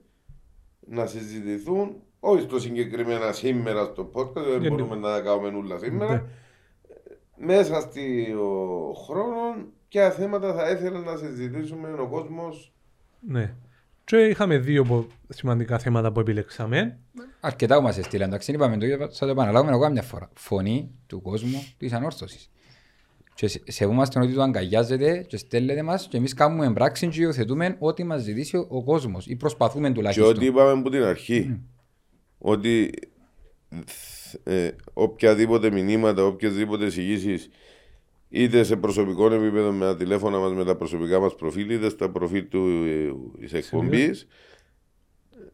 να 0.87 1.05
συζητηθούν, 1.05 1.95
όχι 2.19 2.41
στο 2.41 2.59
συγκεκριμένα 2.59 3.31
σήμερα 3.31 3.83
στο 3.83 4.09
podcast, 4.13 4.33
δεν 4.33 4.49
Γιατί- 4.49 4.69
μπορούμε 4.69 4.95
να 4.95 5.09
τα 5.09 5.21
κάνουμε 5.21 5.57
όλα 5.57 5.77
σήμερα. 5.77 6.11
Ναι. 6.13 6.23
Μέσα 7.37 7.79
στο 7.81 8.01
χρόνο, 9.07 9.55
ποια 9.95 10.11
θέματα 10.11 10.53
θα 10.53 10.69
ήθελε 10.69 10.99
να 10.99 11.15
συζητήσουμε 11.17 11.93
ο 11.99 12.07
κόσμος. 12.07 12.73
Ναι. 13.27 13.53
Και 14.03 14.17
είχαμε 14.17 14.57
δύο 14.57 14.83
πο- 14.83 15.07
σημαντικά 15.29 15.77
θέματα 15.79 16.11
που 16.11 16.19
επιλέξαμε. 16.19 16.99
Αρκετά 17.39 17.75
που 17.75 17.81
μας 17.81 17.97
έστειλαν, 17.97 18.27
εντάξει, 18.27 18.51
είπαμε 18.51 18.77
το 18.77 18.85
ίδιο, 18.85 19.09
θα 19.11 19.25
το 19.25 19.31
επαναλάβουμε 19.31 19.71
ακόμα 19.71 19.89
μια 19.89 20.01
φορά. 20.01 20.29
Φωνή 20.33 20.91
του 21.07 21.21
κόσμου 21.21 21.63
της 21.77 21.93
ανόρθωσης. 21.93 22.49
Και 23.33 23.47
σε- 23.47 23.61
σεβόμαστε 23.67 24.19
ότι 24.19 24.33
το 24.33 24.41
αγκαλιάζεται 24.41 25.25
και 25.27 25.37
στέλνετε 25.37 25.81
μας 25.83 26.07
και 26.07 26.17
εμείς 26.17 26.33
κάνουμε 26.33 26.73
πράξη 26.73 27.07
και 27.07 27.21
υιοθετούμε 27.21 27.75
ό,τι 27.79 28.03
μας 28.03 28.21
ζητήσει 28.21 28.57
ο, 28.57 28.65
ο 28.69 28.83
κόσμος 28.83 29.27
ή 29.27 29.35
προσπαθούμε 29.35 29.87
Και 29.87 29.93
τουλάχιστον. 29.93 30.27
ό,τι 30.29 30.45
είπαμε 30.45 30.79
από 30.79 30.89
την 30.89 31.03
αρχή, 31.03 31.59
ότι 32.37 32.89
ε, 34.43 34.69
οποιαδήποτε 34.93 35.71
μηνύματα, 35.71 36.23
οποιασδήποτε 36.25 36.85
εισηγήσεις, 36.85 37.49
είτε 38.35 38.63
σε 38.63 38.75
προσωπικό 38.75 39.33
επίπεδο 39.33 39.71
με 39.71 39.85
τα 39.85 39.95
τηλέφωνα 39.95 40.37
μας, 40.37 40.53
με 40.53 40.65
τα 40.65 40.75
προσωπικά 40.75 41.19
μας 41.19 41.35
προφίλ, 41.35 41.69
είτε 41.69 41.89
στα 41.89 42.09
προφίλ 42.09 42.47
του 42.47 42.83
της 43.39 43.53
εκπομπής, 43.53 44.27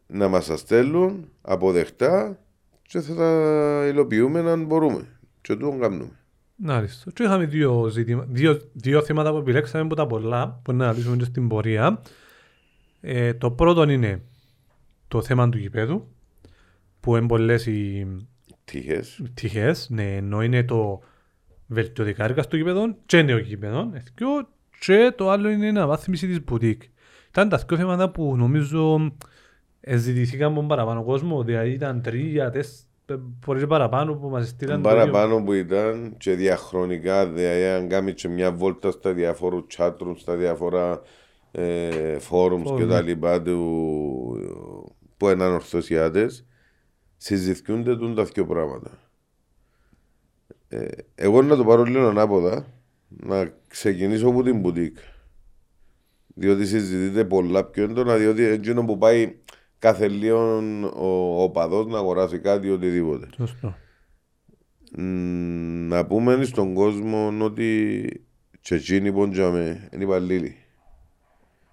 να 0.06 0.28
μας 0.28 0.46
τα 0.46 0.56
στέλνουν 0.56 1.28
αποδεκτά 1.40 2.38
και 2.82 3.00
θα 3.00 3.14
τα 3.14 3.86
υλοποιούμε 3.88 4.50
αν 4.50 4.64
μπορούμε. 4.64 5.20
Και 5.40 5.56
το 5.56 5.76
κάνουμε. 5.80 6.10
Να 6.56 6.80
ριστο. 6.80 7.10
Και 7.10 7.22
είχαμε 7.22 7.44
δύο, 7.44 7.88
ζήτημα, 7.88 8.26
δύο, 8.28 8.60
δύο 8.72 9.02
θέματα 9.02 9.30
που 9.30 9.36
επιλέξαμε 9.36 9.84
από 9.84 9.94
τα 9.94 10.06
πολλά 10.06 10.60
που 10.64 10.72
να 10.72 10.84
αναλύσουμε 10.84 11.16
και 11.16 11.24
στην 11.24 11.48
πορεία. 11.48 12.02
Ε, 13.00 13.34
το 13.34 13.50
πρώτο 13.50 13.90
είναι 13.90 14.22
το 15.08 15.22
θέμα 15.22 15.48
του 15.48 15.58
γηπέδου 15.58 16.08
που 17.00 17.16
είναι 17.16 17.26
πολλές 17.26 17.66
οι 17.66 18.06
Τύχες. 18.64 19.22
τυχές, 19.34 19.88
ναι, 19.90 20.16
ενώ 20.16 20.42
είναι 20.42 20.64
το 20.64 21.00
βελτιωτικά 21.72 22.42
στο 22.42 22.56
γήπεδο 22.56 22.96
και 23.06 23.22
νέο 23.22 23.38
γήπεδος, 23.38 23.86
εθικιό, 23.92 24.48
και 24.78 25.12
το 25.16 25.30
άλλο 25.30 25.48
είναι 25.48 25.64
η 25.64 25.68
αναβάθμιση 25.68 26.26
της 26.26 26.44
μπουτίκ. 26.44 26.82
Ήταν 27.28 27.48
τα 27.48 27.64
δύο 27.68 27.76
θέματα 27.76 28.10
που 28.10 28.36
νομίζω 28.36 29.12
ε, 29.80 29.96
ζητηθήκαν 29.96 30.52
από 30.52 30.66
παραπάνω 30.66 31.04
κόσμο, 31.04 31.42
δηλαδή 31.42 31.70
ήταν 31.70 32.02
τρία, 32.02 32.50
τεσ, 32.50 32.86
μπορεί 33.16 33.60
και 33.60 33.66
παραπάνω 33.66 34.14
που 34.14 34.28
μας 34.28 34.48
στείλαν 34.48 34.82
το 34.82 34.88
ίδιο. 34.88 35.00
Παραπάνω 35.00 35.42
που 35.42 35.52
ήταν 35.52 36.14
και 36.18 36.34
διαχρονικά, 36.34 37.26
δηλαδή 37.26 37.64
αν 37.64 37.88
κάνεις 37.88 38.14
και 38.14 38.28
μια 38.28 38.52
βόλτα 38.52 38.90
στα 38.90 39.12
διάφορους 39.12 39.64
chatrooms, 39.76 40.14
στα 40.16 40.36
διάφορα 40.36 41.00
ε, 41.50 42.16
forums 42.30 42.64
Forums, 42.64 42.76
και 42.76 42.86
τα 42.86 43.00
ναι. 43.00 43.08
λοιπά 43.08 43.42
του, 43.42 43.58
που 45.16 45.28
είναι 45.28 45.44
ανορθωσιάτες, 45.44 46.46
συζητιούνται 47.16 47.96
τούν 47.96 48.14
τα 48.14 48.24
δύο 48.24 48.46
πράγματα. 48.46 48.90
Ε, 50.72 50.86
εγώ 51.14 51.42
να 51.42 51.56
το 51.56 51.64
πάρω 51.64 51.82
λίγο 51.82 52.06
ανάποδα, 52.06 52.66
να 53.08 53.52
ξεκινήσω 53.66 54.28
από 54.28 54.42
την 54.42 54.60
μπουτίκ. 54.60 54.96
Διότι 56.34 56.66
συζητείται 56.66 57.24
πολλά 57.24 57.64
πιο 57.64 57.84
έντονα, 57.84 58.16
διότι 58.16 58.42
εκείνο 58.42 58.84
που 58.84 58.98
πάει 58.98 59.34
κάθε 59.78 60.08
λίγο 60.08 60.62
ο, 60.96 61.42
ο 61.42 61.50
παδός 61.50 61.86
να 61.86 61.98
αγοράσει 61.98 62.38
κάτι 62.38 62.70
οτιδήποτε. 62.70 63.28
Σωστό. 63.36 63.76
Μ, 64.96 65.86
να 65.88 66.06
πούμε 66.06 66.44
στον 66.44 66.74
κόσμο 66.74 67.38
ότι 67.40 68.06
και 68.60 68.74
εκείνοι 68.74 69.12
που 69.12 69.28
τζαμε 69.28 69.88
είναι 69.92 70.04
υπαλλήλοι. 70.04 70.56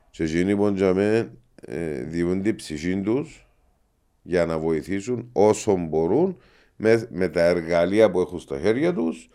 Και 0.10 0.24
εκείνοι 0.24 0.56
που 0.56 0.74
τζαμε 0.74 1.32
ε, 1.56 2.04
διούν 2.04 2.42
την 2.42 2.56
ψυχή 2.56 3.02
τους 3.02 3.48
για 4.22 4.46
να 4.46 4.60
βοηθήσουν 4.60 5.30
όσο 5.34 5.76
μπορούν 5.76 6.38
με, 6.82 7.08
με 7.12 7.28
τα 7.30 7.42
εργαλεία 7.42 8.12
που 8.12 8.20
έχουν 8.20 8.40
στα 8.40 8.60
χέρια 8.60 8.94
τους 8.94 9.30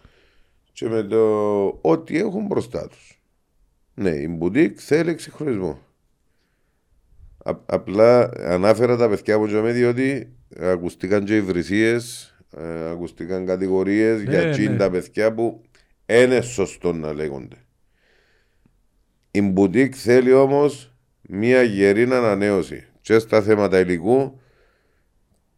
και 0.73 0.89
με 0.89 1.03
το 1.03 1.79
ό,τι 1.81 2.19
έχουν 2.19 2.47
μπροστά 2.47 2.89
τους. 2.89 3.23
Ναι, 3.95 4.11
η 4.11 4.29
μπουτίκ 4.31 4.79
θέλει 4.81 5.11
εξυγχρονισμό. 5.11 5.79
Α- 7.45 7.61
απλά 7.67 8.31
ανάφερα 8.37 8.97
τα 8.97 9.09
παιδιά 9.09 9.39
που 9.39 9.47
τζαμε 9.47 9.73
διότι 9.73 10.33
ακουστήκαν 10.59 11.25
και 11.25 11.37
υβρισίες, 11.37 12.35
ε, 12.57 12.91
ακουστήκαν 12.91 13.47
κατηγορίες 13.47 14.23
Ναι, 14.23 14.31
για 14.31 14.43
ναι. 14.45 14.51
εκείνα 14.51 14.77
τα 14.77 14.91
παιδιά 14.91 15.35
που 15.35 15.63
είναι 16.07 16.41
σωστό 16.41 16.93
να 16.93 17.13
λέγονται. 17.13 17.57
Η 19.31 19.43
μπουτίκ 19.43 19.95
θέλει 19.97 20.33
όμως 20.33 20.95
μια 21.23 21.63
γερή 21.63 22.03
ανανέωση 22.03 22.87
και 23.01 23.19
στα 23.19 23.43
θέματα 23.43 23.79
υλικού 23.79 24.41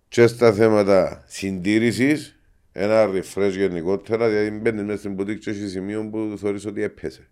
και 0.09 0.27
στα 0.27 0.53
θέματα 0.53 1.23
συντήρησης 1.27 2.39
ένα 2.73 3.05
refresh 3.07 3.51
γενικότερα, 3.57 4.29
δηλαδή 4.29 4.51
μπαίνεις 4.59 4.83
μέσα 4.83 4.99
στην 4.99 5.13
μπουτίκ 5.15 5.39
και 5.39 5.51
έχεις 5.51 5.71
σημείο 5.71 6.09
που 6.11 6.35
θεωρείς 6.39 6.67
ότι 6.67 6.83
έπεσε. 6.83 7.27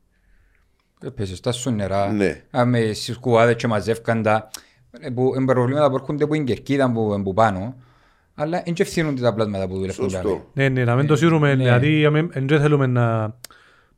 Έπαιζε 1.04 1.36
στα 1.36 1.52
σου 1.52 1.70
νερά, 1.70 2.12
Ναι. 2.12 2.42
α, 2.56 2.64
με 2.64 2.92
στις 2.92 3.16
κουβάδες 3.16 3.54
και 3.56 3.66
μαζεύκαν 3.66 4.22
τα. 4.22 4.50
ε, 5.00 5.10
Που 5.10 5.32
είναι 5.36 5.44
προβλήματα 5.44 5.88
που 5.90 5.94
έρχονται 5.96 6.24
από 6.24 6.32
την 6.32 6.44
κερκίδα 6.44 6.92
που 6.92 7.20
που 7.24 7.34
πάνω, 7.34 7.76
αλλά 8.34 8.62
δεν 8.64 8.74
και 8.74 8.82
ευθύνονται 8.82 9.20
τα 9.22 9.34
πλάσματα 9.34 9.68
που 9.68 9.74
δουλεύουν. 9.78 10.06
τζάμε. 10.08 10.28
Σωστό. 10.28 10.50
Ναι, 10.54 10.68
ναι, 10.68 10.84
να 10.84 10.94
μην 10.96 11.06
το 11.06 11.16
σύρουμε, 11.16 11.48
ναι. 11.54 11.62
δηλαδή 11.62 12.06
δεν 12.32 12.60
θέλουμε 12.60 12.86
να 12.86 13.36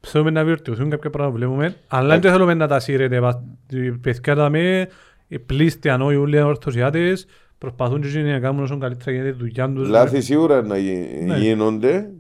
θέλουμε 0.01 0.31
να 0.31 0.45
βελτιωθούν 0.45 0.91
κάποια 0.91 1.11
πράγματα 1.11 1.39
που 1.39 1.45
βλέπουμε, 1.47 1.77
αλλά 1.89 2.19
δεν 2.19 2.33
θέλουμε 2.33 2.55
να 2.55 2.67
τα 2.69 2.81
σύρετε. 2.81 3.21
βα- 3.21 3.43
Οι 3.71 3.91
παιδιά 3.91 4.35
τα 4.35 4.51
με, 4.51 4.89
οι 5.29 5.39
πλήστοι 5.39 5.89
ανόοι 5.89 6.41
ορθωσιάτες, 6.43 7.27
προσπαθούν 7.59 8.01
και 8.01 8.09
εκείνοι 8.09 8.31
να 8.31 8.39
κάνουν 8.39 8.63
όσο 8.63 8.79
καλύτερα 8.79 9.11
γίνεται 9.13 9.33
τη 9.33 9.39
δουλειά 9.39 9.73
τους. 9.73 9.89
Λάθη 9.89 10.21
σίγουρα 10.21 10.63
να 10.63 10.77
γι- 10.79 11.25
Ναι. 11.25 11.37
γίνονται. 11.39 12.11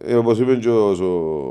Ε, 0.00 0.14
όπως 0.14 0.38
είπε 0.38 0.56
και 0.56 0.68
ο, 0.68 0.96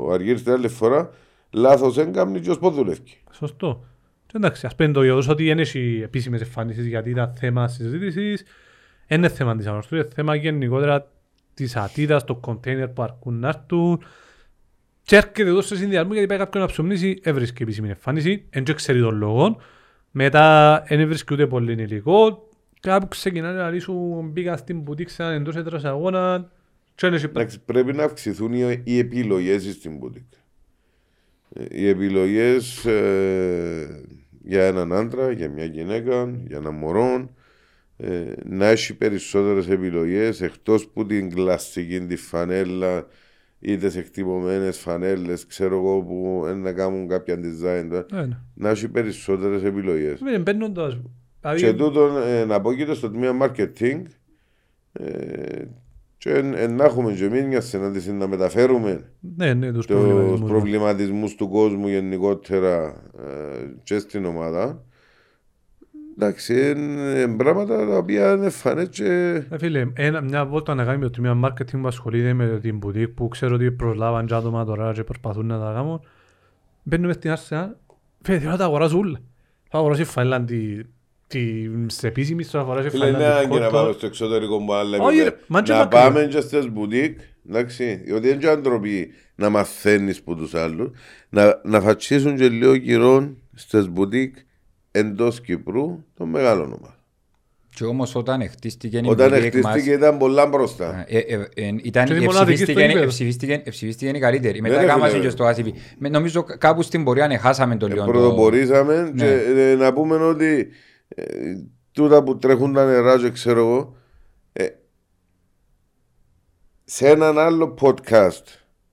ο 0.06 0.12
Αργύρης 0.12 0.42
την 0.42 0.52
άλλη 0.52 0.68
φορά, 0.68 1.10
λάθος 1.50 1.94
δεν 1.94 2.12
κάνει 2.12 2.40
και 2.40 2.50
ως 2.50 2.58
πότε 2.58 2.74
δουλεύει. 2.76 3.00
Σωστό. 3.32 3.84
Και 4.26 4.32
εντάξει, 4.36 4.66
ας 4.66 4.74
πούμε 4.74 4.92
το 4.92 5.02
γεγονός 5.02 5.28
ότι 5.28 5.44
δεν 5.44 5.58
έχει 5.58 6.00
επίσημες 6.04 6.40
εμφανίσεις 6.40 6.86
γιατί 6.86 7.10
ήταν 7.10 7.32
θέμα 7.38 7.68
συζήτησης, 7.68 8.44
δεν 9.06 9.18
είναι 9.18 9.28
θέμα 9.28 9.56
της 9.56 9.66
ανορθώσης, 9.66 10.04
είναι 10.04 10.14
θέμα 10.14 10.34
γενικότερα 10.34 11.10
της 11.54 11.76
ατίδας, 11.76 12.24
των 12.24 12.40
κοντέινερ 12.40 12.88
που 12.88 13.02
αρκούν 13.02 13.38
να 13.38 13.48
έρθουν. 13.48 14.02
Και 15.02 15.16
έρχεται 15.16 15.42
εδώ 15.42 15.60
σε 15.60 15.76
συνδυασμό 15.76 16.12
γιατί 16.12 16.28
πάει 16.28 16.38
κάποιον 16.38 16.62
να 16.62 16.68
ψωμνήσει, 16.68 17.18
έβρισκε 17.22 17.62
επίσημη 17.62 17.88
εμφάνιση, 17.88 18.46
δεν 18.50 18.64
και 18.64 18.72
ξέρει 18.74 19.00
τον 19.00 19.16
λόγο. 19.16 19.56
Μετά 20.10 20.82
δεν 20.88 21.00
έβρισκε 21.00 21.34
ούτε 21.34 21.46
πολύ 21.46 21.72
υλικό. 21.72 22.47
Κάπου 22.80 23.08
ξεκινάνε 23.08 23.58
να 23.58 23.70
λύσουν, 23.70 24.30
μπήκα 24.30 24.56
στην 24.56 24.80
μπουτίκ 24.80 25.08
σε 25.08 25.22
έναν 25.22 25.34
εντός 25.34 25.56
έδρας 25.56 25.84
αγώνα. 25.84 26.50
Και 26.94 27.06
δεν 27.06 27.14
έχει 27.14 27.24
Εντάξει, 27.24 27.60
πρέπει 27.64 27.92
να 27.92 28.04
αυξηθούν 28.04 28.52
οι, 28.52 28.80
οι 28.84 28.98
επιλογές 28.98 29.62
στην 29.72 29.96
μπουτίκ. 29.96 30.32
Ε, 31.52 31.64
Οι 31.70 31.88
επιλογές 31.88 32.86
για 34.42 34.64
έναν 34.64 34.92
άντρα, 34.92 35.30
για 35.30 35.48
μια 35.50 35.64
γυναίκα, 35.64 36.30
για 36.46 36.56
έναν 36.56 36.74
μωρό, 36.74 37.30
ε, 37.96 38.32
να 38.44 38.66
έχει 38.66 38.94
περισσότερες 38.94 39.68
επιλογές 39.68 40.40
εκτός 40.40 40.86
που 40.88 41.06
την 41.06 41.30
κλασική 41.30 42.00
τη 42.00 42.16
φανέλα 42.16 43.06
ή 43.58 43.76
τι 43.76 43.98
εκτυπωμένε 43.98 44.70
φανέλες, 44.70 45.46
ξέρω 45.46 45.76
εγώ, 45.76 46.02
που 46.02 46.44
ε, 46.48 46.52
να 46.54 46.72
κάνουν 46.72 47.08
κάποια 47.08 47.34
design. 47.34 47.86
τώρα, 47.90 48.06
Ναι, 48.12 48.26
ναι. 48.26 48.36
Να 48.54 48.68
έχει 48.68 48.88
περισσότερες 48.88 49.62
επιλογές. 49.62 50.20
Δεν 50.22 50.42
μπαίνοντας. 50.42 50.86
δηλαδή- 50.92 51.10
Και 51.56 51.72
τούτο 51.72 52.06
ε, 52.26 52.44
να 52.44 52.60
πω 52.60 52.74
και 52.74 52.92
στο 52.94 53.10
τμήμα 53.10 53.46
marketing 53.46 54.02
ε, 54.92 55.64
και 56.18 56.30
ε, 56.30 56.62
ε, 56.62 56.66
να 56.66 56.84
έχουμε 56.84 57.12
και 57.12 57.24
εμείς 57.24 57.44
μια 57.46 57.60
συνάντηση 57.60 58.12
να 58.12 58.26
μεταφέρουμε 58.26 59.10
Ναι, 59.36 59.54
ναι, 59.54 59.72
τους 59.72 59.86
τους 59.86 59.96
προβληματισμούς. 59.96 60.50
προβληματισμούς 60.50 61.34
του 61.34 61.48
κόσμου 61.48 61.88
γενικότερα 61.88 63.02
ε, 63.18 63.66
και 63.82 63.98
στην 63.98 64.24
ομάδα. 64.24 64.82
Εντάξει, 66.20 66.70
είναι 66.70 67.28
πράγματα 67.36 67.86
τα 67.86 67.96
οποία 67.96 68.32
είναι 68.32 68.48
φανές 68.50 68.88
και 68.88 69.42
Ε, 69.50 69.58
φίλε, 69.58 69.86
ένα, 69.94 70.20
μια 70.20 70.46
βόλτα 70.46 70.74
να 70.74 70.84
κάνει 70.84 70.98
με 70.98 71.04
το 71.04 71.10
τμήμα 71.10 71.48
marketing 71.48 71.80
που 71.80 71.86
ασχολείται 71.86 72.32
με 72.32 72.58
την 72.62 72.78
boutique 72.82 73.14
που 73.14 73.28
ξέρω 73.28 73.54
ότι 73.54 73.70
προσλάβαν 73.70 74.26
και 74.26 74.34
άτομα 74.34 74.64
τώρα 74.64 74.92
και 74.92 75.04
προσπαθούν 75.04 75.46
να 75.46 75.58
τα 75.58 75.72
κάνουν. 75.74 76.00
Μπαίνουμε 76.82 77.12
στην 77.12 77.32
Arsenal, 77.34 77.68
φίλε, 78.22 78.38
θέλω 78.38 78.50
να 78.50 78.56
τα 78.56 78.64
αγοράσω 78.64 78.98
όλα. 78.98 79.18
Θα 79.70 79.78
αγοράσει 79.78 80.04
φαίλα 80.04 80.44
τη, 81.28 81.68
τη, 81.86 81.92
σε 81.92 82.06
επίσημη, 82.06 82.42
θα 82.42 82.58
αγοράσει 82.58 82.88
Φίλε, 82.90 83.06
είναι 83.06 83.16
φαίλα 83.16 83.28
ανάγκη 83.36 83.48
να 83.58 83.66
τη 83.66 83.72
πάμε 83.72 83.78
κότο. 83.86 83.92
στο 83.92 84.06
εξωτερικό 84.06 84.64
που 84.64 84.72
άλλα 84.72 84.98
Όχι, 84.98 85.16
λέμε. 85.16 85.28
ρε, 85.28 85.36
μα 85.46 85.62
και 85.62 85.72
Να 85.72 85.78
μακριά. 85.78 86.00
πάμε 86.02 86.24
και 86.30 86.40
στις 86.40 86.70
μπουτίκ, 86.70 87.18
εντάξει, 87.48 88.00
διότι 88.04 88.28
είναι 88.28 88.36
και 88.36 88.48
αντροπή 88.48 89.10
να 89.34 89.48
μαθαίνεις 89.50 90.22
που 90.22 90.36
τους 90.36 90.54
άλλους, 90.54 90.90
να, 91.28 91.60
να 91.64 91.80
φατσίσουν 91.80 92.36
και 92.36 92.48
λίγο 92.48 92.76
καιρό 92.76 93.34
στις 93.54 93.88
μπουτίκ 93.88 94.34
εντός 94.90 95.40
Κυπρού 95.40 96.04
των 96.16 96.28
μεγάλων 96.28 96.64
ομάδων. 96.66 96.92
Και 97.74 97.84
όμως 97.84 98.14
όταν 98.14 98.48
χτίστηκε 98.48 98.96
η 98.98 99.02
Όταν 99.06 99.28
boutique 99.32 99.36
χτίστηκε 99.38 99.60
μας, 99.68 99.86
ήταν 99.86 100.18
πολλά 100.18 100.46
μπροστά. 100.46 101.04
ε, 101.08 101.18
ε, 101.18 101.34
ε, 101.54 101.74
ήταν 101.82 102.04
Και 102.04 102.12
είναι 102.14 102.22
η 102.22 102.26
μοναδική 102.26 102.52
ευσυβίστηκε- 102.52 102.72
στο 102.72 102.80
γήπεδο. 102.80 103.04
ευσυβίστηκε- 103.04 103.60
ευσυβίστηκε 103.64 104.16
η 104.16 104.20
καλύτερη. 104.20 104.60
Ναι, 104.60 104.68
Μετά 104.68 104.80
ρε, 104.80 104.86
κάμασαν 104.86 105.10
φίλε. 105.10 105.22
και 105.22 105.30
στο 105.30 105.44
ACV. 105.48 105.72
Με- 105.98 106.08
Νομίζω 106.08 106.42
κάπου 106.58 106.82
στην 106.82 107.04
πορεία 107.04 107.26
ναι, 107.26 107.36
χάσαμε 107.38 107.76
το 107.76 107.86
λίγο. 107.86 108.04
το- 108.04 108.10
Πρωτοπορήσαμε 108.10 109.10
Ναι. 109.14 109.24
και 109.24 109.60
ε, 109.70 109.74
να 109.74 109.92
πούμε 109.92 110.16
ότι 110.16 110.68
ε, 111.18 111.54
τούτα 111.92 112.22
που 112.22 112.38
τρέχουν 112.38 112.72
τα 112.72 112.86
νερά 112.86 113.18
και 113.18 113.30
ξέρω 113.30 113.60
εγώ 113.60 113.96
ε, 114.52 114.66
σε 116.84 117.08
έναν 117.08 117.38
άλλο 117.38 117.74
podcast 117.80 118.42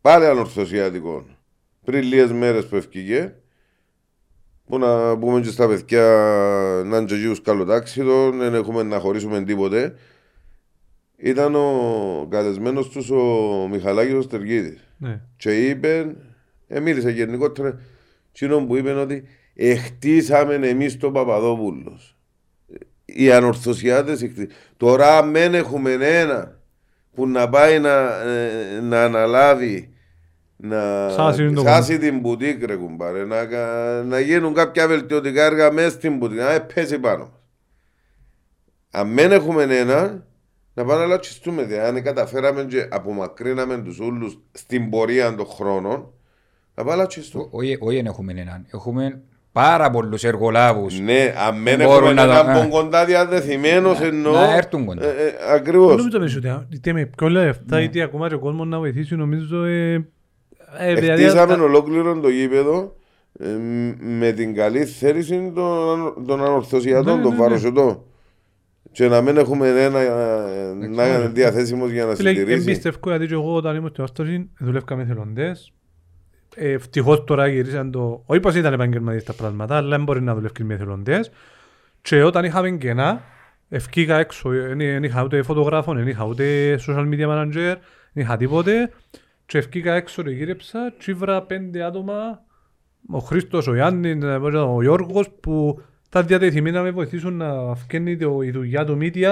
πάλι 0.02 0.26
ανορθωσιατικό 0.26 1.26
πριν 1.84 2.04
λίγες 2.04 2.32
μέρες 2.32 2.66
που 2.68 2.76
ευκήγε 2.76 3.36
που 4.66 4.78
να 4.78 5.18
πούμε 5.18 5.42
και 5.42 5.50
στα 5.50 5.68
παιδιά 5.68 6.04
να 6.86 6.98
είναι 6.98 7.06
και 7.06 7.16
γύρους 7.16 7.42
καλοτάξιδο 7.42 8.32
δεν 8.32 8.54
έχουμε 8.54 8.84
να 8.84 9.00
χωρίσουμε 9.00 9.44
τίποτε 9.44 9.96
ήταν 11.18 11.56
ο 11.56 12.28
καλεσμένος 12.30 12.90
τους 12.90 13.10
ο 13.10 13.24
Μιχαλάκης 13.72 14.14
ο 14.14 14.22
Στεργίδης 14.22 14.88
Ναι. 14.98 15.22
και 15.38 15.68
είπε, 15.68 16.16
ε, 16.68 16.80
μίλησε 16.80 17.10
γενικότερα, 17.10 17.80
εκείνο 18.32 18.66
που 18.66 18.76
είπε 18.76 18.92
ότι 18.92 19.24
εχτίσαμε 19.54 20.54
εμείς 20.56 20.98
τον 20.98 21.14
Παπαδόπουλος. 21.14 22.15
Οι 23.18 23.32
ανορθωσιάτες 23.32 24.22
εχτί- 24.22 24.52
Τώρα 24.78 25.24
μεν 25.24 25.54
έχουμε 25.54 25.92
ένα 25.92 26.60
που 27.14 27.28
να 27.28 27.50
πάει 27.50 27.80
να, 27.80 28.22
ε, 28.22 28.80
να 28.82 29.04
αναλάβει 29.04 29.90
να 30.58 31.10
Σάσει 31.10 31.44
είναι 31.44 31.54
το 31.54 31.62
σάσει 31.62 31.98
την 31.98 32.20
μπουτίκ 32.20 32.64
ρε 32.66 32.76
κουμπάρε, 32.76 33.26
να, 33.26 33.46
κα- 33.46 34.04
να 34.08 34.20
γίνουν 34.20 34.54
κάποια 34.54 34.88
βελτιωτικά 34.88 35.44
έργα 35.44 35.72
μέσα 35.72 35.90
στην 35.90 36.18
μπουτίκ, 36.18 36.38
να 36.38 36.62
πέσει 36.62 37.00
πάνω 37.00 37.24
μας. 37.24 37.42
Αν 38.92 39.16
δεν 39.16 39.32
έχουμε 39.32 39.64
ένα, 39.64 40.26
να 40.74 40.86
πάμε 40.86 41.00
να 41.02 41.06
λατσιστούμε. 41.08 41.64
Δηλαδή, 41.64 41.88
αν 41.88 42.04
καταφέραμε 42.04 42.64
και 42.64 42.88
απομακρύναμε 42.92 43.78
τους 43.78 44.00
όλους 44.00 44.40
στην 44.52 44.90
πορεία 44.90 45.36
των 45.36 45.46
χρόνων, 45.46 46.14
να 46.76 46.84
πάμε 46.84 46.90
να 46.90 46.96
λατσιστούμε. 46.96 47.48
Όχι 47.52 47.78
όχι 47.82 47.96
δεν 47.96 48.06
έχουμε 48.06 48.34
έναν. 48.38 48.66
Έχουμε 48.74 49.22
πάρα 49.64 49.90
πολλούς 49.90 50.24
εργολάβους. 50.24 51.00
Ναι, 51.00 51.34
αν 51.48 51.64
δεν 51.64 51.78
Μπορούν 51.78 51.94
έχουμε 51.96 52.14
να 52.14 52.26
το- 52.26 52.32
έναν 52.32 52.56
ε. 52.56 52.62
που 52.64 52.70
κοντά 52.70 53.06
διαδεθειμένος 53.06 54.00
Να- 54.00 54.06
εννοώ. 54.06 54.34
να 54.34 54.56
έρθουν 54.56 54.86
κοντά. 54.86 55.06
ε, 55.06 55.08
ε, 55.10 55.54
Ακριβώς. 55.54 55.96
Νομίζω 55.96 56.38
ότι 56.38 56.48
ότι 56.48 56.76
είτε 56.76 56.94
με 56.94 57.06
πιο 57.18 57.30
λεφτά 57.30 57.82
είτε 57.82 58.02
ακόμα 58.02 58.28
και 58.28 58.34
ο 58.36 58.40
κόσμος 58.40 58.68
να 58.68 58.78
βοηθήσει 58.78 59.16
νομίζω 59.16 59.64
ε, 59.64 59.94
ε, 60.78 60.94
δηλαδή, 60.94 61.24
Εκτίσαμε 61.24 61.56
τα- 61.56 61.64
ολόκληρο 61.64 62.20
το 62.20 62.30
γήπεδο 62.30 62.96
ε, 63.40 63.48
μ- 63.48 63.96
με 64.20 64.32
την 64.32 64.54
καλή 64.54 64.86
θέληση 64.86 65.52
των, 65.56 66.26
των 66.28 66.44
ανορθωσιατών, 66.44 67.16
Ναι, 67.18 67.22
των 67.24 67.32
ναι, 67.32 67.38
ναι. 67.38 67.44
βαροσιωτών. 67.44 68.02
και 68.92 69.08
να 69.08 69.22
μην 69.22 69.38
έχουμε 69.38 69.68
ένα 69.84 70.00
ε, 70.00 70.74
να 70.90 71.08
είναι 71.08 71.28
διαθέσιμος 71.34 71.92
για 71.92 72.06
να 72.06 72.16
Φίλε, 72.16 72.30
συντηρήσει. 72.30 72.70
εμπιστεύω 72.70 72.98
γιατί 73.06 73.26
και 73.28 73.34
εγώ 73.34 73.56
όταν 73.56 73.76
ήμουν 73.76 73.90
στην 73.90 74.04
Άστορη 74.04 74.50
δουλεύκαμε 74.60 75.06
θελοντές. 75.06 75.74
Ε, 76.56 76.72
Ευτυχώς 76.72 77.24
τώρα 77.24 77.48
γυρίσαν 77.48 77.92
το... 77.92 78.24
Όχι 78.26 78.40
πως 78.40 78.56
ήταν 78.56 78.74
επαγγελματίες 78.74 79.24
τα 79.24 79.34
πράγματα, 79.34 79.78
αλλά 79.78 79.98
μπορεί 79.98 80.22
να 80.22 80.34
δουλεύεις 80.36 80.64
με 80.66 80.78
θελοντές. 80.78 81.32
Και 82.02 82.24
όταν 82.24 82.46
είχαμε 82.46 82.70
κενά, 82.72 83.22
ευκήκα 83.70 84.18
έξω, 84.18 84.50
δεν 84.50 85.04
είχα 85.04 85.24
ούτε 85.24 85.42
φωτογράφο, 85.42 85.94
δεν 85.94 86.08
είχα 86.08 86.26
ούτε 86.26 86.76
social 86.88 87.10
media 87.14 87.28
manager, 87.28 87.76
δεν 88.14 88.24
είχα 88.24 88.38
τίποτε. 88.38 88.92
Και 89.46 89.58
ευκήκα 89.58 89.94
έξω 89.94 90.24
και 90.24 90.30
γύρεψα 90.30 90.94
και 90.98 91.12
ήβρα 91.12 91.42
πέντε 91.42 91.84
άτομα, 91.84 92.42
ο 93.12 93.18
Χρήστος, 93.20 93.68
ο 93.68 93.74
Γιάννης, 93.74 94.24
ο 94.54 94.82
Γιώργος, 94.82 95.30
που 95.40 95.82
ήταν 96.08 96.28
διατεθειμένοι 96.28 96.76
να 96.76 96.82
με 96.82 96.92
βοηθήσουν 96.92 97.38
να 97.38 97.76
φκένει 97.76 98.18
το- 98.18 98.42
η 98.42 98.52
δουλειά 98.52 98.86
του 98.86 98.98
media 99.02 99.32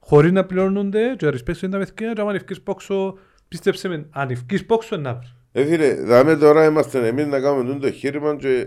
χωρίς 0.00 0.32
να 0.32 0.44
πληρώνονται 0.44 1.14
και 1.16 1.24
να 1.24 1.30
ρισπέσουν 1.30 1.70
τα 1.70 1.78
παιδιά 1.78 2.12
και 2.12 2.20
άμα 2.20 2.34
ευκείς 2.34 2.62
πόξο, 2.62 3.18
πίστεψε 3.48 3.88
με, 3.88 4.06
αν 4.10 4.30
ευκείς 4.30 4.66
πόξο 4.66 4.96
να 4.96 5.14
βρεις. 5.14 5.35
Ε, 5.58 5.64
φίλε, 5.64 5.94
δάμε 5.94 6.36
τώρα 6.36 6.64
είμαστε 6.64 7.06
εμείς 7.06 7.26
να 7.26 7.40
κάνουμε 7.40 7.64
τούτο 7.72 7.86
το 7.86 7.90
χείρημα 7.92 8.36
και 8.36 8.66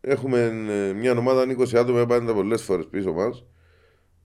έχουμε 0.00 0.38
ε, 0.90 0.92
μια 0.92 1.12
ομάδα 1.12 1.44
20 1.58 1.76
άτομα 1.76 2.06
πάντα 2.06 2.32
πολλές 2.34 2.62
φορές 2.62 2.86
πίσω 2.90 3.12
μας 3.12 3.44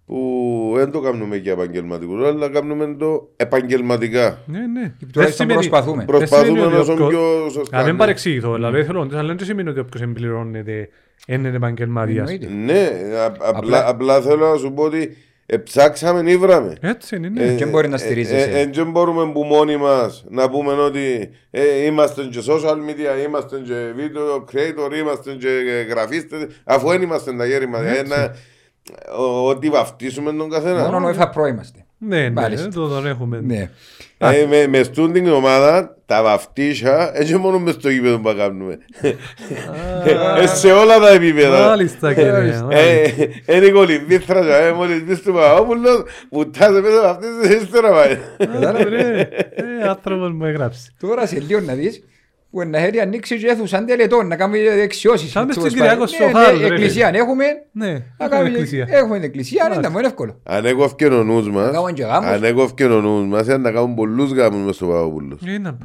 που 0.05 0.71
δεν 0.75 0.91
το 0.91 0.99
κάνουμε 1.01 1.35
για 1.35 1.51
επαγγελματικούς, 1.51 2.25
αλλά 2.25 2.49
κάνουμε 2.49 2.95
το 2.99 3.29
επαγγελματικά. 3.35 4.39
Ναι, 4.45 4.59
ναι. 4.59 4.93
Τουλάχιστον 5.13 5.47
προσπαθούμε. 5.47 6.05
Προσπαθούμε 6.05 6.47
σημαίνει 6.59 6.71
να 6.73 6.79
ότι 6.79 6.89
όσο 6.91 6.93
όποιο- 6.93 7.07
πιο 7.09 7.49
σωστά. 7.49 7.77
Να 7.77 7.83
μην 7.83 7.91
ναι. 7.91 7.97
παρεξηγηθώ, 7.97 8.53
δηλαδή 8.53 8.83
θέλω, 8.83 9.09
αλλά 9.13 9.35
δεν 9.35 9.45
σημαίνει 9.45 9.69
ότι 9.69 9.79
όποιος 9.79 10.01
εμπληρώνεται 10.03 10.89
είναι 11.27 11.47
επαγγελματίας. 11.47 12.29
Εννοείται. 12.31 12.53
Ναι, 12.73 12.89
α- 13.17 13.25
απλά, 13.25 13.47
Απλά- 13.57 13.87
απλά 13.87 14.21
θέλω 14.21 14.49
να 14.51 14.57
σου 14.57 14.73
πω 14.73 14.83
ότι 14.83 15.17
ε, 15.49 15.57
ψάξαμε, 15.57 16.31
ήβραμε. 16.31 16.75
Έτσι 16.81 17.15
είναι, 17.15 17.27
Ε, 17.27 17.45
ναι. 17.45 17.55
Και 17.55 17.65
μπορεί 17.65 17.87
να 17.87 17.97
στηρίζεσαι; 17.97 18.49
ε, 18.49 18.59
ε, 18.59 18.65
Δεν 18.73 18.91
μπορούμε 18.91 19.31
που 19.31 19.43
μόνοι 19.43 19.77
μας 19.77 20.23
να 20.29 20.49
πούμε 20.49 20.71
ότι 20.73 21.29
ε, 21.51 21.83
είμαστε 21.85 22.23
και 22.23 22.39
social 22.47 22.75
media, 22.75 23.25
είμαστε 23.27 23.57
και 23.65 23.73
video 23.97 24.43
creator, 24.51 24.95
είμαστε 24.97 25.31
και 25.31 25.47
γραφίστες, 25.89 26.47
αφού 26.63 26.87
δεν 26.89 27.01
είμαστε 27.01 27.33
τα 27.33 27.45
γέρη 27.45 27.67
μας. 27.67 27.81
Ε, 27.81 28.03
να- 28.07 28.35
ο- 29.19 29.47
Ότι 29.49 29.69
βαφτίσουμε 29.69 30.33
τον 30.33 30.49
καθένα. 30.49 30.89
Μόνο 30.89 31.05
ο 31.05 31.09
ΕΦΑ 31.09 31.31
είμαστε. 31.49 31.85
Ναι, 31.97 32.21
ναι, 32.21 32.29
Μάλιστα. 32.29 32.69
το 32.69 32.87
τον 32.87 33.05
έχουμε. 33.07 33.39
Ναι. 33.41 33.69
Ε, 34.19 34.45
με, 34.49 34.67
με 34.67 34.83
στούν 34.83 35.11
την 35.13 35.27
ομάδα, 35.29 35.95
τα 36.05 36.23
βαφτίσια, 36.23 37.11
έτσι 37.13 37.35
μόνο 37.37 37.59
μες 37.59 37.73
στο 37.73 37.89
γήπεδο 37.89 38.19
που 38.19 38.33
κάνουμε. 38.37 38.77
Ε, 40.41 40.47
σε 40.47 40.71
όλα 40.71 40.99
τα 40.99 41.09
επίπεδα. 41.09 41.67
Μάλιστα 41.67 42.13
κύριε. 42.13 42.31
μάλιστα. 42.31 42.67
Ε, 42.71 43.13
Είναι 43.55 43.65
η 43.65 43.71
κολυμπήθρας, 43.71 44.45
ε, 44.45 44.71
μόλις 44.71 45.03
μπεις 45.03 45.21
του 45.21 45.33
Παπαπούλος, 45.33 46.03
που 46.29 46.49
τάζε 46.49 46.81
μέσα 46.81 47.09
από 47.09 47.25
αυτές 47.27 47.61
ύστερα 47.61 47.91
πάει. 47.91 48.17
Κατάλαβε, 48.37 48.83
ρε. 48.83 49.19
Ε, 49.55 49.87
άνθρωπος 49.87 50.31
μου 50.31 50.45
έγραψε. 50.45 50.91
Τώρα 50.99 51.25
σε 51.25 51.39
λίγο 51.47 51.59
να 51.59 51.73
δεις 51.73 52.03
που 52.51 52.63
να 52.67 52.77
έχει 52.77 52.99
ανοίξει 52.99 53.37
και 53.37 53.47
αίθουσα 53.47 53.83
τελετών, 53.85 54.27
να 54.27 54.35
κάνουμε 54.35 54.57
δεξιώσεις. 54.75 55.31
Σαν 55.31 55.45
μες 55.45 55.55
Έτσι, 55.55 55.69
στην 55.69 55.81
όπως 55.81 55.95
Κυριακό 55.97 56.11
πάει. 56.21 56.29
στο 56.31 56.39
Ναι, 56.39 56.43
Χάρος, 56.45 56.61
ναι, 56.61 56.67
ρε, 56.67 56.73
Εκκλησία 56.73 57.11
έχουμε. 57.13 57.45
Ναι, 57.71 57.85
να 57.85 57.93
έχουμε 57.93 58.29
κάνουμε- 58.29 58.51
εκκλησία. 58.51 58.85
Έχουμε 58.89 59.15
την 59.15 59.23
εκκλησία, 59.23 59.67
ναι, 59.69 59.75
ήταν 59.75 59.91
πολύ 59.93 60.05
εύκολο. 60.05 60.39
Αν 60.43 60.65
έκοφκε 60.65 61.05
ο 61.05 61.23
νους 61.23 61.49
μας, 61.49 61.71
Κάνουν 61.71 61.93
και 61.93 62.03
γάμους. 62.03 62.29
αν 62.29 62.43
έκοφκε 62.43 62.85
ο 62.85 63.01
νους 63.01 63.27
μας, 63.27 63.45
ήταν 63.45 63.61
να 63.61 63.71
κάνουν 63.71 63.95
πολλούς 63.95 64.31
γάμους 64.31 64.65
μες 64.65 64.75
στο 64.75 64.85
Παπαπούλος. 64.85 65.39
Ε, 65.45 65.57
να- 65.57 65.77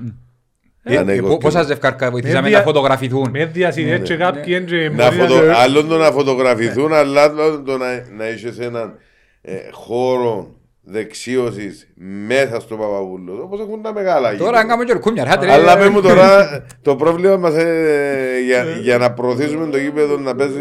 Ε, 0.85 0.97
αν 0.97 1.09
Ε, 1.09 1.13
έκοφκε- 1.13 1.41
Πόσας 1.41 1.67
ζευκάρκα 1.67 2.11
βοηθήσαμε 2.11 2.41
Με 2.43 2.49
δια- 2.49 2.59
να 2.59 2.65
φωτογραφηθούν; 2.65 3.31
Με 3.31 3.45
διασυνδέσεις 3.45 4.09
και 4.09 4.17
κάποιοι 4.17 4.53
έντζε 4.57 4.93
Να 4.97 5.05
μπορεί 5.05 5.17
φωτο... 5.29 5.41
να- 5.45 5.55
Άλλον 5.55 5.89
το 5.89 5.97
να 5.99 6.11
φωτογραφηθούν, 6.11 6.93
αλλά 6.93 7.23
άλλο 7.23 7.63
το 7.63 7.77
να, 7.77 7.87
να 8.17 8.29
είσαι 8.29 8.53
σε 8.53 8.65
έναν 8.65 8.95
ε, 9.43 9.53
χώρο 9.71 10.55
δεξίωσης 10.85 11.93
μέσα 12.27 12.61
στο 12.61 12.77
Παπαπούλος, 12.77 13.39
όπως 13.41 13.61
έχουν 13.61 13.83
τα 13.83 13.93
μεγάλα 13.93 14.21
Τώρα 14.21 14.33
γήπεδα. 14.37 14.59
αν 14.59 14.67
κάνουμε 14.67 14.85
και 14.85 14.93
λουκούμια, 14.93 15.25
ρε, 15.25 15.47
ρε. 15.47 15.53
Αλλά 15.53 15.77
πες 15.77 15.89
μου 15.89 16.01
τώρα, 16.03 16.63
το 16.83 16.97
πρόβλημα 16.97 17.37
μας 17.37 17.55
ε, 17.55 18.41
για, 18.47 18.65
για 18.65 18.99
να 18.99 19.13
προωθήσουμε 19.13 19.67
το 19.67 19.79
γήπεδο 19.79 20.17
να 20.19 20.35
παίζει 20.35 20.61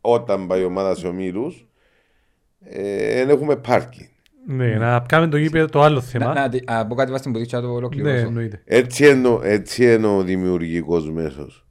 όταν 0.00 0.46
πάει 0.46 0.60
η 0.60 0.64
ομάδα 0.64 0.94
σε 0.94 1.06
ομίλους, 1.06 1.66
ε, 2.64 3.14
δεν 3.14 3.28
έχουμε 3.28 3.56
πάρκινγκ. 3.56 4.06
Ναι, 4.48 4.66
να 4.74 5.00
κάνουμε 5.08 5.30
το 5.30 5.36
γήπεδο 5.36 5.66
το 5.66 5.80
άλλο 5.82 5.94
Να- 5.94 6.00
θέμα. 6.02 6.32
να 6.32 6.48
δι- 6.48 6.70
α, 6.70 6.86
πω 6.86 6.94
κάτι 6.94 7.10
βάσει 7.10 7.22
την 7.22 7.32
ποδίτσα 7.32 7.56
να 7.56 7.62
το 7.62 7.68
Ναι, 7.68 7.74
ολοκληρώσω. 7.74 8.26
εννοείται. 8.26 8.62
Έτσι 8.64 9.08
είναι, 9.10 9.38
έτσι 9.42 9.92
είναι 9.94 10.06
ο 10.06 10.22
δημιουργικός 10.22 11.10
μέσος. 11.10 11.65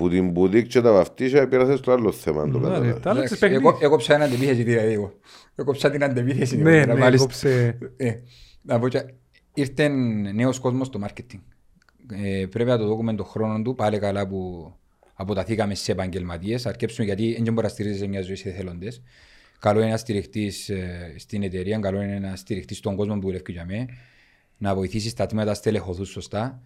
Που 0.00 0.08
την 0.08 0.30
μπουτίκ 0.30 0.66
και 0.66 0.80
τα 0.80 0.92
βαφτίσια 0.92 1.48
πήρασε 1.48 1.76
στο 1.76 1.92
άλλο 1.92 2.12
θέμα. 2.12 2.42
αν 2.42 2.52
το 2.52 2.58
Ναι, 2.58 2.64
καταλάβεις. 2.68 3.00
τα 3.02 3.10
άλλα 3.10 3.20
της 3.20 3.30
Εντάξει, 3.30 3.38
παιχνίδι. 3.38 3.66
εγώ- 3.66 3.78
Έκοψα 3.82 4.14
έναν 4.14 4.26
αντεπίθεση 4.28 4.62
δηλαδή 4.62 4.92
εγώ. 4.92 5.12
Έκοψα 5.54 5.90
την 5.90 6.04
αντεπίθεση. 6.04 6.56
Ναι, 6.56 6.76
εγώ, 6.76 6.92
ναι, 6.92 6.98
μάλιστα. 6.98 7.26
κόψε. 7.26 7.78
Ε, 7.96 8.12
να 8.62 8.78
πω 8.78 8.88
και- 8.88 9.04
Ήρθε 9.54 9.88
νέος 10.34 10.58
κόσμος 10.58 10.86
στο 10.86 11.00
marketing. 11.06 11.40
Ε, 12.24 12.46
πρέπει 12.46 12.68
να 12.70 12.78
το 12.78 12.86
δούμε 12.86 13.14
τον 13.14 13.26
χρόνο 13.26 13.62
του, 13.62 13.74
πάλι 13.74 13.98
καλά 13.98 14.26
που 14.28 14.72
αποταθήκαμε 15.14 15.74
σε 15.74 15.92
επαγγελματίες, 15.92 16.66
αρκέψουμε 16.66 17.06
γιατί 17.06 17.40
δεν 17.42 17.52
μπορεί 17.52 17.66
να 17.66 17.72
στηρίζεσαι 17.72 18.06
μια 18.06 18.22
ζωή 18.22 18.34
σε 18.36 18.48
εθελοντές. 18.48 19.02
Καλό 19.58 19.80
είναι 19.80 19.90
να 19.90 19.96
στηριχτείς 19.96 20.68
ε, 20.68 21.14
στην 21.16 21.42
εταιρεία, 21.42 21.78
καλό 21.78 22.02
είναι 22.02 22.18
να 22.18 22.36
στηριχτείς 22.36 22.76
στον 22.76 22.96
κόσμο 22.96 23.14
που 23.14 23.20
δουλεύεις 23.20 23.54
για 23.54 23.64
μέ, 23.64 23.86
να 24.58 24.74
βοηθήσεις 24.74 25.14
τα 25.14 25.26
τμήματα 25.26 25.48
να 25.50 25.54
στελεχωθούν 25.54 26.04
σωστά. 26.04 26.62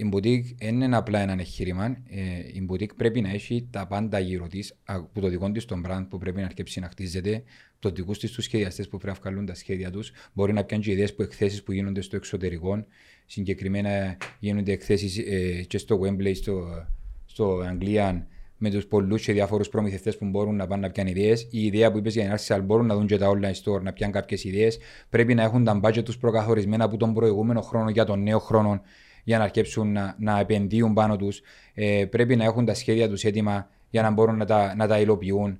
Η 0.00 0.08
boutique 0.12 0.54
δεν 0.58 0.80
είναι 0.80 0.96
απλά 0.96 1.20
ένα 1.20 1.32
εγχείρημα. 1.32 1.84
Ε, 2.08 2.20
η 2.52 2.66
boutique 2.70 2.94
πρέπει 2.96 3.20
να 3.20 3.30
έχει 3.30 3.68
τα 3.70 3.86
πάντα 3.86 4.18
γύρω 4.18 4.46
της, 4.46 4.74
από 4.84 5.20
το 5.20 5.28
δικό 5.28 5.50
της 5.50 5.64
τον 5.64 5.84
brand 5.86 6.06
που 6.10 6.18
πρέπει 6.18 6.40
να 6.40 6.46
αρκέψει 6.46 6.80
να 6.80 6.88
χτίζεται, 6.88 7.42
το 7.78 7.90
δικούς 7.90 8.18
της 8.18 8.30
τους 8.30 8.44
σχεδιαστές 8.44 8.88
που 8.88 8.98
πρέπει 8.98 9.16
να 9.16 9.22
βγάλουν 9.22 9.46
τα 9.46 9.54
σχέδια 9.54 9.90
τους. 9.90 10.12
Μπορεί 10.32 10.52
να 10.52 10.64
πιάνουν 10.64 10.86
και 10.86 10.92
ιδέες 10.92 11.14
που 11.14 11.22
εκθέσεις 11.22 11.62
που 11.62 11.72
γίνονται 11.72 12.00
στο 12.00 12.16
εξωτερικό. 12.16 12.84
Συγκεκριμένα 13.26 14.16
γίνονται 14.38 14.72
εκθέσεις 14.72 15.18
ε, 15.18 15.62
και 15.62 15.78
στο 15.78 16.00
Wembley, 16.02 16.34
στο, 16.34 16.86
στο 17.26 17.60
Αγγλία, 17.68 18.26
με 18.56 18.70
τους 18.70 18.86
πολλούς 18.86 19.24
και 19.24 19.32
διάφορους 19.32 19.68
προμηθευτές 19.68 20.16
που 20.16 20.24
μπορούν 20.24 20.56
να 20.56 20.66
πάνε 20.66 20.86
να 20.86 20.92
πιάνουν 20.92 21.16
ιδέες. 21.16 21.48
Η 21.50 21.64
ιδέα 21.64 21.90
που 21.92 21.98
είπες 21.98 22.14
για 22.14 22.22
την 22.22 22.34
Arsenal 22.36 22.60
μπορούν 22.64 22.86
να 22.86 22.94
δουν 22.94 23.06
και 23.06 23.16
τα 23.16 23.30
online 23.30 23.62
store 23.62 23.82
να 23.82 23.92
πιάνουν 23.92 24.14
κάποιες 24.14 24.44
ιδέες. 24.44 24.78
Πρέπει 25.08 25.34
να 25.34 25.42
έχουν 25.42 25.64
τα 25.64 25.80
budget 25.82 26.04
τους 26.04 26.18
προκαθορισμένα 26.18 26.84
από 26.84 26.96
τον 26.96 27.14
προηγούμενο 27.14 27.60
χρόνο 27.60 27.90
για 27.90 28.04
τον 28.04 28.22
νέο 28.22 28.38
χρόνο 28.38 28.80
για 29.24 29.38
να 29.38 29.44
αρκέψουν 29.44 29.92
να, 29.92 30.16
να 30.18 30.38
επενδύουν 30.40 30.92
πάνω 30.92 31.16
τους. 31.16 31.40
Ε, 31.74 32.04
πρέπει 32.10 32.36
να 32.36 32.44
έχουν 32.44 32.64
τα 32.64 32.74
σχέδια 32.74 33.08
τους 33.08 33.24
έτοιμα 33.24 33.68
για 33.90 34.02
να 34.02 34.10
μπορούν 34.10 34.36
να 34.36 34.44
τα, 34.44 34.74
να 34.76 34.86
τα 34.86 34.98
υλοποιούν. 35.00 35.58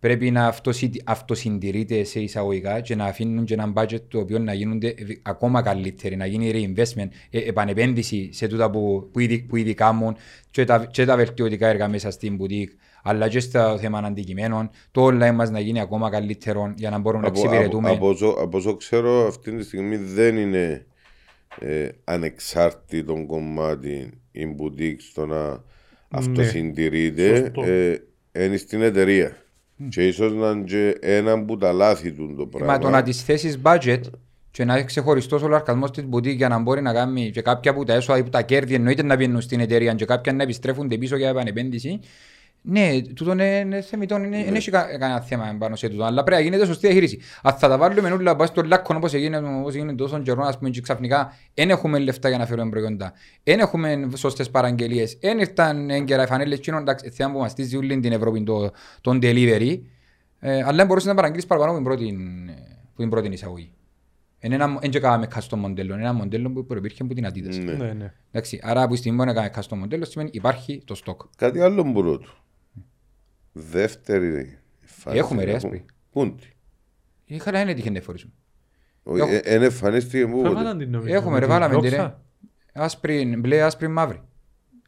Πρέπει 0.00 0.30
να 0.30 0.46
αυτοσυ- 0.46 1.00
αυτοσυντηρείται 1.04 2.04
σε 2.04 2.20
εισαγωγικά 2.20 2.80
και 2.80 2.94
να 2.94 3.04
αφήνουν 3.04 3.44
και 3.44 3.54
ένα 3.54 3.72
budget 3.76 4.00
το 4.08 4.18
οποίο 4.18 4.38
να 4.38 4.52
γίνονται 4.52 4.86
ευ- 4.98 5.18
ακόμα 5.22 5.62
καλύτεροι, 5.62 6.16
να 6.16 6.26
γίνει 6.26 6.50
reinvestment, 6.54 7.08
ε, 7.30 7.38
επανεπένδυση 7.38 8.28
σε 8.32 8.46
τούτα 8.46 8.70
που, 8.70 9.08
που, 9.12 9.18
ήδη, 9.20 9.38
που 9.38 9.56
ήδη 9.56 9.74
κάνουν 9.74 10.16
και 10.50 10.64
τα, 10.64 10.86
και 10.90 11.04
τα 11.04 11.16
βελτιωτικά 11.16 11.68
έργα 11.68 11.88
μέσα 11.88 12.10
στην 12.10 12.38
boutique, 12.40 12.72
αλλά 13.02 13.28
και 13.28 13.40
στο 13.40 13.78
θέμα 13.80 13.98
αντικειμένων, 13.98 14.70
το 14.90 15.06
online 15.06 15.32
μας 15.34 15.50
να 15.50 15.60
γίνει 15.60 15.80
ακόμα 15.80 16.10
καλύτερο 16.10 16.72
για 16.76 16.90
να 16.90 16.98
μπορούμε 16.98 17.22
να 17.22 17.28
Από, 17.28 17.38
από, 17.38 17.48
εξυπηρετούμε. 17.48 17.90
από, 17.90 18.08
όσο, 18.08 18.26
από 18.26 18.56
όσο 18.58 18.76
ξέρω, 18.76 19.26
αυτή 19.26 19.56
τη 19.56 19.64
στιγμή 19.64 19.96
δεν 19.96 20.36
είναι 20.36 20.86
ε, 21.60 21.88
ανεξάρτητο 22.04 23.24
κομμάτι 23.26 24.10
η 24.32 24.56
boutique 24.58 25.00
στο 25.10 25.26
να 25.26 25.62
αυτοσυντηρείται. 26.08 27.36
Σωστό. 27.36 27.62
Ε, 27.62 28.02
είναι 28.44 28.56
στην 28.56 28.82
εταιρεία. 28.82 29.36
Και 29.88 30.06
ίσως 30.06 30.32
να 30.32 30.50
είναι 30.50 30.64
και 30.64 30.96
ένα 31.00 31.44
που 31.44 31.56
τα 31.56 31.72
λάθη 31.72 32.12
του 32.12 32.34
το 32.36 32.46
πράγμα. 32.46 32.72
Μα 32.72 32.78
το 32.78 32.90
να 32.90 33.02
τις 33.02 33.22
θέσεις 33.22 33.58
budget 33.62 34.00
και 34.50 34.64
να 34.64 34.76
έχει 34.76 34.84
ξεχωριστός 34.84 35.42
ο 35.42 35.48
λαρκασμό 35.48 35.90
της 35.90 36.04
boutique 36.12 36.36
για 36.36 36.48
να 36.48 36.58
μπορεί 36.58 36.82
να 36.82 36.92
κάνει 36.92 37.30
και 37.30 37.42
κάποια 37.42 37.74
που 37.74 37.84
τα 37.84 37.94
έσοδα 37.94 38.18
ή 38.18 38.22
που 38.22 38.28
τα 38.28 38.42
κέρδη 38.42 38.74
εννοείται 38.74 39.02
να 39.02 39.16
βγαίνουν 39.16 39.40
στην 39.40 39.60
εταιρεία 39.60 39.94
και 39.94 40.04
κάποια 40.04 40.32
να 40.32 40.42
επιστρέφονται 40.42 40.96
πίσω 40.98 41.16
για 41.16 41.28
επανεπένδυση. 41.28 42.00
Ναι, 42.70 43.02
τούτο 43.14 43.32
είναι, 43.32 43.58
είναι 43.58 43.80
θεμητό, 43.80 44.16
είναι, 44.16 44.44
δεν 44.44 44.54
έχει 44.54 44.70
κα- 44.70 44.98
κανένα 44.98 45.20
θέμα 45.20 45.56
πάνω 45.58 45.76
σε 45.76 45.88
τούτο, 45.88 46.04
αλλά 46.04 46.22
πρέπει 46.22 46.42
να 46.42 46.48
γίνεται 46.48 46.66
σωστή 46.66 46.86
διαχείριση. 46.86 47.20
Αν 47.42 47.52
θα 47.54 47.68
τα 47.68 47.78
βάλουμε 47.78 48.10
όλα 48.10 48.36
πάνω 48.36 48.46
στο 48.46 48.62
λάκκο 48.62 48.94
όπως 48.96 49.14
έγινε, 49.14 49.38
όπως 49.38 49.74
έγινε 49.74 49.94
τόσο 49.94 50.18
καιρό, 50.18 50.42
ας 50.42 50.58
πούμε, 50.58 50.70
και 50.70 50.80
ξαφνικά 50.80 51.32
δεν 51.54 51.70
έχουμε 51.70 51.98
λεφτά 51.98 52.28
για 52.28 52.38
να 52.38 52.46
φέρουμε 52.46 52.70
προϊόντα, 52.70 53.12
δεν 53.42 53.58
έχουμε 53.58 54.08
σωστές 54.16 54.50
παραγγελίες, 54.50 55.16
δεν 55.20 55.38
ήρθαν 55.38 55.90
έγκαιρα 55.90 56.22
οι 56.22 56.26
φανέλες 56.26 56.60
κοινών, 56.60 56.80
εντάξει, 56.80 57.10
θέμα 57.10 57.32
που 57.32 57.38
μαστίζει 57.38 57.76
όλη 57.76 58.00
την 58.00 58.12
Ευρώπη 58.12 58.42
το, 58.42 58.70
τον 59.00 59.18
delivery, 59.22 59.80
ε, 60.40 60.62
αλλά 60.62 60.84
μπορούσες 60.84 61.08
να 61.08 61.14
παραγγείλεις 61.14 61.46
παραπάνω 61.46 61.72
από 61.72 61.80
την 61.80 61.88
πρώτη, 61.90 62.16
που 62.94 63.00
την 63.00 63.10
πρώτη 63.10 63.28
εισαγωγή. 63.28 63.72
Είναι 64.40 64.54
ένα, 64.54 64.78
εν 64.80 64.90
και 64.90 65.00
κάναμε 65.00 65.28
custom 65.34 65.56
μοντέλο, 65.56 65.92
είναι 65.94 66.02
ένα 66.02 66.12
μοντέλο 66.12 66.50
που 66.50 66.66
προϋπήρχε 66.66 67.02
από 67.02 67.14
την 67.14 67.26
Adidas. 67.26 67.64
Ναι. 67.64 67.72
Ναι, 67.72 67.92
ναι. 67.92 68.12
Εντάξει, 68.30 68.60
άρα 68.62 68.82
από 68.82 68.92
τη 68.92 68.98
στιγμή 68.98 69.18
που 69.18 69.24
να 69.24 69.32
κάνουμε 69.32 69.52
custom 69.56 69.76
μοντέλο 69.76 70.04
σημαίνει 70.04 70.30
υπάρχει 70.32 70.82
το 70.84 71.00
stock. 71.04 71.16
Κάτι 71.36 71.60
άλλο 71.60 71.82
μπορώ 71.82 72.18
του. 72.18 72.32
Δεύτερη 73.70 74.58
εμφάνιση. 74.82 75.18
Έχουμε, 75.24 75.44
ρε, 75.44 75.50
να 75.50 75.56
άσπρη. 75.56 75.70
πούμε. 75.70 75.84
Πούντι. 76.28 76.42
Η 77.24 77.38
χαρά 77.38 77.60
είναι 77.60 77.74
τύχη 77.74 77.90
να 77.90 78.00
φορήσουμε. 78.00 78.32
Όχι, 79.02 79.20
Έχω- 79.20 79.30
ε, 79.32 79.40
εν 79.44 79.62
εμφανίστηκε 79.62 80.26
μου 80.26 80.36
Θα 80.36 80.42
ποτέ. 80.42 80.54
βάλαν 80.54 80.78
την 80.78 80.90
νομίζω. 80.90 81.14
Έχουμε 81.14 81.38
ρε, 81.38 81.46
Με 81.46 81.52
βάλαμε 81.52 81.74
την 81.74 81.82
την 81.82 81.90
ρε. 81.90 81.96
δόξα. 81.96 82.22
Άσπρη, 82.72 83.34
μπλε, 83.38 83.62
άσπρη, 83.62 83.88
μαύρη. 83.88 84.20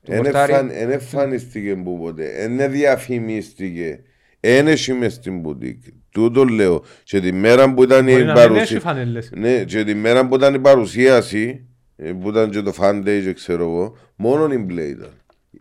Το 0.02 0.12
Εν 0.12 0.22
πορτάρι. 0.22 0.52
εμφαν- 0.52 0.70
εν 0.74 0.90
εμφανίστηκε 0.90 1.74
που 1.76 1.98
ποτέ. 1.98 2.24
Εν 2.24 2.70
διαφημίστηκε. 2.70 4.02
Εν 4.40 4.66
έχει 4.68 4.92
μες 4.92 5.12
στην 5.14 5.38
μπουτίκ. 5.40 5.82
Τούτο 6.10 6.44
λέω. 6.44 6.84
Και 7.02 7.20
τη 7.20 7.32
μέρα 7.32 7.74
που 7.74 7.82
ήταν 7.82 8.04
Μπορεί 8.04 8.20
η 8.20 8.24
να 8.24 8.32
μην 8.32 8.36
έχει 8.42 8.48
παρουσία... 8.48 8.80
φανέλες. 8.80 9.30
Ναι, 9.34 9.64
και 9.64 9.84
τη 9.84 9.94
μέρα 9.94 10.28
που 10.28 10.34
ήταν 10.34 10.54
η 10.54 10.58
παρουσίαση, 10.58 11.66
ε, 11.96 12.12
που 12.12 12.28
ήταν 12.28 12.50
και 12.50 12.60
το 12.60 12.72
fan 12.78 12.98
day 13.00 13.20
και 13.24 13.32
ξέρω 13.32 13.62
εγώ, 13.64 13.96
μόνο 14.16 14.52
η 14.52 14.58
μπλε 14.58 14.82
ήταν. 14.82 15.10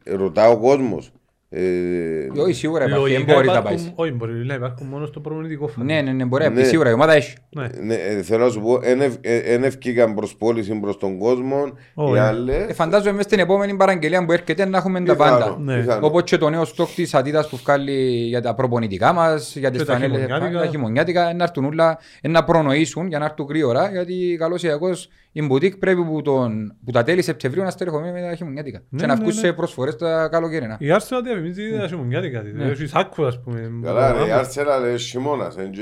Ε, 0.04 0.14
Ρωτά 0.14 0.50
ο 0.50 0.58
κόσμος. 0.60 1.12
Ε, 1.52 2.28
Όχι, 2.38 2.54
σίγουρα 2.54 2.84
υπάρχει, 2.86 3.04
δεν 3.04 3.12
Λογικά 3.14 3.34
μπορεί 3.34 3.48
να 3.48 3.54
υπάρχουν- 3.54 3.84
πάει. 3.84 3.94
Όχι, 3.96 4.12
μπορεί 4.12 4.34
να 4.46 4.54
υπάρχουν 4.54 4.88
μόνο 4.88 5.06
στο 5.06 5.20
προπονητικό 5.20 5.68
φανέλ. 5.68 5.96
Ναι, 5.96 6.02
ναι, 6.02 6.12
ναι, 6.12 6.26
μπορεί 6.26 6.44
να 6.44 6.50
πει, 6.52 6.56
Ναι. 6.58 6.64
σίγουρα 6.64 6.90
η 6.90 6.94
ομάδα 6.94 7.14
έχει. 7.14 7.36
Ναι. 7.50 7.68
ναι, 7.82 7.94
ε, 7.94 8.22
θέλω 8.22 8.44
να 8.44 8.50
σου 8.50 8.62
πω, 8.62 8.78
δεν 9.46 9.64
ευκήκαν 9.64 10.14
προς 10.16 10.36
πώληση 10.36 10.80
προς 10.80 10.98
τον 10.98 11.18
κόσμο. 11.18 11.72
Όχι. 11.94 12.14
Οι 12.14 12.18
Ε, 12.18 12.20
άλλες... 12.20 12.76
Φαντάζομαι 12.76 13.12
μες 13.12 13.24
στην 13.26 13.40
επόμενη 13.40 13.76
παραγγελία 13.76 14.26
που 14.26 14.32
έρχεται 14.32 14.66
να 14.66 14.78
έχουμε 14.78 15.02
τα 15.04 15.16
πιθανό, 15.16 15.38
πάντα. 15.38 15.58
Ναι. 15.60 15.80
πιθανό. 15.80 16.06
Όπως 16.08 16.24
και 16.24 16.38
το 16.38 16.50
νέο 16.50 16.66
στόχ 16.66 16.94
της 16.94 17.12
Adidas 17.16 17.44
που 17.50 17.58
βγάλει 17.58 18.02
για 18.28 18.42
τα 18.42 18.54
προπονητικά 18.56 19.14
μας, 19.14 19.56
για 19.56 19.70
τις 19.72 19.80
Και 19.80 19.86
τα 19.86 19.94
φανέλες, 19.94 20.20
χειμωνιάτικα. 20.22 20.60
τα 20.60 20.68
χειμωνιάτικα, 20.68 21.34
να 21.34 21.44
έρθουν 21.44 21.66
όλα, 21.66 21.98
να 22.22 22.44
προνοήσουν 22.44 23.08
για 23.08 23.20
να 23.20 23.26
έρθουν 23.26 23.46
γρήγορα, 23.50 23.90
γιατί 23.92 24.36
καλώς 24.40 24.64
ή 24.64 24.68
κακώς 24.68 25.10
η 25.32 25.42
μπουτίκ 25.42 25.78
πρέπει 25.78 26.04
που, 26.04 26.22
τον, 26.22 26.76
που 26.86 26.92
τα 26.92 27.04
τέλη 27.04 27.22
Σεπτεμβρίου 27.22 27.64
να 27.64 27.70
στερεχωμένη 27.70 28.22
με 28.22 28.28
τα 28.28 28.36
χειμωνιάτικα. 28.36 28.82
Ναι, 28.90 29.00
και 29.00 29.06
να 29.06 29.14
ναι, 29.14 29.20
βγουν 29.22 29.34
ναι. 29.36 29.40
σε 29.42 29.54
προσφορές 29.54 29.96
τα 29.96 30.28
καλοκαίρινα. 30.32 30.78
Η 30.80 30.86
Arsenal 30.90 31.39
διαφημίζει 31.42 31.78
τα 31.80 31.88
χειμωνιάτικα 31.88 32.42
της. 32.42 32.54
Έχει 32.72 32.86
σάκου, 32.88 33.26
ας 33.26 33.42
πούμε. 33.42 33.72
Καλά 33.84 34.12
ρε, 34.14 34.20
η 34.20 34.28
Arsenal 34.32 34.88
είναι 34.88 34.98
χειμώνας. 34.98 35.58
εν 35.58 35.72
και- 35.72 35.82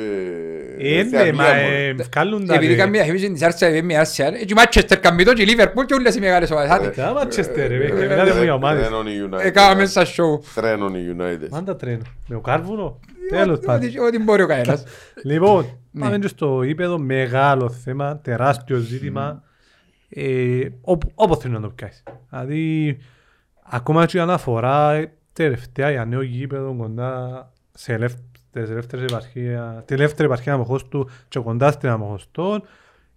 Ε, 0.77 1.01
στη 1.03 1.09
ναι, 1.09 1.17
Αγγλία 1.17 1.33
μα 1.33 1.43
μόνο. 1.43 1.73
ε, 1.73 1.93
βγάλουν 1.93 2.45
τα, 2.45 2.53
Επειδή 2.53 2.71
ρε. 2.73 2.77
καμία 2.79 3.03
διαφήμιση 3.03 3.31
της 3.31 3.41
Arsenal 3.45 3.81
με 3.83 3.93
Arsenal, 4.01 4.33
έτσι 4.41 4.55
Manchester 4.57 4.95
καμπιτό 5.01 5.33
και 5.33 5.43
Liverpool 5.47 5.85
και 5.85 5.93
όλες 5.93 6.15
οι 6.15 6.19
μεγάλες 6.19 6.51
ομάδες. 6.51 6.69
Άντε, 6.71 6.89
Τα 6.89 7.13
Manchester, 7.23 7.55
ρε, 7.67 7.75
Ε, 7.85 8.07
μιλάτε 8.07 8.33
μου 8.33 8.43
για 8.43 8.53
ομάδες. 8.53 8.81
Τρένον 8.87 9.07
η 9.07 9.11
United. 9.31 9.45
Έκαναμε 9.45 9.85
σαν 9.85 10.05
show. 10.05 10.39
Τρένον 10.55 10.95
η 10.95 11.15
United. 11.17 11.49
Μάντα 11.49 11.75
τρένο. 11.75 12.01
Με 12.27 12.35
ο 12.35 12.39
Κάρβουνο. 12.41 12.99
Τέλος 13.29 13.59
πάντων. 13.59 13.87
Ό,τι- 13.89 13.99
Ό,τι 13.99 14.19
μπορεί 14.19 14.41
ο 14.41 14.47
κανένας. 14.47 14.83
Λοιπόν, 15.23 15.65
Ναι. 15.91 16.01
πάμε 16.01 16.19
και 16.19 16.27
στο 16.27 16.63
ύπεδο, 16.63 16.97
μεγάλο 16.99 17.69
θέμα, 17.69 18.19
τεράστιο 18.23 18.77
ζήτημα. 18.77 19.43
Ε, 20.09 20.59
όπου- 20.81 21.11
Όπως 21.15 21.37
θέλεις 21.37 21.55
να 21.55 21.61
το 21.61 21.69
πιάσεις. 21.69 22.03
Δηλαδή, 22.29 22.97
ακόμα 23.69 24.05
και 24.05 24.17
η 24.17 24.19
αναφορά 24.19 24.93
ε, 24.93 25.11
τελευταία 25.43 25.91
για 25.91 26.05
νέο 26.05 26.21
γήπεδο 26.21 26.75
κοντά 26.75 27.51
σε 27.71 27.93
ελεύ- 27.93 28.17
στις 28.49 28.69
ελεύθερες 28.69 29.05
επαρχία, 29.05 29.83
τη 29.87 29.93
ελεύθερη 29.93 30.23
επαρχία 30.27 30.53
Αμοχώστου 30.53 31.09
και 31.27 31.39
κοντά 31.39 31.71
στην 31.71 31.89
Αμοχώστο, 31.89 32.61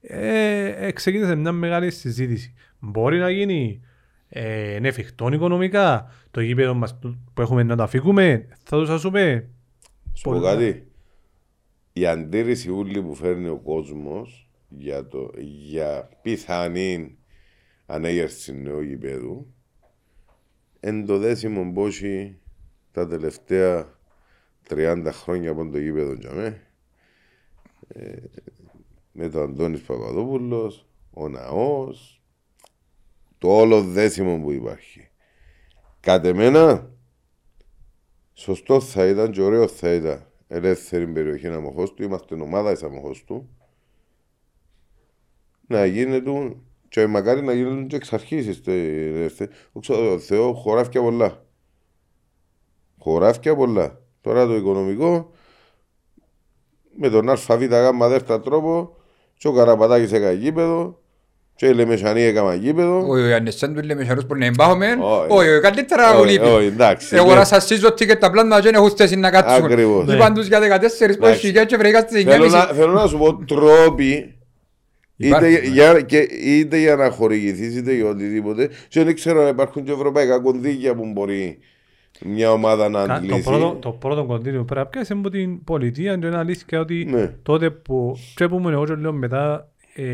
ε, 0.01 0.87
ε, 0.87 0.93
ξεκίνησε 0.93 1.35
μια 1.35 1.53
μεγάλη 1.53 1.91
συζήτηση. 1.91 2.55
Μπορεί 2.79 3.19
να 3.19 3.31
γίνει 3.31 3.81
ε, 4.29 4.75
είναι 4.75 4.89
εφικτό 4.89 5.29
οικονομικά 5.33 6.13
το 6.31 6.41
γήπεδο 6.41 6.75
μας 6.75 6.99
που 7.35 7.41
έχουμε 7.41 7.63
να 7.63 7.77
το 7.77 7.83
αφήκουμε, 7.83 8.47
θα 8.63 8.77
το 8.77 8.87
σας 8.87 9.03
πούμε. 9.03 9.49
Σου 10.13 10.23
πω 10.23 10.31
Πολλά. 10.31 10.51
κάτι. 10.53 10.87
Η 11.93 12.07
αντίρρηση 12.07 12.71
ούλη 12.71 13.03
που 13.03 13.15
φέρνει 13.15 13.49
ο 13.49 13.57
κόσμος 13.57 14.51
για, 14.69 15.07
το, 15.07 15.31
για 15.67 16.09
πιθανή 16.23 17.19
ανέγερση 17.87 18.55
νέου 18.57 18.81
γηπέδου 18.81 19.55
εν 20.81 21.07
το 21.07 21.19
δέσιμο 21.19 21.65
μπόχι 21.65 22.39
τα 22.93 23.07
τελευταία 23.07 23.99
30 24.69 25.09
χρόνια 25.13 25.51
από 25.51 25.71
το 25.71 25.79
γήπεδο 25.79 26.13
για 26.13 26.33
με. 26.33 26.63
Ε, 27.89 28.17
με 29.13 29.29
τον 29.29 29.43
Αντώνης 29.43 29.81
Παπαδόπουλος, 29.81 30.87
ο 31.11 31.29
Ναός, 31.29 32.23
το 33.39 33.57
όλο 33.57 33.83
δέσιμο 33.83 34.41
που 34.41 34.53
υπάρχει. 34.53 35.11
Κατ' 36.01 36.25
εμένα, 36.25 36.91
Σωστός 38.41 38.91
θα 38.91 39.07
ήταν 39.07 39.31
και 39.31 39.43
ωραίος 39.43 39.73
θα 39.73 39.95
ήταν 39.95 40.27
ελεύθερη 40.49 41.07
περιοχή 41.07 41.47
Αμοχώστου, 41.47 42.03
είμαστε 42.03 42.35
ομάδα 42.35 42.73
της 42.73 42.83
Αμοχώστου, 42.83 43.49
να 45.67 45.87
γίνεται 45.87 46.31
και 46.91 47.07
μακάρι 47.07 47.43
να 47.43 47.53
γίνεται 47.53 47.83
και 47.87 47.97
εξ 47.97 48.13
αρχής 48.13 48.47
είστε 48.47 48.73
ελεύθεροι. 49.17 49.51
Δόξα 49.73 49.95
τω 49.95 50.19
Θεώ, 50.19 50.53
χωράφια 50.53 51.01
πολλά. 51.01 51.45
Χωράφια 52.99 53.57
πολλά. 53.57 53.99
Τώρα 54.21 54.47
το 54.47 54.55
οικονομικό, 54.55 55.31
με 56.97 57.09
τον 57.09 57.29
ΑΒ 57.29 57.63
γάμα 57.71 58.09
δεύτερα 58.09 58.41
τρόπο, 58.41 58.97
και 59.35 59.49
ο 59.49 59.53
Καραπατάκης 59.53 60.13
έκανε 60.13 60.33
γήπεδο, 60.33 60.99
και 61.55 61.67
η 61.67 61.73
Λεμεσανή 61.75 62.23
έκανε 62.23 62.55
γήπεδο. 62.55 63.07
Ο 63.09 63.19
Ιωάννης 63.19 63.57
Σέντου 63.57 63.81
λέει 63.83 63.97
μεσανούς 63.97 64.27
που 64.27 64.35
να 64.37 64.45
εμπάχουμε. 64.47 64.97
Όχι. 65.01 65.27
Όχι, 65.29 65.61
καλύτερα 65.61 66.17
ο 66.17 66.21
Όχι, 66.21 66.31
Λίπη. 66.33 66.47
όχι, 66.47 66.67
εντάξει, 66.67 67.17
Εγώ 67.17 67.29
ναι. 67.29 67.35
να 67.35 67.45
σας 67.45 67.65
σύζω 67.67 67.87
ότι 67.89 68.07
και 68.07 68.17
τα 68.17 68.31
πλάνα 68.31 68.61
δεν 68.61 68.75
έχουν 68.75 68.91
θέση 68.91 69.17
να 69.17 69.31
κάτσουν. 69.31 69.65
Ακριβώς. 69.65 70.15
Είπαν 70.15 70.35
τους 70.35 70.47
για 70.47 70.61
14 70.61 71.17
πώς 71.19 71.27
Εντάξει. 71.27 71.39
χιλιάδες 71.41 71.71
και 71.71 71.77
βρήκα 71.77 72.01
στις 72.01 72.23
Θέλω 72.25 72.45
9.30. 72.45 72.51
να, 72.51 72.61
θέλω 72.65 72.93
να 72.93 73.07
σου 73.07 73.19
πω 73.19 73.45
τρόποι 73.45 74.35
είτε, 75.23 75.49
Υπάρχουν, 75.49 75.73
για, 75.73 76.01
και, 76.01 76.19
είτε 76.45 76.79
για 76.79 76.97
να 76.97 77.11
χορηγηθείς 77.11 77.77
είτε 77.77 77.95
για 77.95 78.07
οτιδήποτε 78.07 78.71
και 78.89 79.05
δεν 79.05 79.15
ξέρω 79.15 79.43
αν 79.43 79.49
υπάρχουν 79.49 79.85
και 79.85 79.93
ευρωπαϊκά 79.93 80.39
κονδύλια 80.39 80.95
που 80.95 81.07
μπορεί 81.13 81.59
μια 82.25 82.53
ομάδα 82.53 82.89
να 82.89 82.99
Κα- 83.01 83.07
Το 83.07 83.13
αντλήσει. 83.13 83.43
πρώτο, 83.43 83.77
το 83.81 83.91
πρώτο 83.91 84.25
κονδύλιο 84.25 84.59
που 84.59 84.65
πρέπει 84.65 84.81
να 84.81 84.87
πιάσει 84.87 85.13
από 85.13 85.31
την 85.31 85.65
πολιτεία 85.65 86.13
είναι 86.13 86.37
αλήθεια 86.37 86.81
ότι 86.81 87.05
Ναι. 87.11 87.35
τότε 87.43 87.71
που 87.71 88.17
τρέπουμε 88.35 88.73
εγώ 88.73 88.85
και 88.85 88.95
λέω 88.95 89.13
μετά 89.13 89.69
ε, 89.95 90.05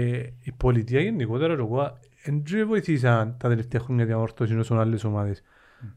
η 0.43 0.53
πολιτεία 0.57 1.01
γενικότερα 1.01 1.53
εγώ 1.53 1.99
δεν 2.23 2.67
βοηθήσαν 2.67 3.37
τα 3.39 3.49
τελευταία 3.49 3.81
χρόνια 3.81 4.05
διαμόρφωση 4.05 4.57
όσο 4.59 4.75
άλλες 4.75 5.05
ομάδες. 5.05 5.43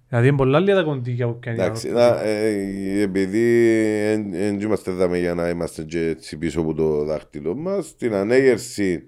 Δηλαδή 0.08 0.28
είναι 0.28 0.38
πολλά 0.38 0.60
λίγα 0.60 0.76
τα 0.76 0.84
κονδύλια 0.84 1.28
που 1.28 1.40
πιάνει 1.40 1.58
η 1.58 1.62
Εντάξει, 1.62 1.88
διαμόρφωση. 1.90 2.24
να, 2.24 2.30
ε, 2.30 3.02
επειδή 3.02 3.64
δεν 4.32 4.60
είμαστε 4.60 4.92
δάμε 4.92 5.18
για 5.18 5.34
να 5.34 5.50
είμαστε 5.50 5.84
και 5.84 6.06
έτσι 6.06 6.38
πίσω 6.38 6.60
από 6.62 6.74
το 6.74 7.04
δάχτυλο 7.04 7.56
μας, 7.56 7.88
στην 7.88 8.14
ανέγερση, 8.14 9.04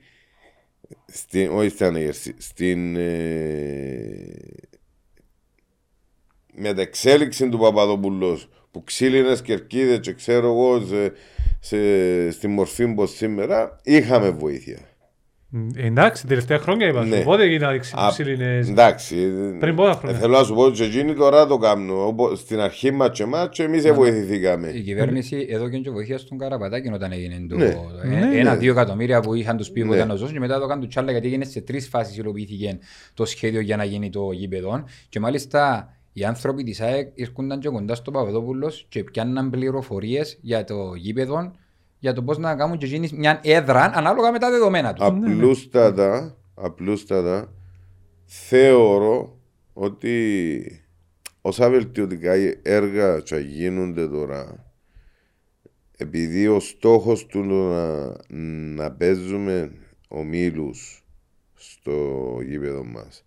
στην, 1.06 1.50
όχι 1.52 1.70
στην 1.70 1.86
ανέγερση, 1.86 2.34
στην 2.38 2.96
ε, 2.96 4.40
μεταξέλιξη 6.54 7.50
του 7.50 7.58
Παπαδοπουλός 7.58 8.50
που 8.72 8.84
ξύλινες 8.84 9.42
κερκίδες 9.42 10.00
και 10.00 10.14
ξέρω 10.14 10.48
εγώ 10.48 10.86
σε, 10.86 11.12
σε, 11.60 12.32
στη 12.32 12.48
μορφή 12.48 12.94
που 12.94 13.06
σήμερα 13.06 13.80
είχαμε 13.84 14.30
βοήθεια. 14.30 14.78
Μ, 15.54 15.68
Εντάξει, 15.76 16.28
τελευταία 16.28 16.58
χρόνια 16.60 16.88
είπα 16.88 17.02
σου, 17.04 17.10
Ναι. 17.10 17.22
πότε 17.24 17.44
έγιναν 17.44 17.76
οι 17.76 17.78
Α, 17.78 18.08
ξύλινες. 18.10 18.70
Εντάξει. 18.70 19.16
Πριν 19.60 19.76
πόσα 19.76 19.90
ε, 19.92 19.94
χρόνια. 19.94 20.20
Θέλω 20.20 20.38
να 20.38 20.44
σου 20.44 20.54
πω 20.54 20.62
ότι 20.62 20.84
εκείνοι 20.84 21.14
τώρα 21.14 21.48
το 21.48 21.58
κάνουν. 21.58 21.90
Όπως 22.06 22.40
Στην 22.40 22.60
αρχή 22.60 22.92
μας 22.92 23.10
και 23.18 23.24
εμάς 23.24 23.48
και 23.52 23.64
εμείς 23.64 23.92
βοηθηθήκαμε. 23.92 24.68
Η 24.68 24.82
κυβέρνηση 24.82 25.46
εδώ 25.50 25.70
και 25.70 25.90
βοήθεια 25.90 26.18
στον 26.18 26.38
Καραπατάκη 26.38 26.90
όταν 26.94 27.12
έγινε 27.12 27.46
το 27.50 27.56
Ναι. 27.56 27.66
ε, 28.04 28.08
Ναι, 28.08 28.40
ένα-δύο 28.40 28.72
εκατομμύρια 28.72 29.20
που 29.20 29.34
είχαν 29.34 29.58
τους 29.58 29.70
πει 29.72 29.82
που 29.82 29.88
Ναι. 29.90 29.96
ήταν 29.96 30.08
να 30.08 30.16
ζώσουν 30.16 30.34
και 30.34 30.40
μετά 30.40 30.60
το 30.60 30.68
κάνουν 30.68 30.88
τσάλα 30.88 31.12
γιατί 31.12 31.28
έγινε 31.28 31.46
σε 31.46 31.62
τρεις 31.62 31.88
φάσεις 31.88 32.18
υλοποιήθηκε 32.18 32.78
το 33.14 33.26
σχέδιο 33.26 33.60
για 33.62 33.78
να 33.78 33.84
γίνει 33.84 34.10
το 34.10 34.32
γήπεδο 34.32 34.84
και 35.10 35.20
μάλιστα 35.20 35.90
οι 36.14 36.24
άνθρωποι 36.24 36.64
της 36.64 36.82
ΑΕΚ 36.82 37.08
ήρθαν 37.14 37.60
και 37.60 37.70
κοντά 37.70 37.96
στο 37.96 38.12
Παπαδόπουλος 38.12 38.86
και 38.90 39.04
πιάνναν 39.04 39.50
πληροφορίες 39.50 40.38
για 40.42 40.64
το 40.64 40.94
γήπεδο 40.96 41.52
για 42.02 42.14
το 42.14 42.24
πώς 42.24 42.38
να 42.38 42.56
κάνουν 42.56 42.78
και 42.78 42.86
εκείνοι 42.86 43.10
μια 43.14 43.40
έδρα 43.44 43.92
ανάλογα 43.94 44.32
με 44.32 44.40
τα 44.40 44.50
δεδομένα 44.50 44.94
τους. 44.94 45.06
Απλούστατα, 45.06 46.38
απλούστατα 46.54 47.54
θεωρώ 48.26 49.40
ότι 49.74 50.86
όσα 51.42 51.70
βελτιωτικά 51.70 52.34
έργα 52.62 53.22
θα 53.26 53.40
γίνονται 53.40 54.08
τώρα 54.08 54.74
επειδή 55.98 56.48
ο 56.48 56.60
στόχος 56.60 57.26
του 57.26 57.44
να, 57.44 58.16
να 58.76 58.92
παίζουμε 58.92 59.72
ομίλους 60.08 61.04
στο 61.54 62.38
γήπεδο 62.46 62.84
μας 62.84 63.24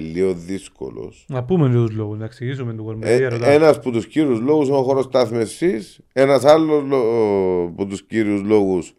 είναι 0.00 0.12
λίγο 0.12 0.32
δύσκολος 0.34 1.24
Να 1.28 1.44
πούμε 1.44 1.68
τους 1.70 1.90
λόγους, 1.90 2.18
να 2.18 2.24
εξηγήσουμε 2.24 2.72
τον 2.74 2.84
κόσμο. 2.84 3.00
Ε, 3.04 3.16
γιατί 3.16 3.34
ρωτάω. 3.34 3.50
Ένας 3.50 3.76
από 3.76 3.90
τους 3.90 4.06
κύριους 4.06 4.40
λόγους 4.40 4.68
είναι 4.68 4.76
ο 4.76 4.82
χώρος 4.82 5.04
στάθμευση. 5.04 5.78
Ένας 6.12 6.44
άλλος 6.44 6.82
από 7.68 7.86
τους 7.86 8.02
κύριους 8.06 8.42
λόγους 8.42 8.94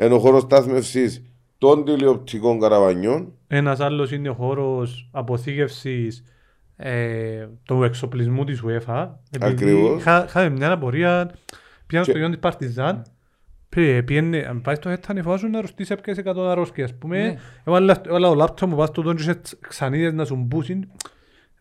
είναι 0.00 0.14
ο 0.14 0.18
χώρος 0.18 0.42
στάθμευση 0.42 1.26
των 1.58 1.84
τηλεοπτικών 1.84 2.60
καραβανιών. 2.60 3.32
Ένας 3.46 3.80
άλλος 3.80 4.12
είναι 4.12 4.28
ο 4.28 4.34
χώρος 4.34 5.08
αποθήκευσης 5.12 6.24
ε, 6.76 7.46
του 7.64 7.82
εξοπλισμού 7.82 8.44
της 8.44 8.62
UEFA. 8.66 9.08
Επειδή 9.30 9.52
Ακριβώς. 9.52 10.00
είχα- 10.00 10.24
Είχαμε 10.24 10.48
μια 10.50 10.70
απορία, 10.72 11.30
πήγαν 11.86 12.04
στο 12.04 12.12
Και- 12.12 12.18
γιο 12.18 12.28
της 12.28 12.38
Παρτιζάν, 12.38 12.96
πι- 13.02 13.11
πήγαινε, 14.04 14.46
αν 14.48 14.60
πάει 14.60 14.74
στο 14.74 14.88
Έθαν, 14.88 15.22
φοβάσου 15.22 15.48
να 15.48 15.58
αρρωστήσει 15.58 15.92
έπιασε 15.92 16.22
100 16.26 16.34
αρρώσκια, 16.38 16.84
ας 16.84 16.94
πούμε. 16.94 17.18
Ναι. 17.22 17.36
Έβαλα 17.64 18.00
έβαλα 18.06 18.28
το 18.28 18.34
λάπτοπ 18.34 18.68
μου, 18.68 18.76
πας 18.76 18.88
στο 18.88 19.02
τον 19.02 19.16
και 19.16 19.22
σε 19.22 19.34
τσ- 19.34 19.58
ξανίδες 19.68 20.12
να 20.12 20.24
σου 20.24 20.36
μπούσουν. 20.36 20.90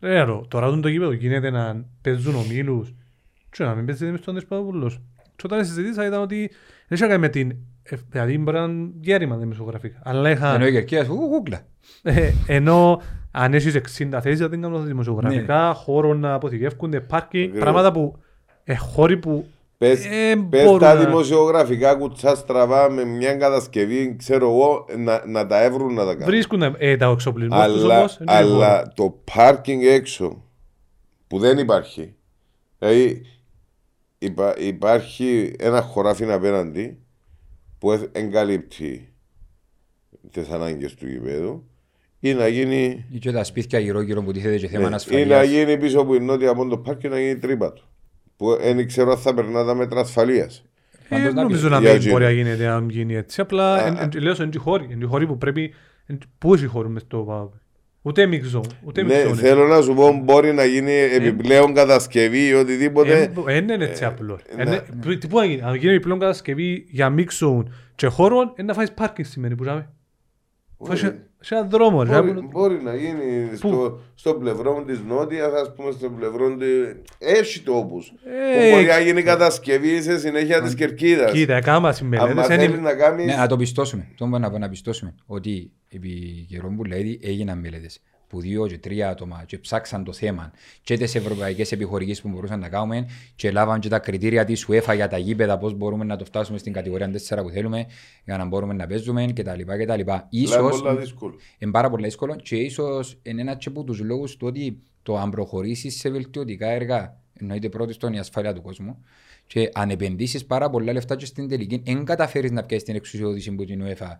Ρε, 0.02 0.22
ρο, 0.22 0.46
τώρα 0.48 0.70
τον 0.70 0.82
το 0.82 0.88
γήπεδο 0.88 1.12
γίνεται 1.12 1.50
να 1.50 1.86
παίζουν 2.02 2.36
ομίλους 2.36 2.94
και 3.52 3.64
να 3.64 3.76
μην 3.76 3.86
παίζεται 3.86 4.12
μες 4.12 4.20
στον 4.20 4.34
Δεσπαδόπουλος. 4.34 5.02
Και 5.36 5.42
όταν 5.46 5.66
συζητήσα 5.66 6.06
ήταν 6.06 6.22
ότι 6.22 6.38
δεν 6.88 6.98
είχε 6.98 7.04
να 7.04 7.08
κάνει 7.08 7.22
με 7.22 7.30
την... 7.30 7.56
ε, 7.84 7.96
Δηλαδή 8.10 8.38
μπορεί 8.38 8.58
να 8.58 8.64
είναι 8.64 8.90
γέρημα 9.02 9.38
δημοσιογραφικά. 9.38 10.00
Αλλά 10.04 10.30
είχαν... 10.30 10.56
Ενώ 10.56 10.68
η 10.68 10.72
Κερκίδας, 10.72 11.08
ου, 11.08 11.14
γούγκλα. 11.14 11.62
Ε, 12.04 12.32
ενώ 12.48 13.02
αν 13.32 13.54
έχεις 13.54 13.76
60 13.76 14.20
θέσεις 14.22 14.40
δεν 14.48 14.62
κάνουν 14.62 14.86
δημοσιογραφικά, 14.86 15.68
Ναι. 15.68 15.74
χώρο 15.74 16.14
να 16.14 16.34
αποθηκεύκονται, 16.34 17.00
πάρκι, 17.00 17.38
Ακριβώς. 17.38 17.60
πράγματα 17.60 17.92
που 17.92 18.18
ε, 18.64 18.76
χώροι 18.76 19.18
που 19.18 19.48
Πες, 19.82 20.06
Ε, 20.06 20.36
πες 20.50 20.64
μπορούν 20.64 20.80
τα 20.80 20.94
να- 20.94 21.06
δημοσιογραφικά 21.06 21.96
κουτσά 21.96 22.36
στραβά 22.36 22.90
με 22.92 23.04
μια 23.06 23.36
κατασκευή, 23.36 24.16
ξέρω 24.16 24.46
εγώ, 24.50 24.86
να, 24.98 25.26
να 25.28 25.48
τα 25.48 25.64
έβρουν 25.64 25.94
να 25.94 26.06
τα 26.06 26.12
κάνουν. 26.12 26.26
Βρίσκουν 26.26 26.62
ε, 26.78 26.98
τα 26.98 27.06
εξοπλισμούς 27.06 27.66
τους 27.66 27.84
Αλλά, 27.84 27.98
όμως. 27.98 28.18
δεν 28.18 28.28
είναι 28.38 28.46
χώρο. 28.48 28.56
αλλά 28.66 28.92
το 28.96 29.22
πάρκινγκ 29.34 29.84
έξω 29.84 30.44
που 31.28 31.40
δεν 31.40 31.58
υπάρχει. 31.58 32.16
Δηλαδή 32.80 33.22
υπά- 34.18 34.60
υπάρχει 34.60 35.54
ένα 35.60 35.82
χωράφι 35.82 36.32
απέναντι 36.32 36.98
που 37.80 37.92
εθ- 37.92 38.18
εγκαλύπτει 38.18 39.14
τις 40.32 40.50
ανάγκες 40.50 40.94
του 40.96 41.08
γηπέδου 41.08 41.64
ή 42.20 42.34
να 42.34 42.48
γίνει, 42.48 43.06
Ή 43.12 43.18
και 43.20 43.32
τα 43.32 43.44
σπίτια 43.44 43.80
γύρω-γύρω 43.80 44.22
που 44.24 44.32
τίθεται 44.32 44.58
και 44.58 44.68
θέμα 44.68 44.82
ναι, 44.82 44.88
ή 44.88 44.90
να 44.90 44.96
ασφαλείας. 44.96 45.48
γίνει 45.48 45.78
πίσω 45.78 46.00
από 46.00 46.14
την 46.14 46.26
νότια 46.26 46.50
από 46.50 46.68
το 46.68 46.78
πάρκο 46.78 47.08
να 47.08 47.20
γίνει 47.20 47.38
τρύπα 47.40 47.74
του. 47.74 47.84
Που 48.42 48.58
δεν 48.62 48.88
ξέρω 48.88 49.12
αν 49.12 49.18
θα 49.18 49.34
περνά 49.34 49.66
τα 49.66 49.74
μέτρα 49.76 50.00
ασφαλείας. 50.00 50.64
Ε, 51.10 51.16
Πάντως, 51.16 51.34
να 51.34 51.42
νομίζω 51.42 51.64
πει- 51.68 51.74
να 51.74 51.80
για 51.80 51.88
μην 51.90 51.98
εκείνο. 51.98 52.12
μπορεί 52.12 52.24
να 52.24 52.32
γίνεται 52.32 52.68
αν 52.68 52.90
γίνει 52.90 53.16
έτσι. 53.16 53.42
Απλά 53.42 53.86
εν- 53.88 53.98
εν- 54.00 54.22
λέω 54.22 54.34
είναι 54.40 54.50
οι 54.54 54.58
χώροι. 54.58 54.88
Είναι 54.92 55.04
οι 55.04 55.08
χώροι 55.08 55.28
που 55.28 55.38
πρέπει... 55.38 55.74
εν- 56.06 56.18
Πού 56.38 56.54
έχει 56.54 56.66
χώροι 56.66 56.90
μες 56.90 57.02
στο 57.02 57.18
ΠΑΟΚ. 57.18 57.54
Ούτε 58.02 58.26
μίξο. 58.26 58.62
Ούτε 58.84 59.02
Ναι, 59.04 59.16
μίξο. 59.16 59.36
θέλω 59.36 59.68
να 59.68 59.82
σου 59.82 59.94
πω 59.94 60.22
μπορεί 60.24 60.54
να 60.54 60.66
γίνει 60.66 60.92
επιπλέον 60.92 61.74
κατασκευή 61.74 62.48
ή 62.48 62.54
οτιδήποτε. 62.54 63.32
Δεν 63.46 63.70
είναι 63.70 63.86
έτσι 63.86 64.06
απλό. 64.06 64.40
ναι. 64.56 64.62
Είναι- 64.64 64.84
π- 65.02 65.18
Τι 65.20 65.28
πού 65.28 65.38
να 65.38 65.46
γίνει. 65.46 65.62
Αν 65.62 65.76
γίνει 65.76 65.94
επιπλέον 65.94 66.20
κατασκευή 66.20 66.86
για 66.90 67.10
μίξο 67.10 67.64
και 67.96 68.08
χώρων, 68.08 68.54
είναι 68.58 68.68
να 68.68 68.74
φάεις 68.74 68.92
πάρκινγκ 68.92 69.28
σημαίνει 69.28 69.56
που 69.56 69.64
ζάμε. 69.64 69.90
Φάεις 70.84 71.00
σε- 71.00 71.20
σε 71.40 71.56
έναν 71.56 71.70
δρόμο. 71.70 72.04
ρε, 72.04 72.22
Μπορεί, 72.22 72.34
που- 72.34 72.48
μπορεί 72.52 72.82
να 72.84 72.96
γίνει 72.96 73.56
στο, 73.56 74.00
στο 74.14 74.34
πλευρό 74.34 74.84
της 74.88 75.00
Νότιας, 75.08 75.52
ας 75.54 75.74
πούμε, 75.76 75.92
στο 75.92 76.10
πλευρό 76.10 76.56
τη. 76.58 76.66
Έχει 77.18 77.60
τόπους. 77.60 78.14
Ε, 78.56 78.72
μπορεί 78.72 78.86
να 78.86 79.00
γίνει 79.00 79.24
κατασκευή 79.24 80.02
σε 80.02 80.20
συνέχεια 80.20 80.62
της 80.62 80.76
κερκίδας. 80.76 81.32
Κοίτα, 81.32 81.60
κάμα 81.62 81.88
Αν 81.88 81.94
συμμελέτες. 81.94 82.46
θέλεις 82.46 82.66
είναι- 82.66 82.78
να 82.78 82.94
κάνει. 82.94 83.26
Ναι, 83.26 83.36
να 83.36 83.48
το 83.48 83.56
πιστώσουμε. 83.58 84.08
Το 84.18 84.26
μπορούμε 84.28 84.48
να, 84.50 84.58
να 84.60 84.70
πιστώσουμε. 84.70 85.16
Ότι 85.26 85.72
επί 85.90 86.46
καιρό 86.50 86.74
που 86.78 86.84
λέει 86.84 87.20
έγιναν 87.24 87.60
μελέτες 87.60 88.02
που 88.32 88.40
δύο 88.40 88.68
και 88.68 88.78
τρία 88.78 89.10
άτομα 89.10 89.44
και 89.46 89.58
ψάξαν 89.58 90.04
το 90.04 90.14
θέμα 90.14 90.52
και 90.84 90.98
τις 90.98 91.16
ευρωπαϊκές 91.16 91.72
επιχορηγήσεις 91.72 92.22
που 92.22 92.30
μπορούσαν 92.30 92.60
να 92.60 92.70
κάνουμε 92.70 93.08
και 93.36 93.52
λάβαν 93.52 93.80
και 93.80 93.90
τα 93.90 94.00
κριτήρια 94.00 94.46
της 94.46 94.68
UEFA 94.70 94.96
για 94.96 95.08
τα 95.08 95.18
γήπεδα 95.18 95.58
πώς 95.58 95.74
μπορούμε 95.74 96.04
να 96.04 96.16
το 96.16 96.26
φτάσουμε 96.26 96.58
στην 96.58 96.74
κατηγορία 96.74 97.12
4 97.28 97.40
που 97.42 97.50
θέλουμε 97.50 97.86
για 98.26 98.38
να 98.38 98.46
μπορούμε 98.46 98.74
να 98.74 98.88
παίζουμε 98.88 99.26
κτλ. 99.26 99.62
κτλ. 99.62 99.92
Αλλά 99.92 100.28
Ίσως 100.30 100.80
είναι 100.80 100.88
πολύ 100.90 101.00
δύσκολο. 101.00 101.36
είναι 101.58 101.72
πάρα 101.72 101.90
πολύ 101.90 102.04
δύσκολο 102.04 102.36
και 102.36 102.56
ίσως 102.56 103.18
είναι 103.24 103.42
ένα 103.42 103.56
και 103.56 103.70
από 103.70 103.84
τους 103.84 104.00
λόγους 104.00 104.38
του 104.38 104.48
ότι 104.48 104.82
το 105.04 105.18
αν 105.18 105.30
προχωρήσεις 105.30 105.96
σε 106.00 106.10
βελτιωτικά 106.10 106.68
έργα 106.68 107.20
εννοείται 107.40 107.70
πρώτη 107.70 107.94
στον 107.94 108.14
η 108.14 108.20
ασφάλεια 108.20 108.54
του 108.54 108.62
κόσμου 108.62 109.04
και 109.48 109.70
αν 109.74 109.90
επενδύσεις 109.90 110.46
πάρα 110.46 110.70
πολλά 110.70 110.94
λεφτά 110.94 111.16
και 111.16 111.26
στην 111.26 111.48
τελική 111.48 111.82
δεν 111.86 112.06
καταφέρεις 112.06 112.52
να 112.52 112.64
πιάσεις 112.64 112.86
την 112.86 112.96
εξουσιοδότηση 112.96 113.52
που 113.52 113.66
την 113.66 113.84
UEFA 113.84 113.88
ε, 113.88 114.18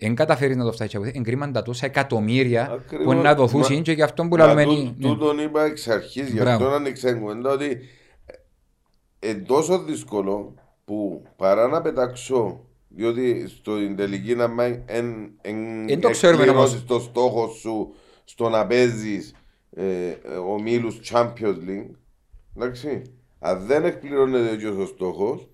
δεν 0.00 0.14
καταφέρεις 0.14 0.56
να 0.56 0.64
το 0.64 0.72
φτάσεις 0.72 0.94
από 0.94 1.04
είναι 1.04 1.20
κρίμα 1.24 1.50
τα 1.50 1.62
τόσα 1.62 1.86
εκατομμύρια 1.86 2.70
Ακριβώς. 2.72 3.14
που 3.14 3.20
να 3.22 3.34
δοθούσαν 3.34 3.76
Μα- 3.76 3.82
και 3.82 3.92
γι' 3.92 4.02
αυτό 4.02 4.22
που 4.28 4.36
Μα 4.36 4.46
λέμε 4.46 4.64
τού- 4.64 4.72
είναι- 4.72 4.94
ναι. 4.98 5.08
Τούτον 5.08 5.38
είπα 5.38 5.64
εξ 5.64 5.88
αρχής, 5.88 6.28
γι' 6.28 6.38
Μπράβο. 6.40 6.64
αυτό 6.64 6.76
ανοίξα 6.76 7.14
κουβέντα 7.14 7.50
ότι 7.50 7.78
είναι 9.20 9.42
τόσο 9.46 9.78
δύσκολο 9.82 10.54
που 10.84 11.22
παρά 11.36 11.68
να 11.68 11.80
πετάξω 11.80 12.64
διότι 12.88 13.48
στην 13.48 13.96
τελική 13.96 14.34
να 14.34 14.48
μην 14.48 14.82
εν, 14.86 15.30
εν, 15.40 15.88
Εν 15.88 16.00
το 16.00 16.10
ξέρουμε 16.10 16.42
όμως. 16.42 16.52
εκπληρώσεις 16.74 16.84
το 16.84 16.98
στόχο 17.00 17.48
σου 17.48 17.94
στο 18.24 18.48
να 18.48 18.66
παίζεις 18.66 19.34
ε, 19.76 19.84
ομίλους 20.46 21.00
Champions 21.12 21.56
League 21.68 21.90
εντάξει 22.56 23.02
αν 23.38 23.66
δεν 23.66 23.84
εκπληρώνεται 23.84 24.56
και 24.56 24.66
ο 24.66 24.86
στόχος 24.86 25.48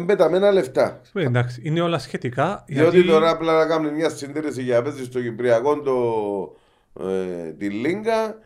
εμπεταμένα 0.00 0.50
λεφτά 0.50 1.00
Ε, 1.14 1.22
Εντάξει, 1.24 1.60
είναι 1.64 1.80
όλα 1.80 1.98
σχετικά. 1.98 2.64
διότι 2.66 2.96
γιατί- 2.96 3.08
τώρα 3.12 3.30
απλά 3.30 3.58
να 3.58 3.66
κάνουμε 3.66 3.90
μια 3.92 4.08
συντήρηση 4.10 4.62
για 4.62 4.76
να 4.76 4.82
παίζεις 4.82 5.06
στο 5.06 5.20
Κυπριακό 5.22 5.80
το, 5.80 7.08
ε, 7.08 7.52
τη 7.52 7.68
Λίγκα, 7.70 8.38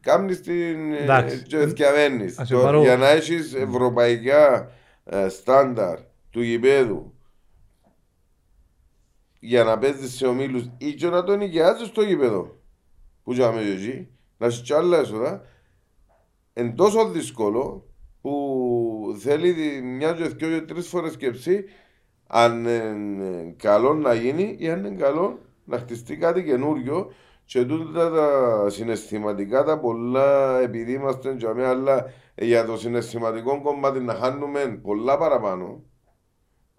κάνεις 0.00 0.40
την. 0.40 0.92
ε, 0.92 1.02
Εντάξει. 1.02 1.42
και 1.42 1.58
διαβαίνεις. 1.58 2.38
Ας 2.38 2.46
σε 2.46 2.54
Το- 2.54 2.60
πάρω- 2.60 2.82
Για 2.82 2.96
να 2.96 3.08
έχεις 3.08 3.54
ευρωπαϊκά 3.54 4.70
ε, 5.04 5.28
στάνταρ 5.28 5.98
του 6.30 6.42
γηπέδου 6.42 7.14
για 9.40 9.64
να 9.64 9.78
παίζεις 9.78 10.16
σε 10.16 10.26
ομίλους 10.26 10.70
ή 10.78 10.94
και 10.94 11.06
να 11.06 11.24
τον 11.24 11.38
νοικιάζει 11.38 11.84
στο 11.84 12.02
γήπεδο 12.02 12.56
που 13.22 13.32
τζάμε 13.32 13.60
εκεί, 13.60 14.08
να 14.38 14.46
έχει 14.46 14.62
κι 14.62 14.72
άλλα 14.72 14.98
έσοδα, 14.98 15.42
είναι 16.54 16.70
τόσο 16.72 17.08
δύσκολο 17.08 17.86
που 18.20 18.30
θέλει 19.14 19.50
δι- 19.50 19.82
μια 19.84 20.12
και 20.12 20.24
δυο 20.24 20.58
και 20.58 20.60
τρεις 20.60 20.88
φορές 20.88 21.12
σκέψη 21.12 21.64
αν 22.26 22.64
είναι 22.66 23.54
καλό 23.62 23.94
να 23.94 24.14
γίνει 24.14 24.56
ή 24.58 24.68
αν 24.70 24.84
είναι 24.84 24.96
καλό 24.96 25.38
να 25.64 25.78
χτιστεί 25.78 26.16
κάτι 26.16 26.44
καινούριο 26.44 27.12
και 27.44 27.64
τούτα 27.64 28.10
τα 28.10 28.66
συναισθηματικά 28.70 29.64
τα 29.64 29.78
πολλά 29.78 30.60
επειδή 30.60 30.92
είμαστε 30.92 31.34
τζαμί 31.36 31.62
αλλά 31.62 32.04
για 32.34 32.64
το 32.64 32.76
συναισθηματικό 32.76 33.60
κομμάτι 33.62 34.00
να 34.00 34.14
χάνουμε 34.14 34.80
πολλά 34.82 35.18
παραπάνω 35.18 35.82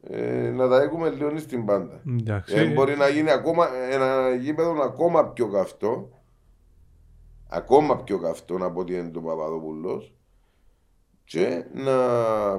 ε, 0.03 0.49
να 0.49 0.67
τα 0.67 0.81
έχουμε 0.81 1.09
λίγο 1.09 1.37
στην 1.37 1.65
πάντα. 1.65 2.01
Εντάξει. 2.19 2.55
Ε, 2.55 2.65
μπορεί 2.65 2.95
να 2.97 3.07
γίνει 3.07 3.31
ακόμα 3.31 3.67
ένα 3.91 4.35
γήπεδο 4.35 4.81
ακόμα 4.83 5.27
πιο 5.27 5.47
καυτό. 5.47 6.09
Ακόμα 7.49 8.03
πιο 8.03 8.19
καυτό 8.19 8.57
από 8.61 8.79
ότι 8.79 8.93
είναι 8.93 9.09
το 9.09 9.21
Παπαδόπουλο. 9.21 10.03
Και 11.29 11.63
να 11.73 11.95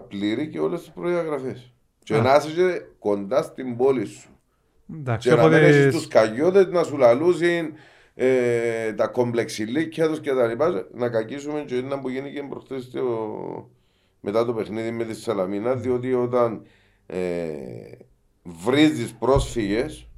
πληρεί 0.01 0.49
και 0.49 0.61
όλες 0.61 0.81
τις 0.81 0.91
προδιαγραφές. 0.91 1.73
Και 2.05 2.15
Α. 2.15 2.23
να 2.23 2.35
είσαι 2.35 2.51
και 2.55 2.83
κοντά 2.99 3.43
στην 3.43 3.77
πόλη 3.77 4.05
σου. 4.05 4.29
Εντάξει, 4.95 5.29
Και 5.29 5.35
να 5.35 5.43
μην 5.43 5.53
οπότε- 5.55 5.69
έχεις 5.75 5.95
τους 5.95 6.09
καγιώτες 6.09 6.67
να 6.67 6.83
σου 6.85 6.97
λαλούσουν 6.97 7.73
ε, 8.15 8.93
τα 8.93 9.07
κομπλεξιλίκια 9.07 10.09
τους 10.09 10.21
και 10.21 10.33
τα 10.33 10.47
λοιπά. 10.47 10.89
Να 10.95 11.09
κακίσουμε 11.09 11.61
και 11.67 11.77
ένα 11.77 11.99
που 11.99 12.09
γίνει 12.09 12.33
και 12.33 12.43
προχτές 12.43 12.83
στο- 12.85 13.71
μετά 14.21 14.45
το 14.45 14.55
παιχνίδι 14.55 14.91
με 14.91 15.05
τη 15.05 15.15
Σαλαμίνα 15.15 15.75
διότι 15.75 16.15
όταν 16.15 16.67
ε, 17.07 17.49
βρίζεις 18.43 19.15
πρόσφυγες 19.15 20.09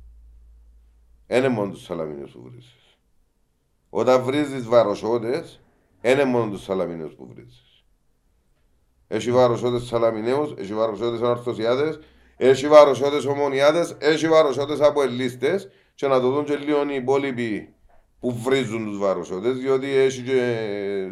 δεν 1.26 1.38
είναι 1.38 1.48
μόνο 1.48 1.70
τους 1.70 1.82
Σαλαμίνες 1.82 2.30
που 2.30 2.42
βρίζεις. 2.50 2.98
Όταν 3.90 4.22
βρίζεις 4.22 4.64
βαροσότες 4.66 5.60
δεν 6.00 6.12
είναι 6.12 6.24
μόνο 6.24 6.50
τους 6.50 6.62
Σαλαμίνες 6.62 7.12
που 7.12 7.26
βρίζεις. 7.34 7.64
Έχει 9.12 9.32
βαροσότες 9.32 9.82
Σαλαμιναίους, 9.82 10.54
έχει 10.56 10.74
βαροσότες 10.74 11.20
Αναρθωσιάδες, 11.20 11.98
έχει 12.36 12.68
βαροσότες 12.68 13.24
Ομονιάδες, 13.24 13.96
έχει 13.98 14.28
βαροσότες 14.28 14.80
από 14.80 15.02
ελίστες 15.02 15.68
και 15.94 16.06
να 16.06 16.20
το 16.20 16.30
δουν 16.30 16.44
και 16.44 16.56
λίγο 16.56 16.82
οι 16.90 16.94
υπόλοιποι 16.94 17.74
που 18.20 18.32
βρίζουν 18.32 18.84
τους 18.84 18.98
βαροσότες 18.98 19.58
διότι 19.58 19.86
έχει 19.96 20.22
και 20.22 20.56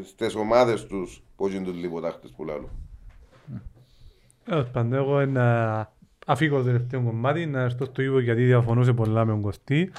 στις 0.04 0.34
ομάδες 0.34 0.86
τους 0.86 1.22
πώς 1.36 1.54
είναι 1.54 1.64
τους 1.64 1.76
λιποτάχτες 1.76 2.30
που 2.36 2.44
λάλλουν. 2.44 2.70
Τέλος 4.44 4.70
πάντων, 4.70 4.92
εγώ 4.92 5.26
να 5.26 5.76
αφήγω 6.26 6.56
το 6.58 6.64
τελευταίο 6.64 7.02
κομμάτι, 7.02 7.46
να 7.46 7.60
έρθω 7.60 7.84
στο 7.84 8.02
ύπο 8.02 8.20
γιατί 8.20 8.44
διαφωνούσε 8.44 8.92
πολλά 8.92 9.24
με 9.24 9.32
τον 9.32 9.40
Κωστή. 9.40 9.92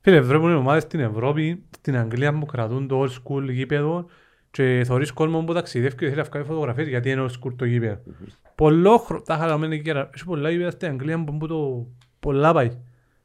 Φίλε, 0.00 0.20
βλέπουν 0.20 0.54
ομάδες 0.54 0.82
στην 0.82 1.00
Ευρώπη, 1.00 1.62
στην 1.70 1.96
Αγγλία 1.96 2.38
που 2.38 2.46
κρατούν 2.46 2.88
το 2.88 3.02
old 3.02 3.10
school 3.10 3.50
γήπεδο 3.50 4.06
και 4.52 4.82
θωρείς 4.86 5.12
κόσμο 5.12 5.40
που 5.44 5.52
ταξιδεύει 5.52 5.94
και 5.96 6.04
θέλει 6.06 6.16
να 6.16 6.22
βγάλει 6.22 6.44
φωτογραφίες 6.46 6.88
γιατί 6.88 7.10
είναι 7.10 7.24
old 7.28 7.30
school 7.46 7.52
το 7.56 7.64
γήπεδο. 7.64 7.98
Πολλό 8.54 8.98
χρόνο, 8.98 9.22
τα 9.22 9.36
χαλαμένα 9.36 9.74
εκεί, 9.74 9.90
έχει 9.90 10.24
πολλά 10.24 10.50
γήπεδας 10.50 10.72
στην 10.72 10.88
Αγγλία 10.88 11.24
που 11.24 11.46
το 11.46 11.86
πολλά 12.20 12.52
πάει. 12.52 12.70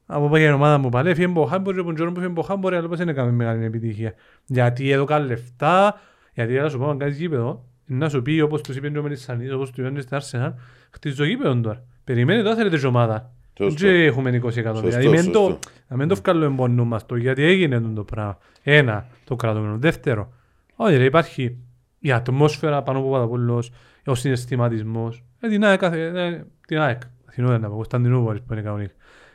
Από 0.06 0.28
πάει 0.28 0.42
η 0.44 0.50
ομάδα 0.50 0.78
μου 0.78 0.88
πάλι, 0.88 1.10
έφυγε 1.10 1.26
από 1.26 1.44
Χάμπορ 1.44 1.74
και 1.74 1.78
από 1.78 1.86
τον 1.88 1.94
Τζόρν 1.96 2.12
που 2.12 2.18
έφυγε 2.20 2.32
από 2.32 2.42
Χάμπορ, 2.42 2.74
αλλά 2.74 2.88
πώς 2.88 2.98
δεν 2.98 3.08
έκαμε 3.08 3.30
μεγάλη 3.30 3.64
επιτυχία. 3.64 4.14
Γιατί 4.46 4.90
έδωκα 4.90 5.18
λεφτά, 5.18 6.00
γιατί 6.34 6.54
να 6.54 6.68
σου 6.68 6.78
πω 6.78 6.90
αν 6.90 6.98
κάνεις 6.98 7.18
γήπεδο, 7.18 7.64
να 7.86 8.08
σου 8.08 8.22
πει 8.22 8.40
όπως 8.40 8.60
τους 8.62 8.76
είπε 8.76 8.98
ο 8.98 9.02
Μελισσανής, 9.02 9.52
όπως 9.52 9.70
του 9.70 9.80
είπαν 9.80 10.00
στην 10.02 10.18
Arsenal, 10.20 10.52
χτίζω 10.90 11.24
γήπεδο 11.24 11.60
τώρα. 11.60 11.84
Περιμένει 12.04 12.42
τώρα 12.42 12.54
θέλετε 12.56 12.78
και 12.78 12.86
ομάδα. 12.86 13.32
Σωστό. 13.58 13.86
Δεν 13.86 13.94
έχουμε 14.06 14.30
20 14.30 14.56
εκατομμύρια. 14.56 14.92
Σωστό, 14.92 15.00
Δηλαδή, 15.00 15.08
μην 15.08 15.32
το- 15.32 15.38
σωστό. 15.38 15.58
Να 15.88 15.96
μην 15.96 16.08
το 16.08 16.14
βγάλουμε 16.14 16.46
εμπονού 16.46 16.84
μας 16.84 17.06
το, 17.06 17.16
γιατί 17.16 17.42
έγινε 17.42 17.80
το 17.80 18.04
πράγμα. 18.04 18.38
Ένα, 18.62 19.06
το 19.24 19.36
κρατούμενο. 19.36 19.76
Δεύτερο, 19.78 20.32
όχι 20.80 20.96
ρε, 20.96 21.04
υπάρχει 21.04 21.58
η 21.98 22.12
ατμόσφαιρα 22.12 22.82
πάνω 22.82 22.98
από 22.98 23.08
Παπαδοπούλος, 23.10 23.70
ο 24.06 24.14
συναισθηματισμός. 24.14 25.24
Ε, 25.40 25.48
την 25.48 25.64
ΑΕΚ, 25.64 25.78
κάθε- 25.78 26.26
ε, 26.26 26.44
την 26.66 26.78
ΑΕΚ, 26.78 27.00
Αθηνούδα 27.28 27.58
να 27.58 27.68
πω, 27.68 27.74
Κωνσταντινούπολης 27.74 28.42
που 28.42 28.52
είναι 28.52 28.62
κανονικά. 28.62 28.92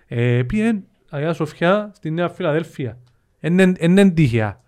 Ε, 0.08 0.44
πήγαινε 0.44 0.84
Αγία 1.10 1.34
Σοφιά 1.34 1.92
στη 1.96 2.12
Νέα 2.12 2.30
Φιλαδέλφια. 2.30 2.98
Είναι 3.40 3.74
είναι 3.80 4.10
τυχαία. 4.12 4.62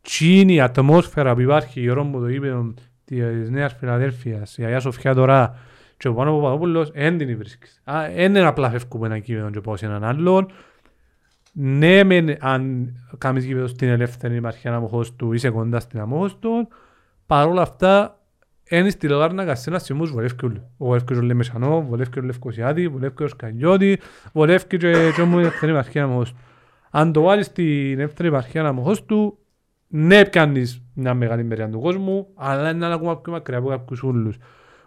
Τι 0.00 0.40
είναι 0.40 0.52
η 0.52 0.60
ατμόσφαιρα 0.60 1.34
που 1.34 1.40
υπάρχει 1.40 1.80
γύρω 1.80 2.02
από 2.02 2.18
το 2.20 2.28
γήπεδο 2.28 2.74
της 3.04 3.50
Νέας 3.50 3.74
Φιλαδέλφειας, 3.74 4.58
η 4.58 4.64
Αγία 4.64 4.80
Σοφιά 4.80 5.14
τώρα 5.14 5.58
και 5.96 6.08
ο 6.08 6.14
Πάνο 6.14 6.36
Παπαδόπουλος, 6.36 6.90
δεν 6.90 7.18
την 7.18 7.36
βρίσκεις. 7.36 7.80
Α, 7.84 8.08
Δεν 8.14 8.34
είναι 8.34 8.46
απλά 8.46 8.70
φεύγουμε 8.70 9.06
ένα 9.06 9.18
κήπεδο 9.18 9.50
και 9.50 9.60
πάω 9.60 9.76
σε 9.76 9.86
έναν 9.86 10.04
άλλον. 10.04 10.50
Ναι, 11.52 12.04
μεν, 12.04 12.36
αν 12.40 12.92
κάνεις 13.18 13.44
γήπεδο 13.44 13.66
στην 13.66 13.88
ελεύθερη 13.88 14.36
υπάρχει 14.36 14.66
ένα 14.68 14.76
αμοχώς 14.76 15.16
του, 15.16 15.32
είσαι 15.32 15.50
κοντά 15.50 15.80
στην 15.80 16.00
αμοχώς 16.00 16.38
του. 16.38 16.68
Παρ' 17.26 17.46
όλα 17.46 17.62
αυτά, 17.62 18.20
είναι 18.70 18.90
στη 18.90 19.08
Λεγάρνα 19.08 19.44
Κασένα 19.44 19.78
σημούς 19.78 20.10
βολεύει 20.10 20.34
όλοι. 20.42 20.62
Βολεύει 20.76 21.04
και 21.04 21.14
ο 21.14 21.20
Λεμεσανό, 21.20 21.82
βολεύει 21.82 22.10
και 22.10 22.18
ο 22.18 22.22
Λευκοσιάδη, 22.22 22.88
βολεύει 22.88 23.14
και 23.14 23.22
ο 23.22 23.28
Σκανιώτη, 23.28 23.98
βολεύει 24.32 24.66
και 24.66 24.76
και 25.16 25.22
μου 25.22 25.40
δεύτερη 25.40 25.72
επαρχία 25.72 26.04
αμοχώς 26.04 26.32
του. 26.32 26.38
Αν 26.90 27.12
το 27.12 27.20
βάλεις 27.22 27.46
στην 27.46 27.96
δεύτερη 27.96 28.28
επαρχία 28.28 28.66
αμοχώς 28.66 29.04
του, 29.04 29.38
ναι 29.88 30.24
πιάνεις 30.24 30.82
μια 30.94 31.14
μεγάλη 31.14 31.44
μεριά 31.44 31.68
του 31.68 31.80
κόσμου, 31.80 32.26
αλλά 32.34 32.70
είναι 32.70 32.92
ακόμα 32.92 33.20
πιο 33.20 33.32
μακριά 33.32 33.58
από 33.58 33.68
κάποιους 33.68 34.02
ούλους. 34.02 34.36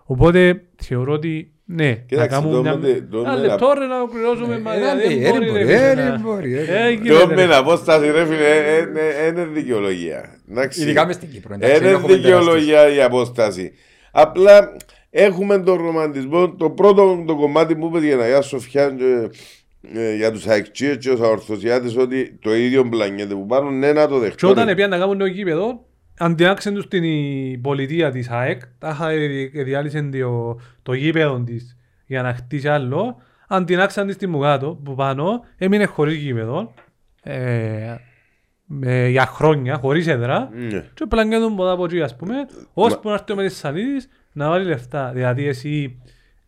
Οπότε 0.04 0.64
θεωρώ 0.76 1.14
ότι 1.14 1.53
ναι, 1.66 1.88
να 1.90 1.94
Κοίταξε, 1.94 2.28
κάνουμε 2.30 2.54
το 2.56 2.62
μια... 2.62 2.76
με- 2.78 3.08
το 3.12 3.18
Ένα 3.20 3.34
με- 3.34 3.40
λεπτό 3.48 3.74
ρε 3.78 3.86
να 3.86 3.96
ολοκληρώσουμε, 3.98 4.60
μα, 4.60 4.74
Ένα 4.76 4.96
δεν 4.96 5.12
λεπτό, 5.20 5.38
μπορεί, 5.38 5.60
ε, 5.60 5.64
ρε, 5.64 5.74
ε, 5.74 5.90
φίλε, 5.90 6.02
ε, 6.02 6.10
να- 6.10 6.20
μπορεί, 6.20 6.58
ε. 6.58 6.62
Ε, 6.62 6.84
Το 6.96 7.04
γίνεται, 7.04 7.26
με 7.26 7.34
ρε. 7.36 7.42
την 7.42 7.52
απόσταση 7.54 8.12
ρε 8.12 8.26
φίλε, 8.26 8.48
ε, 8.48 8.78
ε, 8.78 9.26
ε, 9.26 9.28
είναι 9.28 9.46
δικαιολογία. 9.46 10.40
Εντάξει. 10.52 10.82
Ειδικά 10.82 11.06
μες 11.06 11.16
στην 11.16 11.30
Κύπρο. 11.32 11.54
εντάξει, 11.54 11.76
Είναι 11.78 11.86
δεν 11.86 11.96
έχουμε 11.98 12.14
δικαιολογία 12.16 12.94
η 12.96 13.02
απόσταση. 13.02 13.72
Απλά 14.12 14.76
έχουμε 15.10 15.60
τον 15.60 15.76
ρομαντισμό. 15.78 16.50
Το 16.56 16.70
πρώτο 16.70 17.24
το 17.28 17.36
κομμάτι 17.36 17.76
που 17.76 17.86
είπε 17.88 18.00
για 18.06 18.16
την 18.16 18.22
Αγία 18.22 18.42
Σοφιά 18.42 18.90
και, 18.98 19.30
ε, 20.00 20.16
για 20.16 20.32
τους 20.32 20.48
αεξίες 20.48 20.98
και 20.98 21.10
τους 21.10 21.22
αορθωσιάτες 21.22 21.96
ότι 21.98 22.38
το 22.42 22.56
ίδιο 22.56 22.90
πλανιέται 22.90 23.34
που 23.34 23.46
πάνω, 23.46 23.70
ναι 23.70 23.94
να 23.94 24.08
το 24.08 24.14
Και 24.16 24.20
δεχτώ. 24.22 24.50
όταν 24.50 24.66
ρε. 24.68 24.76
πήγαν 24.76 24.90
να 24.90 24.98
κάνουν 24.98 25.18
το 25.18 25.26
γήπεδο, 25.26 25.86
αντιάξαν 26.18 26.74
τους 26.74 26.88
την 26.88 27.04
η 27.04 27.60
πολιτεία 27.62 28.12
της 28.12 28.30
ΑΕΚ, 28.30 28.62
τα 28.80 28.90
είχα 28.90 29.08
διάλυσαν 29.64 30.12
το, 30.12 30.60
το 30.84 30.94
γήπεδο 30.94 31.40
της 31.40 31.78
για 32.06 32.22
να 32.22 32.34
χτίσει 32.34 32.68
άλλο, 32.68 33.22
αντινάξαν 33.48 34.06
της 34.08 34.16
στη 34.16 34.28
Μουγάτο 34.28 34.80
που 34.84 34.96
πάνω, 34.96 35.44
έμεινε 35.58 35.86
χωρίς 35.86 36.16
γήπεδο, 36.16 36.74
ε, 37.24 37.96
με, 38.66 39.08
για 39.08 39.26
χρόνια, 39.26 39.76
χωρίς 39.78 40.08
έδρα, 40.08 40.50
Ναι. 40.54 40.86
και 40.94 41.06
πλαγγέντον 41.10 41.56
ποτά 41.56 41.72
από 41.72 41.86
εκεί 41.86 42.02
ας 42.02 42.16
πούμε, 42.16 42.34
ώσπου 42.74 43.08
να 43.10 43.14
έρθει 43.14 43.32
ο 43.32 43.36
Μετεσσαλίδης 43.36 44.10
να 44.32 44.50
βάλει 44.50 44.66
λεφτά. 44.66 45.12
Δηλαδή 45.14 45.48
εσύ 45.48 46.02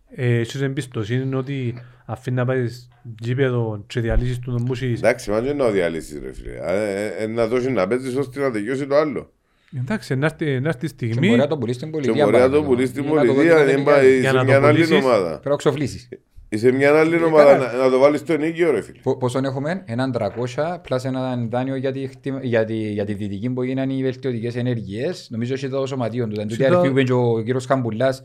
ε, 0.10 0.36
έχεις 0.40 0.62
εμπιστοσύνη 0.62 1.36
ότι 1.36 1.82
αφήνει 2.06 2.36
να 2.36 2.46
πάεις 2.46 2.90
γήπεδο 3.20 3.84
και 3.88 4.00
διαλύσεις 4.00 4.40
του 4.40 4.52
τον 4.52 4.62
μπούσις. 4.62 4.98
Εντάξει, 5.00 5.30
μα 5.30 5.42
δεν 5.42 5.54
είναι 5.54 5.64
να 5.64 5.70
διαλύσεις 5.70 6.20
ρε 6.24 6.34
φίλε. 6.34 6.52
Ε, 6.62 7.06
ε, 7.06 7.24
ε, 7.24 7.28
Να 7.28 7.48
δώσεις 7.48 7.68
να 7.70 7.88
παίζεις 7.88 8.16
ώστε 8.16 8.40
να 8.40 8.52
τελειώσει 8.52 8.88
το 8.88 8.96
άλλο. 8.96 9.34
Εντάξει, 9.78 10.16
να 10.16 10.26
έρθει, 10.26 10.60
να 10.60 10.68
έρθει 10.70 10.86
η 10.86 10.90
Και 10.90 11.06
στιγμή 11.06 11.28
μπορεί 11.28 11.40
να 11.40 11.48
το 11.48 11.58
πουλήσει 11.58 11.78
στην 11.80 11.92
Και 11.92 11.98
πολιτεία. 11.98 12.24
μπορεί 12.26 12.36
να 12.38 12.42
το 12.42 12.48
παρακαλώ. 12.50 12.70
πουλήσει 12.74 12.92
στην 12.92 13.04
Ή 13.04 13.06
να 13.08 13.12
το 13.12 13.34
πολιτεία, 13.34 13.54
δώσει 13.54 13.64
δεν 13.66 13.72
στην 13.74 13.84
πάει 13.84 13.96
πολιτεία. 13.96 14.20
Για 14.20 14.30
σε 14.30 14.36
να 14.36 14.44
μια 14.44 14.60
το 14.60 14.66
άλλη 14.66 14.82
πουλήσεις. 14.84 15.04
ομάδα. 15.06 15.30
Πρέπει 15.30 15.50
να 15.50 15.56
ξοφλήσεις. 15.56 16.10
Είσαι 16.50 16.72
μια 16.72 17.00
άλλη 17.00 17.24
ομάδα 17.24 17.58
να, 17.58 17.74
να 17.84 17.90
το 17.90 18.00
βάλεις 18.00 18.20
στο 18.20 18.38
νίκιο 18.38 18.72
ρε 18.72 18.82
φίλε. 18.82 19.00
Πο- 19.04 19.18
Πόσον 19.18 19.46
έχουμε, 19.46 19.84
έναν 19.86 20.12
300 20.12 20.80
πλάς 20.82 21.06
έναν 21.06 21.50
δάνειο 21.50 21.76
για 21.76 21.92
τη, 21.92 22.08
χτυ- 22.08 22.34
για 22.44 22.66
τη, 22.66 22.76
για 22.76 23.06
τη 23.06 23.14
δυτική 23.14 23.50
που 23.50 23.62
έγιναν 23.62 23.90
οι 23.90 24.02
βελτιωτικές 24.04 24.56
ενέργειες. 24.56 25.28
Νομίζω 25.32 25.54
έχει 25.54 25.70
το 25.70 25.86
σωματείο 25.86 26.26
του. 26.28 26.32
Ήταν 26.34 26.48
τούτη 26.48 26.62
Συντά- 26.64 26.78
αριθμή 26.78 26.94
που 26.94 27.00
είπε 27.00 27.04
και 27.08 27.14
ο 27.14 27.42
κύριος 27.44 27.66
Χαμπουλάς 27.66 28.24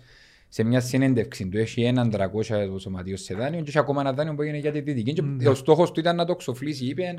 σε 0.48 0.64
μια 0.64 0.80
συνέντευξη 0.80 1.46
του. 1.48 1.58
Έχει 1.58 1.82
έναν 1.82 2.10
300 2.10 2.66
το 2.72 2.78
σωματείο 2.78 3.16
σε 3.16 3.34
δάνειο 3.34 3.60
και 3.60 3.68
έχει 3.68 3.78
ακόμα 3.78 4.00
ένα 4.00 4.12
δάνειο 4.12 4.34
που 4.34 4.42
έγινε 4.42 4.58
για 4.58 4.72
τη 4.72 4.80
δυτική. 4.80 5.12
Και 5.38 5.48
ο 5.48 5.54
στόχος 5.54 5.92
του 5.92 6.00
ήταν 6.00 6.16
να 6.16 6.24
το 6.24 6.34
ξοφλήσει, 6.36 6.84
είπε. 6.84 7.14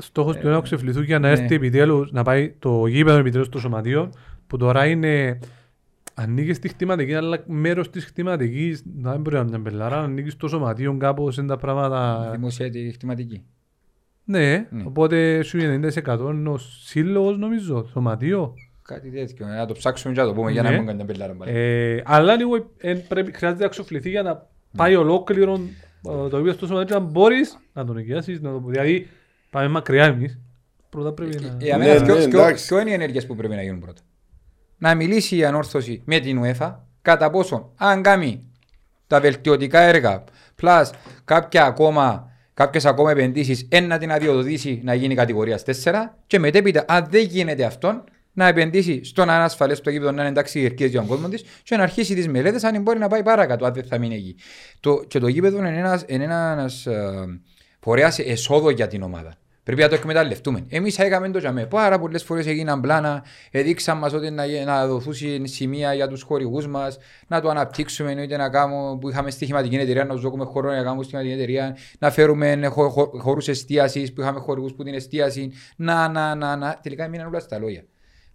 Στόχος 0.00 0.36
του 0.36 0.46
είναι 0.46 0.54
να 0.54 0.60
ξεφληθούν 0.60 1.02
για 1.02 1.18
να 1.18 1.28
ναι. 1.28 1.40
έρθει 1.40 1.54
επιτέλους, 1.54 2.12
να 2.12 2.22
πάει 2.22 2.54
το 2.58 2.86
γήπεδο 2.86 3.18
επιτέλους 3.18 3.46
στο 3.46 3.58
σωματείο, 3.58 4.12
που 4.46 4.56
τώρα 4.56 4.86
είναι 4.86 5.38
ανοίγει 6.14 6.52
στη 6.52 6.68
χτιματική, 6.68 7.14
αλλά 7.14 7.42
μέρος 7.46 7.90
της 7.90 8.04
χτιματικής, 8.04 8.82
να 9.00 9.10
δεν 9.12 9.20
μπορεί 9.20 9.34
να 9.36 9.40
είναι 9.40 9.50
μια 9.50 9.58
μπελάρα, 9.58 10.02
ανοίγει 10.02 10.30
στο 10.30 10.48
σωματείο 10.48 10.96
κάπως 10.98 11.36
είναι 11.36 11.46
τα 11.46 11.56
πράγματα. 11.56 12.28
Δημοσία 12.32 12.70
τη 12.70 12.90
χτιματική. 12.92 13.42
Ναι, 14.24 14.66
Ναι. 14.70 14.82
οπότε 14.84 15.42
σου 15.42 15.58
είναι 15.58 15.90
90% 16.04 16.30
είναι 16.32 16.48
ο 16.48 16.58
σύλλογος 16.58 17.38
νομίζω, 17.38 17.86
σωματείο. 17.92 18.54
Κάτι 18.82 19.10
τέτοιο. 19.10 19.46
Να 19.46 19.66
το 19.66 19.72
ψάξουμε 19.74 20.14
και 20.14 20.20
να 20.20 20.26
το 20.26 20.32
πούμε 20.32 20.50
για 20.50 20.62
να 20.62 20.70
Ναι. 20.70 20.76
μην 20.76 20.86
κάνουμε 20.86 21.04
πελάρα 21.04 21.32
πάλι. 21.32 21.52
Ε, 21.54 22.02
αλλά 22.04 22.36
λίγο 22.36 22.70
ε, 22.78 22.94
πρέπει, 22.94 23.32
χρειάζεται 23.32 23.62
να 23.62 23.68
ξοφληθεί 23.68 24.10
για 24.10 24.22
να 24.22 24.46
πάει 24.76 24.94
ολόκληρο 24.96 25.52
ε, 26.08 26.28
το 26.28 26.36
γήπεδο 26.36 26.52
στο 26.52 26.66
σωματείο, 26.66 26.98
να 26.98 27.04
μπορείς 27.04 27.58
να 27.72 27.84
τον 27.84 27.96
νοικιάσεις, 27.96 28.40
να 28.40 28.50
το 28.50 28.62
Δηλαδή, 28.66 29.06
πάμε 29.50 29.68
μακριά 29.68 30.04
εμείς. 30.04 30.38
Πρώτα 30.88 31.12
πρέπει 31.12 31.40
να... 31.42 31.56
Για 31.60 31.76
Ναι, 31.76 31.86
μένα 31.86 31.98
ναι, 32.00 32.04
ποιο- 32.06 32.16
ποιο- 32.28 32.40
εντάξει. 32.40 32.66
ποιο 32.66 32.78
είναι 32.80 32.90
οι 32.90 32.92
ενέργειες 32.92 33.26
που 33.26 33.34
πρέπει 33.36 33.54
να 33.54 33.62
γίνουν 33.62 33.80
πρώτα; 33.80 34.00
Να 34.78 34.94
μιλήσει 34.94 35.36
η 35.36 35.44
ανόρθωση 35.44 36.02
με 36.04 36.18
την 36.18 36.40
UEFA 36.44 36.74
κατά 37.02 37.30
πόσο 37.30 37.72
αν 37.76 38.02
κάνει 38.02 38.42
τα 39.06 39.20
βελτιωτικά 39.20 39.80
έργα 39.80 40.24
plus 40.62 40.84
κάποια 41.24 41.64
ακόμα 41.64 42.32
κάποιες 42.54 42.84
ακόμα 42.84 43.10
επενδύσεις 43.10 43.66
εν 43.70 43.86
να 43.86 43.98
την 43.98 44.12
αδειοδοτήσει 44.12 44.80
να 44.84 44.94
γίνει 44.94 45.14
κατηγορίας 45.14 45.62
4 45.84 45.92
και 46.26 46.38
μετέπειτα 46.38 46.84
αν 46.88 47.06
δεν 47.10 47.24
γίνεται 47.24 47.64
αυτό 47.64 48.04
να 48.32 48.46
επενδύσει 48.46 49.04
στο 49.04 49.24
να 49.24 49.34
είναι 49.34 49.42
ασφαλές 49.44 49.80
το 49.80 49.90
γήπεδο 49.90 50.10
να 50.12 50.20
είναι 50.20 50.30
εντάξει 50.30 50.58
διερκείες 50.58 50.90
για 50.90 50.98
τον 50.98 51.08
κόσμο 51.08 51.28
της 51.28 51.44
και 51.62 51.76
να 51.76 51.82
αρχίσει 51.82 52.14
τις 52.14 52.28
μελέτες 52.28 52.64
αν 52.64 52.82
μπορεί 52.82 52.98
να 52.98 53.08
πάει 53.08 53.22
παρακάτω 53.22 53.64
αν 53.66 53.72
δεν 53.72 53.84
θα 53.84 53.98
μείνει 53.98 54.14
εκεί. 54.14 54.36
Το, 54.80 55.04
και 55.08 55.18
το 55.18 55.28
γήπεδο 55.28 55.58
είναι 55.58 55.78
ένας, 55.78 56.04
είναι 56.06 56.24
ένας 56.24 56.86
ε, 57.88 57.90
φορέας 57.90 58.18
εσόδο 58.18 58.70
για 58.70 58.86
την 58.86 59.02
ομάδα. 59.02 59.34
Πρέπει 59.68 59.82
να 59.82 59.88
το 59.88 59.94
εκμεταλλευτούμε. 59.94 60.64
Εμείς 60.68 60.98
έκαμε 60.98 61.30
το 61.30 61.38
τζαμέ. 61.38 61.66
Πάρα 61.66 61.98
πολλές 61.98 62.24
φορές 62.24 62.46
έγιναν 62.46 62.80
πλάνα, 62.80 63.24
έδειξαν 63.50 63.98
μας 63.98 64.12
ότι 64.12 64.30
να, 64.30 64.46
να 64.64 64.86
δοθούν 64.86 65.14
σημεία 65.46 65.94
για 65.94 66.08
τους 66.08 66.22
χορηγούς 66.22 66.66
μας, 66.66 66.98
να 67.26 67.40
το 67.40 67.48
αναπτύξουμε, 67.48 68.12
είτε 68.22 68.36
να 68.36 68.48
κάνουμε 68.48 68.98
που 68.98 69.08
είχαμε 69.08 69.30
στοιχηματική 69.30 69.74
εταιρεία, 69.74 70.04
να 70.04 70.14
τους 70.14 70.22
δώσουμε 70.22 70.44
χώρο 70.44 70.70
να 70.70 70.82
κάνουμε 70.82 71.02
στοιχηματική 71.02 71.34
εταιρεία, 71.34 71.76
να 71.98 72.10
φέρουμε 72.10 72.66
χω, 72.66 72.88
χω, 72.88 73.10
χώρους 73.18 73.48
εστίασης 73.48 74.12
που 74.12 74.20
είχαμε 74.20 74.40
χορηγούς 74.40 74.74
που 74.74 74.82
την 74.82 74.94
εστίαση. 74.94 75.52
Να, 75.76 76.08
να, 76.08 76.34
να, 76.34 76.56
να. 76.56 76.78
Τελικά 76.82 77.04
έμειναν 77.04 77.26
όλα 77.26 77.40
στα 77.40 77.58
λόγια. 77.58 77.84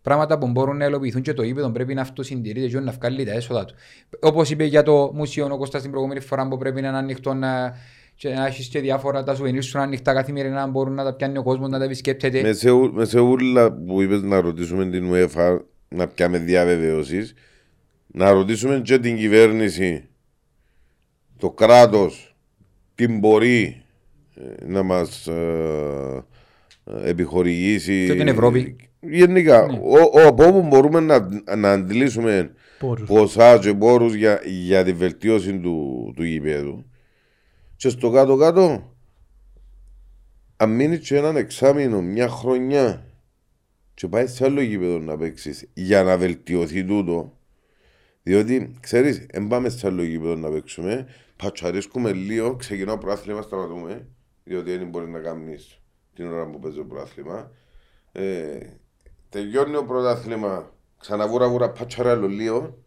Πράγματα 0.02 0.38
που 0.38 0.48
μπορούν 0.48 0.78
να 0.78 0.86
ελοπιθούν 0.86 1.22
και 1.22 1.34
το 1.34 1.44
ύπεδο 1.44 1.70
πρέπει 1.70 1.94
να 1.94 2.02
αυτοσυντηρείται 2.02 2.68
και 2.68 2.80
να 2.80 2.92
βγάλει 2.92 3.26
τα 3.26 3.32
έσοδα 3.32 3.66
του. 3.66 3.76
Όπως 4.22 4.50
είπε 4.50 4.64
για 4.64 4.84
το 4.84 5.12
μουσείο 5.14 5.50
ο 5.52 5.58
Κώστας 5.58 5.82
την 5.82 5.92
προηγούμενη 5.92 6.20
φορά 6.20 6.48
που 6.48 6.58
πρέπει 6.58 6.82
να 6.82 6.88
είναι 6.88 6.98
ανοιχτό 6.98 7.34
να, 7.34 7.78
και 8.24 8.30
να 8.34 8.46
έχεις 8.46 8.68
και 8.68 8.80
διάφορα 8.80 9.24
τα 9.24 9.36
σουβενίρ 9.36 9.64
σου 9.64 9.78
να 9.78 9.84
ανοιχτά 9.84 10.14
καθημερινά 10.14 10.56
να 10.56 10.68
μπορούν 10.68 10.94
να 10.94 11.04
τα 11.04 11.14
πιάνει 11.14 11.38
ο 11.38 11.44
κόσμος 11.44 11.70
να 11.70 11.78
τα 11.80 11.84
επισκέπτεται. 11.84 12.42
Με 12.42 12.54
σε, 12.54 12.70
ου- 12.70 12.94
με 12.94 13.06
σε 13.06 13.20
ούλα 13.20 13.72
που 13.72 14.02
είπες 14.02 14.22
να 14.22 14.42
ρωτήσουμε 14.42 14.86
την 14.90 15.10
UEFA 15.14 15.58
να 15.90 16.08
πιάμε 16.08 16.38
διαβεβαιώσεις 16.38 17.34
να 18.08 18.32
ρωτήσουμε 18.32 18.82
και 18.84 18.98
την 19.00 19.18
κυβέρνηση 19.18 20.08
το 21.38 21.50
κράτος 21.52 22.36
τι 22.96 23.08
μπορεί 23.08 23.84
ε, 24.36 24.66
να 24.66 24.84
μας 24.84 25.28
ε, 25.28 26.24
ε, 26.86 27.10
επιχορηγήσει 27.10 28.06
Και 28.08 28.16
την 28.16 28.28
Ευρώπη. 28.28 28.76
γενικά 29.00 29.66
Ναι. 29.66 29.80
ο, 29.84 30.20
ο, 30.24 30.28
από 30.28 30.48
όπου 30.48 30.62
μπορούμε 30.62 31.00
να, 31.00 31.28
να 31.56 31.72
αντιλήσουμε 31.72 32.52
Πόρους. 32.80 33.08
ποσά 33.08 33.58
και 33.58 33.74
πόρους 33.74 34.14
για, 34.14 34.42
για 34.46 34.84
τη 34.84 34.94
βελτίωση 34.94 35.58
του, 35.60 36.12
του 36.16 36.24
γηπέδου 36.24 36.86
και 37.84 37.90
στο 37.90 38.10
κάτω-κάτω 38.10 38.94
αν 40.58 40.76
μείνει 40.76 40.98
και 40.98 41.18
έναν 41.18 41.36
εξάμεινο, 41.36 42.02
μια 42.02 42.30
χρονιά 42.30 43.06
και 43.94 44.08
πάει 44.08 44.28
σε 44.28 44.46
άλλο 44.46 44.62
γήπεδο 44.62 45.00
να 45.00 45.18
παίξεις 45.18 45.70
για 45.74 46.04
να 46.04 46.18
βελτιωθεί 46.18 46.86
τούτο 46.86 47.38
διότι 48.24 48.76
ξέρεις, 48.80 49.26
δεν 49.32 49.48
πάμε 49.48 49.70
σε 49.70 49.88
άλλο 49.88 50.04
γήπεδο 50.04 50.36
να 50.36 50.50
παίξουμε 50.50 51.08
πατσαρίσκουμε 51.36 52.14
λίγο, 52.14 52.56
ξεκινάω 52.56 52.98
προάθλημα, 52.98 53.42
σταματούμε 53.42 54.08
διότι 54.44 54.78
δεν 54.78 54.88
μπορεί 54.88 55.10
να 55.10 55.20
κάνεις 55.20 55.80
την 56.16 56.32
ώρα 56.32 56.50
που 56.50 56.60
παίζει 56.60 56.78
το 56.78 56.84
προάθλημα 56.84 57.52
ε, 58.12 58.58
τελειώνει 59.30 59.76
ο 59.76 59.86
πρωτάθλημα 59.86 60.74
ξαναβούρα 61.00 61.50
βούρα 61.50 61.72
πατσαρά 61.72 62.12
άλλο 62.12 62.28
λίγο 62.28 62.83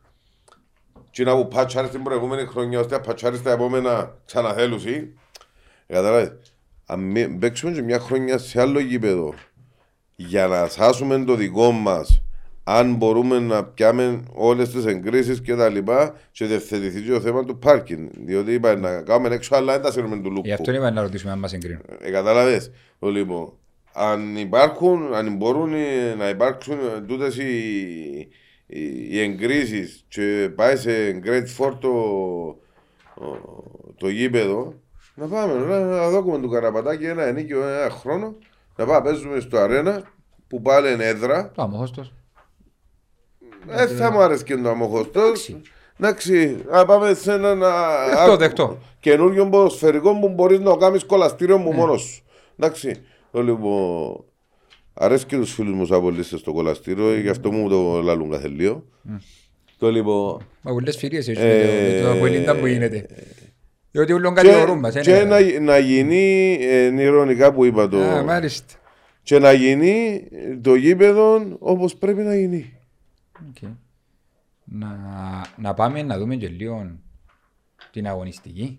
και 1.16 1.24
να 1.24 1.36
που 1.36 1.48
πατσάρεις 1.48 1.90
την 1.90 2.02
προηγούμενη 2.02 2.46
χρονιά 2.46 2.80
ώστε 2.80 2.94
να 2.94 3.00
πατσάρεις 3.00 3.42
τα 3.42 3.50
επόμενα 3.50 4.16
ξαναθέλουση 4.26 5.12
Κατάλαβες. 5.86 6.32
Αν 6.86 7.00
μην 7.00 7.38
παίξουμε 7.38 7.72
και 7.72 7.82
μια 7.82 7.98
χρονιά 7.98 8.38
σε 8.38 8.60
άλλο 8.60 8.80
γήπεδο 8.80 9.34
για 10.16 10.46
να 10.46 10.66
σάσουμε 10.68 11.24
το 11.24 11.34
δικό 11.34 11.70
μας 11.70 12.22
αν 12.64 12.94
μπορούμε 12.94 13.38
να 13.38 13.64
πιάμε 13.64 14.22
όλες 14.32 14.70
τις 14.70 14.84
εγκρίσεις 14.84 15.40
και 15.40 15.54
τα 15.54 15.68
λοιπά 15.68 16.14
και 16.30 16.44
διευθετηθεί 16.44 17.02
και 17.02 17.10
το 17.10 17.20
θέμα 17.20 17.44
του 17.44 17.58
πάρκινγκ 17.58 18.08
διότι 18.24 18.52
είπα 18.52 18.76
να 18.76 19.02
κάνουμε 19.02 19.34
έξω 19.34 19.54
αλλά 19.54 19.72
δεν 19.72 19.82
τα 19.82 19.92
σύρουμε 19.92 20.16
του 20.16 20.40
Γι' 20.44 20.52
αυτό 20.52 20.70
λούπου 20.70 20.84
είπα 20.84 20.90
να 20.94 21.02
ρωτήσουμε 21.02 21.32
αν 21.32 21.38
μας 21.38 21.52
εγκρίνουν. 21.52 21.82
ε, 22.00 22.10
κατάλαβες 22.10 22.70
το 22.98 23.10
λοιπόν 23.10 23.52
αν 23.92 24.36
υπάρχουν 24.36 25.14
αν 25.14 25.36
μπορούν 25.36 25.74
ε, 25.74 26.14
να 26.18 26.28
υπάρξουν 26.28 26.78
ε, 26.96 27.00
τούτες 27.00 27.36
οι, 27.36 28.28
οι, 28.66 28.80
οι 29.16 29.20
εγκρίσεις 29.20 30.04
και 30.08 30.50
πάει 30.54 30.76
σε 30.76 31.20
grade 31.24 31.66
4 31.66 31.72
το, 31.80 31.88
ο- 33.14 33.92
το 33.96 34.08
γήπεδο. 34.08 34.74
Να 35.14 35.26
πάμε 35.26 35.54
να, 35.54 35.80
να 35.80 36.08
δώκουμε 36.10 36.38
του 36.38 36.48
Καραπατάκη 36.48 37.04
ένα 37.04 37.22
ενίκιο 37.24 37.68
ένα 37.68 37.90
χρόνο. 37.90 38.34
Να 38.76 38.86
πάμε 38.86 39.08
παίζουμε 39.10 39.40
στο 39.40 39.58
αρένα 39.58 40.02
που 40.48 40.62
πάλι 40.62 40.92
είναι 40.92 41.04
έδρα. 41.06 41.50
Το 41.54 41.62
αμόχωστος. 41.62 42.12
δεν 43.66 43.88
θα 43.88 44.10
μου 44.10 44.20
άρεσε 44.20 44.44
και 44.44 44.56
το 44.56 44.68
αμοχωστός 44.68 45.56
Εντάξει, 46.00 46.64
να 46.70 46.84
πάμε 46.84 47.14
σε 47.14 47.32
ένα 47.32 47.54
Δεχτώ, 47.54 48.32
α- 48.32 48.36
δεχτώ. 48.36 48.78
καινούριο 49.00 49.48
ποδοσφαιρικό 49.48 50.18
που 50.18 50.28
μπορείς 50.28 50.58
να 50.60 50.76
κάνεις 50.76 51.04
κολαστήριο 51.04 51.58
μου 51.58 51.72
μόνος 51.72 52.02
σου. 52.02 52.22
Εντάξει, 52.58 53.02
το 53.30 53.42
λοιπόν, 53.42 54.24
αρέσει 54.98 55.26
και 55.26 55.36
τους 55.36 55.52
φίλους 55.52 55.74
μου 55.74 55.84
σαν 55.86 56.00
πολύ 56.00 56.22
στο 56.22 56.52
κολαστήριο, 56.52 57.18
γι' 57.18 57.28
αυτό 57.28 57.52
μου 57.52 57.68
το 57.68 58.00
λαλούν 58.02 58.30
κάθε 58.30 58.48
λίγο. 58.48 58.84
Το 59.78 59.90
λοιπόν. 59.90 60.46
Μα 60.62 60.72
πολλές 60.72 60.96
φιλίες 60.96 61.28
έχει 61.28 61.40
Ε, 61.40 62.02
το 62.02 62.10
από 62.10 62.26
Ελλήντα 62.26 62.56
που 62.56 62.66
γίνεται. 62.66 63.06
Διότι 63.90 64.12
ούλον 64.12 64.34
Και, 64.34 64.40
κατηγορούν 64.42 64.78
μας. 64.78 64.94
και 65.00 65.24
να, 65.24 65.60
να 65.60 65.78
γίνει, 65.78 66.56
ε, 66.60 66.84
είναι 66.86 67.02
ηρωνικά 67.02 67.52
που 67.52 67.64
είπα 67.64 67.88
το, 67.88 68.00
Α, 68.02 68.22
μάλιστα. 68.22 68.74
και 69.22 69.38
να 69.38 69.52
γίνει 69.52 70.22
το 70.62 70.74
γήπεδο 70.74 71.56
όπως 71.58 71.96
πρέπει 71.96 72.22
να 72.22 72.36
γίνει. 72.36 72.72
Οκ. 73.48 73.68
Να, 74.64 74.88
να 75.56 75.74
πάμε 75.74 76.02
να 76.02 76.18
δούμε 76.18 76.36
και 76.36 76.48
λίγο 76.48 76.90
την 77.92 78.06
αγωνιστική 78.06 78.78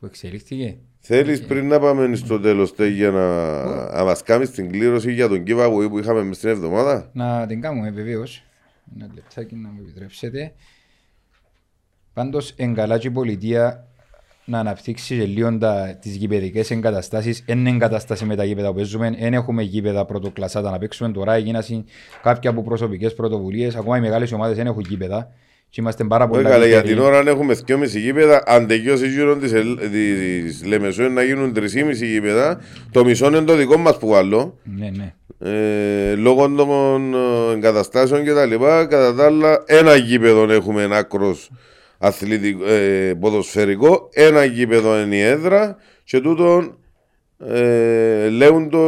που 0.00 0.06
εξελίχθηκε. 0.06 0.78
Θέλεις 1.02 1.46
πριν 1.46 1.68
να 1.68 1.80
πάμε 1.80 2.16
στο 2.16 2.40
τέλος 2.40 2.74
τε, 2.74 2.86
για 2.86 3.10
να, 3.10 3.64
να 3.96 4.04
μας 4.04 4.22
κάνεις 4.22 4.50
την 4.50 4.70
κλήρωση 4.70 5.12
για 5.12 5.28
το 5.28 5.42
giveaway 5.46 5.86
που 5.88 5.98
είχαμε 5.98 6.22
μες 6.22 6.38
την 6.38 6.48
εβδομάδα; 6.48 7.10
Να 7.12 7.46
την 7.46 7.60
κάνουμε 7.60 7.90
βεβαίως. 7.90 8.44
Ένα 8.96 9.10
λεπτάκι 9.14 9.54
να 9.54 9.68
μου 9.68 9.80
επιτρέψετε. 9.82 10.52
Πάντως 12.12 12.54
εν 12.56 12.70
καλά 12.70 12.98
και 12.98 13.06
η 13.06 13.10
πολιτεία 13.10 13.84
να 14.44 14.58
αναπτύξει 14.58 15.16
και 15.16 15.24
λίγο 15.24 15.58
τα, 15.58 15.98
τις 16.00 16.16
γηπεδικές 16.16 16.70
εγκαταστάσεις. 16.70 17.42
Εν 17.46 17.66
εγκαταστάσεις 17.66 18.24
με 18.24 18.36
τα 18.36 18.44
γήπεδα 18.44 18.68
που 18.68 18.74
παίζουμε. 18.74 19.14
Εν 19.18 19.34
έχουμε 19.34 19.62
γήπεδα 19.62 20.04
πρωτοκλασσάτα 20.04 20.70
να 20.70 20.78
παίξουμε. 20.78 21.12
Τώρα 21.12 21.34
έγιναν 21.34 21.64
κάποια 22.22 22.50
από 22.50 22.62
προσωπικές 22.62 23.14
πρωτοβουλίες. 23.14 23.76
Ακόμα 23.76 23.96
οι 23.96 24.00
μεγάλες 24.00 24.32
ομάδες 24.32 24.56
δεν 24.56 24.66
έχουν 24.66 24.84
γήπεδα. 24.88 25.32
Και 25.70 25.80
είμαστε 25.80 26.04
πάρα 26.04 26.24
Όχι 26.24 26.32
πολλά 26.32 26.48
καλά, 26.50 26.66
για 26.66 26.80
τυχεροί. 26.80 26.98
την 27.00 27.06
ώρα 27.08 27.22
έχουμε 27.26 27.54
2,5 27.66 27.98
γήπεδα. 27.98 28.42
Αν 28.46 28.66
τελειώσει 28.66 29.08
γύρω 29.08 29.36
της, 29.36 29.52
Ελ- 29.52 29.78
της 29.90 30.64
Λεμεσού 30.64 31.02
να 31.10 31.22
γίνουν 31.22 31.52
3,5 31.52 32.06
γήπεδα. 32.06 32.60
Το 32.92 33.04
μισό 33.04 33.26
είναι 33.26 33.40
το 33.40 33.54
δικό 33.54 33.76
μας 33.76 33.98
που 33.98 34.08
βάλω. 34.08 34.58
Ναι, 34.78 34.90
ναι. 34.96 35.14
Ε, 35.42 36.14
λόγω 36.14 36.48
των 36.48 37.14
ε, 37.14 37.52
εγκαταστάσεων 37.52 38.24
και 38.24 38.32
τα 38.32 38.44
λοιπά, 38.46 38.86
κατά 38.86 39.14
τα 39.14 39.24
άλλα, 39.24 39.62
ένα 39.66 39.94
γήπεδο 39.96 40.52
έχουμε 40.52 40.82
ένα 40.82 40.96
άκρος 40.96 41.50
αθλητικό, 41.98 42.64
ε, 42.66 43.14
ποδοσφαιρικό, 43.20 44.08
ένα 44.12 44.44
γήπεδο 44.44 45.00
είναι 45.00 45.16
η 45.16 45.20
έδρα 45.20 45.76
και 46.04 46.20
τούτον 46.20 46.78
ε, 47.46 48.28
λέουν 48.28 48.70
το 48.70 48.84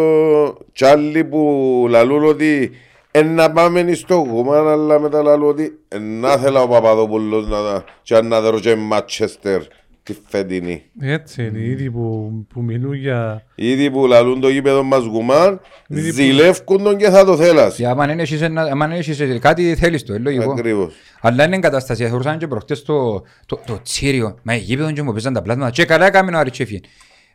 τσάλι 0.73 1.25
που 1.25 1.87
λαλούν 1.91 2.25
ότι 2.25 2.71
«Εν 3.15 3.35
να 3.35 3.53
πάμε 3.53 3.93
στο 3.93 4.27
κομμάτι, 4.33 4.69
αλλά 4.69 4.99
μετά 5.01 5.23
λαλούν 5.23 5.49
ότι 5.49 5.79
«Εν 5.89 6.21
να 6.21 6.37
θέλα 6.37 6.63
ο 6.63 6.69
Παπαδόπουλος 6.69 7.49
να 7.49 7.57
τα 7.63 7.85
και 8.03 8.21
να 8.21 8.41
δω 8.41 8.61
και 8.61 8.75
Μάτσεστερ 8.77 9.61
τη 10.03 10.15
φετινή. 10.29 10.83
Έτσι 11.01 11.47
είναι, 11.47 11.59
ήδη 11.59 11.91
που, 11.91 12.33
που 12.53 12.63
μιλούν 12.63 12.95
για... 12.95 13.45
Ήδη 13.55 13.91
που 13.91 14.07
λαλούν 14.07 14.41
το 14.41 14.49
γήπεδο 14.49 14.83
μας 14.83 15.05
γουμάν, 15.05 15.61
Ήδη 15.89 16.09
που- 16.09 16.15
ζηλεύκουν 16.15 16.83
τον 16.83 16.97
και 16.97 17.09
θα 17.11 17.25
το 17.25 17.37
θέλας. 17.37 17.75
Και 17.75 17.87
άμα 17.87 18.07
δεν 18.07 18.19
έχεις 18.21 18.41
ένα- 18.43 18.63
άμα 18.63 18.89
δεν 18.89 18.97
έχεις 18.99 19.39
κάτι 19.41 19.75
θέλεις 19.75 20.05
το, 20.05 20.15
είναι 20.15 20.23
λογικό. 20.23 20.51
Ακριβώς. 20.53 20.95
Αλλά 21.21 21.45
είναι 21.45 21.57
εγκαταστασία, 21.57 22.09
θεωρούσαν 22.09 22.39
και 22.39 22.47
προχτές 22.47 22.83
το, 22.83 23.23
το, 23.47 23.61
το 23.67 23.81
τσίριο, 23.83 24.39
μα 24.43 24.55
γήπεδο 24.55 24.93
και 24.93 25.03
μου 25.03 25.13
παίζαν 25.13 25.33
τα 25.33 25.43
πλάσματα 25.43 25.71
και 25.71 25.85
καλά 25.85 26.07
έκαμε 26.07 26.37
ο 26.37 26.39
Αριτσέφιεν. 26.39 26.81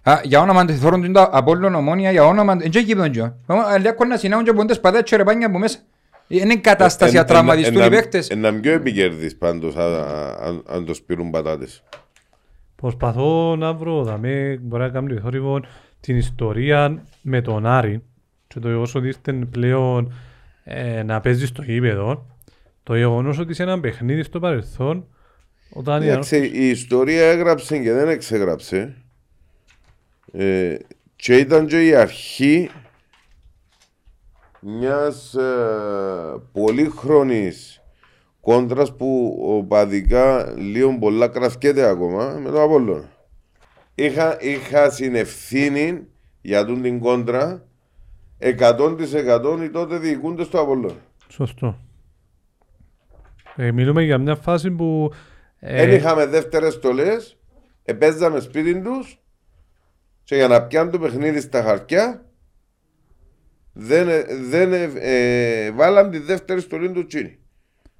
Α, 0.09 0.21
Για 0.23 0.39
όνομα 0.41 0.65
του 0.65 0.73
θεωρούν 0.73 1.01
τον 1.01 1.13
το 1.13 1.29
Απόλλων 1.31 1.75
ομόνια, 1.75 2.11
για 2.11 2.25
όνομα 2.25 2.57
του, 2.57 2.69
και 2.69 2.79
γήπεδο 2.79 3.07
και. 3.07 3.31
Αλλά 3.47 3.91
κόνα 3.91 4.17
συνάουν 4.17 4.43
και 4.43 4.53
πόντες 4.53 4.79
πατά 4.79 5.01
και 5.01 5.15
ρεπάνια 5.15 5.47
από 5.47 5.57
μέσα. 5.59 5.77
Είναι 6.27 6.53
εγκαταστασία, 6.53 7.19
Εν- 7.19 7.25
τραυματιστούν 7.25 7.75
εν- 7.75 7.81
οι 7.81 7.83
εν- 7.85 7.91
παίκτες. 7.91 8.29
εν- 8.29 8.39
να 8.39 8.53
πιο 8.53 8.71
επικέρδεις 8.71 9.35
πάντως 9.37 9.75
α- 9.75 9.81
α- 9.83 10.47
αν- 10.47 10.63
αν 10.67 10.85
το 10.85 10.93
σπήρουν 10.93 11.29
πατάτες. 11.29 11.83
Προσπαθώ 12.75 13.55
να 13.55 13.73
βρω, 13.73 14.03
δαμε, 14.03 14.59
μπορεί 14.61 14.81
να 14.83 14.89
κάνω 14.89 15.19
θόρυβο, 15.21 15.59
την 15.99 16.17
ιστορία 16.17 17.03
με 17.21 17.41
τον 17.41 17.65
Άρη 17.65 18.03
και 18.47 18.59
το 18.59 18.67
γεγονός 18.67 18.95
ότι 18.95 19.07
είστε 19.07 19.31
πλέον 19.33 20.13
ε, 20.63 21.03
να 21.03 21.19
παίζει 21.19 21.45
στο 21.45 21.61
γήπεδο. 21.61 22.25
Το 22.83 22.95
γεγονός 22.95 23.39
ότι 23.39 23.53
σε 23.53 23.63
ένα 23.63 23.79
παιχνίδι 23.79 24.23
στο 24.23 24.39
παρελθόν, 24.39 25.07
όταν 25.69 26.01
η 26.01 26.07
Εντάξει, 26.07 26.51
η 26.53 26.69
ιστορία 26.69 27.23
έγραψε 27.25 27.77
και 27.77 27.91
δεν 27.93 28.09
εξεγράψε. 28.09 28.95
Ε, 30.39 30.77
και 31.15 31.37
ήταν 31.37 31.67
και 31.67 31.85
η 31.85 31.95
αρχή 31.95 32.69
μιας 34.59 35.33
ε, 35.33 36.41
πολύχρονης 36.51 37.81
κόντρας 38.41 38.95
που 38.95 39.37
οπαδικά 39.41 40.53
λίγο 40.57 40.97
πολλά 40.99 41.27
κραυκέται 41.27 41.87
ακόμα 41.87 42.39
με 42.43 42.49
τον 42.49 42.61
Απόλλωνα. 42.61 43.09
Είχα, 43.95 44.41
είχα 44.41 44.89
συνευθύνη 44.89 46.07
για 46.41 46.65
τούν 46.65 46.81
την 46.81 46.99
κόντρα 46.99 47.65
100% 48.39 49.59
οι 49.63 49.69
τότε 49.69 49.97
διοικούνται 49.97 50.43
στο 50.43 50.59
Απόλλωνα. 50.59 50.99
Σωστό. 51.27 51.77
Ε, 53.55 53.71
μιλούμε 53.71 54.03
για 54.03 54.17
μια 54.17 54.35
φάση 54.35 54.71
που... 54.71 55.11
Δεν 55.59 55.89
Ε, 55.89 55.95
είχαμε 55.95 56.25
δεύτερες 56.25 56.73
στολές, 56.73 57.37
επέζαμε 57.83 58.39
σπίτι 58.39 58.81
τους 58.81 59.21
και 60.27 60.35
για 60.35 60.47
να 60.47 60.63
πιάνουν 60.63 60.91
το 60.91 60.99
παιχνίδι 60.99 61.39
στα 61.39 61.63
χαρτιά 61.63 62.25
δεν, 63.73 64.07
δεν 64.49 64.73
ε, 64.73 64.91
ε, 64.95 65.71
βάλαν 65.71 66.11
τη 66.11 66.17
δεύτερη 66.17 66.61
στολή 66.61 66.91
του 66.91 67.05
Τσίνη. 67.05 67.39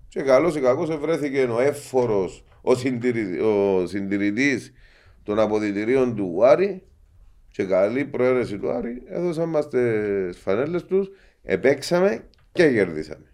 Και 0.08 0.22
καλώ 0.22 0.54
ή 0.58 0.60
κακός 0.60 0.98
βρέθηκε 0.98 1.42
ο 1.42 1.60
έφορος, 1.62 2.44
ο, 2.62 2.76
συντηρη, 2.76 3.40
ο 3.40 3.84
συντηρητής 3.88 4.74
των 5.24 5.40
αποδητηρίων 5.40 6.16
του 6.16 6.46
Άρη 6.46 6.84
και 7.52 7.64
καλή 7.64 8.06
προαίρεση 8.06 8.58
του 8.58 8.72
Άρη 8.72 9.02
έδωσαν 9.06 9.50
μας 9.50 9.68
τις 9.68 10.40
φανέλες 10.40 10.86
τους, 10.86 11.10
επέξαμε 11.44 12.24
και 12.52 12.72
κερδίσαμε. 12.72 13.26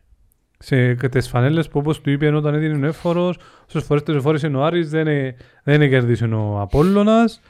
σε 0.58 0.94
τις 0.94 1.28
φανέλες 1.28 1.68
που 1.68 1.80
όπως 1.80 2.02
του 2.02 2.10
είπε 2.10 2.36
όταν 2.36 2.54
έδινε 2.54 2.86
ο 2.86 2.90
έφορος, 2.90 3.38
όσες 3.68 3.84
φορές 3.84 4.04
τις 4.04 4.16
εφόρησε 4.16 4.48
ο 4.48 4.64
Άρης 4.64 4.90
δεν, 4.90 5.08
ε, 5.08 5.36
δεν 5.64 5.82
ε, 5.82 5.88
κέρδισε 5.88 6.26
ο 6.26 6.60
Απόλλωνας 6.60 7.42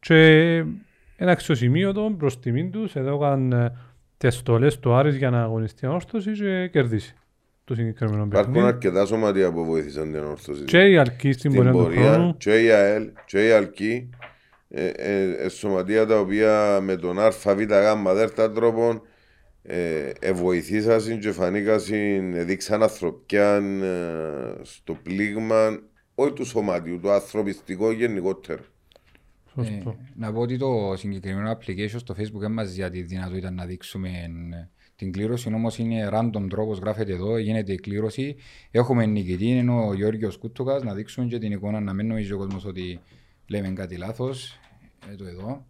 και 0.00 0.56
ένα 1.16 1.30
αξιοσημείωτο 1.30 2.14
προς 2.18 2.40
τιμήν 2.40 2.70
τους 2.70 2.96
έδωκαν 2.96 3.52
ε, 3.52 3.72
τις 4.16 4.34
στολές 4.34 4.78
του 4.78 4.94
Άρης 4.94 5.16
για 5.16 5.30
να 5.30 5.42
αγωνιστεί 5.42 5.86
ανόρθωση 5.86 6.32
και 6.32 6.68
κερδίσει 6.68 7.14
το 7.64 7.74
συγκεκριμένο 7.74 8.24
Υπάρχουν 8.24 8.52
παιχνίδι. 8.52 8.74
αρκετά 8.74 9.06
σωματεία 9.06 9.52
που 9.52 9.64
βοήθησαν 9.64 10.12
την 10.12 10.24
όρθωση. 10.24 10.64
Και 10.64 10.88
η 10.88 10.96
Αλκή 10.96 11.32
στην 11.32 11.50
στην 11.50 11.54
πορεία 11.54 11.72
του 11.72 11.78
πορεία 11.78 12.12
χρόνου. 12.12 12.36
και 12.36 12.62
η 12.62 12.70
ΑΕΛ 12.70 13.10
και 13.26 13.46
η 13.46 13.50
ΑΛΚΗ 13.50 14.10
ε, 14.68 14.86
ε, 14.86 15.44
ε, 15.44 15.48
σωματεία 15.48 16.06
τα 16.06 16.18
οποία 16.18 16.80
με 16.82 16.96
τον 16.96 17.18
ΑΒ 17.18 17.34
δέρτα 18.14 18.52
τρόπον 18.52 19.02
ε, 19.62 20.10
ε, 20.20 20.32
βοηθήσασαν 20.32 21.18
και 21.18 21.32
φανήκασαν, 21.32 22.46
δείξαν 22.46 22.82
ανθρωπιά 22.82 23.54
ε, 23.56 24.62
στο 24.62 24.94
πλήγμα 25.02 25.80
όχι 26.14 26.32
του 26.32 26.44
σωματιού, 26.44 27.00
το 27.00 27.12
ανθρωπιστικό 27.12 27.90
γενικότερο. 27.92 28.62
Σωστό. 29.54 29.90
Ε, 29.90 29.94
να 30.16 30.32
πω 30.32 30.40
ότι 30.40 30.56
το 30.58 30.94
συγκεκριμένο 30.96 31.50
application 31.50 31.94
στο 31.98 32.14
facebook 32.18 32.38
δεν 32.40 32.52
μας 32.52 32.74
για 32.74 32.90
τη 32.90 33.02
δυνατότητα 33.02 33.50
να 33.50 33.64
δείξουμε 33.64 34.08
ε, 34.08 34.68
την 34.96 35.12
κλήρωση, 35.12 35.54
όμως 35.54 35.78
είναι 35.78 36.08
random 36.12 36.46
τρόπος, 36.50 36.78
γράφεται 36.78 37.12
εδώ, 37.12 37.38
γίνεται 37.38 37.72
η 37.72 37.76
κλήρωση. 37.76 38.36
Έχουμε 38.70 39.06
νικητή, 39.06 39.46
είναι 39.46 39.72
ο 39.72 39.94
Γιώργος 39.94 40.36
Κούτουκας, 40.38 40.82
να 40.82 40.94
δείξουμε 40.94 41.26
και 41.26 41.38
την 41.38 41.52
εικόνα, 41.52 41.80
να 41.80 41.92
μην 41.92 42.06
νομίζει 42.06 42.32
ο 42.32 42.36
κόσμος 42.38 42.64
ότι 42.64 43.00
λέμε 43.46 43.68
κάτι 43.68 43.96
λάθος. 43.96 44.58
Ε, 45.12 45.14
το 45.14 45.24
εδώ. 45.24 45.64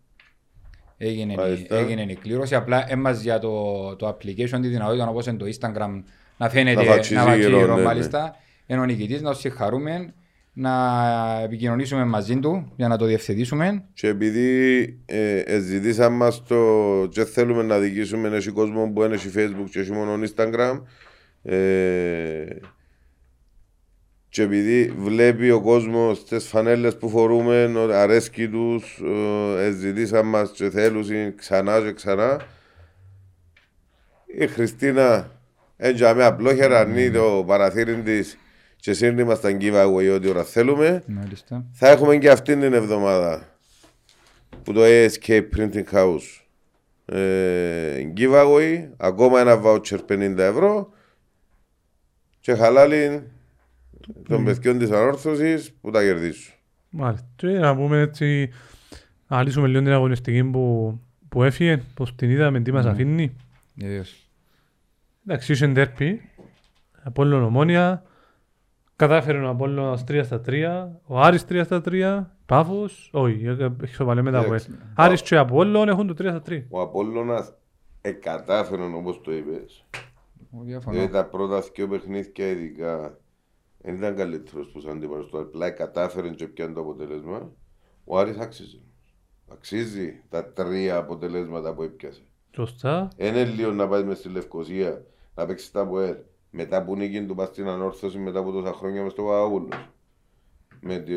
Έγινε, 0.96 1.32
η- 1.32 1.36
Μάλιστα. 1.36 1.76
έγινε 1.76 2.02
η 2.02 2.14
κλήρωση, 2.14 2.54
απλά 2.54 2.90
έμας 2.92 3.22
για 3.22 3.38
το, 3.38 3.96
το 3.96 4.08
application 4.08 4.58
τη 4.60 4.68
δυνατότητα 4.68 5.08
όπως 5.08 5.26
είναι 5.26 5.36
το 5.36 5.46
Instagram 5.46 6.02
να 6.36 6.48
φαίνεται, 6.48 6.80
Να 6.82 6.86
να 6.86 6.92
φατσίζει 6.92 7.20
φατσίζει 7.20 7.46
γύρω, 7.46 7.58
γύρω, 7.58 7.72
ναι, 7.74 7.80
ναι. 7.80 7.86
μάλιστα. 7.86 8.36
Είναι 8.66 8.80
ο 8.80 8.84
νικητής, 8.84 9.22
να 9.22 9.32
το 9.32 9.38
συγχαρούμε, 9.38 10.14
να 10.60 11.40
επικοινωνήσουμε 11.44 12.04
μαζί 12.04 12.38
του 12.38 12.72
για 12.76 12.88
να 12.88 12.96
το 12.96 13.04
διευθετήσουμε. 13.04 13.84
Και 13.92 14.08
επειδή 14.08 14.80
ε, 15.06 15.38
ε, 15.38 15.58
ζητήσαν 15.58 16.12
μας 16.12 16.42
το 16.42 17.08
και 17.10 17.24
θέλουμε 17.24 17.62
να 17.62 17.78
δικήσουμε 17.78 18.28
έχει 18.28 18.50
κόσμο 18.50 18.90
που 18.94 19.02
έχει 19.02 19.30
facebook 19.34 19.68
και 19.70 19.80
έχει 19.80 19.92
μόνο 19.92 20.22
instagram 20.26 20.82
ε, 21.42 22.44
και 24.28 24.42
επειδή 24.42 24.94
βλέπει 24.96 25.50
ο 25.50 25.60
κόσμος 25.60 26.24
τις 26.24 26.46
φανέλες 26.46 26.96
που 26.96 27.08
φορούμε 27.08 27.72
ότι 27.76 27.92
αρέσκει 27.94 28.48
τους 28.48 29.00
ε, 29.56 29.66
ε, 29.66 29.70
ζητήσαν 29.70 30.26
μας 30.26 30.50
και 30.50 30.70
θέλουν 30.70 31.34
ξανά 31.34 31.80
και 31.80 31.92
ξανά 31.92 32.40
η 34.26 34.46
Χριστίνα 34.46 35.30
έντιαμε 35.76 36.24
απλό 36.24 36.54
χερανεί 36.54 37.10
το 37.10 37.44
παραθύρι 37.46 37.94
της 38.02 38.38
και 38.80 38.92
σύρνει 38.92 39.24
μας 39.24 39.40
τα 39.40 39.56
giveaway 39.60 40.12
ό,τι 40.14 40.28
ώρα 40.28 40.44
θέλουμε 40.44 41.02
Μάλιστα. 41.06 41.64
θα 41.72 41.88
έχουμε 41.88 42.16
και 42.18 42.30
αυτήν 42.30 42.60
την 42.60 42.72
εβδομάδα 42.72 43.48
που 44.62 44.72
το 44.72 44.80
ASK 44.84 45.42
Printing 45.56 45.84
House 45.92 46.20
ε, 47.04 48.12
giveaway, 48.16 48.88
ακόμα 48.96 49.40
ένα 49.40 49.60
voucher 49.64 49.98
50 50.08 50.34
ευρώ 50.38 50.92
και 52.40 52.54
χαλάλι 52.54 53.22
των 54.28 54.44
παιδιών 54.44 54.78
της 54.78 54.90
ανόρθωσης 54.90 55.72
που 55.80 55.90
τα 55.90 56.02
κερδίσουν. 56.02 56.54
Μάλιστα. 56.90 57.26
Και 57.36 57.46
να 57.46 57.76
πούμε 57.76 58.00
έτσι, 58.00 58.50
να 59.28 59.42
λύσουμε 59.42 59.66
λίγο 59.68 59.82
την 59.82 59.92
αγωνιστική 59.92 60.44
που, 60.44 60.98
που 61.28 61.42
έφυγε, 61.42 61.82
πως 61.94 62.14
την 62.14 62.30
είδαμε, 62.30 62.60
τι 62.60 62.72
μας 62.72 62.84
Ναι. 62.84 62.90
αφήνει. 62.90 63.36
Βεβαίως. 63.74 64.28
Εντάξει, 65.26 65.52
είχε 65.52 65.66
ντέρπι, 65.66 66.20
Απόλλων 67.02 67.42
Ομόνια, 67.42 68.02
Κατάφερε 69.00 69.38
ο 69.38 69.48
Απόλλωνας 69.48 70.04
3 70.08 70.20
στα 70.24 70.40
3, 70.46 70.88
ο 71.06 71.20
Άρης 71.20 71.44
3 71.48 71.60
στα 71.64 71.80
3, 71.84 72.26
Πάφος, 72.46 73.10
όχι, 73.12 73.46
ε, 73.46 73.68
έχει 73.82 73.94
σοβαλέ 73.94 74.22
μετά 74.22 74.38
από 74.38 74.46
Εντάξει. 74.46 74.78
Άρης 74.94 75.22
και 75.22 75.36
Απόλλων 75.36 75.88
έχουν 75.88 76.06
το 76.06 76.14
3 76.18 76.28
στα 76.28 76.42
3. 76.48 76.66
Ο 76.70 76.80
Απόλλωνας 76.80 77.52
εκατάφερε 78.00 78.82
όπως 78.82 79.20
το 79.20 79.32
είπες. 79.32 79.84
Εγώ 80.54 80.62
διαφωνώ. 80.62 80.96
Δηλαδή 80.96 81.12
τα 81.12 81.26
πρώτα 81.26 81.62
δύο 81.74 81.88
παιχνίδια 81.88 82.46
ειδικά 82.46 83.18
δεν 83.78 83.94
ήταν 83.94 84.16
καλύτερος 84.16 84.68
που 84.68 84.80
σαν 84.80 84.96
αντίπαλος 84.96 85.26
του. 85.26 85.38
Απλά 85.38 85.70
κατάφερε 85.70 86.28
και 86.28 86.46
πιάνει 86.46 86.74
το 86.74 86.80
αποτέλεσμα. 86.80 87.52
Ο 88.04 88.18
Άρης 88.18 88.38
άξιζε. 88.38 88.80
Αξίζει 89.52 90.22
τα 90.28 90.52
τρία 90.52 90.96
αποτελέσματα 90.96 91.74
που 91.74 91.82
έπιασε. 91.82 92.22
Σωστά. 92.54 93.08
Είναι 93.16 93.44
λίγο 93.44 93.70
να 93.70 93.88
πάει 93.88 94.04
μες 94.04 94.18
στη 94.18 94.28
Λευκοσία 94.28 95.04
να 95.34 95.46
παίξει 95.46 95.72
τα 95.72 95.86
ΠΟΕΛ. 95.86 96.16
Μετά 96.50 96.84
που 96.84 96.96
νίκη 96.96 97.24
του 97.26 97.34
πας 97.34 97.48
στην 97.48 97.68
ανόρθωση 97.68 98.18
μετά 98.18 98.38
από 98.38 98.52
τόσα 98.52 98.72
χρόνια 98.72 99.02
μες 99.02 99.12
στο 99.12 99.22
Παπαγούλος. 99.22 99.88
Με 100.80 100.98
το... 100.98 101.12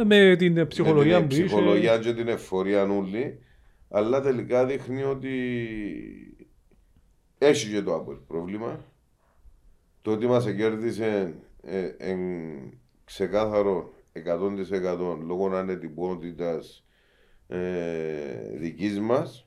Ε, 0.00 0.04
Με 0.04 0.36
την 0.36 0.66
ψυχολογία 0.66 1.16
με 1.20 1.22
που 1.22 1.28
την 1.28 1.36
είχε. 1.36 1.46
ψυχολογία 1.46 1.98
και 1.98 2.14
την 2.14 2.28
εφορία 2.28 2.84
νουλή. 2.84 3.38
Αλλά 3.88 4.20
τελικά 4.20 4.66
δείχνει 4.66 5.02
ότι 5.02 5.28
έχει 7.38 7.70
και 7.70 7.82
το 7.82 7.94
Apple 7.94 8.18
πρόβλημα. 8.26 8.84
Το 10.02 10.12
ότι 10.12 10.26
μας 10.26 10.44
κέρδισε 10.52 11.34
ε, 11.62 11.90
εν 11.98 12.18
ξεκάθαρο 13.04 13.92
100% 14.12 15.16
λόγω 15.26 15.56
ανετυπότητας 15.56 16.84
ε, 17.48 18.56
δικής 18.56 19.00
μας 19.00 19.43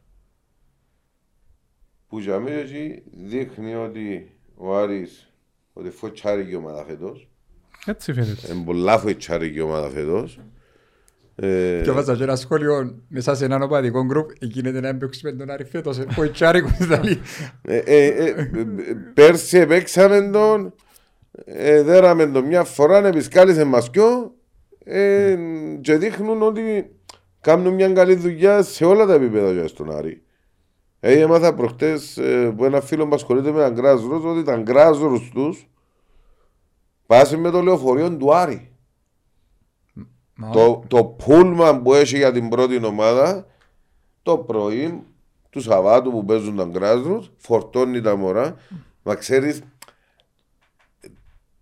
που 2.08 2.20
για 2.20 2.40
μένα 2.40 2.60
εκεί 2.60 3.04
δείχνει 3.12 3.76
ότι 3.76 4.32
ο 4.56 4.76
Άρης 4.78 5.32
ότι 5.74 5.90
φωτσάρει 5.90 6.48
η 6.50 6.56
ομάδα 6.56 6.84
φέτος 6.86 7.30
Έτσι 7.86 8.14
φαίνεται. 8.14 8.54
είναι 8.54 8.64
πολλά 8.66 8.98
φωτσάρει 9.00 9.54
η 9.56 9.60
ομάδα 9.62 9.90
φέτος 9.90 10.40
ε, 11.36 11.82
Και 11.84 11.92
βάζα 11.92 12.16
και 12.16 12.24
ένα 12.24 12.36
σχόλιο 12.36 13.02
μέσα 13.08 13.36
σε 13.36 13.46
έναν 13.46 13.62
οπαδικό 13.62 14.06
γκρουπ 14.06 14.30
γίνεται 14.40 14.80
να 14.80 14.88
έμπαιξουμε 14.88 15.32
τον 15.32 15.50
Άρη 15.50 15.64
φέτος. 15.66 16.00
Ο 16.18 16.24
Ιτσάρικος 16.24 16.78
δηλαδή. 16.78 17.20
Ε, 17.62 17.78
ε, 17.78 18.06
ε, 18.06 18.30
ε, 18.30 18.46
πέρσι 19.14 19.66
παίξαμε 19.66 20.30
τον, 20.30 20.74
ε, 21.46 21.82
δέραμε 21.82 22.28
τον 22.28 22.46
μια 22.46 22.64
φορά, 22.64 23.08
επισκάλισε 23.08 23.64
μας 23.64 23.90
κοιό 23.90 24.34
ε, 24.84 25.38
και 25.82 25.96
δείχνουν 25.98 26.42
ότι 26.42 26.92
κάνουν 27.42 27.74
μια 27.74 27.90
καλή 27.90 28.16
δουλειά 28.16 28.64
σε 28.64 28.86
όλα 28.86 29.06
τα 29.06 29.14
επίπεδα 29.14 29.52
για 29.52 29.68
στον 29.68 29.92
Άρη. 29.92 30.22
Ε, 31.10 31.20
έμαθα 31.20 31.54
προχτές 31.54 32.18
ε, 32.18 32.54
που 32.58 32.66
ένα 32.66 32.82
φίλο 32.82 33.08
που 33.08 33.16
ασχολείται 33.16 33.52
με 33.52 33.60
έναν 33.60 33.74
γκράζρος 33.74 34.24
ότι 34.24 34.44
τα 34.44 34.58
γκράζρος 34.58 35.32
τους 35.34 35.68
πάσει 37.06 37.38
με 37.38 37.50
το 37.50 37.62
λεωφορείο 37.62 38.18
του 38.18 38.34
Άρη. 38.36 38.72
Μα 40.36 40.50
Το, 40.50 40.84
το 40.88 41.04
πούλμαν 41.04 41.82
που 41.82 41.94
έχει 41.94 42.18
για 42.18 42.32
την 42.32 42.50
πρώτη 42.50 42.86
ομάδα 42.86 43.46
το 44.22 44.38
πρωί 44.38 45.04
του 45.50 45.62
Σαββάτου 45.62 46.12
που 46.12 46.26
παίζουν 46.26 46.56
τα 46.56 46.64
γκράζρους 46.66 47.32
φορτώνει 47.38 48.02
τα 48.02 48.16
μωρά 48.16 48.56
μα 49.04 49.16
ξέρεις 49.16 49.62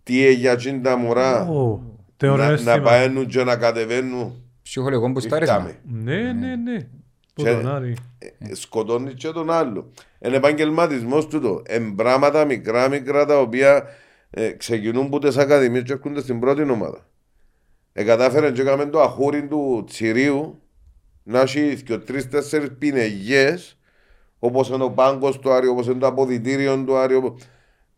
τι 0.02 0.26
έγινε 0.26 0.50
εκείνη 0.50 0.80
τα 0.80 0.96
μωρά; 0.96 1.48
Ω, 1.48 1.76
να, 1.76 1.80
Θεωρώ 2.16 2.42
να 2.44 2.52
αίσθημα. 2.52 2.80
παίρνουν 2.80 3.26
και 3.26 3.44
να 3.44 3.56
κατεβαίνουν 3.56 4.42
Ψυχολογικό 4.62 5.12
που 5.12 5.20
στάρισμα. 5.20 5.54
Ήρθαμε. 5.54 5.80
Ναι, 5.84 6.32
ναι, 6.32 6.56
ναι. 6.56 6.88
Πού 7.36 7.42
Και- 7.42 7.50
τον 7.50 7.68
Άρη. 7.68 7.96
Ε, 8.18 8.54
σκοτώνει 8.54 9.14
και 9.14 9.28
τον 9.30 9.50
άλλο. 9.50 9.90
Είναι 10.18 10.36
επαγγελματισμός 10.36 11.26
τούτο. 11.26 11.62
Εν 11.66 11.94
πράγματα 11.94 12.44
μικρά 12.44 12.88
μικρά 12.88 13.26
τα 13.26 13.40
οποία 13.40 13.84
ε, 14.30 14.50
ξεκινούν 14.50 15.08
που 15.08 15.18
τι 15.18 15.40
ακαδημίες 15.40 15.82
και 15.82 15.92
έρχονται 15.92 16.20
στην 16.20 16.40
πρώτη 16.40 16.62
ομάδα. 16.70 17.06
Ε, 17.92 18.04
κατάφεραν 18.04 18.52
και 18.52 18.60
έκαμε 18.60 18.86
το 18.86 19.00
αχούρι 19.00 19.46
του 19.46 19.84
Τσιρίου 19.86 20.62
να 21.22 21.40
έχει 21.40 21.82
και 21.82 21.98
τρει-τέσσερι 21.98 22.70
πινεγιές 22.70 23.78
όπως 24.38 24.68
είναι 24.68 24.84
ο 24.84 24.90
πάγκος 24.90 25.38
του 25.38 25.50
Άρη, 25.52 25.66
όπως 25.66 25.86
είναι 25.86 25.98
το 25.98 26.06
αποδητήριο 26.06 26.84
του 26.84 26.96
Άρη, 26.96 27.14
όπως- 27.14 27.42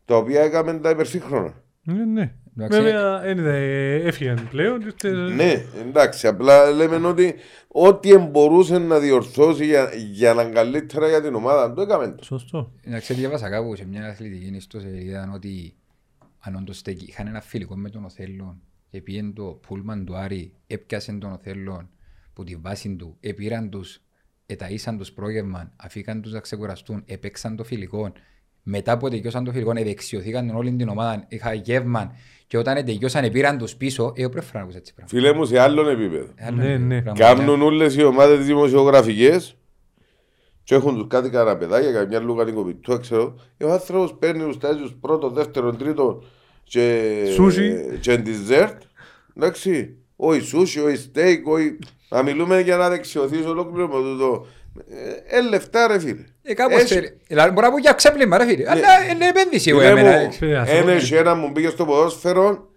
τα 0.05 0.15
οποία 0.15 0.41
έκαμε 0.41 0.73
τα 0.73 0.89
υπερσύγχρονα. 0.89 1.53
Ναι, 1.83 2.05
ναι. 2.05 2.33
Εντάξει. 2.63 2.81
Βέβαια, 2.81 3.19
δεν 3.19 3.37
είδε, 3.37 3.95
έφυγαν 3.95 4.47
πλέον. 4.49 4.95
και- 4.95 5.09
Ναι, 5.09 5.65
εντάξει, 5.79 6.27
απλά 6.27 6.71
λέμε 6.71 7.07
ότι 7.07 7.35
ό,τι 7.67 8.17
μπορούσε 8.17 8.77
να 8.77 8.99
διορθώσει 8.99 9.65
για, 9.65 9.89
για 10.11 10.33
να 10.33 10.41
είναι 10.41 10.51
καλύτερα 10.51 11.07
για 11.07 11.21
την 11.21 11.35
ομάδα, 11.35 11.73
το 11.73 11.81
έκαμε 11.81 12.07
το. 12.11 12.23
Σωστό. 12.23 12.71
Να 12.83 12.99
ξέρει, 12.99 13.19
διάβασα 13.19 13.49
κάπου 13.49 13.75
σε 13.75 13.85
μια 13.85 14.05
αθλητική 14.07 14.55
ιστοσελίδα 14.55 15.31
ότι 15.33 15.73
αν 16.39 16.55
όντως 16.55 16.77
στέκει, 16.77 17.05
είχαν 17.07 17.27
ένα 17.27 17.41
φιλικό 17.41 17.75
με 17.77 17.89
τον 17.89 18.05
Οθέλλον 18.05 18.61
και 18.89 19.01
πήγαινε 19.01 19.31
το 19.31 19.43
πούλμαν 19.67 20.05
του 20.05 20.15
Άρη, 20.15 20.53
έπιασε 20.67 21.11
τον 21.13 21.31
Οθέλλον 21.31 21.89
που 22.33 22.43
τη 22.43 22.55
βάση 22.55 22.95
του, 22.95 23.17
επήραν 23.19 23.69
τους, 23.69 24.01
εταΐσαν 24.45 24.95
τους 24.97 25.11
πρόγευμα, 25.11 25.71
αφήκαν 25.75 26.21
τους 26.21 26.31
να 26.31 26.39
ξεκουραστούν, 26.39 27.03
έπαιξαν 27.05 27.55
το 27.55 27.63
φιλικό. 27.63 28.11
Μετά 28.63 28.97
που 28.97 29.09
τελειώσαν 29.09 29.43
το 29.43 29.51
φιλικό, 29.51 29.71
εδεξιωθήκαν 29.75 30.49
όλη 30.49 30.71
την 30.71 30.89
ομάδα, 30.89 31.25
είχα 31.27 31.53
γεύμα 31.53 32.15
και 32.47 32.57
όταν 32.57 32.85
τελειώσαν, 32.85 33.31
πήραν 33.31 33.57
τους 33.57 33.75
πίσω, 33.75 34.13
ε, 34.15 34.27
πρέπει 34.27 34.45
να 34.53 34.59
ακούς 34.59 34.75
έτσι 34.75 34.93
πράγμα. 34.93 35.11
Φίλε 35.11 35.33
μου, 35.33 35.45
σε 35.45 35.59
άλλον 35.59 35.89
επίπεδο. 35.89 36.27
Άλλο 36.39 36.55
Ναι, 36.57 36.65
είναι, 36.65 36.77
ναι. 36.77 37.01
πραγματικά. 37.01 37.33
Κάνουν 37.33 37.61
όλες 37.61 37.95
οι 37.95 38.03
ομάδες 38.03 38.45
δημοσιογραφικές 38.45 39.55
και 40.63 40.75
έχουν 40.75 40.95
τους 40.97 41.07
κάτι 41.07 41.29
κανένα 41.29 41.57
παιδάκια, 41.57 41.91
καμιά 41.91 42.19
λουκανικό 42.19 42.63
πιτό, 42.63 42.97
ξέρω. 42.99 43.35
Και 43.57 43.63
ο 43.63 43.71
άνθρωπος 43.71 44.15
παίρνει 44.19 44.43
τους 44.43 44.57
τάζιους 44.57 44.95
πρώτο, 45.01 45.29
δεύτερο, 45.29 45.75
τρίτο 45.75 46.23
και, 46.63 47.13
Σούσι. 47.33 47.97
και 48.01 48.17
ντιζέρτ. 48.17 48.81
Εντάξει, 49.37 49.97
όχι 50.15 50.41
σούσι, 50.41 50.79
όχι 50.79 50.95
στέικ, 50.95 51.47
όχι... 51.47 51.77
Να 52.09 52.23
μιλούμε 52.23 52.61
για 52.61 52.77
να 52.77 52.89
δεξιωθείς 52.89 53.45
ολόκληρο 53.45 53.87
με 53.87 53.93
τούτο. 53.93 54.45
Ε, 55.29 55.37
ε, 55.37 55.41
λεφτά 55.49 55.87
ρε 55.87 55.99
φίλε. 55.99 56.23
Ε, 56.43 56.53
κάπως 56.53 56.81
Έχει- 56.81 56.93
θέλει. 56.93 57.17
Δηλαδή, 57.27 57.49
μπορεί 57.51 57.65
να 57.65 57.71
πω 57.71 57.77
για 57.77 57.91
ξέπλυμα, 57.93 58.37
ρε 58.37 58.45
φίλε. 58.45 58.69
Αλλά 58.69 58.87
είναι 59.13 59.27
επένδυση 59.27 59.69
εγώ 59.69 59.79
Φίλε 59.79 59.93
για 59.93 60.03
μένα. 60.03 60.19
μου, 60.21 60.29
ξέρεις, 60.29 60.55
Ένα 60.71 60.93
όχι. 60.95 61.09
και 61.09 61.17
ένα 61.17 61.35
μου 61.35 61.51
πήγε 61.51 61.69
στο 61.69 61.85
ποδόσφαιρο 61.85 62.67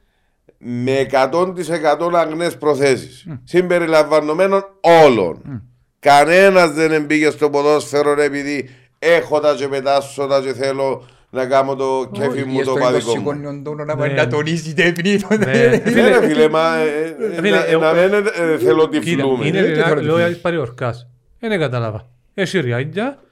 με 0.58 1.06
100% 1.10 2.10
αγνές 2.14 2.56
προθέσεις. 2.56 3.26
Συμπεριλαμβανομένων 3.44 4.64
όλων. 4.80 5.62
Κανένας 5.98 6.70
δεν 6.70 7.04
μπήκε 7.04 7.30
στο 7.30 7.50
ποδόσφαιρο 7.50 8.14
ρε, 8.14 8.24
επειδή 8.24 8.68
έχω 8.98 9.40
τα 9.40 9.54
και 9.54 9.68
πετάσω 9.68 10.26
τα 10.26 10.40
και 10.40 10.52
θέλω 10.52 11.04
να 11.30 11.46
κάνω 11.46 11.74
το 11.76 12.08
κέφι 12.12 12.44
μου 12.44 12.54
Ή 12.60 12.62
το 12.62 12.70
στο 12.70 12.78
παδικό 12.80 13.10
μου. 13.10 13.16
σηκώνει 13.16 13.46
ο 13.46 13.60
τόνο 13.64 13.84
να 13.84 13.94
Ναι. 13.94 14.00
πάει 14.00 14.12
να 14.12 14.26
τονίσει 14.26 14.74
την 14.74 14.86
ευνήτων. 14.86 15.38
Ναι. 15.38 15.82
Ναι 15.92 16.08
ρε 16.08 16.26
φίλε, 16.26 16.48
μα 16.48 16.76
ε, 16.76 17.16
ε, 17.36 17.40
Φίλε, 17.40 17.50
να- 17.56 17.66
εγώ- 17.66 17.80
να 17.82 17.92
μην 17.92 18.12
ε, 18.14 18.58
θέλω 18.58 18.88
Κοίτα, 18.88 19.00
τυφλούμε. 19.04 19.46
είναι 19.46 19.58
Ε, 19.58 19.62
τι 19.64 19.70
ένα 19.72 19.86
θέλω 19.86 20.00
λόγια 20.02 20.24
να 20.24 20.30
της 20.32 20.40
παριορκάς. 20.40 21.06
Δεν 21.48 21.58
κατάλαβα. 21.58 22.10
Έχει 22.34 22.60
ριάκια 22.60 23.22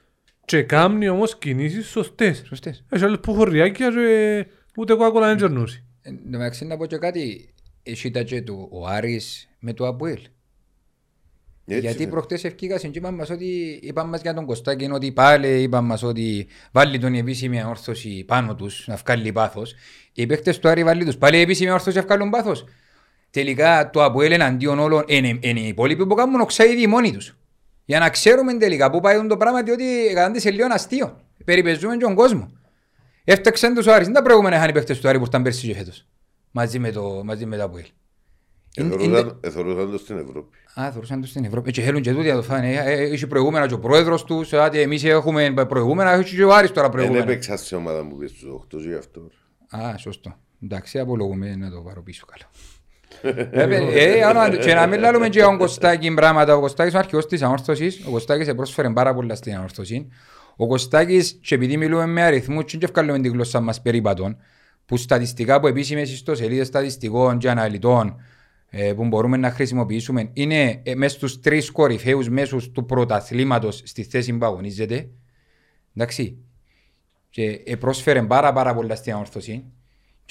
και 0.45 0.63
κάνει 0.63 1.09
όμως 1.09 1.37
κινήσεις 1.37 1.87
σωστές. 1.87 2.43
Σωστές. 2.45 2.83
Έχει 2.89 3.03
άλλους 3.03 3.19
που 3.19 3.31
έχουν 3.31 3.43
ριάκια 3.43 3.89
και 3.89 4.45
ούτε 4.77 4.93
κόκκολα 4.93 5.27
δεν 5.27 5.35
τζερνούσει. 5.35 5.83
Εν 6.01 6.15
τω 6.31 6.37
μεταξύ 6.37 6.65
να 6.65 6.77
πω 6.77 6.85
και 6.85 6.97
κάτι. 6.97 7.53
Εσύ 7.83 8.11
τα 8.11 8.23
και 8.23 8.41
του 8.41 8.69
ο 8.71 8.87
Άρης 8.87 9.49
με 9.59 9.73
το 9.73 9.87
Αποέλ. 9.87 10.19
Έτσι, 11.65 11.81
Γιατί 11.81 12.03
ναι. 12.03 12.09
προχτές 12.09 12.43
ευκήκασαν 12.43 12.91
και 12.91 12.97
είπαν 12.97 13.13
μας 13.13 13.29
ότι 13.29 13.79
είπαν 13.81 14.09
μας 14.09 14.21
για 14.21 14.33
τον 14.33 14.45
Κωστάκη 14.45 14.89
ότι 14.91 15.11
πάλι 15.11 15.61
είπαν 15.61 15.85
μας 15.85 16.03
ότι 16.03 16.47
βάλει 16.71 16.99
τον 16.99 17.13
η 17.13 17.17
επίσημη 17.17 17.59
ανόρθωση 17.59 18.23
πάνω 18.27 18.55
τους 18.55 18.87
να 18.87 18.95
βγάλει 18.95 19.31
πάθος. 19.31 19.75
Οι 20.13 20.25
παίκτες 20.25 20.59
του 20.59 20.69
Άρη 20.69 20.83
βάλει 20.83 21.05
τους 21.05 21.17
πάλι 21.17 21.37
η 21.37 21.41
επίσημη 21.41 21.69
ανόρθωση 21.69 21.97
να 21.97 22.03
βγάλουν 22.03 22.29
πάθος. 22.29 22.65
Τελικά 23.29 23.89
το 23.89 24.03
Αποέλ 24.03 24.31
εναντίον 24.31 24.79
όλων 24.79 25.03
είναι, 25.07 25.39
είναι 25.41 25.59
οι 25.59 25.67
υπόλοιποι 25.67 26.07
που 26.07 26.15
κάνουν 26.15 26.41
οξαίδι 26.41 26.87
μόνοι 26.87 27.11
τους. 27.11 27.35
Για 27.85 27.99
να 27.99 28.09
ξέρουμε 28.09 28.53
τελικά 28.57 28.89
πού 28.89 28.99
πάει 28.99 29.27
το 29.27 29.37
πράγμα 29.37 29.63
διότι 29.63 29.83
κατάντησε 30.13 30.51
λίγο 30.51 30.67
αστείο. 30.71 31.19
Περιπεζούμε 31.45 31.97
και 31.97 32.03
τον 32.03 32.15
κόσμο. 32.15 32.51
Έφταξαν 33.23 33.73
τους 33.75 33.85
ο 33.87 33.93
Άρης. 33.93 34.05
Δεν 34.05 34.15
τα 34.15 34.21
προηγούμενα 34.21 34.55
είχαν 34.55 34.69
οι 34.69 34.71
παίκτες 34.73 34.99
του 34.99 35.07
Άρη 35.07 35.19
που 35.19 35.25
ήταν 35.25 35.43
πέρσι 35.43 35.67
και 35.67 35.73
φέτος. 35.75 36.05
Μαζί 36.51 36.79
με 36.79 36.91
το, 36.91 37.21
μαζί 37.23 37.45
με 37.45 37.57
το 37.57 37.63
Αποέλ. 37.63 37.85
Είναι- 38.77 38.93
είναι- 38.93 39.03
Εθωρούσαν- 39.17 39.45
Εθωρούσαν 39.45 39.91
το 39.91 39.97
στην 39.97 40.17
Ευρώπη. 40.17 40.57
Α, 40.79 40.89
θεωρούσαν 40.91 41.21
τους 41.21 41.29
στην 41.29 41.43
Ευρώπη. 41.45 41.71
Και 41.71 41.81
θέλουν 41.81 42.01
και 42.01 42.11
τούτοι 42.13 42.27
να 42.27 42.35
το 42.35 42.41
φάνε. 42.43 42.73
Ε, 42.73 42.91
ε, 42.91 43.01
Έχει 43.11 43.27
προηγούμενα 43.27 43.67
και 43.67 43.73
ο 43.73 43.79
πρόεδρος 43.79 44.23
τους. 44.23 44.53
ε, 44.53 44.57
ότι 44.57 44.79
Εμείς 44.79 45.03
έχουμε 45.03 45.53
προηγούμενα. 45.67 46.11
Έχει 46.11 46.35
και 46.35 46.43
ο 46.43 46.53
Άρης 46.53 46.69
τώρα 46.71 46.81
Δεν 46.87 46.91
προηγούμενα. 46.91 47.23
έπαιξα 47.23 47.57
σε 47.57 47.75
ομάδα 47.75 48.03
μου 48.03 48.17
πήγε 48.17 48.33
στους 48.33 48.49
8 48.49 48.77
γι' 48.87 48.93
αυτό. 48.93 49.29
Α, 49.77 49.97
σωστό. 49.97 50.35
Εντάξει, 50.63 50.99
απολογούμε 50.99 51.55
να 51.55 51.69
το 51.71 51.81
πάρω 51.81 52.01
πίσω 52.01 52.25
καλά. 52.25 52.49
Ε, 53.21 53.47
ε, 53.51 54.17
ε, 54.17 54.23
άρα, 54.23 54.57
Και 54.57 54.73
να 54.73 54.87
μην 54.87 54.99
λάλλουμε 54.99 55.29
και 55.29 55.37
για 55.39 55.47
τον 55.47 55.57
Κωστάκη 55.57 56.13
πράγματα. 56.13 56.55
Ο 56.55 56.59
Κωστάκης 56.59 56.91
είναι 56.91 57.01
ο 57.01 57.03
αρχηγός 57.03 57.25
της 57.25 57.41
ανόρθωσης. 57.41 58.05
Ο 58.07 58.11
Κωστάκης 58.11 58.47
επρόσφερε 58.47 58.89
πάρα 58.89 59.13
πολλά 59.13 59.35
στην 59.35 59.55
ανόρθωση. 59.55 60.07
Ο 60.55 60.67
Κωστάκης, 60.67 61.39
και 61.41 61.55
επειδή 61.55 61.77
μιλούμε 61.77 62.05
με 62.05 62.21
αριθμούς, 62.21 62.77
και 62.77 62.87
βγάλουμε 62.87 63.19
την 63.19 63.31
γλώσσα 63.31 63.59
μας 63.59 63.81
περίπατων, 63.81 64.37
που 64.85 64.97
στατιστικά 64.97 65.55
από 65.55 65.67
επίσημες 65.67 66.11
ιστοσελίδες 66.11 66.67
στατιστικών 66.67 67.37
και 67.37 67.49
αναλυτών 67.49 68.15
ε, 68.69 68.93
που 68.93 69.05
μπορούμε 69.05 69.37
να 69.37 69.51
χρησιμοποιήσουμε 69.51 70.29
είναι 70.33 70.81
ε, 70.83 70.95
μέσα 70.95 71.15
στους 71.15 71.39
τρεις 71.39 71.71
κορυφαίους 71.71 72.29
μέσους 72.29 72.71
του 72.71 72.85
πρωταθλήματος 72.85 73.81
στη 73.85 74.03
θέση 74.03 74.33
που 74.33 74.45
αγωνίζεται. 74.45 75.09
Εντάξει. 75.95 76.37
Και 77.29 77.61
ε, 77.65 77.75
πρόσφερε 77.75 78.21
πάρα 78.21 78.53
πάρα 78.53 78.73
πολλά 78.73 78.95
στην 78.95 79.13
ανόρθωση. 79.13 79.63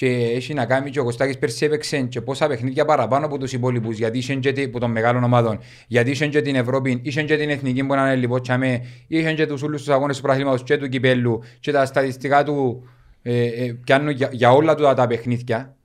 Και 0.01 0.07
έχει 0.35 0.53
να 0.53 0.65
κάνει 0.65 0.89
και 0.89 0.99
ο 0.99 1.03
Κωστάκης 1.03 1.37
πέρσι 1.37 1.65
έπαιξε 1.65 2.01
και 2.01 2.21
πόσα 2.21 2.47
παιχνίδια 2.47 2.85
παραπάνω 2.85 3.25
από 3.25 3.37
τους 3.37 3.53
υπόλοιπους 3.53 3.97
γιατί 3.97 4.17
είχε 4.17 4.35
και 4.35 4.51
τη- 4.51 4.67
που 4.67 4.79
των 4.79 4.91
μεγάλων 4.91 5.23
ομάδων. 5.23 5.59
Γιατί 5.87 6.09
είχε 6.11 6.27
και 6.27 6.41
την 6.41 6.55
Ευρώπη, 6.55 6.99
είχε 7.03 7.23
και 7.23 7.37
την 7.37 7.49
Εθνική 7.49 7.83
που 7.83 7.93
είναι 7.93 8.15
λοιπόν 8.15 8.41
τσάμε 8.41 8.85
είχε 9.07 9.33
και 9.33 9.45
τους 9.45 9.61
όλους 9.63 9.83
τους 9.83 9.89
αγώνες 9.93 10.15
του 10.15 10.21
πραθλήματος 10.21 10.63
και 10.63 10.77
του 10.77 10.87
κυπέλου. 10.89 11.41
Και 11.59 11.71
τα 11.71 11.85
στατιστικά 11.85 12.43
του 12.43 12.83
ε, 13.21 13.45
ε, 13.45 13.77
πιάνουν 13.83 14.09
για, 14.09 14.29
για 14.31 14.51
όλα 14.51 14.75
του 14.75 14.83
τα 14.95 15.07
παιχνίδια 15.07 15.75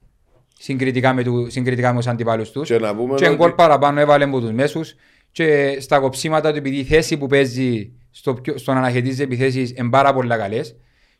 συγκριτικά 0.58 1.12
με, 1.14 1.22
του, 1.22 1.46
συγκριτικά 1.50 1.90
με 1.92 1.96
τους 1.98 2.06
αντιπάλους 2.06 2.50
τους. 2.50 2.68
Και 2.68 2.78
να 2.78 2.94
πούμε 2.96 3.14
και 3.14 3.26
ότι- 3.26 3.36
γκολ 3.36 3.50
παραπάνω 3.52 4.00
έβαλε 4.00 4.24
από 4.24 4.40
τους 4.40 4.52
μέσους. 4.52 4.94
Και 5.30 5.76
στα 5.80 5.98
κοψίματα 5.98 6.50
του 6.52 6.58
επειδή 6.58 6.76
η 6.76 6.84
θέση 6.84 7.16
που 7.16 7.26
παίζει 7.26 7.92
στο, 8.10 8.34
πιο- 8.34 8.58
στο 8.58 8.72
να 8.72 8.78
αναχαιτίζει 8.78 9.22
επιθέσεις 9.22 9.70
είναι 9.76 9.88
πάρα 9.90 10.14
πολλά 10.14 10.36
καλές 10.36 10.76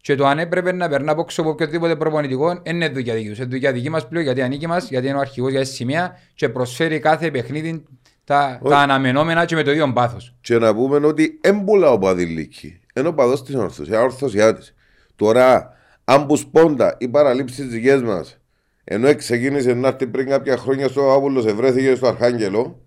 και 0.07 0.15
το 0.15 0.27
αν 0.27 0.39
έπρεπε 0.39 0.73
να 0.73 0.89
περνά 0.89 1.13
από 1.13 1.21
έξω 1.21 1.41
από 1.41 1.51
οποιοδήποτε 1.51 1.97
προπονητικό 1.97 2.61
είναι 2.63 2.89
δουλειά 2.89 3.15
δική 3.15 3.29
τους. 3.29 3.39
Είναι 3.39 3.47
δουλειά 3.47 3.73
δική 3.73 3.91
μας 3.91 4.09
πλέον 4.09 4.25
γιατί 4.25 4.43
ανήκει 4.43 4.67
μας, 4.67 4.89
γιατί 4.89 5.07
είναι 5.07 5.17
ο 5.17 5.21
αρχηγός 5.21 5.51
για 5.51 5.61
τη 5.61 5.67
σημεία 5.67 6.19
και 6.35 6.49
προσφέρει 6.49 6.99
κάθε 6.99 7.31
παιχνίδι 7.31 7.85
τα, 8.25 8.61
τα 8.69 8.79
αναμενόμενα 8.79 9.45
και 9.45 9.55
με 9.55 9.63
το 9.63 9.71
ίδιο 9.71 9.93
πάθος. 9.93 10.35
Και 10.41 10.59
να 10.59 10.75
πούμε 10.75 11.07
ότι 11.07 11.41
έμπουλα 11.41 11.91
ο 11.91 11.99
Παδηλίκη. 11.99 12.81
Είναι 12.95 13.09
ο 13.09 13.15
παδός 13.15 13.43
της 13.43 13.55
όρθωσης, 13.55 13.87
είναι 13.87 13.97
ορθωσιά 13.97 14.55
της. 14.55 14.75
Τώρα, 15.17 15.73
αν 16.05 16.27
πους 16.27 16.41
σπόντα 16.41 16.97
οι 16.99 17.09
παραλήψεις 17.09 17.67
δικές 17.67 18.03
μας, 18.03 18.39
ενώ 18.85 19.15
ξεκίνησε 19.15 19.75
να 19.75 19.89
έρθει 19.89 20.07
πριν 20.07 20.29
κάποια 20.29 20.57
χρόνια 20.57 20.89
στο 20.89 21.11
Άβουλος, 21.11 21.47
ευρέθηκε 21.47 21.95
στο 21.95 22.07
Αρχάγγελο, 22.07 22.81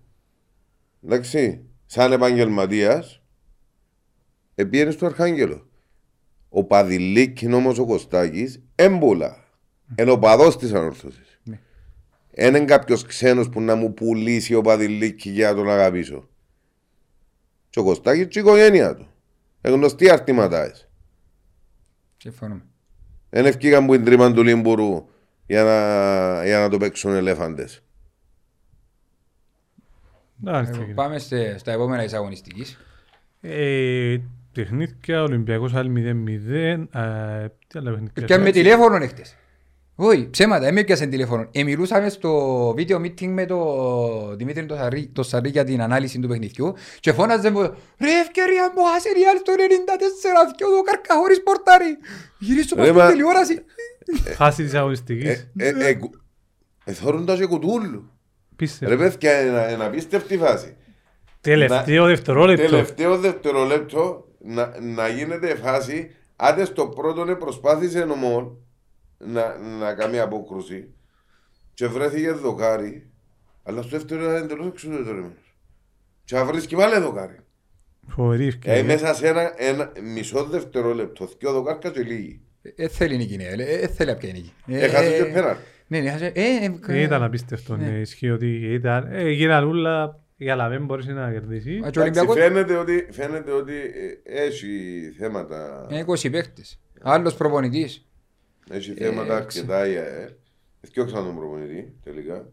εντάξει, 1.04 1.64
σαν 1.86 2.12
επαγγελματίας, 2.12 3.22
επήγαινε 4.54 4.90
στο 4.90 5.06
Αρχάγγελο. 5.06 5.69
Ο 6.52 6.64
Παδηλίκη 6.64 7.52
όμως 7.52 7.78
ο 7.78 7.84
Κωστάκης, 7.86 8.60
έμπουλα. 8.74 9.44
Είναι 9.98 10.10
ο 10.10 10.18
παδός 10.18 10.56
της 10.58 10.72
ανόρθωσης. 10.72 11.40
Ναι. 11.42 11.58
Δεν 12.34 12.54
είναι 12.54 12.64
κάποιος 12.64 13.04
ξένος 13.06 13.48
που 13.48 13.60
να 13.60 13.74
μου 13.74 13.94
πουλήσει 13.94 14.54
ο 14.54 14.60
Παδηλίκη 14.60 15.30
για 15.30 15.48
να 15.50 15.54
τον 15.54 15.70
αγαπήσω. 15.70 16.28
Και 17.70 17.78
ο 17.78 17.84
Κωστάκης 17.84 18.26
και 18.26 18.38
η 18.38 18.42
οικογένεια 18.42 18.94
του. 18.96 19.06
Είναι 19.62 19.74
γνωστοί 19.74 20.10
αρτηματάες. 20.10 20.88
Συμφωνούμε. 22.16 22.62
Δεν 23.30 23.46
ευκήγαν 23.46 23.86
που 23.86 23.94
είναι 23.94 24.04
τρίμα 24.04 24.32
του 24.32 24.42
Λίμπουρου 24.42 25.08
για 25.46 25.62
να, 25.64 26.44
για 26.46 26.58
να 26.58 26.68
το 26.68 26.78
παίξουν 26.78 27.12
ελέφαντες. 27.14 27.82
Εντάξει, 30.44 30.70
Ε, 30.74 30.76
έγινε. 30.82 30.94
Πάμε 30.94 31.18
σε- 31.18 31.58
στα 31.58 31.72
επόμενα 31.72 32.02
της 32.02 32.12
αγωνιστικής. 32.12 32.78
Ε, 34.54 34.62
Παιχνίδια, 34.62 35.22
Ολυμπιακός 35.22 35.74
άλλη 35.74 35.90
0-0. 35.90 36.88
ε, 37.00 37.46
Τι 37.66 37.78
άλλα 37.78 37.90
παιχνίδια. 37.90 38.22
Και 38.24 38.38
με 38.38 38.50
τηλέφωνο 38.50 38.96
έχτες. 38.96 39.34
Όχι, 39.94 40.28
ψέματα, 40.30 40.60
δεν 40.64 40.74
με 40.74 40.82
πιάσε 40.84 41.06
τηλέφωνο. 41.06 41.48
Ε, 41.52 41.62
μιλούσαμε 41.62 42.08
στο 42.08 42.70
video 42.76 42.96
meeting 42.96 43.26
με 43.26 43.44
τον 43.46 44.36
Δημήτρη 44.36 44.66
το 44.66 44.74
Σαρή, 44.74 45.10
το 45.12 45.22
Σαρή 45.22 45.48
για 45.48 45.64
την 45.64 45.82
ανάλυση 45.82 46.18
του 46.20 46.28
παιχνιδιού 46.28 46.74
και 47.00 47.12
φώναζε 47.12 47.50
μου 47.50 47.60
«Ρε 47.98 48.10
ευκαιρία 48.22 48.72
μου, 48.76 48.82
άσε 48.96 49.08
Ριάλ 49.12 49.36
στο 49.38 49.52
94, 49.52 50.54
δυο 50.56 50.68
το 50.76 50.82
κάρκα 50.82 51.14
χωρίς 51.14 51.42
πορτάρι». 51.42 51.96
Γυρίσω 52.38 52.74
Ρε, 52.76 52.82
πάνω 52.82 52.92
μα- 52.98 53.04
στην 53.04 53.16
τηλεόραση. 53.16 53.62
Χάση 54.36 54.62
της 54.62 54.74
αγωνιστικής. 54.74 55.28
Ε, 55.28 55.48
ε, 55.58 55.88
ε, 55.88 55.94
κου- 55.94 56.20
Εθώρουν 56.84 57.26
τα 57.26 57.36
και 57.36 57.46
κουτούλου. 57.46 58.10
Πίστευα. 58.56 58.90
Ρε 58.90 58.96
παιδιά, 58.96 59.40
είναι 59.40 59.72
είναι 59.72 59.84
απίστευτη 59.84 60.36
φάση. 60.38 60.76
Τελευταίο 61.40 62.06
δευτερόλεπτο. 62.06 62.68
Τελευταίο 62.68 63.18
δευτερόλεπτο 63.18 64.24
να, 64.44 64.80
να 64.80 65.08
γίνεται 65.08 65.54
φάση, 65.54 66.10
άντε 66.36 66.64
στο 66.64 66.86
πρώτο 66.86 67.24
ναι, 67.24 67.34
προσπάθησε 67.34 68.04
νομόν 68.04 68.56
να, 69.18 69.58
να 69.58 69.94
κάνει 69.94 70.18
απόκρουση 70.18 70.88
και 71.74 71.86
βρέθηκε 71.86 72.30
δοκάρι, 72.30 73.10
αλλά 73.62 73.82
στο 73.82 73.90
δεύτερο 73.90 74.22
ήταν 74.22 74.34
εντελώς 74.42 74.66
εξουδετερημένος. 74.66 75.54
Και 76.24 76.34
θα 76.36 76.44
βρίσκει 76.44 76.76
πάλι 76.76 77.00
δοκάρι. 77.00 77.36
Φοβερή 78.08 78.44
Ε, 78.44 78.48
ευκαιρία. 78.48 78.84
μέσα 78.84 79.14
σε 79.14 79.26
ένα, 79.28 79.52
ένα 79.56 79.92
μισό 80.14 80.44
δευτερόλεπτο, 80.44 81.28
δυο 81.38 81.52
δοκάρκα 81.52 81.90
και 81.90 82.02
λίγοι. 82.02 82.40
Ε, 82.76 82.88
θέλει 82.88 83.16
νίκη, 83.16 83.36
ναι, 83.36 83.44
ε, 83.44 83.62
ε, 83.62 83.86
θέλει 83.86 84.10
απ' 84.10 84.22
νίκη. 84.22 84.52
Ε, 84.66 84.78
Έχασε 84.84 85.14
ε, 85.14 85.18
και 85.18 85.24
πέναλ. 85.24 85.56
Ναι, 85.86 85.98
ναι, 86.00 86.08
έχασε. 86.08 86.26
Ε, 86.26 86.42
ε, 86.42 86.78
Ε, 86.92 87.00
Ήταν 87.02 87.22
απίστευτο, 87.22 87.76
ναι, 87.76 87.90
ισχύει 87.98 88.30
ότι 88.30 88.72
ήταν. 88.72 89.12
Ε, 89.12 89.30
γίναν 89.30 89.68
όλα 89.68 90.20
για 90.40 90.56
να 90.56 90.68
μην 90.68 90.84
μπορείς 90.84 91.06
να 91.06 91.30
κερδίσεις. 91.32 91.82
Α, 91.84 91.90
και 91.90 91.98
ο 91.98 92.02
Εντάξει, 92.02 92.18
Ολυμπιακός 92.20 92.34
φαίνεται 92.36 92.76
ότι, 92.76 93.06
φαίνεται 93.10 93.50
ότι 93.52 93.72
ε, 94.24 94.42
έχει 94.44 95.00
θέματα, 95.18 95.86
είναι 95.90 96.04
20 96.06 96.30
παίκτες. 96.30 96.80
Άλλος 97.00 97.34
προπονητής. 97.34 98.08
έχει 98.70 98.90
Ε, 98.90 98.94
θέματα 99.04 99.44
ξε- 99.44 99.62
αρκετά 99.70 99.88
η 99.88 99.96
ΑΕ. 99.96 100.36
Έφτιαξαν 100.80 101.24
τον 101.24 101.36
προπονητή 101.36 101.92
τελικά. 102.04 102.48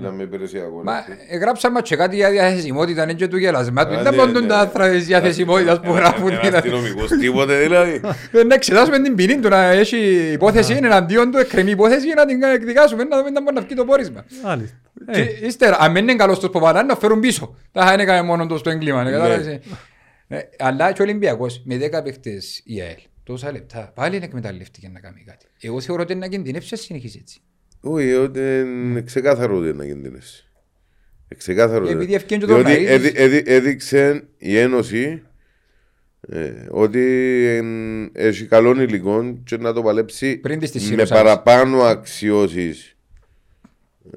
Ήταν 0.00 0.14
με 0.14 0.22
υπηρεσιακό. 0.22 0.82
Μα 0.84 0.98
έτσι. 0.98 1.12
ε, 1.28 1.36
γράψαμε 1.36 1.74
μας 1.80 1.88
και 1.88 1.96
κάτι 1.96 2.16
για 2.16 2.30
διαθεσιμότητα, 2.30 3.02
είναι 3.02 3.12
και 3.12 3.28
του 3.28 3.36
γελασμάτου. 3.36 3.94
Α, 3.94 4.02
Δεν 4.02 4.14
ναι, 4.14 4.24
μπορούν 4.24 4.42
ναι. 4.42 4.46
τα 4.48 4.58
άθρα 4.58 4.90
της 4.90 5.06
διαθεσιμότητας 5.06 5.80
που 5.80 5.92
γράφουν. 5.92 6.28
Ένας 6.28 6.40
δηλαδή. 6.40 6.56
αστυνομικός 6.56 7.08
τίποτε 7.10 7.58
δηλαδή. 7.60 8.00
Ε, 8.32 8.42
Να 8.42 8.54
εξετάσουμε 8.54 8.98
την 9.02 9.14
ποινή 9.14 9.38
του, 9.40 9.48
να 9.48 9.64
έχει 9.64 9.96
υπόθεση 10.32 10.72
εναντίον 10.82 11.30
του, 11.30 11.38
εκκρεμή 11.38 11.70
υπόθεση 11.70 12.06
για 12.06 12.14
να 12.14 12.26
την 12.26 12.42
εκδικάσουμε, 12.42 13.04
να 13.04 13.16
δούμε 13.16 13.28
αν 13.36 13.42
μπορεί 13.42 13.54
να 13.54 13.60
βγει 13.60 13.74
το 13.74 13.84
πόρισμα. 13.84 14.24
Μάλιστα. 14.44 14.76
Και 15.12 15.20
Ε, 15.20 15.46
ύστερα, 15.46 15.76
αν 15.80 15.92
δεν 15.92 16.02
είναι 16.02 16.14
καλός 16.16 16.38
τους 16.38 16.50
ποπαλάν, 16.50 16.86
να 16.86 16.96
φέρουν 16.96 17.20
πίσω. 17.20 17.56
Τα 17.72 17.86
θα 17.86 17.92
είναι 17.92 18.04
κάνει 18.04 18.26
μόνο 18.26 18.46
το 18.46 18.56
στο 18.58 18.70
έγκλημα. 18.70 19.02
ναι, 19.04 19.10
κατάλαβες, 19.10 19.46
ε. 19.46 19.60
Ε, 20.28 20.38
Αλλά 20.58 20.92
και 20.92 21.02
ο 21.02 21.04
Ολυμπιακός 21.04 21.62
με 21.64 21.76
10 21.76 22.02
παίχτες 22.04 22.62
η 22.64 22.80
ΑΕΛ, 22.80 22.96
τόσα 23.24 23.52
λεπτά, 23.52 23.92
πάλι 23.94 24.16
είναι 24.16 24.24
εκμεταλλευτική 24.24 24.90
να 24.92 25.00
κάνει 25.00 25.24
κάτι. 25.26 25.46
Εγώ 25.60 25.80
θεωρώ 25.80 26.02
ότι 26.02 26.12
είναι 26.12 26.20
να 26.20 26.26
κινδυνεύσει 26.28 26.68
να 26.70 26.76
συνεχίσει 26.76 27.18
έτσι. 27.22 27.40
Όχι, 27.88 28.12
ότι 28.12 28.40
είναι 28.60 29.00
ξεκάθαρο 29.00 29.56
ότι 29.56 29.64
είναι 29.68 29.76
να 29.76 29.84
κινδυνεύσει. 29.84 30.44
Ε, 31.28 31.34
Ξεκάθαρο. 31.34 31.84
ότι- 31.84 31.92
Επειδή 31.94 32.14
ευκαιρία 32.14 32.46
και 32.46 32.52
το 32.52 32.58
Διότι 32.58 32.72
Ραΐδης. 32.80 32.88
έδει- 32.90 33.16
έδει- 33.18 33.48
έδειξε 33.48 34.28
η 34.38 34.58
Ένωση 34.58 35.22
ε, 36.28 36.52
ότι 36.70 37.00
εν, 37.56 38.04
έχει 38.12 38.46
καλό 38.46 38.80
υλικό 38.82 39.38
και 39.44 39.56
να 39.56 39.72
το 39.72 39.82
παλέψει 39.82 40.36
Πριν 40.36 40.58
τις 40.58 40.70
της 40.70 40.82
με 40.82 40.88
Σύρωσας. 40.88 41.18
παραπάνω 41.18 41.82
αξιώσεις 41.82 42.96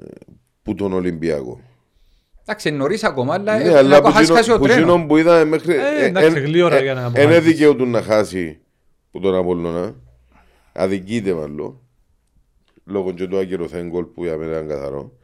ε, 0.00 0.04
που 0.62 0.74
τον 0.74 0.92
Ολυμπιακό. 0.92 1.60
Εντάξει, 2.42 2.70
νωρίς 2.70 3.04
ακόμα, 3.04 3.34
αλλά 3.34 3.58
Ναι, 3.58 3.64
ε, 3.64 3.76
αλλά 3.76 3.88
να 3.88 4.00
που 4.02 4.10
χάσει 4.12 4.32
χάσει 4.32 4.38
εκείνο- 4.40 4.54
ο 4.56 4.58
που 4.58 4.64
τρένο. 4.66 4.80
εκείνο 4.92 5.06
που 5.06 5.16
είδα 5.16 5.44
μέχρι... 5.44 5.74
Ε, 5.74 6.04
εντάξει, 6.04 6.40
γλύωρα 6.40 6.80
για 6.82 6.94
να 6.94 7.00
Είναι 7.00 7.08
αποφασίσει. 7.20 7.40
δικαιούτου 7.40 7.86
να 7.86 8.02
χάσει 8.02 8.58
που 9.10 9.20
τον 9.20 9.34
Απόλλωνα. 9.34 9.94
Αδικείται 10.72 11.32
μάλλον. 11.34 11.80
Λόγω 12.90 13.12
και 13.12 13.26
του 13.26 13.38
ακυρωθέν 13.38 13.88
γκολ 13.88 14.04
που 14.04 14.24
για 14.24 14.36
μένα 14.36 14.52
ήταν 14.52 14.68
καθαρό. 14.68 15.18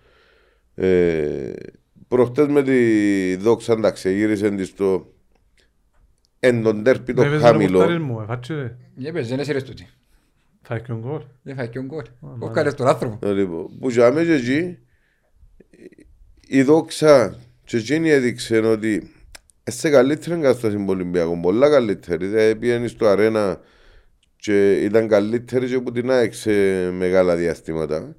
Ε, 0.74 1.52
προχτές 2.08 2.46
με 2.46 2.62
τη 2.62 3.36
δόξα 3.36 3.72
εντάξει 3.72 4.14
γύρισε 4.14 4.50
της 4.50 4.68
στο 4.68 5.14
εν 6.40 6.62
τον 6.62 6.82
τέρπι 6.82 7.14
το 7.14 7.22
έπαιζε 7.22 7.36
το 7.40 7.46
χαμηλό. 7.46 7.78
πορτάρι 7.78 7.98
μου, 8.00 8.20
εφάτσε, 8.20 8.76
Για 8.94 9.12
πες, 9.12 9.28
δεν 9.28 9.38
έσαιρες 9.38 9.64
τούτη. 9.64 9.88
θα 10.62 10.74
έχει 10.74 10.84
και 10.84 10.92
ο 10.92 10.98
γκολ. 10.98 11.22
Δεν 11.42 11.56
φάει 11.56 11.68
και 11.68 11.78
ο 11.78 11.82
γκολ. 11.82 12.04
Ο 12.38 12.50
καλές 12.50 12.74
τον 12.74 12.86
άνθρωπο. 12.86 13.26
Ε, 13.26 13.32
Λοιπόν, 13.32 13.78
που 13.78 13.90
για 13.90 14.12
μένα 14.12 14.26
και 14.26 14.32
εκεί 14.32 14.78
η 16.46 16.62
δόξα 16.62 17.38
και 17.64 17.76
εκείνη 17.76 18.10
έδειξε 18.10 18.58
ότι 18.58 19.10
σε 19.64 19.90
καλύτερη 19.90 20.40
κατάσταση 20.40 20.76
με 20.76 20.86
τον 20.86 20.94
Ολυμπιακό, 20.94 21.40
πολλά 21.40 21.70
καλύτερη. 21.70 22.26
Δηλαδή 22.26 22.56
πήγαινε 22.56 22.86
στο 22.86 23.06
αρένα 23.06 23.60
και 24.46 24.72
ήταν 24.84 25.08
καλύτερη 25.08 25.66
και 25.66 25.74
από 25.74 25.92
την 25.92 26.10
ΑΕΚ 26.10 26.34
σε 26.34 26.50
μεγάλα 26.90 27.36
διαστήματα. 27.36 28.16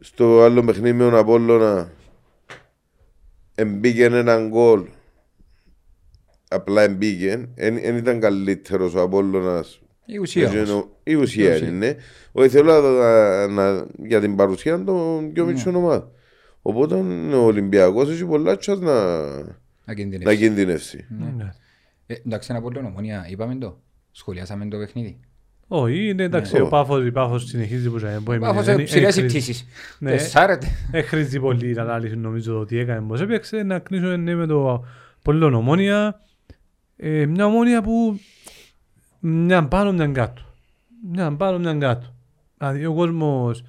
Στο 0.00 0.42
άλλο 0.42 0.64
παιχνίδι 0.64 0.96
με 0.96 1.04
τον 1.04 1.14
Απόλλωνα 1.14 1.92
εμπήκε 3.54 4.04
έναν 4.04 4.48
γκολ 4.48 4.84
απλά 6.48 6.82
εμπήκε, 6.82 7.48
δεν 7.54 7.96
ήταν 7.96 8.20
καλύτερος 8.20 8.94
ο 8.94 9.00
Απόλλωνας 9.02 9.80
Η 10.06 10.18
ουσία 10.18 10.44
έτσι 10.44 10.56
όμως. 10.56 10.68
εννοώ, 10.68 10.86
Η 11.02 11.14
ουσία 11.14 11.52
Η 11.52 11.54
ουσία. 11.54 11.68
είναι. 11.68 11.96
Όχι, 12.32 12.48
θέλω 12.48 12.80
να, 12.80 13.46
να- 13.46 13.86
για 14.06 14.20
την 14.20 14.36
παρουσία 14.36 14.84
των 14.84 15.32
πιο 15.32 15.44
μικρών 15.44 15.74
ομάδων. 15.74 16.10
Οπότε 16.62 16.94
ο 17.34 17.44
Ολυμπιακός 17.44 18.10
έχει 18.10 18.24
πολλά 18.24 18.56
τσάς 18.56 18.78
να, 18.78 19.16
Να 19.26 19.44
να 19.84 19.94
κινδυνεύσει. 19.94 20.36
κινδυνεύσει. 20.36 21.06
Ναι. 21.36 21.52
Ε, 22.06 22.14
Εντάξει, 22.26 22.48
ένα 22.50 22.60
πολύ 22.60 22.78
ομονία. 22.78 23.26
Είπαμε 23.30 23.54
το. 23.54 23.80
Σχολιάσαμε 24.18 24.68
το 24.68 24.78
παιχνίδι. 24.78 25.20
Όχι, 25.68 26.08
είναι 26.08 26.22
εντάξει, 26.22 26.54
Ναι. 26.54 26.60
ο 26.60 26.68
Πάφος, 26.68 27.06
η 27.06 27.12
Πάφος 27.12 27.44
συνεχίζει 27.44 27.90
που 27.90 27.98
ζάει. 27.98 28.20
Πάφος 28.20 28.66
ε, 28.66 28.76
ψηλές 28.76 29.16
οι 29.16 29.24
πτήσεις. 29.24 29.66
Ναι. 29.98 30.10
Τεσσάρετε. 30.10 30.66
Έχρηζει 30.90 31.40
πολύ 31.40 31.74
η 31.74 31.78
ανάλυση 31.78 32.16
νομίζω 32.16 32.52
το 32.52 32.64
τι 32.64 32.78
έκανε 32.78 33.06
πως 33.06 33.20
έπαιξε 33.20 33.62
να 33.62 33.78
κλείσω 33.78 34.16
ναι, 34.16 34.34
με 34.34 34.46
το 34.46 34.84
πολύ 35.22 35.44
ομόνια 35.44 36.20
ε, 36.96 37.26
μια 37.26 37.46
ομόνια 37.46 37.82
που 37.82 38.20
μια 39.20 39.68
πάνω 39.68 39.92
μια 39.92 40.06
κάτω 40.06 40.42
μια 41.12 41.36
πάνω 41.36 41.58
μια 41.58 41.74
κάτω 41.74 42.14
δηλαδή 42.58 42.86
ο 42.86 42.94
κόσμος 42.94 43.64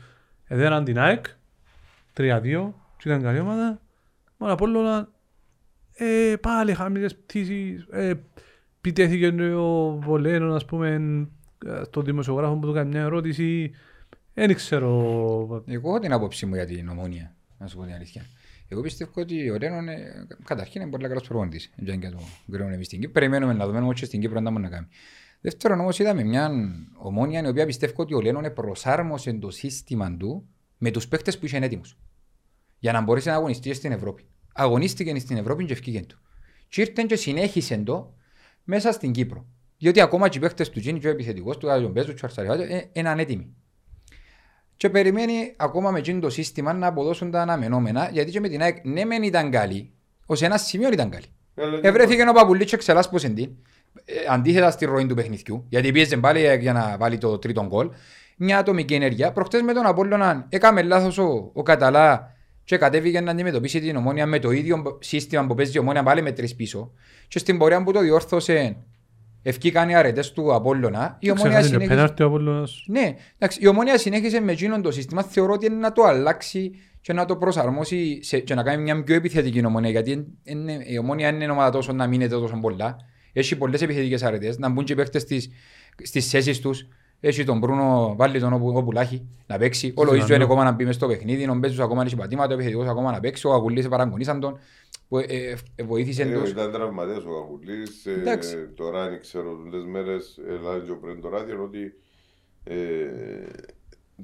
έδεραν 0.45 0.84
την 0.84 0.99
ΑΕΚ 0.99 1.26
3-2 2.17 2.71
και 2.97 3.09
ήταν 3.09 3.21
καλή 3.21 3.39
ομάδα 3.39 3.81
μόνο 4.38 4.53
από 4.53 4.65
όλα 4.65 5.09
ε, 5.93 6.35
πάλι 6.41 6.73
χαμηλές 6.73 7.15
πτήσεις 7.15 7.85
ε, 7.91 8.13
πιτέθηκε 8.81 9.27
ο 9.53 9.99
Βολένο 10.03 10.56
ας 10.56 10.65
πούμε 10.65 10.89
ε, 11.65 11.84
στο 11.84 12.01
δημοσιογράφο 12.01 12.56
που 12.56 12.68
του 12.68 12.73
κάνει 12.73 12.89
μια 12.89 13.01
ερώτηση, 13.01 13.72
δεν 14.34 14.53
ξέρω. 14.53 15.64
Εγώ 15.65 15.89
έχω 15.89 15.99
την 15.99 16.11
άποψή 16.11 16.45
μου 16.45 16.56
για 16.56 16.65
την 16.65 16.89
ομόνια, 16.89 17.35
να 17.57 17.68
σου 17.68 17.77
πω 17.77 17.84
την 17.84 17.93
αλήθεια. 17.93 18.26
Εγώ 18.68 18.81
πιστεύω 18.81 19.11
ότι 19.15 19.49
ο 19.49 19.57
Ρένον 19.57 19.88
ε, 19.88 20.27
καταρχήν 20.43 20.81
είναι 20.81 20.89
πολύ 20.89 21.07
καλός 21.07 21.27
προπονητής. 21.27 21.72
Δεν 21.76 21.99
και 21.99 22.10
το 22.10 22.19
κρίνουμε 22.51 22.73
εμείς 22.73 22.85
στην 22.85 22.99
Κύπρο. 22.99 23.14
Περιμένουμε 23.14 23.53
να 23.53 23.68
δούμε 23.68 23.80
όχι 23.80 24.06
στην 24.06 24.22
Κύπρο 24.22 24.39
να 24.39 24.51
μπορεί 24.51 24.64
να 24.64 24.69
κάνει. 24.69 24.88
Δεύτερον 25.41 25.80
όμως 25.80 25.99
είδαμε 25.99 26.23
μια 26.23 26.51
ομόνια 26.97 27.41
η 27.41 27.47
οποία 27.47 27.65
πιστεύω 27.65 27.93
ότι 28.01 28.14
ο 28.14 28.19
Ρένον 28.19 28.53
προσάρμοσε 28.53 29.34
το 29.34 29.49
σύστημα 29.49 30.18
του 30.18 30.47
με 30.77 30.91
τους 30.91 31.07
παίχτες 31.07 31.39
που 31.39 31.45
είχαν 31.45 31.64
έτοιμους. 31.64 31.97
Για 32.80 32.91
να 32.91 33.01
μπορέσει 33.01 33.27
να 33.27 33.34
αγωνιστεί 33.34 33.73
στην 33.73 33.91
Ευρώπη. 33.91 34.26
Αγωνίστηκε 34.53 35.19
στην 35.19 35.38
Ευρώπη 35.38 35.65
και 35.65 35.73
ευκήγεν 35.73 36.06
του. 36.06 36.19
Και 36.69 36.81
ήρθε 36.81 37.03
και 37.03 37.15
συνέχισε 37.15 37.77
το 37.77 38.14
μέσα 38.70 38.91
στην 38.91 39.12
Κύπρο. 39.12 39.46
Διότι 39.78 40.02
ακόμα 40.02 40.28
και 40.30 40.38
οι 40.38 40.41
παίχτες 40.41 40.70
του 40.70 40.80
Τζίνι 40.80 41.00
και 41.00 41.08
ο 41.08 41.10
επιθετικός 41.10 41.58
του, 41.58 41.68
ο 41.86 41.88
Μπέζου, 41.88 42.14
ο 42.16 42.20
Αρσαριάτου, 42.22 42.64
είναι 42.91 43.10
ανέτοιμοι 43.10 43.54
και 44.80 44.90
περιμένει 44.90 45.54
ακόμα 45.58 45.91
με 45.91 46.02
το 46.02 46.30
σύστημα 46.30 46.74
να 46.74 46.88
αποδώσουν 46.88 47.32
τα 47.32 47.41
αναμενόμενα 47.41 48.10
γιατί 48.12 48.32
και 48.32 48.40
με 48.40 48.48
την 48.48 48.62
ΑΕΚ 48.62 48.86
ναι 48.86 49.06
μεν 49.06 49.24
ήταν 49.24 49.52
καλή, 49.52 49.91
ως 50.26 50.41
ένα 50.41 50.58
σημείο 50.58 50.90
ήταν 50.91 51.10
καλή. 51.10 51.26
Ευρέθηκε 51.82 52.30
ο 52.30 52.34
Παπουλίτσο 52.34 52.76
εξελάς 52.76 53.10
πως 53.10 53.24
εντύν, 53.24 53.50
ε, 54.06 54.14
αντίθετα 54.30 54.72
στη 54.72 54.86
ροή 54.86 55.06
του 55.06 55.16
παιχνιδιού, 55.16 55.66
γιατί 55.70 55.91
πίεζε 55.91 56.18
πάλι 56.18 56.58
για 56.60 56.74
να 56.74 56.98
βάλει 57.00 57.18
το 57.18 57.38
τρίτο 57.38 57.66
γκολ, 57.66 57.90
μια 58.38 58.58
ατομική 58.58 58.94
ενέργεια. 58.94 59.32
Προχτές 59.32 59.62
με 59.62 59.74
τον 59.74 59.86
Απόλλωνα 59.86 60.46
έκαμε 60.50 60.82
λάθος 60.82 61.18
ο, 61.18 61.52
ο 61.54 61.64
Καταλά 61.64 62.36
και 62.70 62.78
κατέβηκε 62.78 63.22
να 63.22 63.32
αντιμετωπίσει 63.32 63.80
την 63.80 63.96
ομόνια 63.96 64.26
με 64.26 64.40
το 64.40 64.52
ίδιο 64.52 64.98
σύστημα 65.00 65.46
που 65.48 65.56
παίζει 65.56 65.72
η 65.76 65.80
ομόνια 65.80 66.04
πάλι 66.04 66.22
με 66.22 66.32
τρεις 66.32 66.56
πίσω. 66.56 66.91
Και 67.28 67.40
στην 67.40 67.58
πορεία 67.58 67.84
που 67.84 67.91
το 67.91 68.00
διόρθωσε 68.00 68.78
Ευκήκαν 69.41 69.90
οι 69.90 69.96
αρετές 69.96 70.32
του 70.32 70.54
Απόλλωνα. 70.54 71.18
Η 71.20 71.32
ομόνια 71.32 71.62
συνέχισε... 71.64 71.91
Ναι, 72.86 73.16
εντάξει, 73.38 73.60
η 73.62 73.68
ομόνια 73.68 73.98
συνέχισε 73.98 74.40
με 74.40 74.52
εκείνον 74.52 74.82
το 74.82 74.91
σύστημα. 74.91 75.24
Θεωρώ 75.24 75.54
ότι 75.54 75.66
είναι 75.66 75.76
να 75.76 75.91
το 75.91 76.04
αλλάξει 76.04 76.72
και 77.02 77.14
να 77.14 77.26
το 77.26 77.36
προσαρμόσει 77.36 78.24
σε, 78.24 78.40
και 78.40 78.54
να 78.54 78.64
κάνει 78.64 78.84
μια 78.84 79.04
πιο 79.04 79.16
επιθετική 79.16 79.66
ομόνια. 79.66 79.90
Γιατί 79.90 80.26
είναι, 80.44 80.84
η 80.86 80.98
ομόνια 80.98 81.30
είναι 81.30 81.52
ομάδα 81.52 81.70
τόσο 81.70 81.94
να 81.94 82.08
μείνεται 82.08 82.36
τόσο 82.36 82.60
πολλά. 82.62 82.96
Έχει 83.34 83.56
πολλές 83.56 83.82
επιθετικές 83.82 84.24
αρετές. 84.24 84.58
Να 84.58 84.70
μπουν 84.70 84.84
και 84.84 84.94
οι 84.94 84.96
παίχτε 84.96 85.20
στις 86.04 86.30
θέσεις 86.30 86.60
τους. 86.60 86.88
Έχει 87.20 87.44
τον 87.44 87.58
Μπρούνο, 87.58 88.16
βάλει 88.18 88.40
τον 88.40 88.54
όπου, 88.54 88.74
όπου 88.76 88.91
λάχει 88.91 89.28
να 89.48 89.58
παίξει. 89.58 89.94
Ο 89.96 90.02
Λοΐζο 90.02 90.30
είναι 90.30 90.44
ακόμα 90.44 90.64
να 90.64 90.72
μπει 90.72 90.86
μες 90.86 90.96
στο 90.96 91.08
παιχνίδι. 91.08 91.50
Ο 91.50 91.54
Μπέζος 91.54 91.80
ακόμα 91.80 92.04
έχει 92.04 92.16
πατήματα, 92.16 92.50
ο 92.50 92.54
επιθετικός 92.54 92.88
ακόμα 92.88 93.12
να 93.12 93.20
παίξει. 93.20 93.48
Ο 93.48 93.54
Αγουλής 93.54 93.88
παραγωνίσαν 93.88 94.40
τον 94.40 94.60
που 95.08 95.18
ε, 95.18 95.26
ε, 95.76 95.84
βοήθησε 95.84 96.24
ε, 96.24 96.34
τους. 96.34 96.50
Ήταν 96.50 96.72
τραυματίας 96.72 97.24
ο 97.24 97.30
Καγουλής, 97.30 98.06
ε, 98.06 98.70
τώρα 98.76 99.04
αν 99.04 99.20
ξέρω 99.20 99.58
τις 99.72 99.86
μέρες, 99.86 100.40
Ελλάδα 100.48 100.80
και 100.86 100.94
πριν 101.02 101.22
το 101.22 101.30
ράδιο, 101.30 101.64
ότι 101.64 101.94
ε, 102.64 102.76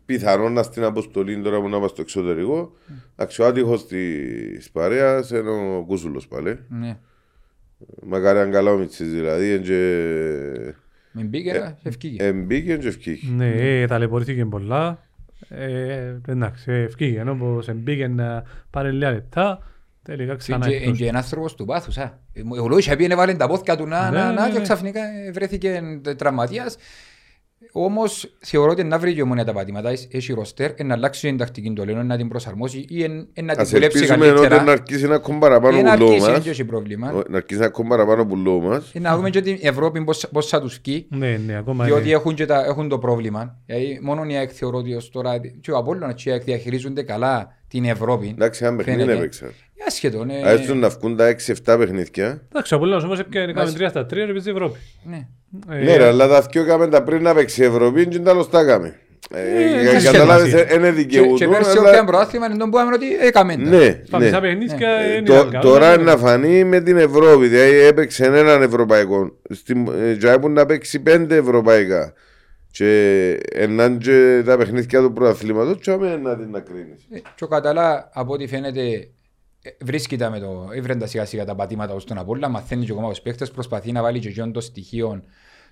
πιθανόν 0.06 0.54
να 0.54 0.64
στην 0.64 0.84
αποστολή 0.84 1.42
τώρα 1.42 1.62
που 1.62 1.70
να 1.70 1.78
είμαστε 1.78 1.94
στο 1.94 2.02
εξωτερικό, 2.02 2.72
mm. 2.74 2.94
αξιοάτυχος 3.16 3.88
της 3.88 4.72
παρέας 4.72 5.30
είναι 5.30 5.50
ο 5.50 5.84
Κούσουλος 5.88 6.28
πάλι. 6.28 6.60
Ναι. 6.70 6.98
Μακάρι 8.04 8.40
αν 8.40 8.52
καλά 8.52 8.72
ο 8.72 8.78
Μιτσής 8.78 9.12
δηλαδή, 9.12 9.60
και... 9.60 10.76
Μην 11.16 11.28
μπήκε 11.28 11.52
και 11.52 11.88
ευκήγε. 11.90 12.24
Εμπήκε 12.24 12.78
και 12.78 12.88
ευκήγε. 12.88 13.32
Ναι, 13.32 13.88
ταλαιπωρήθηκε 13.88 14.46
πολλά. 14.46 15.00
Ε, 15.50 16.16
εντάξει, 16.28 16.72
ευκήγε, 16.72 17.20
ενώ 17.20 17.36
πως 17.36 17.68
εμπήκε 17.68 18.08
να 18.08 18.44
πάρει 18.70 18.92
λίγα 18.92 19.12
λεπτά. 19.12 19.60
Τελικά 20.04 20.36
ξανά 20.36 20.66
εκτός. 20.66 20.84
Είναι 20.84 20.96
και 20.98 21.08
ένας 21.08 21.24
άνθρωπος 21.24 21.56
του 21.56 21.66
πάθους. 21.66 21.98
Ο 22.62 22.68
Λόισα 22.68 22.96
πήγαινε 22.96 23.16
βάλει 23.16 23.36
τα 23.36 23.48
πόθηκια 23.48 23.78
του 23.78 23.86
να, 23.88 24.12
ναι, 24.12 24.18
να, 24.18 24.32
να, 24.32 24.46
ναι, 24.46 24.52
και 24.52 24.58
ναι. 24.58 24.64
ξαφνικά 24.64 25.02
βρέθηκε 25.34 25.82
τραυματίας. 26.18 26.78
Όμως 27.78 28.36
θεωρώ 28.40 28.72
ότι 28.72 28.84
να 28.84 29.00
βρει 29.00 29.14
και 29.14 29.22
ομόνια 29.22 29.46
τα 29.46 29.54
πατήματα, 29.54 29.90
έχει 29.90 30.34
ροστέρ, 30.34 30.84
να 30.84 30.94
αλλάξει 30.94 31.28
την 31.28 31.38
τακτική 31.38 31.72
του 31.72 31.86
Λέων, 31.86 32.06
να 32.06 32.18
την 32.18 32.28
προσαρμόσει 32.28 32.86
ή 32.90 33.08
να 33.42 33.56
την 33.56 33.66
δουλέψει 33.66 34.06
καλύτερα. 34.06 34.48
Ας 34.48 34.54
ότι 34.54 34.66
να 34.66 34.72
αρχίσει 34.72 35.08
να 35.08 35.16
ακόμη 35.16 35.40
παραπάνω 35.40 35.78
πουλό 35.78 36.10
μας. 36.10 36.28
Να 37.30 37.38
αρχίσει 37.38 37.60
να 37.60 37.66
ακόμη 37.66 37.90
παραπάνω 37.90 38.26
πουλό 38.26 38.60
μας. 38.60 38.92
Να 38.94 39.16
δούμε 39.16 39.30
και 39.30 39.42
την 39.42 39.58
Ευρώπη 39.62 40.04
πώς 40.32 40.48
θα 40.48 40.62
τους 40.62 40.80
βγει. 40.84 41.08
Ναι, 41.10 41.40
ναι, 41.46 41.58
ακόμα 41.58 41.86
διότι 41.86 42.12
έχουν, 42.12 42.36
και 42.36 42.46
τα, 42.46 42.66
έχουν 42.66 42.90
το 42.90 42.98
πρόβλημα. 42.98 43.58
Δηλαδή, 43.66 44.00
μόνο 44.02 44.24
η 44.24 44.36
ΑΕΚ 44.36 44.52
θεωρώ 44.54 44.78
ότι 44.78 44.94
ως 44.94 45.10
τώρα 45.10 45.38
και 45.62 45.72
ο 45.72 45.78
Απόλλωνας 45.78 46.24
και 46.24 46.30
η 46.30 46.32
ΑΕΚ 46.32 46.44
διαχειρίζονται 46.44 47.04
καλά 47.04 47.54
την 47.68 47.86
Ευρώπη. 47.86 48.28
Εντάξει, 48.28 48.66
αν 48.66 48.76
παιχνίδι 48.76 49.12
έπαιξαν. 49.12 49.54
Ασχετόν. 49.88 50.30
Ε... 50.30 50.42
Ας 50.42 50.68
να 50.68 50.90
βγουν 50.90 51.16
τα 51.16 51.36
6-7 51.66 51.76
παιχνίδια. 51.80 52.42
Εντάξει, 52.50 52.74
ο 52.74 52.78
Απόλλωνας 52.78 53.04
όμως 53.04 53.20
έπαιξε 53.20 53.86
3 53.86 53.86
στα 53.90 54.02
3 54.02 54.08
και 54.08 54.16
παίζει 54.26 54.50
Ευρώπη. 54.50 54.80
Ναι. 55.04 55.28
Ναι, 55.68 55.98
ρε, 55.98 56.06
αλλά 56.06 56.28
τα 56.28 56.42
δυο 56.42 56.62
έκαμε 56.62 56.88
τα 56.88 57.04
πριν 57.04 57.22
να 57.22 57.34
παίξει 57.34 57.62
η 57.62 57.66
Ευρώπη 57.66 58.08
και 58.08 58.20
τέλος 58.20 58.50
τα 58.50 58.60
έκαμε. 58.60 59.00
Καταλάβεις, 60.04 60.54
είναι 60.76 60.92
δικαιούτο. 60.92 61.36
Και 61.36 61.48
πέρσι 61.48 61.78
όποια 61.78 62.04
προάθλημα 62.04 62.46
είναι 62.46 62.58
τον 62.58 62.70
που 62.70 62.78
ότι 62.94 63.06
έκαμε 63.22 63.56
τα. 63.56 63.70
Ναι, 63.70 64.02
ναι. 64.20 64.30
Τώρα 65.62 65.94
είναι 65.94 66.04
να 66.04 66.18
φανεί 66.18 66.64
με 66.64 66.82
την 66.82 66.98
Ευρώπη, 66.98 67.48
δηλαδή 67.48 67.78
έπαιξε 67.78 68.26
έναν 68.26 68.62
ευρωπαϊκό. 68.62 69.40
Για 70.18 70.40
που 70.40 70.50
να 70.50 70.66
παίξει 70.66 71.00
πέντε 71.00 71.36
ευρωπαϊκά. 71.36 72.14
Και 72.76 73.32
έναν 73.52 73.98
και 73.98 74.42
τα 74.46 74.58
παιχνίδια 74.58 75.02
του 75.02 75.14
προαθλήματος 75.14 75.78
και 75.82 75.92
άμε 75.92 76.18
να 76.18 76.38
την 76.38 76.50
να 76.50 76.60
κρίνεις. 76.60 77.08
Και 77.36 77.44
ο 77.44 77.48
Καταλά 77.48 78.10
από 78.14 78.34
ό,τι 78.34 78.48
φαίνεται 78.48 79.10
βρίσκεται 79.82 80.30
με 80.30 80.40
το 80.40 80.70
έβρεντα 80.74 81.08
σιγά 81.08 81.26
σιγά 81.26 81.46
τα 81.46 81.56
πατήματα 81.56 81.94
ως 81.94 82.06
τον 82.06 82.18
Απόλλα, 82.18 82.50
μαθαίνει 82.50 82.86
και 82.86 82.92
ακόμα 82.92 83.10
τους 83.10 83.22
παίχτες, 83.22 83.52
προσπαθεί 83.52 83.92
να 83.92 84.02
βάλει 84.02 84.20
και 84.20 84.30
γιον 84.30 84.52
το 84.52 84.62
στοιχείο 84.62 85.24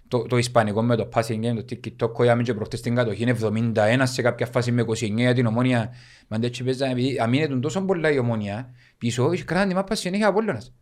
το, 0.08 0.28
το 0.28 0.38
ισπανικό 0.38 0.82
με 0.82 0.96
το 0.96 1.10
passing 1.14 1.40
game, 1.40 1.64
το 1.66 1.66
TikTok, 1.70 2.24
για 2.24 2.36
μην 2.36 2.46
και 2.46 2.54
προχτές 2.54 2.82
την 2.82 2.96
κατοχή 2.96 3.22
είναι 3.22 3.38
71 3.76 4.02
σε 4.04 4.22
κάποια 4.22 4.46
φάση 4.46 4.72
με 4.72 4.86
29 4.88 5.32
την 5.36 5.46
ομόνια. 5.46 5.94
Μα 6.28 6.38
έτσι 6.42 6.64
παίζα, 6.64 6.88
επειδή 6.90 7.20
αμήνεται 7.20 7.56
τόσο 7.56 7.82
πολλά 7.82 8.12
η 8.12 8.18
ομόνια, 8.18 8.74
πίσω 8.98 9.32
είχε 9.32 9.44
κράτητη 9.44 9.70
τη 9.70 9.76
μάπα 9.76 9.96
συνέχεια 9.96 10.28
Απόλλωνας. 10.28 10.74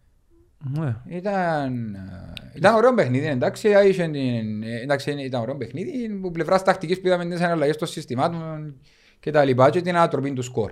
Ναι. 0.64 0.96
Ήταν, 1.06 1.98
ήταν 2.56 2.76
ωραίο 2.76 2.94
παιχνίδι, 2.94 3.26
εντάξει, 3.26 3.70
εντάξει, 4.82 5.12
ήταν 5.12 5.42
ωραίο 5.42 5.58
παιχνίδι, 5.58 6.10
που 6.10 6.32
πλευράς 6.32 6.64
τακτικής 6.64 7.02
που 7.02 7.08
είδαμε 7.08 7.26
τις 7.26 7.42
αναλλαγές 7.42 7.78
των 7.78 7.88
συστημάτων 7.88 8.76
και 9.20 9.32
τα 9.32 9.44
λοιπά 9.44 9.70
και 9.70 9.82
την 9.82 9.96
ανατροπή 9.96 10.34
του 10.34 10.42
σκορ. 10.42 10.72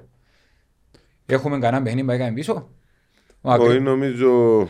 Έχουμε 1.26 1.60
κανένα 1.60 1.84
παιχνίδι 1.84 2.06
που 2.07 2.14
έκανε 2.14 2.34
πίσω. 2.34 2.70
Όχι, 3.41 3.80
νομίζω 3.80 4.68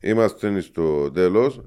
είμαστε 0.00 0.60
στο 0.60 1.10
τέλος. 1.10 1.60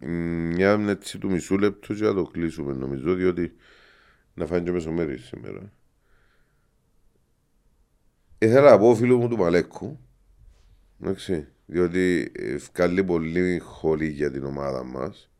Μια 0.00 0.84
έτσι 0.88 1.18
του 1.18 1.30
μισού 1.30 1.58
λεπτού 1.58 1.94
και 1.94 2.04
να 2.04 2.14
το 2.14 2.22
κλείσουμε 2.24 2.72
νομίζω, 2.72 3.14
διότι 3.14 3.52
να 4.34 4.46
φάνει 4.46 4.64
και 4.64 4.70
μεσομέρι 4.70 5.18
σήμερα. 5.18 5.72
Ήθελα 8.38 8.70
να 8.70 8.78
πω 8.78 8.94
φίλο 8.94 9.18
μου 9.18 9.28
του 9.28 9.36
Μαλέκου, 9.36 9.98
εντάξει, 11.02 11.46
διότι 11.70 12.32
βγάλει 12.72 13.04
πολύ 13.04 13.58
χωρί 13.58 14.08
για 14.08 14.30
την 14.30 14.44
ομάδα 14.44 14.84
μας, 14.84 15.30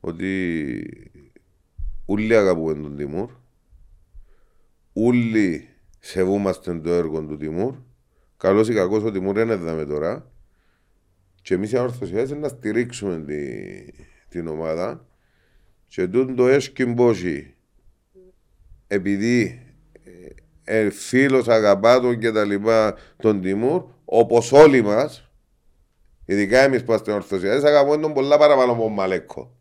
ότι 0.00 1.12
όλοι 2.04 2.36
αγαπούμε 2.36 2.74
τον 2.74 2.96
Τιμούρ, 2.96 3.30
όλοι 4.92 5.68
σεβούμαστε 5.98 6.78
το 6.78 6.92
έργο 6.92 7.26
του 7.26 7.36
Τιμούρ. 7.36 7.74
Καλός 8.36 8.68
ή 8.68 8.74
κακός 8.74 9.02
ο 9.02 9.10
Τιμούρ 9.10 9.34
δεν 9.34 9.50
έδαμε 9.50 9.84
τώρα. 9.84 10.32
Και 11.42 11.54
εμείς 11.54 11.72
οι 11.72 11.78
ορθωσιάδε 11.78 12.34
να 12.34 12.48
στηρίξουμε 12.48 13.24
τη, 13.24 13.44
την 14.28 14.46
ομάδα. 14.46 15.06
Και 15.86 16.08
τούτο 16.08 16.34
το 16.34 16.46
έσκυμπόζι, 16.46 17.54
επειδή 18.86 19.62
ε, 20.64 20.78
ε, 20.78 20.90
φίλος 20.90 21.48
αγαπά 21.48 22.00
τον 22.00 22.18
και 22.18 22.32
τα 22.32 22.44
λοιπά 22.44 22.96
τον 23.16 23.40
Τιμούρ, 23.40 23.96
όπως 24.10 24.52
όλοι 24.52 24.82
μας, 24.82 25.30
ειδικά 26.24 26.58
εμείς 26.58 26.84
που 26.84 26.90
είμαστε 26.90 27.12
ορθωσιάδε, 27.12 27.68
αγαπούμε 27.68 27.96
τον 27.96 28.12
πολλά 28.12 28.38
παραπάνω 28.38 28.72
από 28.72 28.88
Μαλέκο, 28.88 29.56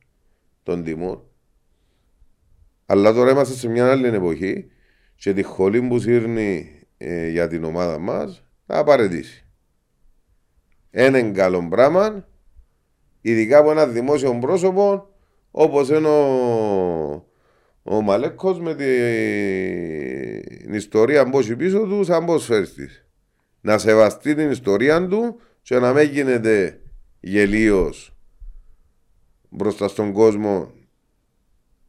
τον 0.64 0.84
Τιμούρ. 0.84 1.19
Αλλά 2.86 3.14
τώρα 3.14 3.32
είμαστε 3.32 3.53
σε 3.53 3.68
μια 3.68 3.91
άλλη 3.91 4.07
εποχή 4.07 4.72
και 5.15 5.34
τη 5.34 5.44
χολή 5.44 5.82
που 5.82 5.99
σύρνει 5.99 6.80
ε, 6.98 7.30
για 7.30 7.48
την 7.48 7.64
ομάδα 7.64 7.98
μας 7.98 8.44
θα 8.65 8.78
απαραίτησει. 8.78 9.45
Ένα 10.91 11.32
καλό 11.32 11.68
πράγμα, 11.69 12.28
ειδικά 13.22 13.57
από 13.57 13.72
ένα 13.72 13.88
δημόσιο 13.88 14.38
πρόσωπο 14.40 15.10
όπως 15.52 15.90
είναι 15.90 16.07
ο, 16.07 17.26
ο 17.84 18.02
Μαλέκος 18.02 18.60
με 18.60 18.76
την 18.76 20.74
ιστορία 20.74 21.30
που 21.30 21.40
έχει 21.40 21.56
πίσω 21.56 21.80
τους 21.80 22.06
σαν 22.06 22.26
ποσφαίρτη. 22.26 22.90
Να 23.62 23.78
σεβαστεί 23.78 24.36
την 24.36 24.52
ιστορία 24.52 25.08
του 25.08 25.40
και 25.62 25.80
να 25.80 25.94
μην 25.94 26.10
γίνεται 26.10 26.80
γελίος 27.20 28.12
μπροστά 29.50 29.88
στον 29.88 30.12
κόσμο 30.12 30.72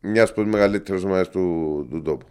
μιας 0.00 0.30
από 0.30 0.42
τι 0.42 0.48
μεγαλύτερε 0.48 0.98
ομάδε 0.98 1.24
του, 1.24 1.86
του 1.90 2.02
τόπου. 2.02 2.26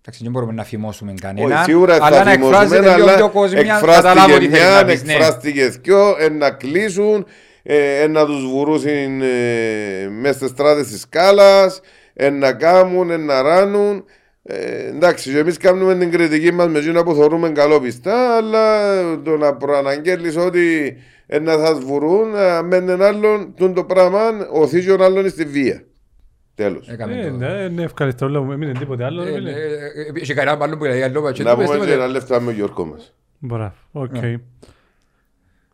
Εντάξει, 0.00 0.22
δεν 0.22 0.32
μπορούμε 0.32 0.52
να 0.52 0.64
φημώσουμε 0.64 1.14
κανέναν, 1.20 1.64
αλλά 2.00 2.24
να 2.24 2.30
εκφράζεται 2.32 2.94
πιο 2.94 3.04
πιο 3.04 3.30
κόσμια, 3.30 3.80
καταλάβω 3.80 4.38
τι 4.38 4.48
θέλεις 4.48 4.74
να 4.74 4.84
πεις. 4.84 5.02
Εκφράστηκε 5.02 5.68
δυο, 5.68 6.16
να 6.38 6.50
κλείσουν, 6.50 7.26
ε, 7.62 8.06
να 8.06 8.26
τους 8.26 8.46
βουρούσουν 8.46 9.22
ε, 9.22 10.08
μέσα 10.10 10.34
στις 10.34 10.50
στράτες 10.50 10.86
της 10.86 11.00
σκάλας, 11.00 11.80
ε, 12.14 12.30
να 12.30 12.52
κάμουν, 12.52 13.24
να 13.24 13.42
ράνουν. 13.42 14.04
Ε, 14.50 14.86
εντάξει, 14.86 15.30
και 15.32 15.38
εμείς 15.38 15.56
κάνουμε 15.56 15.94
την 15.96 16.10
κριτική 16.10 16.52
μας 16.52 16.68
με 16.68 16.78
εκείνα 16.78 17.02
που 17.04 17.14
θεωρούμε 17.14 17.50
καλόπιστα, 17.50 18.36
αλλά 18.36 19.22
το 19.22 19.36
να 19.36 19.54
προαναγγέλεις 19.54 20.36
ότι 20.36 20.96
ε, 21.26 21.38
να 21.38 21.56
θα 21.56 21.74
σβουρούν, 21.74 22.34
ε, 22.36 22.62
με 22.62 22.76
έναν 22.76 23.02
άλλον, 23.02 23.54
τον 23.56 23.74
το 23.74 23.84
πράγμα 23.84 24.20
οθεί 24.52 24.84
και 24.84 24.90
ο 24.90 25.04
άλλον 25.04 25.28
στη 25.28 25.44
βία. 25.44 25.82
Τέλος. 26.54 26.88
Έκαμε 26.88 27.20
Ε, 27.20 27.28
το. 27.30 27.36
ναι, 27.36 27.46
είναι 27.70 27.82
ευχαριστώ, 27.82 28.28
λέω, 28.28 28.44
μην 28.44 28.62
είναι 28.62 28.78
τίποτε 28.78 29.04
άλλο. 29.04 29.22
ρε 29.24 29.30
Ε, 29.30 29.34
φίλε. 29.34 29.50
ε, 29.50 29.54
ε, 29.54 30.10
Είχε 30.14 30.34
κανένα 30.34 30.64
άλλο 30.64 30.76
που 30.76 30.84
λέει 30.84 31.02
άλλο 31.02 31.32
και 31.32 31.42
Να 31.42 31.50
το 31.50 31.56
πες 31.56 31.66
πούμε 31.66 31.78
και 31.78 31.84
τίποτε. 31.84 31.92
ένα 32.02 32.06
λεφτά 32.06 32.40
με 32.40 32.52
Γιώργος 32.52 32.88
μας. 32.88 33.14
Μπράβο, 33.38 33.74
οκ. 33.92 34.12
Ναι. 34.18 34.34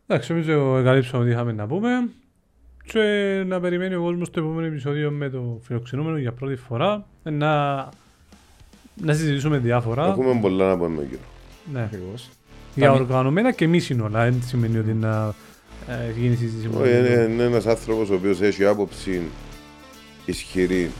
Εντάξει, 0.07 0.31
νομίζω 0.31 0.77
εγκαλύψαμε 0.77 1.23
ό,τι 1.23 1.31
είχαμε 1.31 1.51
να 1.51 1.67
πούμε 1.67 1.89
και 2.83 2.99
να 3.47 3.59
περιμένει 3.59 3.95
ο 3.95 4.01
κόσμος 4.01 4.29
το 4.29 4.39
επόμενο 4.39 4.67
επεισόδιο 4.67 5.11
με 5.11 5.29
το 5.29 5.59
φιλοξενούμενο 5.63 6.17
για 6.17 6.31
πρώτη 6.31 6.55
φορά 6.55 7.05
ε, 7.23 7.29
να, 7.29 7.49
να 9.01 9.13
συζητήσουμε 9.13 9.57
διάφορα 9.57 10.05
Έχουμε 10.07 10.39
πολλά 10.41 10.67
να 10.67 10.77
πούμε 10.77 10.87
Γιώργο. 11.01 11.25
ναι, 11.73 11.81
Ακριβώς. 11.81 12.29
για 12.75 12.87
Τα 12.87 12.93
μη- 12.93 12.99
οργανωμένα 13.01 13.51
και 13.51 13.67
μη 13.67 13.79
σύνολα. 13.79 14.23
Δεν 14.23 14.41
σημαίνει 14.45 14.77
ότι 14.77 14.93
να 14.93 15.33
ε, 15.87 15.93
γίνει 16.19 16.35
συζήτηση 16.35 16.67
μόνο. 16.67 16.83
Όχι, 16.85 16.91
Είναι 16.97 17.27
είναι 17.31 17.43
ένας 17.43 17.65
άνθρωπος 17.65 18.09
ο 18.09 18.13
οποίος 18.13 18.41
έχει 18.41 18.65
άποψη 18.65 19.21
ισχυρή 20.25 20.91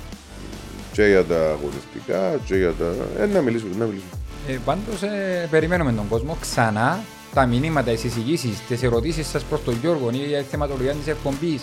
και 0.92 1.04
για 1.06 1.24
τα 1.24 1.36
αγωνιστικά 1.50 2.40
και 2.46 2.56
για 2.56 2.72
τα... 2.74 2.94
Ε, 3.20 3.26
να 3.26 3.42
μιλήσουμε, 3.42 3.76
να 3.78 3.86
μιλήσουμε. 3.86 4.12
Ε, 4.48 4.58
πάντως 4.66 5.02
ε, 5.02 5.48
περιμένουμε 5.52 5.92
τον 5.92 6.08
κόσμο 6.08 6.38
ξανά 6.42 7.00
τα 7.34 7.46
μηνύματα, 7.46 7.92
τις 7.92 8.04
εισηγήσεις, 8.04 8.60
τις 8.68 8.84
ερωτήσεις 8.84 9.28
σας 9.28 9.44
προς 9.44 9.64
τον 9.64 9.78
Γιώργο 9.82 10.10
ή 10.14 10.18
για 10.18 10.38
τη 10.40 10.44
θεματολογία 10.50 10.94
της 10.94 11.08
εκπομπής, 11.08 11.62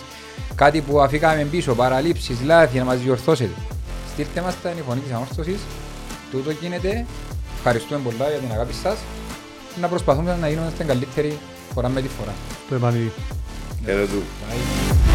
κάτι 0.55 0.81
που 0.81 1.01
αφήκαμε 1.01 1.47
πίσω, 1.51 1.75
παραλήψεις, 1.75 2.37
λάθη, 2.45 2.77
να 2.77 2.83
μας 2.83 2.99
διορθώσετε. 2.99 3.51
Στείλτε 4.13 4.41
μας 4.41 4.61
τα 4.61 4.69
είναι 4.69 4.79
η 4.79 4.83
φωνή 4.87 4.99
της 4.99 5.11
ανόρθωσης. 5.11 5.59
Τούτο 6.33 6.51
γίνεται. 6.51 7.05
Ευχαριστούμε 7.55 7.99
πολλά 8.03 8.29
για 8.29 8.39
την 8.39 8.51
αγάπη 8.51 8.73
σας. 8.73 8.97
Να 9.81 9.87
προσπαθούμε 9.87 10.37
να 10.41 10.49
γίνουμε 10.49 10.71
στην 10.75 10.87
καλύτερη 10.87 11.37
φορά 11.73 11.89
με 11.89 12.01
τη 12.01 12.07
φορά. 12.07 12.33
Το 12.69 12.75
επανειδή. 12.75 13.11
Χαίρετου. 13.85 14.21
Bye. 14.21 15.12